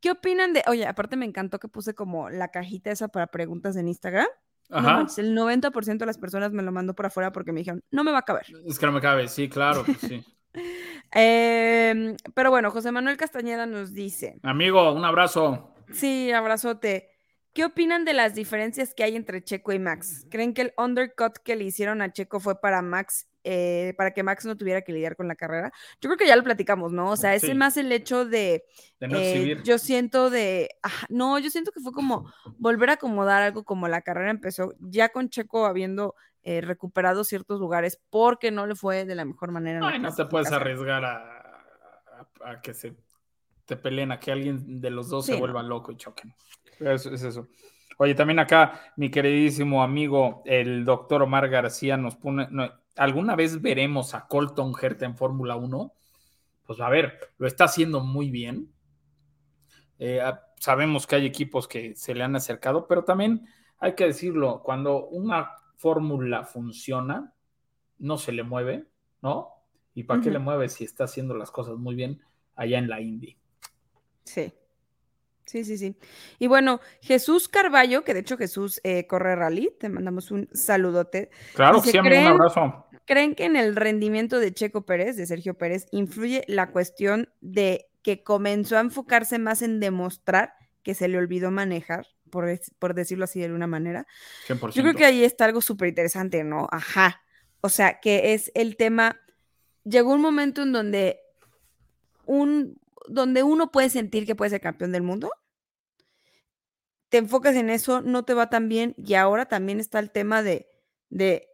¿qué 0.00 0.10
opinan 0.10 0.52
de... 0.52 0.62
Oye, 0.66 0.86
aparte 0.86 1.16
me 1.16 1.26
encantó 1.26 1.58
que 1.58 1.68
puse 1.68 1.94
como 1.94 2.30
la 2.30 2.48
cajita 2.48 2.90
esa 2.90 3.08
para 3.08 3.28
preguntas 3.28 3.76
en 3.76 3.88
Instagram. 3.88 4.26
No 4.68 4.78
Ajá. 4.78 4.92
manches, 4.98 5.18
el 5.18 5.34
90% 5.34 5.98
de 5.98 6.06
las 6.06 6.18
personas 6.18 6.52
me 6.52 6.62
lo 6.62 6.72
mandó 6.72 6.94
por 6.94 7.06
afuera 7.06 7.32
porque 7.32 7.52
me 7.52 7.60
dijeron, 7.60 7.82
no 7.90 8.02
me 8.04 8.12
va 8.12 8.18
a 8.18 8.22
caber. 8.22 8.46
Es 8.66 8.78
que 8.78 8.86
no 8.86 8.92
me 8.92 9.00
cabe, 9.00 9.28
sí, 9.28 9.48
claro, 9.48 9.84
pues 9.84 9.98
sí. 10.00 10.24
Em, 11.12 12.16
pero 12.34 12.50
bueno, 12.50 12.70
José 12.70 12.90
Manuel 12.92 13.16
Castañeda 13.16 13.66
nos 13.66 13.92
dice, 13.94 14.38
Amigo, 14.42 14.92
un 14.92 15.04
abrazo. 15.04 15.70
sí, 15.92 16.32
abrazote. 16.32 17.10
¿Qué 17.52 17.64
opinan 17.64 18.04
de 18.04 18.12
las 18.12 18.34
diferencias 18.34 18.92
que 18.92 19.02
hay 19.04 19.16
entre 19.16 19.42
Checo 19.42 19.72
y 19.72 19.78
Max? 19.78 20.26
¿Creen 20.30 20.52
que 20.52 20.62
el 20.62 20.74
undercut 20.76 21.38
que 21.42 21.56
le 21.56 21.64
hicieron 21.64 22.02
a 22.02 22.12
Checo 22.12 22.38
fue 22.40 22.60
para 22.60 22.82
Max, 22.82 23.28
eh, 23.48 23.94
para 23.96 24.10
que 24.12 24.22
Max 24.22 24.44
no 24.44 24.56
tuviera 24.56 24.82
que 24.82 24.92
lidiar 24.92 25.14
con 25.16 25.28
la 25.28 25.36
carrera? 25.36 25.70
Yo 26.00 26.08
creo 26.08 26.16
que 26.16 26.26
ya 26.26 26.34
lo 26.36 26.42
platicamos, 26.42 26.92
¿no? 26.92 27.10
O 27.12 27.16
sea, 27.16 27.34
ese 27.34 27.48
Sí. 27.48 27.54
más 27.54 27.76
el 27.76 27.92
hecho 27.92 28.24
de, 28.26 28.64
De 29.00 29.08
no 29.08 29.18
eh, 29.18 29.32
exhibir. 29.32 29.62
yo 29.62 29.78
siento 29.78 30.28
de, 30.30 30.68
no, 31.08 31.38
yo 31.38 31.48
siento 31.50 31.70
que 31.70 31.80
fue 31.80 31.92
como 31.92 32.30
volver 32.58 32.90
a 32.90 32.94
acomodar 32.94 33.42
algo 33.42 33.64
como 33.64 33.86
la 33.88 34.02
carrera 34.02 34.30
empezó 34.30 34.74
ya 34.80 35.10
con 35.10 35.28
Checo 35.30 35.64
habiendo 35.66 36.14
eh, 36.42 36.60
recuperado 36.60 37.24
ciertos 37.24 37.58
lugares 37.60 38.00
porque 38.10 38.50
no 38.50 38.66
le 38.66 38.74
fue 38.74 39.04
de 39.04 39.14
la 39.14 39.24
mejor 39.24 39.50
manera. 39.52 39.80
Ay, 39.86 39.98
no 39.98 40.14
te 40.14 40.26
puedes 40.26 40.50
arriesgar 40.52 41.04
a, 41.04 41.16
a- 42.42 42.50
a 42.50 42.60
que 42.60 42.72
se 42.74 42.96
te 43.64 43.76
peleen, 43.76 44.12
a 44.12 44.20
que 44.20 44.30
alguien 44.32 44.80
de 44.80 44.90
los 44.90 45.08
dos 45.08 45.26
Sí, 45.26 45.32
se 45.32 45.38
vuelva 45.38 45.62
loco 45.62 45.90
y 45.92 45.96
choquen. 45.96 46.34
Eso, 46.78 47.10
es 47.12 47.22
eso. 47.22 47.48
Oye, 47.98 48.14
también 48.14 48.38
acá 48.38 48.92
mi 48.96 49.10
queridísimo 49.10 49.82
amigo, 49.82 50.42
el 50.44 50.84
doctor 50.84 51.22
Omar 51.22 51.48
García, 51.48 51.96
nos 51.96 52.16
pone, 52.16 52.46
no, 52.50 52.70
¿alguna 52.96 53.36
vez 53.36 53.62
veremos 53.62 54.14
a 54.14 54.26
Colton 54.28 54.72
Herta 54.80 55.06
en 55.06 55.16
Fórmula 55.16 55.56
1? 55.56 55.92
Pues 56.66 56.80
a 56.80 56.88
ver, 56.90 57.18
lo 57.38 57.46
está 57.46 57.64
haciendo 57.64 58.00
muy 58.00 58.30
bien. 58.30 58.72
Eh, 59.98 60.20
a- 60.20 60.42
sabemos 60.60 61.06
que 61.06 61.16
hay 61.16 61.26
equipos 61.26 61.68
que 61.68 61.94
se 61.96 62.14
le 62.14 62.24
han 62.24 62.36
acercado, 62.36 62.86
pero 62.86 63.04
también 63.04 63.46
hay 63.78 63.94
que 63.94 64.04
decirlo, 64.04 64.62
cuando 64.62 65.06
una 65.06 65.50
fórmula 65.76 66.44
funciona, 66.44 67.34
no 67.98 68.18
se 68.18 68.32
le 68.32 68.42
mueve, 68.44 68.86
¿no? 69.22 69.50
¿Y 69.94 70.04
para 70.04 70.20
qué 70.20 70.30
le 70.30 70.38
mueve 70.38 70.68
si 70.68 70.84
está 70.84 71.04
haciendo 71.04 71.34
las 71.36 71.50
cosas 71.50 71.76
muy 71.78 71.94
bien 71.94 72.22
allá 72.56 72.78
en 72.78 72.88
la 72.88 73.00
Indy? 73.00 73.38
Sí. 74.24 74.52
Sí, 75.46 75.64
sí, 75.64 75.78
sí. 75.78 75.96
Y 76.38 76.48
bueno, 76.48 76.80
Jesús 77.00 77.48
Carballo, 77.48 78.02
que 78.04 78.12
de 78.14 78.20
hecho 78.20 78.36
Jesús 78.36 78.80
eh, 78.84 79.06
corre 79.06 79.36
rally, 79.36 79.72
te 79.78 79.88
mandamos 79.88 80.30
un 80.30 80.48
saludote. 80.52 81.30
Claro, 81.54 81.78
Dice, 81.78 81.92
sí, 81.92 81.98
amigo, 81.98 82.16
un 82.16 82.22
¿creen- 82.22 82.32
abrazo. 82.32 82.86
¿Creen 83.04 83.34
que 83.36 83.44
en 83.44 83.54
el 83.56 83.76
rendimiento 83.76 84.40
de 84.40 84.52
Checo 84.52 84.84
Pérez, 84.84 85.16
de 85.16 85.26
Sergio 85.26 85.54
Pérez, 85.54 85.86
influye 85.92 86.44
la 86.48 86.72
cuestión 86.72 87.32
de 87.40 87.86
que 88.02 88.22
comenzó 88.24 88.76
a 88.76 88.80
enfocarse 88.80 89.38
más 89.38 89.62
en 89.62 89.78
demostrar 89.80 90.52
que 90.82 90.94
se 90.94 91.06
le 91.08 91.16
olvidó 91.18 91.50
manejar, 91.52 92.06
por, 92.30 92.48
por 92.80 92.94
decirlo 92.94 93.24
así 93.24 93.38
de 93.38 93.46
alguna 93.46 93.68
manera? 93.68 94.06
100%. 94.48 94.72
Yo 94.74 94.82
creo 94.82 94.94
que 94.94 95.04
ahí 95.04 95.22
está 95.24 95.44
algo 95.44 95.60
súper 95.60 95.88
interesante, 95.88 96.42
¿no? 96.42 96.66
Ajá. 96.72 97.22
O 97.60 97.68
sea, 97.68 98.00
que 98.00 98.34
es 98.34 98.50
el 98.54 98.76
tema. 98.76 99.20
Llegó 99.84 100.12
un 100.12 100.20
momento 100.20 100.62
en 100.62 100.72
donde 100.72 101.20
un 102.24 102.78
donde 103.08 103.42
uno 103.42 103.70
puede 103.70 103.90
sentir 103.90 104.26
que 104.26 104.34
puede 104.34 104.50
ser 104.50 104.60
campeón 104.60 104.92
del 104.92 105.02
mundo. 105.02 105.30
Te 107.08 107.18
enfocas 107.18 107.56
en 107.56 107.70
eso, 107.70 108.02
no 108.02 108.24
te 108.24 108.34
va 108.34 108.50
tan 108.50 108.68
bien. 108.68 108.94
Y 108.98 109.14
ahora 109.14 109.46
también 109.46 109.80
está 109.80 109.98
el 109.98 110.10
tema 110.10 110.42
de, 110.42 110.68
de 111.08 111.48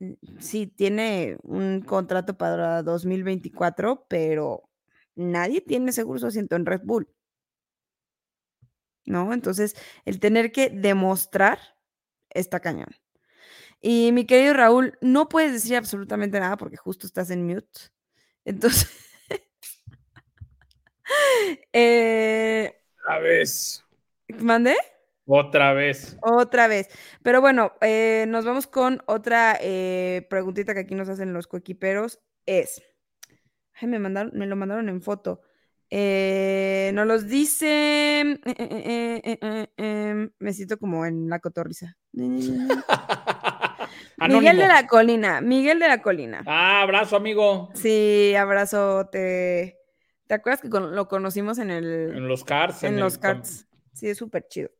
mm, 0.00 0.64
tiene 0.76 1.38
un 1.42 1.82
contrato 1.82 2.36
para 2.36 2.82
2024, 2.82 4.06
pero 4.08 4.68
nadie 5.14 5.60
tiene 5.60 5.92
seguro 5.92 6.18
su 6.20 6.26
asiento 6.26 6.56
en 6.56 6.66
Red 6.66 6.82
Bull. 6.84 7.08
¿no? 9.08 9.32
Entonces, 9.32 9.74
el 10.04 10.20
tener 10.20 10.52
que 10.52 10.70
demostrar 10.70 11.58
está 12.30 12.60
cañón. 12.60 12.94
Y 13.80 14.12
mi 14.12 14.26
querido 14.26 14.54
Raúl, 14.54 14.98
no 15.00 15.28
puedes 15.28 15.52
decir 15.52 15.76
absolutamente 15.76 16.40
nada 16.40 16.56
porque 16.56 16.76
justo 16.76 17.06
estás 17.06 17.30
en 17.30 17.46
mute. 17.46 17.90
Entonces, 18.44 18.88
eh, 21.72 22.80
Otra 23.00 23.18
vez. 23.20 23.84
¿mandé? 24.40 24.76
Otra 25.26 25.74
vez. 25.74 26.16
Otra 26.22 26.68
vez. 26.68 26.88
Pero 27.22 27.40
bueno, 27.40 27.72
eh, 27.82 28.24
nos 28.28 28.44
vamos 28.44 28.66
con 28.66 29.02
otra 29.06 29.58
eh, 29.60 30.26
preguntita 30.30 30.72
que 30.72 30.80
aquí 30.80 30.94
nos 30.94 31.08
hacen 31.08 31.32
los 31.34 31.46
coequiperos. 31.46 32.18
Es, 32.46 32.82
ay, 33.74 33.88
me, 33.88 33.98
mandaron, 33.98 34.32
me 34.34 34.46
lo 34.46 34.56
mandaron 34.56 34.88
en 34.88 35.02
foto. 35.02 35.42
Eh, 35.90 36.90
nos 36.94 37.06
los 37.06 37.26
dice, 37.26 38.38
eh, 38.44 40.28
me 40.38 40.52
siento 40.52 40.78
como 40.78 41.06
en 41.06 41.28
la 41.28 41.40
cotorriza. 41.40 41.96
Miguel 44.18 44.56
de 44.58 44.66
la 44.66 44.86
Colina, 44.86 45.40
Miguel 45.40 45.78
de 45.78 45.88
la 45.88 46.02
Colina. 46.02 46.42
Ah, 46.46 46.82
abrazo, 46.82 47.16
amigo. 47.16 47.70
Sí, 47.74 48.34
abrazo. 48.34 49.08
¿Te, 49.10 49.77
¿te 50.28 50.34
acuerdas 50.34 50.60
que 50.62 50.70
con- 50.70 50.94
lo 50.94 51.08
conocimos 51.08 51.58
en 51.58 51.70
el, 51.70 51.84
En 52.14 52.28
los 52.28 52.44
cards. 52.44 52.84
en 52.84 52.94
el 52.94 53.00
los. 53.00 53.66
Sí, 53.92 54.08
es 54.08 54.18
súper 54.18 54.46
chido. 54.46 54.70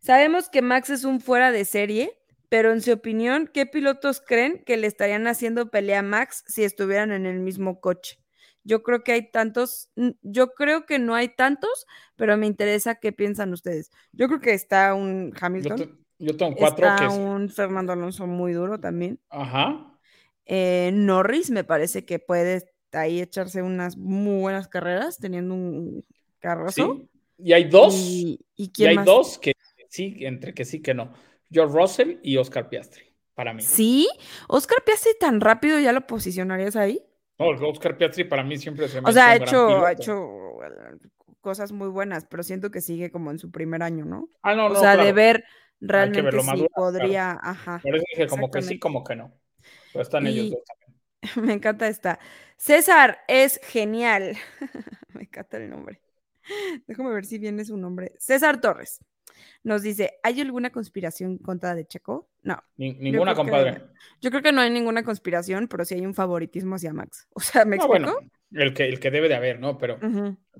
Sabemos 0.00 0.48
que 0.48 0.62
Max 0.62 0.90
es 0.90 1.04
un 1.04 1.20
fuera 1.20 1.52
de 1.52 1.64
serie, 1.64 2.18
pero 2.48 2.72
en 2.72 2.80
su 2.80 2.90
opinión, 2.92 3.48
¿qué 3.52 3.66
pilotos 3.66 4.20
creen 4.20 4.64
que 4.64 4.76
le 4.76 4.88
estarían 4.88 5.26
haciendo 5.28 5.70
pelea 5.70 6.00
a 6.00 6.02
Max 6.02 6.42
si 6.48 6.64
estuvieran 6.64 7.12
en 7.12 7.26
el 7.26 7.38
mismo 7.38 7.80
coche? 7.80 8.18
Yo 8.64 8.82
creo 8.82 9.04
que 9.04 9.12
hay 9.12 9.30
tantos, 9.30 9.90
yo 10.22 10.52
creo 10.54 10.84
que 10.84 10.98
no 10.98 11.14
hay 11.14 11.28
tantos, 11.28 11.86
pero 12.16 12.36
me 12.36 12.46
interesa 12.46 12.96
qué 12.96 13.12
piensan 13.12 13.52
ustedes. 13.52 13.90
Yo 14.12 14.26
creo 14.28 14.40
que 14.40 14.52
está 14.52 14.94
un 14.94 15.32
Yo, 15.32 15.38
Hamilton, 15.46 15.76
te- 15.76 15.90
yo 16.18 16.36
tengo 16.36 16.56
cuatro 16.56 16.86
está 16.86 16.96
que 16.98 17.06
es- 17.06 17.12
un 17.18 17.48
Fernando 17.48 17.92
Alonso 17.92 18.26
muy 18.26 18.52
duro 18.52 18.78
también. 18.80 19.18
Ajá. 19.30 19.86
Eh, 20.44 20.90
Norris 20.92 21.50
me 21.50 21.64
parece 21.64 22.04
que 22.04 22.18
puede 22.18 22.69
ahí 22.92 23.20
echarse 23.20 23.62
unas 23.62 23.96
muy 23.96 24.40
buenas 24.40 24.68
carreras 24.68 25.18
teniendo 25.18 25.54
un 25.54 26.04
carrozo. 26.38 26.96
Sí. 27.00 27.08
Y 27.38 27.52
hay 27.52 27.64
dos. 27.64 27.94
Y, 27.94 28.40
y 28.56 28.64
Y 28.64 28.70
quién 28.70 28.88
hay 28.90 28.96
más? 28.96 29.06
dos 29.06 29.38
que 29.38 29.52
sí, 29.88 30.16
entre 30.20 30.54
que 30.54 30.64
sí 30.64 30.80
que 30.82 30.94
no. 30.94 31.12
George 31.50 31.74
Russell 31.76 32.18
y 32.22 32.36
Oscar 32.36 32.68
Piastri, 32.68 33.14
para 33.34 33.52
mí. 33.52 33.62
¿Sí? 33.62 34.08
¿Oscar 34.48 34.78
Piastri 34.84 35.12
tan 35.18 35.40
rápido 35.40 35.78
ya 35.80 35.92
lo 35.92 36.06
posicionarías 36.06 36.76
ahí? 36.76 37.02
No, 37.38 37.48
Oscar 37.68 37.96
Piastri 37.96 38.24
para 38.24 38.44
mí 38.44 38.58
siempre 38.58 38.86
se 38.88 39.00
me 39.00 39.08
O 39.08 39.12
sea, 39.12 39.30
ha 39.30 39.36
hecho, 39.36 39.84
ha 39.86 39.92
hecho 39.92 40.62
eh, 40.62 40.98
cosas 41.40 41.72
muy 41.72 41.88
buenas, 41.88 42.26
pero 42.26 42.42
siento 42.42 42.70
que 42.70 42.80
sigue 42.82 43.10
como 43.10 43.30
en 43.30 43.38
su 43.38 43.50
primer 43.50 43.82
año, 43.82 44.04
¿no? 44.04 44.28
Ah, 44.42 44.54
no, 44.54 44.66
o 44.66 44.68
no, 44.68 44.80
sea, 44.80 44.96
de 44.96 45.12
ver 45.12 45.44
realmente 45.80 46.30
si 46.38 46.46
madurar, 46.46 46.70
claro. 46.70 46.70
podría, 46.74 47.38
ajá. 47.42 47.80
Por 47.82 47.96
eso 47.96 48.04
dije 48.12 48.26
como 48.28 48.50
que 48.50 48.62
sí, 48.62 48.78
como 48.78 49.02
que 49.02 49.16
no. 49.16 49.32
Pero 49.92 50.02
están 50.02 50.26
ellos 50.26 50.46
Y- 50.46 50.50
dos 50.50 50.60
también. 50.64 50.79
Me 51.36 51.52
encanta 51.52 51.88
esta. 51.88 52.18
César 52.56 53.18
es 53.28 53.60
genial. 53.64 54.36
Me 55.14 55.22
encanta 55.22 55.56
el 55.58 55.70
nombre. 55.70 56.00
Déjame 56.86 57.10
ver 57.10 57.24
si 57.26 57.38
viene 57.38 57.64
su 57.64 57.76
nombre. 57.76 58.12
César 58.18 58.60
Torres 58.60 59.00
nos 59.62 59.82
dice: 59.82 60.14
¿Hay 60.22 60.40
alguna 60.40 60.70
conspiración 60.70 61.38
contra 61.38 61.74
de 61.74 61.86
Checo? 61.86 62.28
No. 62.42 62.58
Ni- 62.76 62.94
ninguna, 62.94 63.34
compadre. 63.34 63.82
Yo 64.20 64.30
creo 64.30 64.42
que 64.42 64.52
no 64.52 64.60
hay 64.60 64.70
ninguna 64.70 65.02
conspiración, 65.04 65.68
pero 65.68 65.84
sí 65.84 65.94
hay 65.94 66.06
un 66.06 66.14
favoritismo 66.14 66.76
hacia 66.76 66.92
Max. 66.92 67.28
O 67.34 67.40
sea, 67.40 67.64
¿me 67.64 67.76
No, 67.76 67.84
explico? 67.84 68.10
bueno, 68.12 68.30
el 68.52 68.74
que, 68.74 68.84
el 68.84 68.98
que 69.00 69.10
debe 69.10 69.28
de 69.28 69.34
haber, 69.36 69.60
¿no? 69.60 69.78
Pero, 69.78 69.98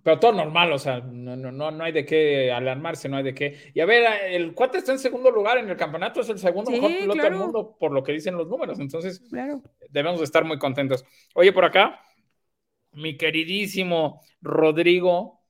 pero 0.02 0.18
todo 0.18 0.32
normal, 0.32 0.72
o 0.72 0.78
sea, 0.78 1.00
no, 1.00 1.36
no, 1.36 1.50
no, 1.50 1.70
no 1.70 1.84
hay 1.84 1.92
de 1.92 2.04
qué 2.04 2.52
alarmarse, 2.52 3.08
no 3.08 3.16
hay 3.16 3.24
de 3.24 3.34
qué. 3.34 3.72
Y 3.74 3.80
a 3.80 3.86
ver, 3.86 4.06
el 4.30 4.54
cuate 4.54 4.78
está 4.78 4.92
en 4.92 4.98
segundo 4.98 5.30
lugar 5.30 5.58
en 5.58 5.68
el 5.68 5.76
campeonato, 5.76 6.20
es 6.20 6.28
el 6.28 6.38
segundo 6.38 6.70
mejor 6.70 6.90
piloto 6.90 7.12
claro. 7.14 7.30
del 7.30 7.38
mundo, 7.38 7.76
por 7.78 7.92
lo 7.92 8.02
que 8.02 8.12
dicen 8.12 8.36
los 8.36 8.48
números. 8.48 8.78
Entonces, 8.78 9.20
Claro. 9.28 9.62
debemos 9.88 10.20
de 10.20 10.24
estar 10.24 10.44
muy 10.44 10.58
contentos. 10.58 11.04
Oye, 11.34 11.52
por 11.52 11.64
acá, 11.64 12.00
mi 12.92 13.16
queridísimo 13.16 14.20
Rodrigo, 14.40 15.40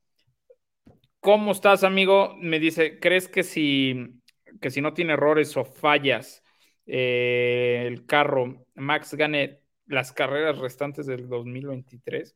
¿cómo 1.19 1.51
estás, 1.51 1.83
amigo? 1.83 2.35
Me 2.39 2.59
dice, 2.59 2.99
¿crees 2.99 3.27
que 3.27 3.43
si, 3.43 4.21
que 4.59 4.69
si 4.71 4.81
no 4.81 4.93
tiene 4.93 5.13
errores 5.13 5.55
o 5.57 5.65
fallas 5.65 6.43
eh, 6.85 7.83
el 7.87 8.05
carro, 8.05 8.65
Max 8.75 9.13
gane 9.13 9.60
las 9.91 10.11
carreras 10.13 10.57
restantes 10.59 11.05
del 11.05 11.27
2023? 11.29 12.35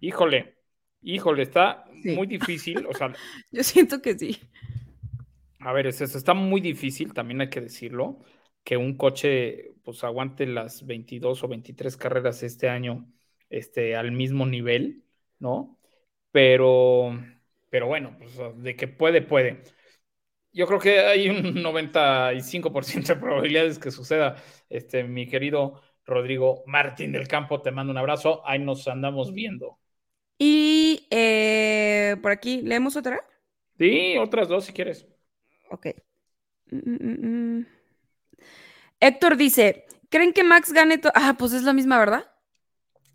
Híjole, 0.00 0.56
híjole, 1.02 1.42
está 1.42 1.84
Sí. 2.02 2.16
muy 2.16 2.26
difícil, 2.26 2.86
o 2.86 2.94
sea, 2.94 3.12
Yo 3.50 3.62
siento 3.62 4.00
que 4.02 4.18
sí. 4.18 4.40
a 5.60 5.72
ver, 5.72 5.86
es, 5.86 6.00
es- 6.00 6.14
está 6.14 6.34
muy 6.34 6.60
difícil, 6.60 7.14
también 7.14 7.40
hay 7.40 7.50
que 7.50 7.60
decirlo, 7.60 8.18
que 8.64 8.76
un 8.76 8.96
coche 8.96 9.74
pues 9.84 10.04
aguante 10.04 10.46
las 10.46 10.84
22 10.86 11.42
o 11.44 11.48
23 11.48 11.96
carreras 11.96 12.42
este 12.42 12.68
año 12.68 13.10
este, 13.50 13.96
al 13.96 14.12
mismo 14.12 14.46
nivel, 14.46 15.04
¿no? 15.38 15.78
Pero, 16.32 17.12
pero 17.70 17.86
bueno, 17.86 18.16
pues, 18.18 18.34
de 18.62 18.76
que 18.76 18.88
puede, 18.88 19.22
puede. 19.22 19.62
Yo 20.52 20.66
creo 20.66 20.78
que 20.80 21.00
hay 21.00 21.28
un 21.30 21.62
95% 21.62 23.14
de 23.14 23.20
probabilidades 23.20 23.78
que 23.78 23.90
suceda, 23.90 24.36
este, 24.70 25.04
mi 25.04 25.26
querido 25.28 25.82
Rodrigo 26.06 26.62
Martín 26.66 27.12
del 27.12 27.28
Campo, 27.28 27.62
te 27.62 27.70
mando 27.70 27.90
un 27.92 27.98
abrazo, 27.98 28.46
ahí 28.46 28.58
nos 28.58 28.86
andamos 28.88 29.32
viendo. 29.32 29.78
Y 30.38 31.06
eh, 31.10 32.16
por 32.22 32.32
aquí, 32.32 32.60
¿leemos 32.62 32.96
otra? 32.96 33.24
Sí, 33.78 34.16
otras 34.18 34.48
dos 34.48 34.64
si 34.64 34.72
quieres. 34.72 35.06
Ok. 35.70 35.86
Mm, 36.72 36.78
mm, 36.78 37.26
mm. 37.60 37.66
Héctor 39.00 39.36
dice: 39.36 39.84
¿Creen 40.10 40.32
que 40.32 40.44
Max 40.44 40.72
gane? 40.72 41.00
Ah, 41.14 41.36
pues 41.38 41.52
es 41.52 41.62
la 41.62 41.72
misma, 41.72 41.98
¿verdad? 41.98 42.24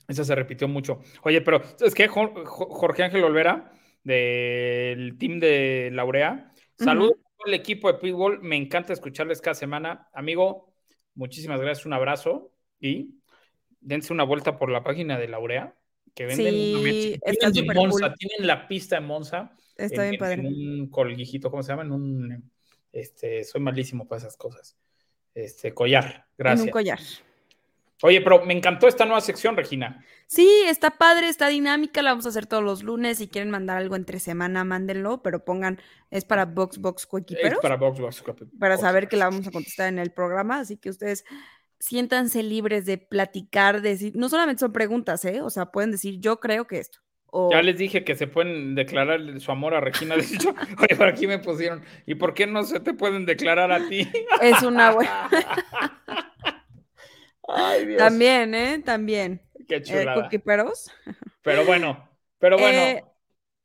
Esa 0.07 0.23
se 0.23 0.35
repitió 0.35 0.67
mucho. 0.67 1.01
Oye, 1.23 1.41
pero 1.41 1.61
es 1.79 1.93
que 1.93 2.07
Jorge 2.07 3.03
Ángel 3.03 3.23
Olvera, 3.23 3.71
del 4.03 5.17
team 5.19 5.39
de 5.39 5.89
Laurea, 5.93 6.51
saludos 6.75 7.11
Ujú. 7.11 7.19
a 7.19 7.29
todo 7.37 7.47
el 7.47 7.53
equipo 7.53 7.91
de 7.91 7.99
Pitbull. 7.99 8.39
Me 8.41 8.55
encanta 8.55 8.93
escucharles 8.93 9.41
cada 9.41 9.53
semana. 9.53 10.09
Amigo, 10.13 10.73
muchísimas 11.13 11.61
gracias, 11.61 11.85
un 11.85 11.93
abrazo 11.93 12.51
y 12.79 13.15
dense 13.81 14.13
una 14.13 14.23
vuelta 14.23 14.57
por 14.57 14.69
la 14.69 14.83
página 14.83 15.17
de 15.17 15.27
Laurea, 15.27 15.75
que 16.15 16.25
venden 16.25 16.53
Sí, 16.53 17.19
está 17.23 17.51
Tienen 17.51 17.75
Monza, 17.75 18.07
cool. 18.09 18.15
tienen 18.17 18.47
la 18.47 18.67
pista 18.67 18.97
en 18.97 19.05
Monza. 19.05 19.51
Está 19.77 20.05
en, 20.05 20.11
bien 20.11 20.13
en- 20.13 20.19
padre. 20.19 20.33
en 20.41 20.45
un 20.81 20.89
colguijito, 20.89 21.49
¿cómo 21.49 21.63
se 21.63 21.71
llama? 21.71 21.83
En 21.83 21.91
un, 21.91 22.51
este, 22.91 23.43
soy 23.45 23.61
malísimo 23.61 24.07
para 24.07 24.19
esas 24.19 24.35
cosas. 24.35 24.75
Este, 25.33 25.73
collar, 25.73 26.05
En 26.05 26.11
un 26.11 26.25
gracias. 26.37 26.71
collar. 26.71 26.99
Oye, 28.01 28.21
pero 28.21 28.45
me 28.45 28.53
encantó 28.53 28.87
esta 28.87 29.03
nueva 29.05 29.19
sección, 29.19 29.57
Regina. 29.57 30.03
Sí, 30.25 30.49
está 30.67 30.91
padre, 30.91 31.27
está 31.27 31.47
dinámica, 31.49 32.01
la 32.01 32.11
vamos 32.11 32.25
a 32.25 32.29
hacer 32.29 32.45
todos 32.45 32.63
los 32.63 32.81
lunes. 32.81 33.17
Si 33.17 33.27
quieren 33.27 33.51
mandar 33.51 33.77
algo 33.77 33.95
entre 33.97 34.19
semana, 34.19 34.63
mándenlo, 34.63 35.21
pero 35.21 35.43
pongan, 35.43 35.79
es 36.09 36.23
para 36.23 36.45
Box 36.45 36.77
Box 36.79 37.07
Es 37.29 37.57
para 37.61 37.75
Box 37.75 37.99
Box. 37.99 38.23
para 38.57 38.77
saber 38.77 39.09
que 39.09 39.17
la 39.17 39.25
vamos 39.25 39.45
a 39.47 39.51
contestar 39.51 39.89
en 39.89 39.99
el 39.99 40.11
programa. 40.11 40.59
Así 40.59 40.77
que 40.77 40.89
ustedes 40.89 41.25
siéntanse 41.79 42.43
libres 42.43 42.85
de 42.85 42.97
platicar, 42.97 43.81
de 43.81 43.89
decir, 43.89 44.13
no 44.15 44.29
solamente 44.29 44.59
son 44.59 44.73
preguntas, 44.73 45.23
¿eh? 45.25 45.41
O 45.41 45.49
sea, 45.49 45.67
pueden 45.67 45.91
decir, 45.91 46.19
yo 46.19 46.39
creo 46.39 46.65
que 46.67 46.79
esto. 46.79 46.99
O, 47.31 47.51
Ya 47.51 47.61
les 47.61 47.77
dije 47.77 48.03
que 48.03 48.15
se 48.15 48.25
pueden 48.27 48.73
declarar 48.75 49.19
su 49.39 49.51
amor 49.51 49.75
a 49.75 49.79
Regina. 49.81 50.15
De 50.15 50.23
hecho, 50.23 50.49
oye, 50.79 50.95
por 50.95 51.07
aquí 51.07 51.27
me 51.27 51.37
pusieron. 51.39 51.83
¿Y 52.07 52.15
por 52.15 52.33
qué 52.33 52.47
no 52.47 52.63
se 52.63 52.79
te 52.79 52.93
pueden 52.93 53.25
declarar 53.25 53.71
a 53.71 53.87
ti? 53.87 54.09
es 54.41 54.61
una 54.63 54.91
buena. 54.91 55.29
Ay, 57.47 57.85
Dios. 57.85 57.97
También, 57.97 58.53
¿eh? 58.53 58.81
También. 58.83 59.41
Qué 59.67 59.75
Eh, 59.77 59.81
chulada. 59.83 60.13
coequiperos. 60.15 60.91
Pero 61.41 61.65
bueno, 61.65 62.09
pero 62.39 62.57
bueno. 62.57 62.77
Eh, 62.79 63.03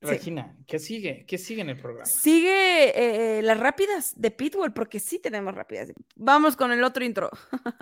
sí. 0.05 0.15
Regina, 0.15 0.57
¿qué 0.67 0.79
sigue? 0.79 1.25
¿Qué 1.27 1.39
sigue 1.39 1.63
en 1.63 1.71
el 1.71 1.77
programa? 1.77 2.07
Sigue 2.07 2.89
eh, 2.89 3.39
eh, 3.39 3.43
las 3.43 3.59
rápidas 3.59 4.15
de 4.17 4.31
Pitbull, 4.31 4.73
porque 4.73 5.01
sí 5.01 5.19
tenemos 5.19 5.55
rápidas. 5.55 5.93
Vamos 6.17 6.57
con 6.57 6.73
el 6.73 6.83
otro 6.85 7.05
intro. 7.05 7.31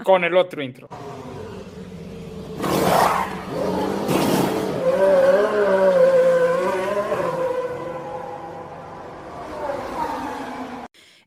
Con 0.04 0.24
el 0.24 0.36
otro 0.36 0.62
intro. 0.62 0.88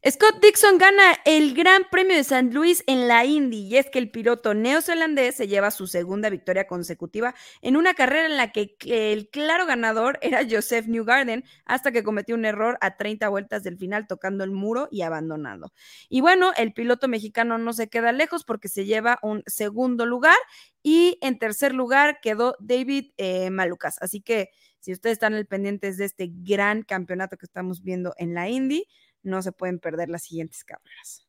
Scott 0.08 0.40
Dixon 0.40 0.78
gana 0.78 1.16
el 1.26 1.56
Gran 1.56 1.82
Premio 1.90 2.16
de 2.16 2.24
San 2.24 2.54
Luis 2.54 2.84
en 2.86 3.08
la 3.08 3.26
Indy 3.26 3.62
y 3.62 3.78
es 3.78 3.90
que 3.90 3.98
el 3.98 4.12
piloto 4.12 4.54
neozelandés 4.54 5.36
se 5.36 5.48
lleva 5.48 5.72
su 5.72 5.88
segunda 5.88 6.30
victoria 6.30 6.68
consecutiva 6.68 7.34
en 7.64 7.76
una 7.76 7.96
carrera 7.96 8.28
en 8.28 8.38
la 8.38 8.52
que 8.52 8.76
el 8.86 9.32
claro 9.32 9.66
ganador 9.66 10.20
era 10.22 10.46
Joseph 10.48 10.86
Newgarden 10.86 11.44
hasta 11.66 11.92
que 11.92 12.04
cometió 12.04 12.36
un 12.36 12.46
error 12.46 12.78
a 12.82 12.98
30 12.98 13.28
vueltas 13.30 13.64
del 13.64 13.80
final 13.80 14.06
tocando 14.06 14.44
el 14.44 14.52
muro 14.52 14.90
y 14.92 15.02
abandonado. 15.02 15.74
Y 16.08 16.22
bueno, 16.22 16.52
el 16.56 16.74
piloto 16.74 17.08
mexicano 17.08 17.58
no 17.58 17.74
se 17.74 17.90
queda 17.90 18.12
lejos 18.12 18.44
porque 18.44 18.68
se 18.68 18.86
lleva 18.86 19.18
un 19.24 19.42
segundo 19.48 20.06
lugar 20.06 20.38
y 20.84 21.18
en 21.22 21.40
tercer 21.40 21.74
lugar 21.74 22.20
quedó 22.22 22.56
David 22.60 23.10
eh, 23.18 23.50
Malucas. 23.50 23.98
Así 24.02 24.22
que 24.22 24.52
si 24.80 24.92
ustedes 24.92 25.14
están 25.14 25.34
al 25.34 25.48
pendientes 25.48 25.98
de 25.98 26.06
este 26.06 26.30
gran 26.32 26.84
campeonato 26.84 27.38
que 27.38 27.48
estamos 27.48 27.82
viendo 27.82 28.14
en 28.20 28.36
la 28.36 28.50
Indy, 28.50 28.86
no 29.26 29.42
se 29.42 29.52
pueden 29.52 29.80
perder 29.80 30.10
las 30.10 30.24
siguientes 30.24 30.64
carreras. 30.64 31.28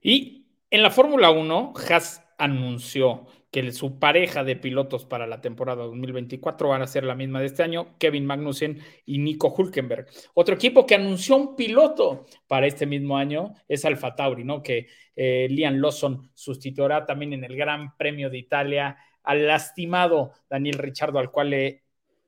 Y 0.00 0.46
en 0.70 0.82
la 0.82 0.90
Fórmula 0.90 1.30
1, 1.30 1.72
Haas 1.88 2.22
anunció 2.38 3.26
que 3.50 3.70
su 3.70 4.00
pareja 4.00 4.42
de 4.42 4.56
pilotos 4.56 5.04
para 5.04 5.28
la 5.28 5.40
temporada 5.40 5.84
2024 5.84 6.68
van 6.68 6.82
a 6.82 6.88
ser 6.88 7.04
la 7.04 7.14
misma 7.14 7.38
de 7.38 7.46
este 7.46 7.62
año, 7.62 7.96
Kevin 7.98 8.26
Magnussen 8.26 8.80
y 9.06 9.18
Nico 9.18 9.54
Hulkenberg. 9.56 10.08
Otro 10.34 10.56
equipo 10.56 10.84
que 10.84 10.96
anunció 10.96 11.36
un 11.36 11.54
piloto 11.54 12.26
para 12.48 12.66
este 12.66 12.84
mismo 12.84 13.16
año 13.16 13.54
es 13.68 13.84
Alfa 13.84 14.16
Tauri, 14.16 14.42
¿no? 14.42 14.60
Que 14.60 14.88
eh, 15.14 15.46
Liam 15.48 15.76
Lawson 15.76 16.30
sustituirá 16.34 17.06
también 17.06 17.32
en 17.32 17.44
el 17.44 17.56
Gran 17.56 17.96
Premio 17.96 18.28
de 18.28 18.38
Italia 18.38 18.96
al 19.22 19.46
lastimado 19.46 20.32
Daniel 20.50 20.78
Richardo, 20.78 21.20
al 21.20 21.30
cual 21.30 21.50
le 21.50 21.84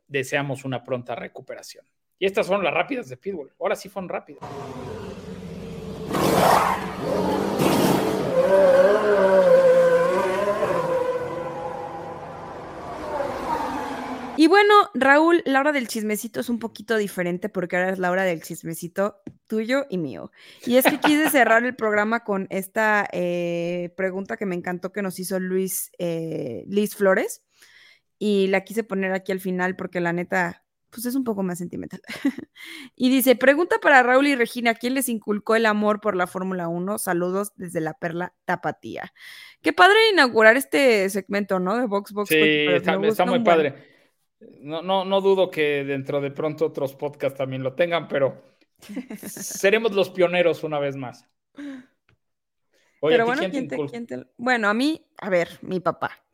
deseamos 0.07 0.65
una 0.65 0.85
pronta 0.85 1.17
recuperación. 1.17 1.85
Y 2.19 2.27
estas 2.27 2.47
son 2.47 2.65
las 2.65 2.73
rápidas 2.73 3.09
de 3.09 3.17
Pitbull. 3.17 3.53
Ahora 3.61 3.77
sí 3.77 3.89
fueron 3.89 4.09
rápidas. 4.09 4.43
Y 14.39 14.49
bueno, 14.49 14.75
Raúl, 14.93 15.43
la 15.47 15.61
hora 15.61 15.73
del 15.73 15.89
chismecito 15.89 16.41
es 16.41 16.51
un 16.51 16.59
poquito 16.59 16.99
diferente 16.99 17.49
porque 17.49 17.77
ahora 17.77 17.91
es 17.91 17.99
la 17.99 18.11
hora 18.11 18.25
del 18.25 18.43
chismecito 18.43 19.23
tuyo 19.47 19.87
y 19.89 19.97
mío. 19.97 20.31
Y 20.67 20.77
es 20.77 20.85
que 20.85 21.01
quise 21.01 21.31
cerrar 21.31 21.65
el 21.65 21.75
programa 21.75 22.23
con 22.23 22.47
esta 22.51 23.09
eh, 23.13 23.95
pregunta 23.97 24.37
que 24.37 24.45
me 24.45 24.55
encantó 24.55 24.93
que 24.93 25.01
nos 25.01 25.19
hizo 25.19 25.41
Luis, 25.41 25.91
eh, 25.99 26.65
Liz 26.69 26.95
Flores. 26.95 27.43
Y 28.19 28.49
la 28.49 28.63
quise 28.63 28.85
poner 28.85 29.13
aquí 29.13 29.33
al 29.33 29.41
final 29.41 29.75
porque 29.75 30.01
la 30.01 30.13
neta 30.13 30.66
pues 30.91 31.07
es 31.07 31.15
un 31.15 31.25
poco 31.25 31.43
más 31.43 31.59
sentimental. 31.59 32.01
y 32.97 33.11
dice, 33.11 33.37
pregunta 33.37 33.77
para 33.81 34.03
Raúl 34.03 34.27
y 34.27 34.35
Regina, 34.35 34.75
¿quién 34.75 34.95
les 34.95 35.09
inculcó 35.09 35.57
el 35.57 35.67
amor 35.67 36.01
por 36.01 36.17
la 36.17 36.27
Fórmula 36.27 36.69
1? 36.69 36.99
Saludos 36.99 37.53
desde 37.57 37.81
la 37.81 37.95
Perla 37.95 38.35
Tapatía. 38.45 39.13
Qué 39.63 39.73
padre 39.73 39.97
inaugurar 40.13 40.57
este 40.57 41.09
segmento, 41.11 41.59
¿no? 41.59 41.77
De 41.77 41.87
Vox. 41.87 42.13
Sí, 42.27 42.37
está, 42.37 42.99
muy 43.27 43.41
padre. 43.41 43.75
No, 44.61 44.83
no, 44.83 45.05
no 45.05 45.21
dudo 45.21 45.51
que 45.51 45.85
dentro 45.85 46.21
de 46.21 46.31
pronto 46.31 46.67
otros 46.67 46.95
podcasts 46.95 47.39
también 47.39 47.63
lo 47.63 47.75
tengan, 47.75 48.07
pero 48.09 48.43
seremos 49.17 49.93
los 49.93 50.11
pioneros 50.11 50.63
una 50.63 50.79
vez 50.79 50.97
más. 50.97 51.27
Oye, 53.01 53.15
pero 53.15 53.27
bueno, 53.27 53.43
¿quién 53.51 53.69
bueno, 54.37 54.69
a 54.69 54.75
mí, 54.75 55.07
a 55.19 55.31
ver, 55.31 55.59
mi 55.63 55.81
papá. 55.81 56.26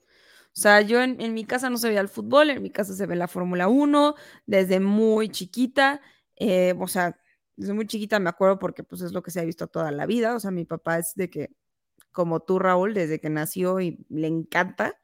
O 0.54 0.60
sea, 0.60 0.82
yo 0.82 1.00
en, 1.02 1.16
mi 1.32 1.44
casa 1.46 1.70
no 1.70 1.78
se 1.78 1.88
veía 1.88 2.00
el 2.00 2.08
fútbol, 2.08 2.50
en 2.50 2.62
mi 2.62 2.70
casa 2.70 2.94
se 2.94 3.06
ve 3.06 3.16
la 3.16 3.26
Fórmula 3.26 3.68
1 3.68 4.14
desde 4.46 4.80
muy 4.80 5.30
chiquita. 5.30 6.02
Eh, 6.36 6.74
o 6.78 6.86
sea, 6.88 7.18
desde 7.56 7.72
muy 7.72 7.86
chiquita 7.86 8.18
me 8.20 8.28
acuerdo 8.28 8.58
porque 8.58 8.84
pues 8.84 9.00
es 9.00 9.12
lo 9.12 9.22
que 9.22 9.30
se 9.30 9.40
ha 9.40 9.44
visto 9.44 9.66
toda 9.68 9.90
la 9.92 10.04
vida. 10.04 10.34
O 10.36 10.40
sea, 10.40 10.50
mi 10.50 10.66
papá 10.66 10.98
es 10.98 11.14
de 11.14 11.30
que, 11.30 11.50
como 12.12 12.40
tú, 12.40 12.58
Raúl, 12.58 12.94
desde 12.94 13.20
que 13.20 13.30
nació 13.30 13.80
y 13.80 14.04
le 14.10 14.28
encanta. 14.28 14.98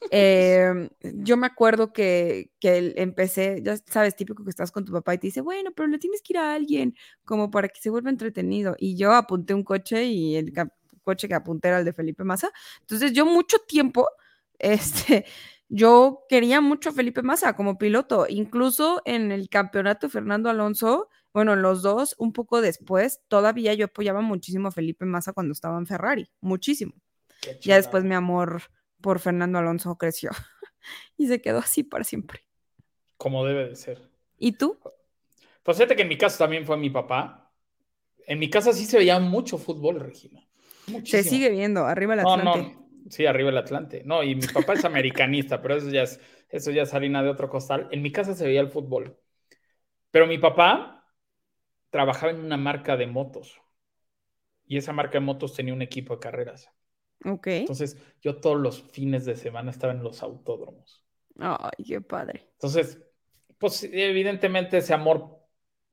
Em, 0.10 0.90
yo 1.02 1.36
me 1.38 1.46
acuerdo 1.46 1.92
que, 1.92 2.52
que 2.60 2.94
empecé, 2.98 3.62
ya 3.62 3.76
sabes, 3.78 4.14
típico 4.14 4.44
que 4.44 4.50
estás 4.50 4.70
con 4.70 4.84
tu 4.84 4.92
papá 4.92 5.14
y 5.14 5.18
te 5.18 5.28
dice, 5.28 5.40
bueno, 5.40 5.72
pero 5.74 5.88
le 5.88 5.98
tienes 5.98 6.22
que 6.22 6.34
ir 6.34 6.38
a 6.38 6.54
alguien 6.54 6.94
como 7.24 7.50
para 7.50 7.68
que 7.68 7.80
se 7.80 7.90
vuelva 7.90 8.10
entretenido. 8.10 8.76
Y 8.78 8.96
yo 8.96 9.12
apunté 9.12 9.54
un 9.54 9.64
coche 9.64 10.04
y 10.04 10.36
el 10.36 10.52
coche 11.02 11.28
que 11.28 11.34
apunté 11.34 11.68
era 11.68 11.78
el 11.80 11.84
de 11.86 11.92
Felipe 11.94 12.24
Massa. 12.24 12.52
Entonces 12.82 13.12
yo 13.12 13.26
mucho 13.26 13.58
tiempo 13.66 14.06
este, 14.58 15.24
yo 15.68 16.24
quería 16.28 16.60
mucho 16.60 16.90
a 16.90 16.92
Felipe 16.92 17.22
Massa 17.22 17.54
como 17.54 17.78
piloto, 17.78 18.26
incluso 18.28 19.02
en 19.04 19.32
el 19.32 19.48
campeonato 19.48 20.08
Fernando 20.08 20.50
Alonso, 20.50 21.08
bueno, 21.32 21.54
los 21.54 21.82
dos, 21.82 22.14
un 22.18 22.32
poco 22.32 22.60
después, 22.60 23.20
todavía 23.28 23.74
yo 23.74 23.86
apoyaba 23.86 24.22
muchísimo 24.22 24.68
a 24.68 24.72
Felipe 24.72 25.04
Massa 25.04 25.32
cuando 25.32 25.52
estaba 25.52 25.78
en 25.78 25.86
Ferrari, 25.86 26.30
muchísimo. 26.40 26.94
Ya 27.60 27.76
después 27.76 28.04
mi 28.04 28.14
amor 28.14 28.62
por 29.00 29.20
Fernando 29.20 29.58
Alonso 29.58 29.96
creció 29.98 30.30
y 31.16 31.28
se 31.28 31.40
quedó 31.40 31.58
así 31.58 31.82
para 31.82 32.04
siempre. 32.04 32.40
Como 33.16 33.44
debe 33.44 33.68
de 33.68 33.76
ser. 33.76 34.10
¿Y 34.38 34.52
tú? 34.52 34.78
Pues 35.62 35.76
fíjate 35.76 35.96
que 35.96 36.02
en 36.02 36.08
mi 36.08 36.16
caso 36.16 36.38
también 36.38 36.64
fue 36.64 36.76
mi 36.76 36.90
papá. 36.90 37.52
En 38.26 38.38
mi 38.38 38.50
casa 38.50 38.72
sí 38.72 38.84
se 38.84 38.98
veía 38.98 39.18
mucho 39.18 39.58
fútbol, 39.58 40.00
Regina. 40.00 40.46
Se 41.04 41.22
sigue 41.22 41.50
viendo, 41.50 41.84
arriba 41.86 42.14
el 42.14 42.20
Atlante. 42.20 42.76
Sí, 43.08 43.26
arriba 43.26 43.50
el 43.50 43.58
Atlante. 43.58 44.02
No, 44.04 44.22
y 44.22 44.34
mi 44.34 44.46
papá 44.46 44.74
es 44.74 44.84
americanista, 44.84 45.62
pero 45.62 45.76
eso 45.76 45.90
ya 45.90 46.02
es, 46.02 46.20
eso 46.48 46.70
ya 46.70 46.82
es 46.82 46.94
harina 46.94 47.22
de 47.22 47.28
otro 47.28 47.48
costal. 47.48 47.88
En 47.90 48.02
mi 48.02 48.10
casa 48.10 48.34
se 48.34 48.46
veía 48.46 48.60
el 48.60 48.68
fútbol. 48.68 49.18
Pero 50.10 50.26
mi 50.26 50.38
papá 50.38 51.04
trabajaba 51.90 52.32
en 52.32 52.40
una 52.40 52.56
marca 52.56 52.96
de 52.96 53.06
motos. 53.06 53.60
Y 54.66 54.76
esa 54.76 54.92
marca 54.92 55.18
de 55.18 55.24
motos 55.24 55.54
tenía 55.54 55.74
un 55.74 55.82
equipo 55.82 56.14
de 56.14 56.20
carreras. 56.20 56.70
Ok. 57.24 57.46
Entonces, 57.46 57.96
yo 58.20 58.40
todos 58.40 58.58
los 58.58 58.82
fines 58.82 59.24
de 59.24 59.36
semana 59.36 59.70
estaba 59.70 59.92
en 59.92 60.02
los 60.02 60.22
autódromos. 60.22 61.04
Ay, 61.38 61.84
qué 61.84 62.00
padre. 62.00 62.48
Entonces, 62.52 63.00
pues 63.58 63.84
evidentemente 63.84 64.78
ese 64.78 64.94
amor, 64.94 65.38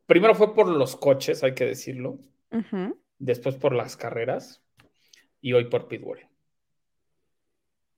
primero 0.05 0.35
fue 0.35 0.55
por 0.55 0.67
los 0.67 0.95
coches, 0.95 1.43
hay 1.43 1.53
que 1.53 1.65
decirlo. 1.65 2.19
Después 3.19 3.55
por 3.55 3.73
las 3.73 3.95
carreras. 3.95 4.63
Y 5.41 5.53
hoy 5.53 5.65
por 5.65 5.87
Pitbull. 5.87 6.19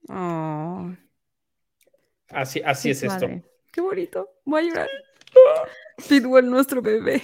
Oh. 0.08 0.92
Así, 2.30 2.62
así 2.66 2.92
es 2.92 3.04
esto. 3.04 3.28
Qué 3.72 3.82
bonito. 3.82 4.30
Voy 4.46 4.64
a 4.64 4.68
llorar. 4.68 4.90
Pitbull, 6.08 6.50
nuestro 6.50 6.82
bebé. 6.82 7.22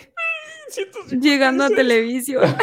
Llegando 1.09 1.65
a 1.65 1.69
televisión. 1.69 2.55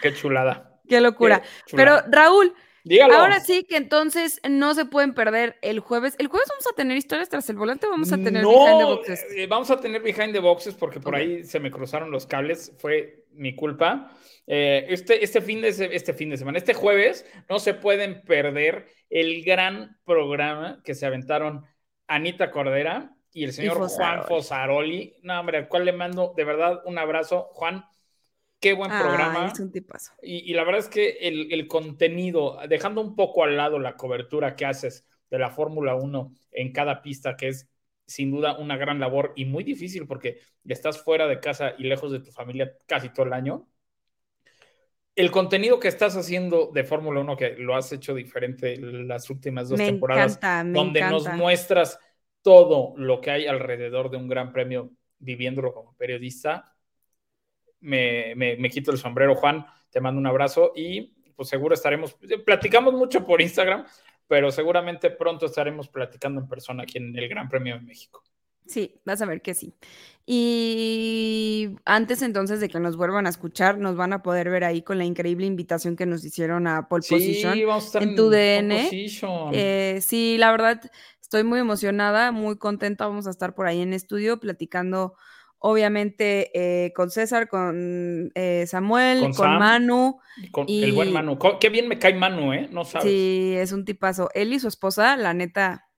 Qué 0.00 0.14
chulada. 0.14 0.80
Qué 0.88 1.00
locura. 1.00 1.42
Pero 1.74 2.02
Raúl, 2.08 2.54
Ahora 3.12 3.40
sí 3.40 3.64
que 3.64 3.76
entonces 3.76 4.40
no 4.48 4.74
se 4.74 4.84
pueden 4.84 5.14
perder 5.14 5.56
el 5.62 5.80
jueves. 5.80 6.16
El 6.18 6.26
jueves 6.26 6.48
vamos 6.48 6.66
a 6.70 6.74
tener 6.74 6.96
historias 6.96 7.28
tras 7.28 7.48
el 7.48 7.56
volante, 7.56 7.86
vamos 7.86 8.12
a 8.12 8.16
tener 8.16 8.44
behind 8.44 8.78
the 8.78 8.84
boxes. 8.84 9.26
Eh, 9.36 9.46
vamos 9.46 9.70
a 9.70 9.80
tener 9.80 10.02
behind 10.02 10.32
the 10.32 10.40
boxes 10.40 10.74
porque 10.74 11.00
por 11.00 11.14
ahí 11.14 11.44
se 11.44 11.60
me 11.60 11.70
cruzaron 11.70 12.10
los 12.10 12.26
cables, 12.26 12.72
fue 12.78 13.24
mi 13.32 13.54
culpa. 13.54 14.10
Eh, 14.46 14.86
este, 14.88 15.22
este, 15.22 15.40
fin 15.40 15.60
de, 15.60 15.68
este 15.68 16.12
fin 16.12 16.30
de 16.30 16.36
semana, 16.36 16.58
este 16.58 16.74
jueves, 16.74 17.24
no 17.48 17.60
se 17.60 17.74
pueden 17.74 18.22
perder 18.22 18.86
el 19.08 19.44
gran 19.44 19.98
programa 20.04 20.80
que 20.84 20.94
se 20.94 21.06
aventaron 21.06 21.64
Anita 22.08 22.50
Cordera 22.50 23.14
y 23.32 23.44
el 23.44 23.52
señor 23.52 23.78
Juan 23.78 24.24
Fosaroli. 24.24 25.16
No, 25.22 25.38
hombre, 25.38 25.58
al 25.58 25.68
cual 25.68 25.84
le 25.84 25.92
mando 25.92 26.34
de 26.36 26.44
verdad 26.44 26.80
un 26.84 26.98
abrazo. 26.98 27.48
Juan, 27.52 27.84
qué 28.62 28.72
buen 28.72 28.90
programa. 28.90 29.50
Es 29.52 29.60
un 29.60 29.70
tipazo. 29.70 30.12
Y, 30.22 30.54
la 30.54 30.64
verdad 30.64 30.80
es 30.80 30.88
que 30.88 31.18
el, 31.20 31.52
el, 31.52 31.68
contenido, 31.68 32.58
dejando 32.68 33.02
un 33.02 33.14
poco 33.14 33.44
al 33.44 33.56
lado 33.58 33.78
la 33.78 33.96
cobertura 33.96 34.56
que 34.56 34.64
haces 34.64 35.04
de 35.30 35.38
la 35.38 35.50
Fórmula 35.50 35.94
1 35.96 36.32
en 36.52 36.72
cada 36.72 37.02
pista, 37.02 37.36
que 37.36 37.48
es 37.48 37.68
sin 38.06 38.30
duda 38.30 38.56
una 38.56 38.78
gran 38.78 38.98
labor 39.00 39.32
y 39.36 39.44
muy 39.44 39.64
difícil 39.64 40.06
porque 40.06 40.40
estás 40.64 41.02
fuera 41.02 41.26
de 41.26 41.40
casa 41.40 41.74
y 41.76 41.84
lejos 41.84 42.12
de 42.12 42.20
tu 42.20 42.30
familia 42.30 42.72
casi 42.86 43.10
todo 43.10 43.26
el 43.26 43.32
año 43.34 43.66
el 45.14 45.30
contenido 45.30 45.78
que 45.78 45.88
estás 45.88 46.16
haciendo 46.16 46.70
de 46.72 46.84
Fórmula 46.84 47.20
1, 47.20 47.36
que 47.36 47.50
lo 47.56 47.76
has 47.76 47.92
hecho 47.92 48.14
diferente 48.14 48.76
las 48.78 49.28
últimas 49.28 49.68
dos 49.68 49.78
temporadas, 49.78 50.40
donde 50.66 51.02
nos 51.02 51.28
muestras 51.34 51.98
todo 52.40 52.94
lo 52.96 53.20
que 53.20 53.30
hay 53.30 53.46
alrededor 53.46 54.10
de 54.10 54.16
un 54.16 54.26
gran 54.26 54.52
premio 54.52 54.90
viviéndolo 55.18 55.72
como 55.72 55.94
periodista, 55.96 56.71
me, 57.82 58.34
me, 58.34 58.70
quito 58.70 58.90
el 58.90 58.98
sombrero, 58.98 59.34
Juan, 59.34 59.66
te 59.90 60.00
mando 60.00 60.18
un 60.18 60.26
abrazo 60.26 60.72
y 60.74 61.12
pues 61.36 61.48
seguro 61.48 61.74
estaremos, 61.74 62.16
platicamos 62.44 62.94
mucho 62.94 63.24
por 63.26 63.40
Instagram, 63.40 63.84
pero 64.26 64.50
seguramente 64.50 65.10
pronto 65.10 65.46
estaremos 65.46 65.88
platicando 65.88 66.40
en 66.40 66.48
persona 66.48 66.84
aquí 66.84 66.98
en 66.98 67.16
el 67.16 67.28
Gran 67.28 67.48
Premio 67.48 67.74
de 67.74 67.80
México. 67.80 68.22
Sí, 68.66 69.00
vas 69.04 69.20
a 69.20 69.26
ver 69.26 69.42
que 69.42 69.54
sí. 69.54 69.74
Y 70.24 71.70
antes 71.84 72.22
entonces 72.22 72.60
de 72.60 72.68
que 72.68 72.78
nos 72.78 72.96
vuelvan 72.96 73.26
a 73.26 73.30
escuchar, 73.30 73.78
nos 73.78 73.96
van 73.96 74.12
a 74.12 74.22
poder 74.22 74.50
ver 74.50 74.64
ahí 74.64 74.82
con 74.82 74.98
la 74.98 75.04
increíble 75.04 75.46
invitación 75.46 75.96
que 75.96 76.06
nos 76.06 76.24
hicieron 76.24 76.66
a 76.68 76.88
Pole 76.88 77.04
Position 77.08 77.58
en 77.94 78.14
tu 78.14 78.30
DN. 78.30 78.88
Eh, 79.52 79.98
sí, 80.00 80.36
la 80.38 80.52
verdad, 80.52 80.80
estoy 81.20 81.42
muy 81.42 81.58
emocionada, 81.58 82.30
muy 82.30 82.56
contenta. 82.56 83.06
Vamos 83.06 83.26
a 83.26 83.30
estar 83.30 83.54
por 83.54 83.66
ahí 83.66 83.80
en 83.80 83.92
estudio 83.92 84.38
platicando 84.38 85.16
obviamente 85.62 86.50
eh, 86.54 86.92
con 86.92 87.10
César, 87.10 87.48
con 87.48 88.30
eh, 88.34 88.66
Samuel, 88.66 89.20
Con 89.20 89.32
con, 89.32 89.46
Sam. 89.46 89.58
Manu. 89.58 90.20
Con 90.50 90.68
Y- 90.68 90.84
el 90.84 90.92
buen 90.92 91.12
Manu. 91.12 91.38
Qué 91.60 91.68
bien 91.70 91.88
me 91.88 91.98
cae 91.98 92.14
Manu, 92.14 92.52
¿eh? 92.52 92.68
No 92.70 92.84
sabes. 92.84 93.08
Sí, 93.08 93.54
es 93.56 93.72
un 93.72 93.84
tipazo. 93.84 94.28
Él 94.34 94.52
y 94.52 94.60
su 94.60 94.68
esposa, 94.68 95.16
la 95.16 95.32
neta, 95.34 95.88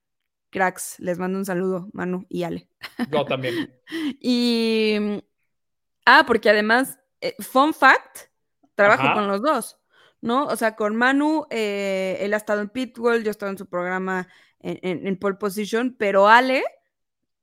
cracks. 0.51 0.99
Les 0.99 1.17
mando 1.19 1.37
un 1.39 1.45
saludo, 1.45 1.89
Manu 1.93 2.25
y 2.29 2.43
Ale. 2.43 2.69
Yo 3.11 3.25
también. 3.25 3.73
Y. 4.21 4.97
mm, 4.99 5.17
Ah, 6.07 6.23
porque 6.27 6.51
además, 6.51 6.99
eh, 7.19 7.35
fun 7.39 7.73
fact, 7.73 8.29
trabajo 8.75 9.01
Ajá. 9.05 9.13
con 9.15 9.27
los 9.27 9.41
dos, 9.41 9.79
¿no? 10.21 10.45
O 10.45 10.55
sea, 10.55 10.75
con 10.75 10.95
Manu, 10.95 11.47
eh, 11.49 12.17
él 12.21 12.31
ha 12.35 12.37
estado 12.37 12.61
en 12.61 12.69
Pitbull, 12.69 13.23
yo 13.23 13.29
he 13.29 13.31
estado 13.31 13.51
en 13.51 13.57
su 13.57 13.65
programa 13.67 14.27
en, 14.59 14.77
en- 14.83 15.07
en 15.07 15.17
Pole 15.17 15.37
Position, 15.37 15.95
pero 15.97 16.27
Ale 16.27 16.63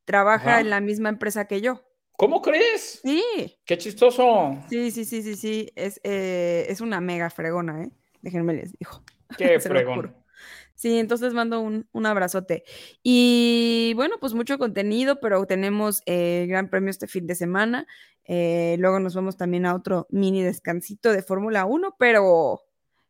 trabaja 0.04 0.50
Ajá. 0.50 0.60
en 0.60 0.70
la 0.70 0.80
misma 0.80 1.08
empresa 1.08 1.46
que 1.48 1.60
yo. 1.60 1.82
¿Cómo 2.16 2.40
crees? 2.42 3.00
Sí, 3.02 3.22
Qué 3.64 3.78
chistoso. 3.78 4.58
sí, 4.68 4.90
sí, 4.90 5.04
sí, 5.04 5.22
sí, 5.22 5.34
sí. 5.36 5.72
Es, 5.74 6.00
eh, 6.04 6.66
es 6.68 6.80
una 6.80 7.00
mega 7.00 7.30
fregona, 7.30 7.82
¿eh? 7.84 7.90
Déjenme 8.20 8.54
les 8.54 8.72
digo. 8.78 9.02
Qué 9.38 9.58
fregón. 9.60 10.14
Sí, 10.74 10.98
entonces 10.98 11.32
mando 11.32 11.60
un, 11.60 11.88
un 11.92 12.06
abrazote. 12.06 12.64
Y 13.02 13.92
bueno, 13.94 14.16
pues 14.20 14.34
mucho 14.34 14.58
contenido, 14.58 15.20
pero 15.20 15.44
tenemos 15.46 16.02
eh, 16.06 16.46
gran 16.48 16.68
premio 16.70 16.90
este 16.90 17.06
fin 17.06 17.26
de 17.26 17.34
semana. 17.34 17.86
Eh, 18.24 18.76
luego 18.78 18.98
nos 19.00 19.14
vamos 19.14 19.36
también 19.36 19.66
a 19.66 19.74
otro 19.74 20.06
mini 20.10 20.42
descansito 20.42 21.12
de 21.12 21.22
Fórmula 21.22 21.64
1, 21.66 21.96
pero, 21.98 22.62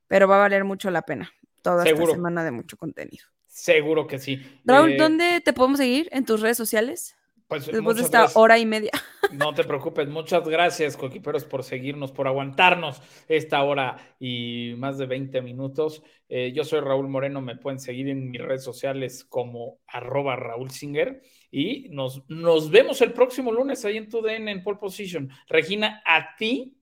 pero 0.06 0.28
va 0.28 0.36
a 0.36 0.40
valer 0.40 0.64
mucho 0.64 0.90
la 0.90 1.02
pena. 1.02 1.30
Toda 1.62 1.84
Seguro. 1.84 2.04
esta 2.04 2.16
semana 2.16 2.44
de 2.44 2.50
mucho 2.50 2.76
contenido. 2.76 3.24
Seguro 3.46 4.06
que 4.06 4.18
sí. 4.18 4.42
Raúl, 4.64 4.92
Eh, 4.92 4.96
¿dónde 4.98 5.40
te 5.40 5.52
podemos 5.52 5.78
seguir? 5.78 6.08
¿En 6.12 6.24
tus 6.24 6.40
redes 6.40 6.56
sociales? 6.56 7.14
Pues, 7.52 7.66
Después 7.66 7.98
de 7.98 8.02
esta 8.04 8.20
gracias. 8.20 8.36
hora 8.38 8.58
y 8.58 8.64
media. 8.64 8.90
No 9.32 9.54
te 9.54 9.64
preocupes, 9.64 10.08
muchas 10.08 10.46
gracias, 10.46 10.94
Coquiperos, 10.94 11.44
por 11.44 11.64
seguirnos, 11.64 12.12
por 12.12 12.26
aguantarnos 12.26 13.00
esta 13.28 13.62
hora 13.62 13.96
y 14.20 14.74
más 14.76 14.98
de 14.98 15.06
20 15.06 15.40
minutos. 15.40 16.02
Eh, 16.28 16.52
yo 16.54 16.64
soy 16.64 16.80
Raúl 16.80 17.08
Moreno, 17.08 17.40
me 17.40 17.56
pueden 17.56 17.78
seguir 17.78 18.08
en 18.08 18.30
mis 18.30 18.42
redes 18.42 18.62
sociales 18.62 19.24
como 19.24 19.78
arroba 19.86 20.36
Raúl 20.36 20.70
Singer 20.70 21.22
y 21.50 21.88
nos, 21.90 22.28
nos 22.28 22.70
vemos 22.70 23.00
el 23.00 23.14
próximo 23.14 23.52
lunes 23.52 23.82
ahí 23.86 23.96
en 23.96 24.10
tu 24.10 24.20
DN 24.20 24.50
en 24.50 24.62
Pole 24.62 24.78
Position. 24.78 25.30
Regina, 25.48 26.02
a 26.04 26.36
ti, 26.36 26.76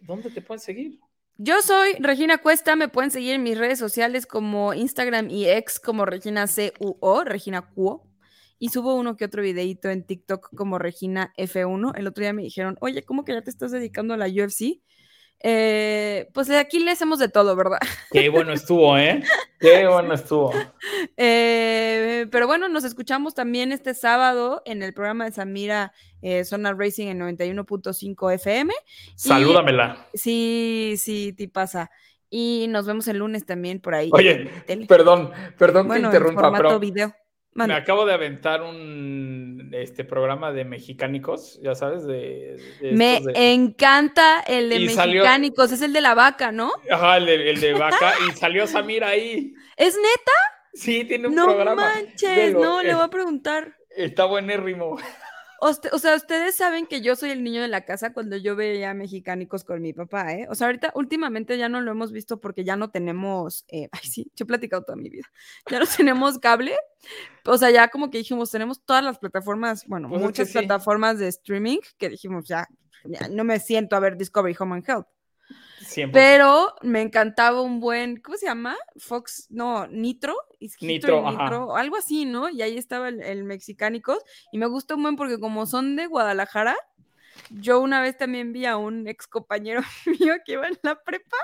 ¿dónde 0.00 0.30
te 0.30 0.40
pueden 0.40 0.60
seguir? 0.60 0.98
Yo 1.36 1.60
soy 1.60 1.94
Regina 1.98 2.38
Cuesta, 2.38 2.74
me 2.74 2.88
pueden 2.88 3.10
seguir 3.10 3.34
en 3.34 3.42
mis 3.42 3.58
redes 3.58 3.78
sociales 3.78 4.26
como 4.26 4.72
Instagram 4.72 5.28
y 5.28 5.46
ex 5.46 5.78
como 5.78 6.06
Regina 6.06 6.46
CUO, 6.78 7.24
Regina 7.24 7.62
Cuo. 7.62 8.11
Y 8.62 8.68
subo 8.68 8.94
uno 8.94 9.16
que 9.16 9.24
otro 9.24 9.42
videito 9.42 9.90
en 9.90 10.04
TikTok 10.04 10.54
como 10.54 10.78
Regina 10.78 11.32
F1. 11.36 11.94
El 11.96 12.06
otro 12.06 12.22
día 12.22 12.32
me 12.32 12.42
dijeron, 12.42 12.76
oye, 12.80 13.02
¿cómo 13.02 13.24
que 13.24 13.32
ya 13.32 13.42
te 13.42 13.50
estás 13.50 13.72
dedicando 13.72 14.14
a 14.14 14.16
la 14.16 14.28
UFC? 14.28 14.80
Eh, 15.40 16.28
pues 16.32 16.46
de 16.46 16.58
aquí 16.58 16.78
le 16.78 16.92
hacemos 16.92 17.18
de 17.18 17.28
todo, 17.28 17.56
¿verdad? 17.56 17.80
Qué 18.12 18.28
bueno 18.28 18.52
estuvo, 18.52 18.96
¿eh? 18.96 19.24
Qué 19.58 19.84
bueno 19.88 20.14
estuvo. 20.14 20.52
Eh, 21.16 22.28
pero 22.30 22.46
bueno, 22.46 22.68
nos 22.68 22.84
escuchamos 22.84 23.34
también 23.34 23.72
este 23.72 23.94
sábado 23.94 24.62
en 24.64 24.84
el 24.84 24.94
programa 24.94 25.24
de 25.24 25.32
Samira 25.32 25.92
eh, 26.20 26.44
Zona 26.44 26.72
Racing 26.72 27.08
en 27.08 27.18
91.5 27.18 28.34
FM. 28.34 28.72
Salúdamela. 29.16 30.06
Sí, 30.14 30.94
sí, 30.98 31.32
te 31.32 31.48
pasa. 31.48 31.90
Y 32.30 32.66
nos 32.68 32.86
vemos 32.86 33.08
el 33.08 33.18
lunes 33.18 33.44
también 33.44 33.80
por 33.80 33.96
ahí. 33.96 34.08
Oye. 34.12 34.48
Perdón, 34.86 35.32
perdón 35.58 35.88
bueno, 35.88 36.12
que 36.12 36.16
interrumpa, 36.16 36.52
pero 36.52 36.78
video. 36.78 37.12
Me 37.54 37.74
acabo 37.74 38.06
de 38.06 38.14
aventar 38.14 38.62
un 38.62 39.70
este 39.72 40.04
programa 40.04 40.52
de 40.52 40.64
mexicánicos, 40.64 41.60
ya 41.62 41.74
sabes, 41.74 42.06
de, 42.06 42.56
de 42.80 42.92
Me 42.92 43.20
de- 43.20 43.52
encanta 43.52 44.40
el 44.40 44.68
de 44.70 44.76
Y 44.76 44.88
salió- 44.88 45.22
mexicánicos, 45.22 45.72
es 45.72 45.82
el 45.82 45.92
de 45.92 46.00
la 46.00 46.14
vaca, 46.14 46.50
¿no? 46.52 46.72
Ajá, 46.90 47.18
el 47.18 47.26
de, 47.26 47.50
el 47.50 47.60
de 47.60 47.74
vaca 47.74 48.14
y 48.26 48.32
salió 48.32 48.66
Samir 48.66 49.04
ahí. 49.04 49.52
¿Es 49.76 49.96
neta? 49.96 50.32
Sí, 50.74 51.04
tiene 51.04 51.28
un 51.28 51.34
No 51.34 51.44
programa. 51.44 51.74
manches, 51.94 52.36
Velo, 52.36 52.60
no, 52.62 52.82
le 52.82 52.90
eh, 52.90 52.94
voy 52.94 53.04
a 53.04 53.08
preguntar. 53.08 53.76
Está 53.94 54.24
buenérrimo. 54.24 54.96
O 55.64 55.98
sea, 55.98 56.16
ustedes 56.16 56.56
saben 56.56 56.88
que 56.88 57.02
yo 57.02 57.14
soy 57.14 57.30
el 57.30 57.44
niño 57.44 57.62
de 57.62 57.68
la 57.68 57.84
casa 57.84 58.12
cuando 58.12 58.36
yo 58.36 58.56
veía 58.56 58.94
mexicánicos 58.94 59.62
con 59.62 59.80
mi 59.80 59.92
papá, 59.92 60.32
¿eh? 60.32 60.48
O 60.50 60.56
sea, 60.56 60.66
ahorita, 60.66 60.90
últimamente 60.96 61.56
ya 61.56 61.68
no 61.68 61.80
lo 61.80 61.92
hemos 61.92 62.10
visto 62.10 62.40
porque 62.40 62.64
ya 62.64 62.74
no 62.74 62.90
tenemos, 62.90 63.64
eh, 63.68 63.88
ay, 63.92 64.00
sí, 64.02 64.32
yo 64.34 64.42
he 64.42 64.46
platicado 64.46 64.82
toda 64.82 64.96
mi 64.96 65.08
vida, 65.08 65.24
ya 65.70 65.78
no 65.78 65.86
tenemos 65.86 66.40
cable, 66.40 66.74
o 67.46 67.56
sea, 67.56 67.70
ya 67.70 67.86
como 67.86 68.10
que 68.10 68.18
dijimos, 68.18 68.50
tenemos 68.50 68.84
todas 68.84 69.04
las 69.04 69.20
plataformas, 69.20 69.86
bueno, 69.86 70.08
Pues 70.08 70.20
muchas 70.20 70.48
sí. 70.48 70.58
plataformas 70.58 71.20
de 71.20 71.28
streaming 71.28 71.78
que 71.96 72.08
dijimos, 72.08 72.48
ya, 72.48 72.66
ya 73.04 73.28
no 73.28 73.44
me 73.44 73.60
siento 73.60 73.94
a 73.94 74.00
ver 74.00 74.16
Discovery 74.16 74.56
Home 74.58 74.74
and 74.74 74.88
Health, 74.88 75.06
Siempre. 75.86 76.20
pero 76.20 76.74
me 76.82 77.00
encantaba 77.02 77.60
un 77.62 77.80
buen, 77.80 78.16
¿cómo 78.20 78.36
se 78.36 78.46
llama? 78.46 78.76
Fox, 78.96 79.46
no, 79.50 79.86
Nitro, 79.88 80.36
Nitro, 80.80 81.26
ajá. 81.26 81.42
Nitro, 81.44 81.76
algo 81.76 81.96
así, 81.96 82.24
¿no? 82.24 82.48
Y 82.48 82.62
ahí 82.62 82.78
estaba 82.78 83.08
el, 83.08 83.22
el 83.22 83.44
Mexicánicos 83.44 84.18
y 84.52 84.58
me 84.58 84.66
gustó 84.66 84.96
un 84.96 85.02
buen 85.02 85.16
porque 85.16 85.38
como 85.38 85.66
son 85.66 85.96
de 85.96 86.06
Guadalajara, 86.06 86.76
yo 87.50 87.80
una 87.80 88.00
vez 88.00 88.16
también 88.16 88.52
vi 88.52 88.66
a 88.66 88.76
un 88.76 89.08
ex 89.08 89.26
compañero 89.26 89.80
mío 90.20 90.34
que 90.44 90.52
iba 90.52 90.68
en 90.68 90.78
la 90.82 91.02
prepa 91.02 91.36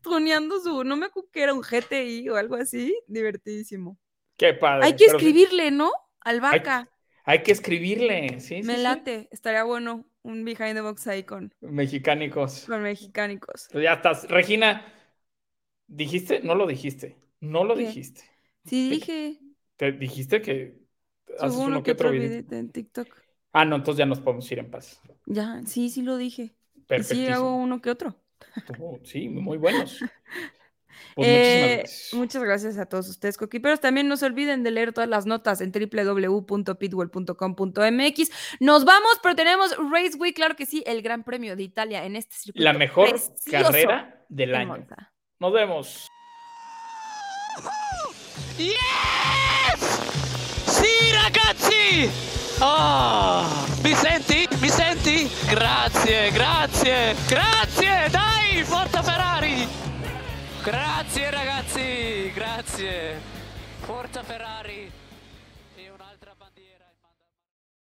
tuneando 0.00 0.60
su, 0.60 0.84
no 0.84 0.96
me 0.96 1.06
acuerdo 1.06 1.28
que 1.32 1.42
era 1.42 1.54
un 1.54 1.60
GTI 1.62 2.28
o 2.30 2.36
algo 2.36 2.56
así, 2.56 2.96
divertidísimo. 3.06 3.98
Qué 4.36 4.54
padre. 4.54 4.86
Hay 4.86 4.92
que 4.96 5.04
sí, 5.04 5.10
escribirle, 5.10 5.70
¿no? 5.70 5.92
Al 6.20 6.36
Hay- 6.36 6.40
vaca. 6.40 6.88
Hay 7.26 7.42
que 7.42 7.52
escribirle, 7.52 8.38
sí. 8.40 8.56
me 8.56 8.74
sí, 8.74 8.76
sí. 8.76 8.82
late, 8.82 9.28
estaría 9.30 9.64
bueno 9.64 10.04
un 10.24 10.44
behind 10.44 10.74
the 10.74 10.80
box 10.80 11.06
ahí 11.06 11.22
con, 11.22 11.52
Mexicánicos. 11.60 12.64
con 12.66 12.82
Mexicánicos. 12.82 13.68
Pues 13.72 13.84
ya 13.84 13.94
estás. 13.94 14.28
Regina, 14.28 14.84
¿dijiste? 15.86 16.40
No 16.40 16.54
lo 16.54 16.66
dijiste. 16.66 17.16
No 17.40 17.64
lo 17.64 17.74
¿Qué? 17.74 17.80
dijiste. 17.86 18.22
Sí, 18.64 18.90
dije, 18.90 19.38
Te 19.76 19.92
dijiste 19.92 20.40
que 20.40 20.78
haces 21.38 21.56
uno 21.58 21.82
que 21.82 21.92
otro 21.92 22.10
video. 22.10 22.44
en 22.50 22.70
TikTok. 22.70 23.08
Ah, 23.52 23.64
no, 23.64 23.76
entonces 23.76 23.98
ya 23.98 24.06
nos 24.06 24.20
podemos 24.20 24.50
ir 24.50 24.58
en 24.58 24.70
paz. 24.70 25.00
Ya, 25.26 25.62
sí, 25.66 25.90
sí 25.90 26.02
lo 26.02 26.16
dije. 26.16 26.42
Y 26.42 26.80
sí, 26.80 26.86
Perfectísimo. 26.86 27.34
hago 27.34 27.56
uno 27.56 27.80
que 27.80 27.90
otro. 27.90 28.16
Oh, 28.80 28.98
sí, 29.04 29.28
muy 29.28 29.58
buenos. 29.58 30.00
Pues 31.14 31.28
Eh, 31.28 31.76
gracias. 31.80 32.14
muchas 32.14 32.42
gracias 32.42 32.78
a 32.78 32.86
todos 32.86 33.08
ustedes, 33.08 33.36
coquiperos. 33.36 33.80
También 33.80 34.08
no 34.08 34.16
se 34.16 34.26
olviden 34.26 34.62
de 34.62 34.70
leer 34.70 34.92
todas 34.92 35.08
las 35.08 35.26
notas 35.26 35.60
en 35.60 35.72
www.pitbull.com.mx. 35.72 38.30
Nos 38.60 38.84
vamos, 38.84 39.18
pero 39.22 39.34
tenemos 39.34 39.76
Race 39.90 40.16
Week, 40.18 40.34
claro 40.34 40.56
que 40.56 40.66
sí, 40.66 40.82
el 40.86 41.02
Gran 41.02 41.24
Premio 41.24 41.56
de 41.56 41.62
Italia 41.62 42.04
en 42.04 42.16
este 42.16 42.36
circuito. 42.36 42.64
La 42.64 42.72
mejor 42.72 43.14
carrera 43.50 44.24
del 44.28 44.54
año. 44.54 44.68
Monza. 44.68 45.12
Nos 45.38 45.52
vemos. 45.52 46.08
Yes! 48.58 49.80
Sì, 50.66 51.12
ragazzi! 51.12 52.10
Oh, 52.60 53.44
mi 53.82 53.92
senti? 53.94 54.46
Mi 54.60 54.68
senti? 54.68 55.28
Grazie, 55.50 56.30
grazie, 56.30 57.14
grazie! 57.28 58.08
Dai, 58.10 58.62
forza 58.64 59.02
Ferrari! 59.02 59.66
Grazie 60.64 61.30
ragazzi, 61.30 62.32
grazie! 62.32 63.20
Forza 63.80 64.22
Ferrari! 64.22 65.03